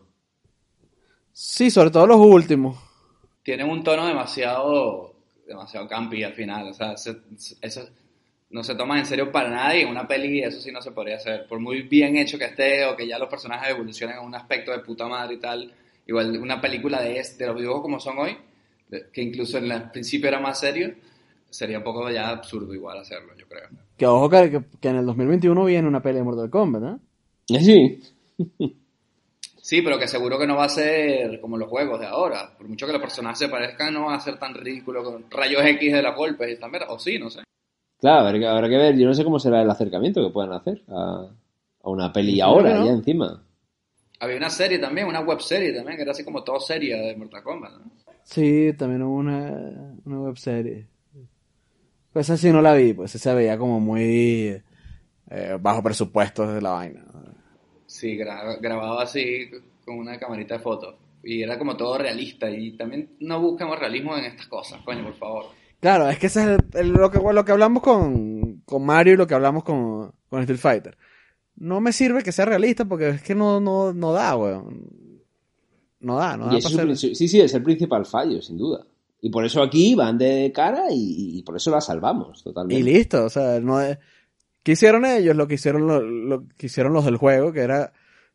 Sí, 1.32 1.69
sobre 1.69 1.91
todo 1.91 2.07
los 2.07 2.19
últimos. 2.19 2.86
Tienen 3.48 3.70
un 3.70 3.82
tono 3.82 4.06
demasiado 4.06 5.14
demasiado 5.48 5.88
campi 5.88 6.22
al 6.22 6.34
final 6.34 6.68
o 6.68 6.74
sea 6.74 6.98
se- 6.98 7.22
se- 7.38 7.56
eso 7.62 7.88
no 8.50 8.62
se 8.62 8.76
toman 8.76 8.98
en 9.00 9.06
serio 9.06 9.32
para 9.32 9.50
nada 9.50 9.74
y 9.78 9.82
en 9.84 9.88
una 9.89 10.06
peli 10.06 10.41
eso 10.41 10.60
sí 10.60 10.70
no 10.72 10.82
se 10.82 10.91
podría 10.91 11.16
hacer. 11.18 11.48
Por 11.48 11.60
muy 11.60 11.82
bien 11.84 12.16
hecho 12.18 12.38
que 12.38 12.45
esté 12.45 12.86
o 12.86 12.95
que 12.95 13.06
ya 13.08 13.18
los 13.20 13.28
personajes 13.30 13.70
evolucionen 13.72 14.16
a 14.18 14.22
un 14.22 14.34
aspecto 14.36 14.72
de 14.72 14.80
puta 14.80 15.06
madre 15.08 15.36
y 15.36 15.38
tal, 15.39 15.72
igual 16.06 16.38
una 16.38 16.60
película 16.62 17.02
de, 17.02 17.20
este, 17.20 17.43
de 17.43 17.48
los 17.50 17.56
videojuegos 17.58 17.82
como 17.84 18.00
son 18.00 18.18
hoy, 18.20 18.38
que 19.12 19.22
incluso 19.22 19.58
en 19.58 19.70
el 19.72 19.91
principio 19.91 20.30
era 20.30 20.39
más 20.39 20.62
serio, 20.62 20.93
sería 21.50 21.80
un 21.80 21.84
poco 21.84 22.10
ya 22.10 22.30
absurdo 22.30 22.74
igual 22.74 23.00
hacerlo, 23.00 23.34
yo 23.38 23.45
creo. 23.50 23.68
Que 23.98 24.06
ojo 24.06 24.30
que, 24.30 24.64
que- 24.80 24.88
en 24.89 24.95
el 24.95 25.06
2021 25.06 25.66
viene 25.66 25.86
una 25.88 26.02
pelea 26.02 26.20
de 26.20 26.26
Mortal 26.26 26.50
Kombat, 26.50 26.82
¿no? 26.82 27.00
Eh, 27.50 27.62
Sí. 27.62 28.02
Sí, 29.68 29.82
pero 29.82 29.99
que 29.99 30.07
seguro 30.07 30.39
que 30.39 30.47
no 30.47 30.55
va 30.55 30.63
a 30.63 30.70
ser 30.70 31.41
como 31.41 31.57
los 31.57 31.68
juegos 31.68 31.99
de 31.99 32.05
ahora. 32.05 32.55
Por 32.57 32.70
mucho 32.70 32.88
que 32.88 32.93
los 32.93 33.01
personajes 33.01 33.39
se 33.39 33.49
parezcan, 33.49 33.93
no 33.93 34.05
va 34.05 34.15
a 34.15 34.20
ser 34.22 34.39
tan 34.39 34.53
ridículo 34.53 35.03
con 35.03 35.30
rayos 35.30 35.61
X 35.61 35.91
de 35.91 36.01
las 36.01 36.15
golpes 36.15 36.57
y. 36.57 36.65
O 36.88 36.97
sí, 36.97 37.20
no 37.20 37.30
sé. 37.30 37.41
Claro, 37.99 38.28
habrá 38.28 38.39
que, 38.39 38.47
habrá 38.47 38.70
que 38.70 38.78
ver. 38.78 38.97
Yo 38.97 39.05
no 39.05 39.13
sé 39.13 39.26
cómo 39.26 39.39
será 39.39 39.61
el 39.61 39.70
acercamiento 39.70 40.26
que 40.26 40.32
puedan 40.32 40.53
hacer 40.53 40.84
a, 40.88 41.30
a 41.84 41.89
una 41.89 42.13
peli 42.13 42.39
ahora, 42.39 42.76
no. 42.76 42.86
ya 42.86 42.91
encima. 42.93 43.43
Había 44.22 44.38
una 44.38 44.49
serie 44.49 44.80
también, 44.80 45.05
una 45.05 45.20
web 45.20 45.41
serie 45.41 45.74
también, 45.74 45.97
que 45.97 46.03
era 46.03 46.11
así 46.11 46.24
como 46.24 46.45
todo 46.45 46.61
seria 46.61 46.95
de 47.01 47.18
Mortal 47.18 47.43
Kombat, 47.43 47.74
¿no? 47.74 47.91
Sí, 48.24 48.72
también 48.78 49.03
hubo 49.03 49.18
una, 49.18 49.51
una 50.05 50.22
webserie. 50.22 50.88
Pues 52.13 52.30
esa 52.30 52.38
sí 52.38 52.53
no 52.53 52.61
la 52.61 52.74
vi, 52.74 52.93
pues 52.93 53.13
esa 53.13 53.32
se 53.32 53.36
veía 53.36 53.57
como 53.57 53.82
muy 53.82 54.63
eh, 55.30 55.57
bajo 55.59 55.84
presupuesto 55.84 56.47
de 56.53 56.61
la 56.61 56.70
vaina. 56.70 57.03
Sí, 57.88 58.15
gra- 58.17 58.59
grabado 58.61 58.99
así 58.99 59.49
con 59.83 59.97
una 59.97 60.19
camarita 60.19 60.55
de 60.57 60.59
fotos. 60.59 60.95
Y 61.23 61.41
era 61.41 61.57
como 61.57 61.75
todo 61.75 61.97
realista. 61.97 62.49
Y 62.49 62.71
también 62.77 63.09
no 63.19 63.41
buscamos 63.41 63.79
realismo 63.79 64.15
en 64.17 64.25
estas 64.25 64.47
cosas, 64.47 64.79
coño, 64.83 65.03
por 65.03 65.15
favor. 65.15 65.45
Claro, 65.79 66.07
es 66.09 66.19
que 66.19 66.27
ese 66.27 66.41
es 66.41 66.47
el- 66.73 66.79
el- 66.79 66.89
lo, 66.93 67.09
que, 67.09 67.19
lo 67.19 67.43
que 67.45 67.51
hablamos 67.51 67.81
con, 67.81 68.61
con 68.65 68.85
Mario 68.85 69.13
y 69.13 69.17
lo 69.17 69.25
que 69.27 69.33
hablamos 69.33 69.63
con, 69.63 70.11
con 70.29 70.41
Street 70.41 70.59
Fighter. 70.59 70.97
No 71.55 71.81
me 71.81 71.91
sirve 71.91 72.21
que 72.23 72.31
sea 72.31 72.45
realista 72.45 72.85
porque 72.85 73.09
es 73.09 73.21
que 73.23 73.33
no, 73.33 73.59
no, 73.59 73.91
no 73.93 74.11
da, 74.13 74.35
weón. 74.35 75.23
No 75.99 76.17
da, 76.17 76.38
no 76.38 76.45
da 76.47 76.53
Y 76.53 76.57
eso 76.57 76.69
para 76.77 76.91
hacer- 76.93 77.15
sí, 77.15 77.27
sí, 77.27 77.39
es 77.41 77.53
el 77.53 77.63
principal 77.63 78.05
fallo, 78.05 78.41
sin 78.41 78.57
duda. 78.57 78.85
Y 79.21 79.29
por 79.31 79.43
eso 79.45 79.63
aquí 79.63 79.95
van 79.95 80.17
de 80.17 80.51
cara 80.53 80.83
y, 80.91 81.39
y 81.39 81.41
por 81.41 81.55
eso 81.55 81.71
la 81.71 81.81
salvamos 81.81 82.43
totalmente. 82.43 82.79
Y 82.79 82.83
listo, 82.83 83.25
o 83.25 83.29
sea, 83.29 83.59
no 83.59 83.81
es... 83.81 83.97
¿Qué 84.68 84.74
hicieron 84.74 85.05
ellos? 85.05 85.34
Lo 85.34 85.47
que 85.47 85.53
hicieron, 85.53 85.88
lo, 85.88 86.01
lo 86.01 86.43
que 86.57 86.65
hicieron 86.65 86.91
los 86.91 87.05
del 87.05 87.15
juego, 87.15 87.53
que 87.53 87.61
era 87.61 87.93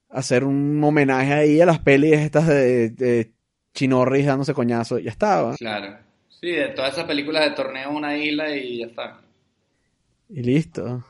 hacer 0.09 0.45
un 0.45 0.83
homenaje 0.83 1.35
ahí 1.35 1.61
a 1.61 1.66
las 1.66 1.80
pelis 1.80 2.14
estas 2.14 2.47
de, 2.47 2.89
de 2.89 3.33
Chinorris 3.74 4.24
dándose 4.24 4.55
coñazo. 4.55 4.99
y 4.99 5.03
Ya 5.03 5.11
estaba. 5.11 5.55
Claro. 5.57 5.99
Sí, 6.30 6.53
de 6.53 6.68
todas 6.68 6.95
esas 6.95 7.05
películas 7.05 7.45
de 7.45 7.51
torneo 7.51 7.91
en 7.91 7.97
una 7.97 8.16
isla 8.16 8.57
y 8.57 8.78
ya 8.78 8.87
está. 8.87 9.20
Y 10.30 10.43
listo. 10.43 11.05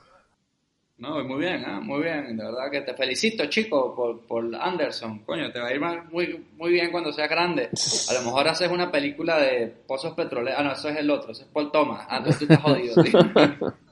No, 0.99 1.23
muy 1.25 1.39
bien, 1.39 1.67
¿ah? 1.67 1.79
muy 1.81 2.03
bien. 2.03 2.37
De 2.37 2.43
verdad 2.45 2.69
que 2.69 2.81
te 2.81 2.95
felicito, 2.95 3.47
chico, 3.47 3.95
por, 3.95 4.27
por 4.27 4.53
Anderson. 4.57 5.21
Coño, 5.21 5.53
te 5.53 5.61
va 5.61 5.69
a 5.69 5.73
ir 5.73 5.81
muy, 6.11 6.47
muy 6.57 6.73
bien 6.73 6.91
cuando 6.91 7.13
seas 7.13 7.31
grande. 7.31 7.71
A 8.11 8.15
lo 8.15 8.23
mejor 8.23 8.49
haces 8.49 8.69
una 8.73 8.91
película 8.91 9.39
de 9.39 9.69
pozos 9.87 10.15
petroleros. 10.15 10.59
Ah, 10.59 10.65
no, 10.65 10.73
eso 10.73 10.89
es 10.89 10.97
el 10.97 11.09
otro, 11.09 11.31
eso 11.31 11.43
es 11.43 11.49
Paul 11.49 11.71
Thomas. 11.71 12.05
Ah, 12.09 12.17
entonces 12.17 12.41
tú 12.41 12.53
estás 12.53 12.61
jodido, 12.61 13.05
tío. 13.05 13.73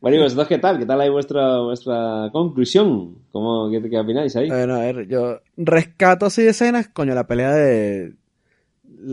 Bueno, 0.00 0.16
y 0.16 0.20
vosotros, 0.20 0.48
¿qué 0.48 0.58
tal? 0.58 0.78
¿Qué 0.78 0.86
tal 0.86 1.00
ahí 1.00 1.10
vuestra, 1.10 1.60
vuestra 1.60 2.28
conclusión? 2.32 3.18
¿Cómo, 3.30 3.70
qué, 3.70 3.98
opináis 3.98 4.34
ahí? 4.36 4.48
Bueno, 4.48 4.74
a 4.74 4.80
ver, 4.80 5.06
yo 5.08 5.40
rescato 5.56 6.26
así 6.26 6.42
de 6.42 6.50
escenas, 6.50 6.88
coño, 6.88 7.14
la 7.14 7.26
pelea 7.26 7.52
de... 7.52 8.14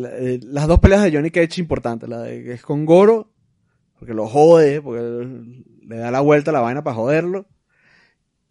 eh, 0.03 0.39
las 0.43 0.67
dos 0.67 0.79
peleas 0.79 1.03
de 1.03 1.11
Johnny 1.11 1.31
Cage 1.31 1.61
importantes, 1.61 2.09
la 2.09 2.21
de 2.21 2.43
que 2.43 2.53
es 2.53 2.61
con 2.61 2.85
Goro, 2.85 3.29
porque 3.99 4.13
lo 4.13 4.27
jode, 4.27 4.81
porque 4.81 5.01
le 5.81 5.97
da 5.97 6.11
la 6.11 6.21
vuelta 6.21 6.51
a 6.51 6.53
la 6.53 6.61
vaina 6.61 6.83
para 6.83 6.95
joderlo, 6.95 7.45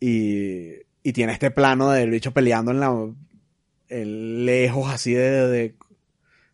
y, 0.01 0.73
y 1.03 1.13
tiene 1.13 1.33
este 1.33 1.51
plano 1.51 1.91
del 1.91 2.11
bicho 2.11 2.33
peleando 2.33 2.71
en 2.71 2.81
la... 2.81 2.95
lejos 3.89 4.91
así 4.93 5.13
de, 5.15 5.49
de- 5.49 5.75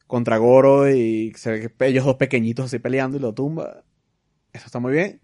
contra 0.07 0.37
Goro 0.37 0.91
y 0.91 1.33
se 1.37 1.51
ve 1.51 1.61
que 1.79 1.87
ellos 1.87 2.05
dos 2.05 2.17
pequeñitos 2.17 2.67
así 2.67 2.79
peleando 2.79 3.17
y 3.17 3.21
lo 3.21 3.33
tumba. 3.33 3.83
Eso 4.53 4.67
está 4.67 4.79
muy 4.79 4.93
bien. 4.93 5.23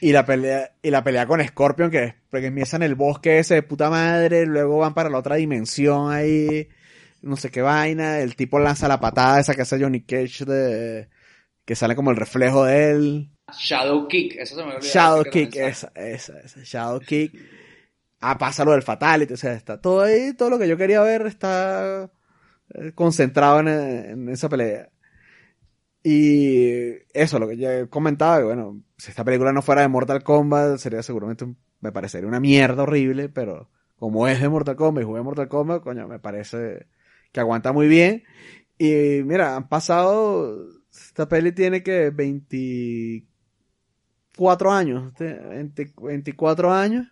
Y 0.00 0.12
la 0.12 0.26
pelea, 0.26 0.72
y 0.82 0.90
la 0.90 1.02
pelea 1.02 1.26
con 1.26 1.42
Scorpion, 1.46 1.90
que 1.90 2.04
es 2.04 2.14
porque 2.30 2.46
empiezan 2.46 2.82
en 2.82 2.90
el 2.90 2.94
bosque 2.94 3.38
ese 3.38 3.54
de 3.54 3.62
puta 3.62 3.90
madre, 3.90 4.46
luego 4.46 4.78
van 4.78 4.94
para 4.94 5.08
la 5.08 5.18
otra 5.18 5.36
dimensión 5.36 6.12
ahí, 6.12 6.68
no 7.22 7.36
sé 7.36 7.50
qué 7.50 7.62
vaina, 7.62 8.20
el 8.20 8.36
tipo 8.36 8.58
lanza 8.58 8.88
la 8.88 9.00
patada 9.00 9.40
esa 9.40 9.54
que 9.54 9.62
hace 9.62 9.80
Johnny 9.80 10.02
Cage 10.02 10.44
de, 10.44 11.08
que 11.64 11.74
sale 11.74 11.96
como 11.96 12.10
el 12.10 12.16
reflejo 12.16 12.64
de 12.64 12.90
él. 12.90 13.30
Shadow 13.58 14.08
Kick, 14.08 14.36
eso 14.38 14.56
se 14.56 14.62
me 14.62 14.74
olvidó. 14.74 14.92
Shadow 14.92 15.24
que 15.24 15.30
Kick, 15.30 15.56
esa, 15.56 15.92
esa, 15.94 16.38
esa, 16.40 16.60
Shadow 16.62 17.00
Kick. 17.00 17.32
Ah, 18.20 18.38
pasa 18.38 18.64
lo 18.64 18.72
del 18.72 18.82
Fatality, 18.82 19.34
o 19.34 19.36
sea, 19.36 19.52
está 19.52 19.80
todo 19.80 20.02
ahí, 20.02 20.32
todo 20.34 20.50
lo 20.50 20.58
que 20.58 20.68
yo 20.68 20.76
quería 20.76 21.00
ver 21.02 21.26
está 21.26 22.08
eh, 22.74 22.92
concentrado 22.94 23.60
en, 23.60 23.68
en 23.68 24.28
esa 24.28 24.48
pelea. 24.48 24.88
Y 26.04 26.94
eso, 27.14 27.38
lo 27.38 27.46
que 27.48 27.56
ya 27.56 27.86
comentaba, 27.86 28.38
que 28.38 28.44
bueno, 28.44 28.82
si 28.98 29.10
esta 29.10 29.24
película 29.24 29.52
no 29.52 29.62
fuera 29.62 29.82
de 29.82 29.88
Mortal 29.88 30.22
Kombat, 30.24 30.78
sería 30.78 31.02
seguramente, 31.02 31.46
me 31.80 31.92
parecería 31.92 32.28
una 32.28 32.40
mierda 32.40 32.82
horrible, 32.82 33.28
pero 33.28 33.70
como 33.96 34.26
es 34.26 34.40
de 34.40 34.48
Mortal 34.48 34.74
Kombat 34.76 35.02
y 35.02 35.06
jugué 35.06 35.22
Mortal 35.22 35.48
Kombat, 35.48 35.82
coño, 35.82 36.08
me 36.08 36.18
parece 36.18 36.86
que 37.30 37.40
aguanta 37.40 37.72
muy 37.72 37.86
bien. 37.86 38.24
Y 38.78 39.22
mira, 39.24 39.56
han 39.56 39.68
pasado, 39.68 40.66
esta 40.92 41.28
peli 41.28 41.52
tiene 41.52 41.82
que 41.84 42.10
24 42.10 44.72
años, 44.72 45.12
este, 45.12 45.34
20 45.34 45.92
24 46.02 46.72
años. 46.72 47.06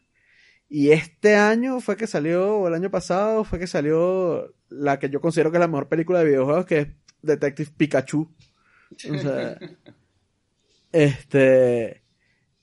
Y 0.68 0.90
este 0.90 1.36
año 1.36 1.80
fue 1.80 1.96
que 1.96 2.06
salió, 2.06 2.58
o 2.58 2.68
el 2.68 2.74
año 2.74 2.90
pasado 2.90 3.44
fue 3.44 3.58
que 3.58 3.66
salió 3.66 4.54
la 4.68 4.98
que 4.98 5.10
yo 5.10 5.20
considero 5.20 5.50
que 5.50 5.56
es 5.58 5.60
la 5.60 5.68
mejor 5.68 5.88
película 5.88 6.20
de 6.20 6.26
videojuegos, 6.26 6.66
que 6.66 6.78
es 6.78 6.88
Detective 7.22 7.70
Pikachu. 7.76 8.28
O 8.92 9.18
sea, 9.18 9.58
este. 10.92 12.02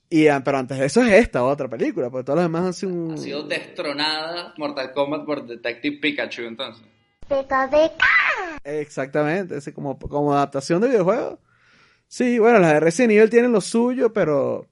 Y, 0.10 0.28
ah, 0.28 0.42
pero 0.44 0.58
antes 0.58 0.78
de 0.78 0.86
eso 0.86 1.02
es 1.04 1.12
esta 1.14 1.44
otra 1.44 1.68
película, 1.68 2.10
porque 2.10 2.24
todas 2.26 2.38
las 2.38 2.46
demás 2.46 2.66
han 2.66 2.74
sido 2.74 2.94
un. 2.94 3.14
Ha 3.14 3.18
sido 3.18 3.44
destronada 3.44 4.54
Mortal 4.58 4.94
Kombat 4.94 5.26
por 5.26 5.46
Detective 5.46 5.98
Pikachu, 6.02 6.44
entonces. 6.44 6.86
Exactamente, 8.64 9.56
así 9.56 9.72
como, 9.74 9.98
como 10.00 10.34
adaptación 10.34 10.82
de 10.82 10.90
videojuego. 10.90 11.40
Sí, 12.08 12.40
bueno, 12.40 12.60
las 12.60 12.74
de 12.74 12.80
Resident 12.80 13.12
Evil 13.14 13.30
tienen 13.30 13.52
lo 13.52 13.60
suyo, 13.62 14.14
pero 14.14 14.68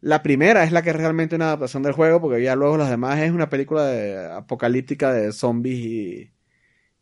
la 0.00 0.22
primera 0.22 0.64
es 0.64 0.72
la 0.72 0.82
que 0.82 0.90
es 0.90 0.96
realmente 0.96 1.36
una 1.36 1.46
adaptación 1.46 1.82
del 1.84 1.92
juego, 1.92 2.20
porque 2.20 2.42
ya 2.42 2.56
luego 2.56 2.76
las 2.76 2.90
demás 2.90 3.20
es 3.20 3.30
una 3.30 3.48
película 3.48 3.86
de- 3.86 4.26
apocalíptica 4.32 5.12
de 5.12 5.32
zombies 5.32 5.78
y, 5.78 6.30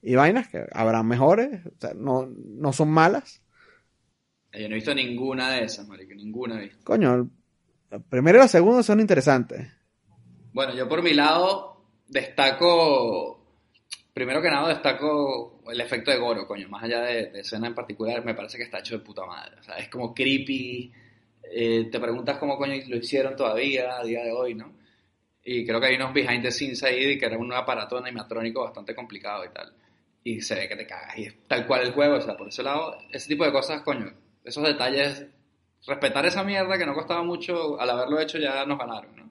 y 0.03 0.15
vainas, 0.15 0.49
que 0.49 0.67
habrán 0.73 1.07
mejores, 1.09 1.65
o 1.67 1.81
sea, 1.81 1.93
no, 1.95 2.29
no 2.35 2.73
son 2.75 2.91
malas. 2.91 3.42
Yo 4.53 4.69
no 4.69 4.75
he 4.75 4.77
visto 4.77 4.95
ninguna 4.95 5.51
de 5.51 5.65
esas, 5.65 5.87
marico, 5.89 6.15
ninguna 6.15 6.59
he 6.59 6.65
visto. 6.65 6.85
Coño, 6.85 7.31
la 7.91 7.99
primera 7.99 8.39
y 8.39 8.41
la 8.43 8.49
segunda 8.49 8.83
son 8.83 9.01
interesantes. 9.01 9.69
Bueno, 10.53 10.75
yo 10.75 10.89
por 10.89 11.03
mi 11.03 11.15
lado 11.15 11.87
destaco, 12.09 13.47
primero 14.13 14.43
que 14.43 14.51
nada 14.51 14.69
destaco 14.69 15.63
el 15.71 15.81
efecto 15.81 16.11
de 16.11 16.19
Goro, 16.19 16.47
coño, 16.47 16.69
más 16.69 16.83
allá 16.83 17.01
de, 17.01 17.31
de 17.31 17.41
escena 17.41 17.69
en 17.69 17.75
particular, 17.75 18.25
me 18.25 18.35
parece 18.35 18.59
que 18.59 18.65
está 18.65 18.81
hecho 18.81 18.99
de 18.99 19.05
puta 19.05 19.25
madre. 19.25 19.57
O 19.59 19.63
sea, 19.63 19.77
es 19.77 19.89
como 19.89 20.15
creepy, 20.15 20.93
eh, 21.55 21.89
te 21.91 22.01
preguntas 22.01 22.39
cómo 22.39 22.57
coño 22.57 22.75
lo 22.89 22.97
hicieron 22.97 23.37
todavía 23.37 23.99
a 23.99 24.05
día 24.05 24.25
de 24.25 24.33
hoy, 24.33 24.55
¿no? 24.55 24.73
Y 25.45 25.67
creo 25.67 25.81
que 25.81 25.87
hay 25.87 25.97
unos 25.97 26.15
behind 26.15 26.43
the 26.43 26.51
scenes 26.51 26.83
ahí 26.83 27.19
que 27.19 27.27
era 27.27 27.37
un 27.37 27.53
aparato 27.53 27.99
animatrónico 27.99 28.63
bastante 28.63 28.95
complicado 28.95 29.45
y 29.45 29.49
tal. 29.49 29.73
Y 30.25 30.41
se 30.41 30.55
ve 30.55 30.69
que 30.69 30.77
te 30.77 30.87
cagas. 30.87 31.19
Y 31.19 31.25
es 31.25 31.35
tal 31.49 31.67
cual 31.67 31.83
el 31.83 31.93
juego, 31.93 32.17
o 32.17 32.21
sea, 32.21 32.37
por 32.37 32.49
ese 32.49 32.63
lado, 32.63 32.97
ese 33.11 33.29
tipo 33.29 33.45
de 33.45 33.53
cosas, 33.53 33.83
coño, 33.83 34.13
esos 34.45 34.65
detalles, 34.65 35.27
respetar 35.87 36.27
esa 36.27 36.45
mierda 36.45 36.79
que 36.79 36.87
no 36.87 36.95
costaba 36.95 37.23
mucho, 37.23 37.81
al 37.81 37.91
haberlo 37.91 38.21
hecho 38.21 38.39
ya 38.39 38.65
nos 38.67 38.79
ganaron, 38.79 39.17
¿no? 39.17 39.31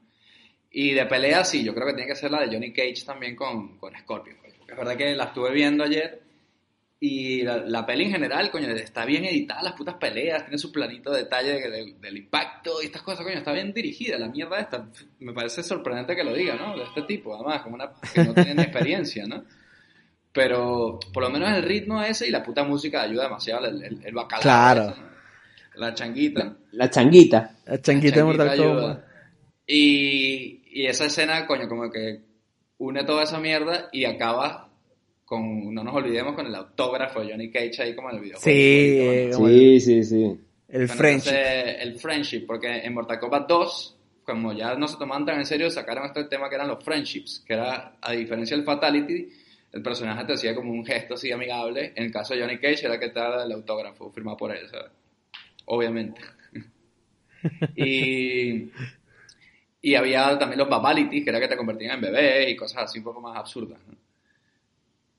Y 0.72 0.93
de 0.93 1.05
pelea, 1.05 1.43
sí, 1.43 1.64
yo 1.64 1.74
creo 1.76 1.88
que 1.88 1.93
tiene 1.93 2.07
que 2.09 2.16
ser 2.16 2.32
la 2.32 2.41
de 2.41 2.47
Johnny 2.47 2.72
Cage 2.72 3.03
también 3.05 3.36
con, 3.36 3.78
con. 3.78 3.93
Porque 4.05 4.32
es 4.70 4.78
verdad 4.78 4.95
que 4.95 5.16
la 5.16 5.26
estuve 5.26 5.51
viendo 5.51 5.84
ayer 5.84 6.22
y 7.03 7.41
la, 7.41 7.57
la 7.57 7.86
peli 7.86 8.05
en 8.05 8.12
general, 8.12 8.51
coño, 8.51 8.70
está 8.70 9.05
bien 9.05 9.26
editada, 9.26 9.64
las 9.64 9.74
putas 9.74 9.95
peleas, 9.95 10.43
tiene 10.43 10.57
su 10.59 10.72
planito 10.72 11.12
de 11.12 11.24
detalle 11.24 11.53
de- 11.59 11.93
del- 11.99 12.18
impacto 12.18 12.82
y 12.82 12.86
estas 12.86 13.01
cosas, 13.01 13.26
coño, 13.26 13.38
está 13.39 13.51
bien 13.53 13.74
dirigida. 13.74 14.18
La 14.20 14.28
mierda 14.30 14.59
esta, 14.59 14.88
me 15.20 15.34
parece 15.34 15.64
sorprendente 15.64 16.16
que 16.16 16.24
lo 16.24 16.34
diga, 16.34 16.55
¿no? 16.55 16.78
De 16.78 16.84
este 16.84 17.01
tipo, 17.01 17.34
además, 17.36 17.64
como 17.64 17.76
una 17.76 17.91
que 18.14 18.24
no 18.24 18.34
tiene 18.36 18.62
experiencia, 18.62 19.26
¿no? 19.26 19.43
Pero 20.34 20.99
por 21.13 21.23
lo 21.23 21.29
menos 21.29 21.49
el 21.51 21.63
ritmo 21.63 22.01
ese 22.01 22.27
y 22.27 22.32
la 22.32 22.41
puta 22.43 22.63
música 22.63 23.01
ayuda 23.01 23.23
demasiado, 23.23 23.65
el, 23.67 23.84
el, 23.84 23.99
el 24.05 24.13
bacalao. 24.13 24.41
Claro. 24.41 24.89
ese, 24.91 25.01
¿no? 25.01 25.11
La 25.75 25.93
changuita. 25.93 26.57
La 26.71 26.89
changuita. 26.89 27.55
La 27.65 27.82
chanquita 27.82 28.15
de 28.17 28.23
Mortal 28.23 28.49
ayuda. 28.49 28.73
Kombat. 28.82 28.99
Y, 29.67 30.61
y 30.82 30.86
esa 30.86 31.05
escena, 31.05 31.45
coño, 31.45 31.67
como 31.67 31.89
que 31.91 32.21
une 32.77 33.03
toda 33.03 33.23
esa 33.23 33.39
mierda 33.39 33.89
y 33.91 34.05
acaba 34.05 34.69
con, 35.25 35.73
no 35.73 35.84
nos 35.84 35.95
olvidemos, 35.95 36.34
con 36.36 36.45
el 36.45 36.55
autógrafo 36.55 37.21
de 37.21 37.32
Johnny 37.32 37.49
Cage 37.51 37.82
ahí 37.84 37.95
como 37.95 38.09
en 38.09 38.15
el 38.17 38.21
videojuego. 38.21 38.41
Sí, 39.39 39.79
Sí, 39.79 39.79
sí, 39.79 40.03
sí. 40.03 40.39
El 40.67 40.88
Bueno, 40.88 40.93
friendship. 40.95 41.29
entonces, 41.29 41.75
el 41.79 41.99
friendship, 41.99 42.45
porque 42.47 42.67
en 42.86 42.93
Mortal 42.93 43.19
Kombat 43.19 43.47
2, 43.47 43.97
como 44.23 44.53
ya 44.53 44.75
no 44.75 44.88
se 44.88 44.97
tomaban 44.97 45.25
tan 45.25 45.39
en 45.39 45.45
serio, 45.45 45.69
sacaron 45.69 46.05
este 46.05 46.25
tema 46.25 46.49
que 46.49 46.55
eran 46.55 46.67
los 46.67 46.84
friendships, 46.84 47.43
que 47.45 47.53
era, 47.53 47.95
a 48.01 48.11
diferencia 48.13 48.55
del 48.57 48.65
Fatality, 48.65 49.27
el 49.72 49.82
personaje 49.82 50.26
te 50.26 50.34
hacía 50.34 50.53
como 50.53 50.72
un 50.72 50.86
gesto 50.86 51.13
así 51.13 51.32
amigable. 51.32 51.93
En 51.95 52.05
el 52.05 52.11
caso 52.11 52.34
de 52.34 52.41
Johnny 52.41 52.57
Cage 52.57 52.86
era 52.86 52.99
que 52.99 53.09
te 53.09 53.19
daba 53.19 53.43
el 53.43 53.51
autógrafo 53.51 54.11
firmado 54.11 54.38
por 54.38 54.55
él, 54.55 54.67
¿sabes? 54.69 54.91
Obviamente. 55.65 56.22
y, 57.76 58.69
y 59.82 59.95
había 59.95 60.38
también 60.38 60.59
los 60.59 60.69
babalities, 60.69 61.24
que 61.24 61.30
era 61.30 61.39
que 61.39 61.47
te 61.47 61.57
convertían 61.57 61.95
en 61.95 62.01
bebés 62.01 62.49
y 62.49 62.55
cosas 62.55 62.84
así 62.84 62.99
un 62.99 63.05
poco 63.05 63.22
más 63.22 63.38
absurdas. 63.38 63.80
¿no? 63.88 63.95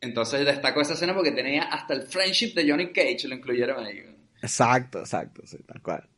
Entonces 0.00 0.44
destaco 0.44 0.80
esa 0.80 0.94
escena 0.94 1.14
porque 1.14 1.32
tenía 1.32 1.62
hasta 1.62 1.94
el 1.94 2.02
friendship 2.02 2.54
de 2.54 2.68
Johnny 2.68 2.92
Cage, 2.92 3.28
lo 3.28 3.36
incluyeron 3.36 3.84
ahí. 3.84 4.02
¿no? 4.04 4.12
Exacto, 4.42 4.98
exacto, 4.98 5.42
sí, 5.46 5.58
tal 5.66 5.80
cual. 5.80 6.08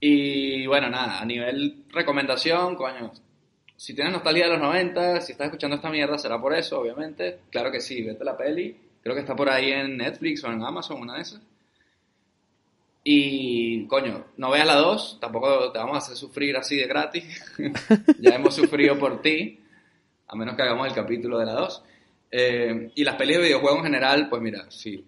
Y 0.00 0.66
bueno, 0.66 0.88
nada, 0.88 1.20
a 1.20 1.24
nivel 1.24 1.84
recomendación, 1.90 2.76
coño, 2.76 3.12
si 3.78 3.94
tienes 3.94 4.12
nostalgia 4.12 4.46
de 4.46 4.50
los 4.54 4.60
90, 4.60 5.20
si 5.20 5.30
estás 5.30 5.46
escuchando 5.46 5.76
esta 5.76 5.88
mierda, 5.88 6.18
será 6.18 6.40
por 6.40 6.52
eso, 6.52 6.80
obviamente. 6.80 7.38
Claro 7.48 7.70
que 7.70 7.80
sí, 7.80 8.02
vete 8.02 8.24
la 8.24 8.36
peli. 8.36 8.76
Creo 9.00 9.14
que 9.14 9.20
está 9.20 9.36
por 9.36 9.48
ahí 9.48 9.70
en 9.70 9.96
Netflix 9.96 10.42
o 10.42 10.48
en 10.48 10.64
Amazon, 10.64 11.00
una 11.00 11.14
de 11.14 11.22
esas. 11.22 11.40
Y, 13.04 13.86
coño, 13.86 14.24
no 14.36 14.50
veas 14.50 14.66
la 14.66 14.74
2, 14.74 15.18
tampoco 15.20 15.70
te 15.70 15.78
vamos 15.78 15.94
a 15.94 15.98
hacer 15.98 16.16
sufrir 16.16 16.56
así 16.56 16.74
de 16.74 16.88
gratis. 16.88 17.40
ya 18.18 18.34
hemos 18.34 18.56
sufrido 18.56 18.98
por 18.98 19.22
ti, 19.22 19.60
a 20.26 20.34
menos 20.34 20.56
que 20.56 20.62
hagamos 20.62 20.88
el 20.88 20.94
capítulo 20.94 21.38
de 21.38 21.46
la 21.46 21.52
2. 21.52 21.84
Eh, 22.32 22.90
y 22.96 23.04
las 23.04 23.14
pelis 23.14 23.36
de 23.36 23.44
videojuegos 23.44 23.78
en 23.78 23.84
general, 23.84 24.28
pues 24.28 24.42
mira, 24.42 24.68
sí, 24.72 25.06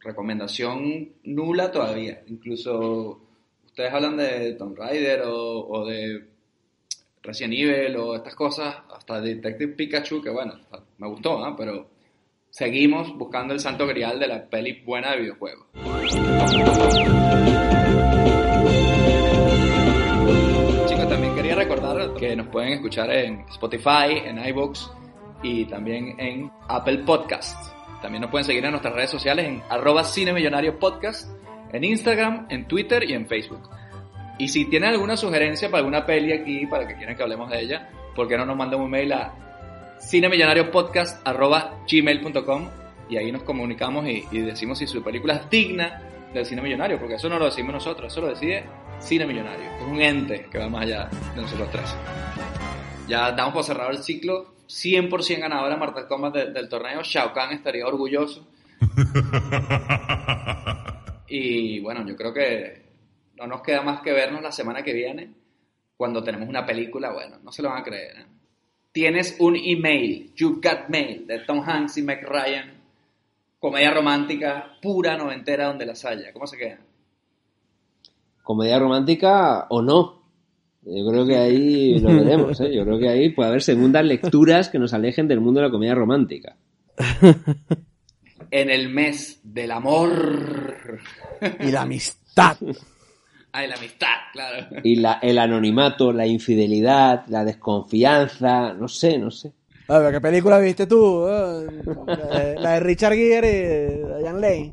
recomendación 0.00 1.14
nula 1.24 1.72
todavía. 1.72 2.22
Incluso 2.26 3.22
ustedes 3.64 3.90
hablan 3.90 4.18
de 4.18 4.52
Tomb 4.52 4.76
Raider 4.76 5.22
o, 5.22 5.66
o 5.66 5.86
de 5.86 6.31
Resident 7.22 7.54
Evil 7.54 7.96
o 7.96 8.16
estas 8.16 8.34
cosas, 8.34 8.74
hasta 8.92 9.20
Detective 9.20 9.74
Pikachu, 9.74 10.20
que 10.20 10.30
bueno, 10.30 10.54
me 10.98 11.08
gustó, 11.08 11.54
pero 11.56 11.88
seguimos 12.50 13.16
buscando 13.16 13.54
el 13.54 13.60
santo 13.60 13.86
grial 13.86 14.18
de 14.18 14.26
la 14.26 14.44
peli 14.44 14.82
buena 14.84 15.12
de 15.12 15.20
videojuegos. 15.20 15.66
Chicos, 20.88 21.08
también 21.08 21.34
quería 21.36 21.54
recordar 21.54 22.14
que 22.14 22.34
nos 22.34 22.48
pueden 22.48 22.72
escuchar 22.72 23.10
en 23.12 23.44
Spotify, 23.50 24.18
en 24.24 24.44
iVoox 24.44 24.90
y 25.44 25.64
también 25.66 26.18
en 26.18 26.50
Apple 26.68 26.98
Podcasts. 26.98 27.72
También 28.00 28.22
nos 28.22 28.32
pueden 28.32 28.44
seguir 28.44 28.64
en 28.64 28.72
nuestras 28.72 28.94
redes 28.94 29.10
sociales 29.10 29.46
en 29.46 29.62
arroba 29.70 30.02
cinemillonario 30.02 30.76
podcast, 30.76 31.30
en 31.72 31.84
Instagram, 31.84 32.48
en 32.50 32.66
Twitter 32.66 33.08
y 33.08 33.14
en 33.14 33.28
Facebook. 33.28 33.62
Y 34.38 34.48
si 34.48 34.64
tienen 34.64 34.88
alguna 34.90 35.16
sugerencia 35.16 35.68
para 35.70 35.78
alguna 35.80 36.04
peli 36.06 36.32
aquí, 36.32 36.66
para 36.66 36.86
que 36.88 36.96
quieran 36.96 37.14
que 37.16 37.22
hablemos 37.22 37.48
de 37.50 37.60
ella, 37.60 37.88
¿por 38.14 38.26
qué 38.28 38.36
no 38.36 38.44
nos 38.46 38.56
mandan 38.56 38.80
un 38.80 38.90
mail 38.90 39.12
a 39.12 39.32
cinemillonariopodcast.gmail.com 40.00 42.68
y 43.08 43.16
ahí 43.16 43.30
nos 43.32 43.42
comunicamos 43.42 44.06
y, 44.06 44.24
y 44.32 44.38
decimos 44.40 44.78
si 44.78 44.86
su 44.86 45.02
película 45.02 45.34
es 45.34 45.50
digna 45.50 46.00
del 46.32 46.46
cine 46.46 46.62
millonario, 46.62 46.98
porque 46.98 47.14
eso 47.16 47.28
no 47.28 47.38
lo 47.38 47.44
decimos 47.46 47.72
nosotros, 47.74 48.10
eso 48.12 48.20
lo 48.22 48.28
decide 48.28 48.64
Cine 49.00 49.26
Millonario. 49.26 49.64
Es 49.80 49.86
un 49.86 50.00
ente 50.00 50.46
que 50.50 50.58
va 50.58 50.68
más 50.68 50.82
allá 50.82 51.08
de 51.34 51.42
nosotros 51.42 51.68
tres. 51.72 51.94
Ya 53.08 53.32
damos 53.32 53.52
por 53.52 53.64
cerrado 53.64 53.90
el 53.90 53.98
ciclo. 53.98 54.52
100% 54.68 55.40
ganadora 55.40 55.76
Mortal 55.76 56.06
Kombat 56.06 56.34
de- 56.34 56.52
del 56.52 56.68
torneo. 56.68 57.02
Shao 57.02 57.32
Kahn 57.32 57.52
estaría 57.52 57.84
orgulloso. 57.86 58.46
Y 61.34 61.80
bueno, 61.80 62.06
yo 62.06 62.14
creo 62.14 62.34
que 62.34 62.81
no 63.42 63.56
nos 63.56 63.62
queda 63.62 63.82
más 63.82 64.00
que 64.02 64.12
vernos 64.12 64.40
la 64.40 64.52
semana 64.52 64.82
que 64.82 64.92
viene 64.92 65.34
cuando 65.96 66.22
tenemos 66.22 66.48
una 66.48 66.64
película. 66.64 67.12
Bueno, 67.12 67.38
no 67.42 67.50
se 67.50 67.62
lo 67.62 67.70
van 67.70 67.80
a 67.80 67.84
creer. 67.84 68.20
¿eh? 68.20 68.26
Tienes 68.92 69.36
un 69.40 69.56
email, 69.56 70.32
You 70.34 70.60
Got 70.62 70.88
Mail, 70.88 71.26
de 71.26 71.40
Tom 71.40 71.62
Hanks 71.64 71.98
y 71.98 72.02
Meg 72.02 72.24
Ryan. 72.24 72.80
Comedia 73.58 73.92
romántica 73.92 74.76
pura 74.80 75.16
noventera 75.16 75.66
donde 75.66 75.86
las 75.86 76.04
haya. 76.04 76.32
¿Cómo 76.32 76.46
se 76.46 76.56
queda? 76.56 76.78
Comedia 78.42 78.78
romántica 78.78 79.66
o 79.70 79.82
no. 79.82 80.22
Yo 80.82 81.08
creo 81.08 81.26
que 81.26 81.36
ahí 81.36 82.00
lo 82.00 82.08
veremos, 82.08 82.60
¿eh? 82.60 82.74
Yo 82.74 82.84
creo 82.84 82.98
que 82.98 83.08
ahí 83.08 83.30
puede 83.30 83.50
haber 83.50 83.62
segundas 83.62 84.04
lecturas 84.04 84.68
que 84.68 84.80
nos 84.80 84.92
alejen 84.94 85.28
del 85.28 85.40
mundo 85.40 85.60
de 85.60 85.66
la 85.66 85.72
comedia 85.72 85.94
romántica. 85.94 86.56
En 88.50 88.68
el 88.68 88.88
mes 88.88 89.40
del 89.44 89.70
amor. 89.70 91.00
Y 91.60 91.70
la 91.70 91.82
amistad. 91.82 92.56
Ay, 93.52 93.68
la 93.68 93.74
amistad, 93.74 94.14
claro. 94.32 94.66
Y 94.82 94.96
la, 94.96 95.18
el 95.22 95.38
anonimato, 95.38 96.12
la 96.12 96.26
infidelidad, 96.26 97.26
la 97.28 97.44
desconfianza, 97.44 98.72
no 98.72 98.88
sé, 98.88 99.18
no 99.18 99.30
sé. 99.30 99.52
A 99.88 99.98
ver, 99.98 100.14
¿qué 100.14 100.20
película 100.20 100.58
viste 100.58 100.86
tú? 100.86 101.26
eh? 101.28 101.66
La 102.06 102.38
de, 102.38 102.54
la 102.58 102.72
de 102.74 102.80
Richard 102.80 103.14
Gere 103.14 103.92
y 103.92 104.20
Diane 104.22 104.40
Lane. 104.40 104.72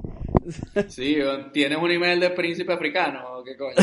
Sí, 0.87 1.17
tienes 1.51 1.77
un 1.77 1.91
email 1.91 2.19
de 2.19 2.29
príncipe 2.29 2.71
africano, 2.71 3.43
¿qué 3.43 3.57
coño? 3.57 3.75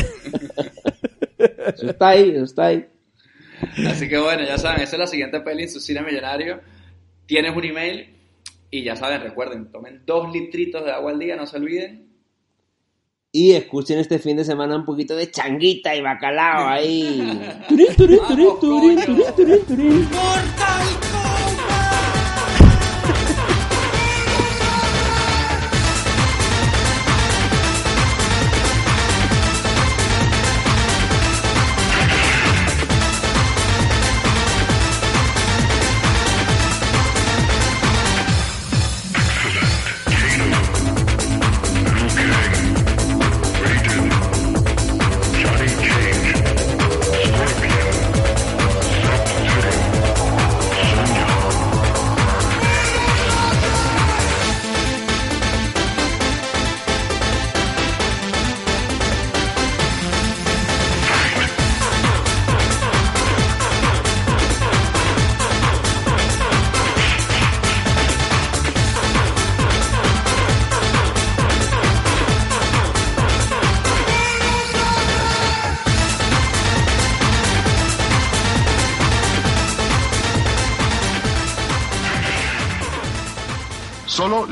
Eso 1.37 1.89
está 1.91 2.09
ahí, 2.09 2.31
eso 2.31 2.45
está 2.45 2.65
ahí. 2.67 2.87
Así 3.87 4.09
que 4.09 4.17
bueno, 4.17 4.43
ya 4.45 4.57
saben, 4.57 4.81
esa 4.81 4.95
es 4.95 4.99
la 4.99 5.07
siguiente 5.07 5.39
peli 5.41 5.63
en 5.63 5.69
su 5.69 5.79
cine 5.79 6.01
millonario. 6.01 6.59
Tienes 7.27 7.55
un 7.55 7.63
email 7.65 8.15
y 8.71 8.83
ya 8.83 8.95
saben, 8.95 9.21
recuerden, 9.21 9.71
tomen 9.71 10.01
dos 10.05 10.31
litritos 10.33 10.83
de 10.83 10.91
agua 10.91 11.11
al 11.11 11.19
día, 11.19 11.35
no 11.35 11.45
se 11.45 11.57
olviden. 11.57 12.06
Y 13.37 13.51
escuchen 13.51 13.99
este 13.99 14.17
fin 14.17 14.35
de 14.35 14.43
semana 14.43 14.75
un 14.75 14.83
poquito 14.83 15.15
de 15.15 15.29
changuita 15.29 15.95
y 15.95 16.01
bacalao 16.01 16.69
ahí. 16.69 17.39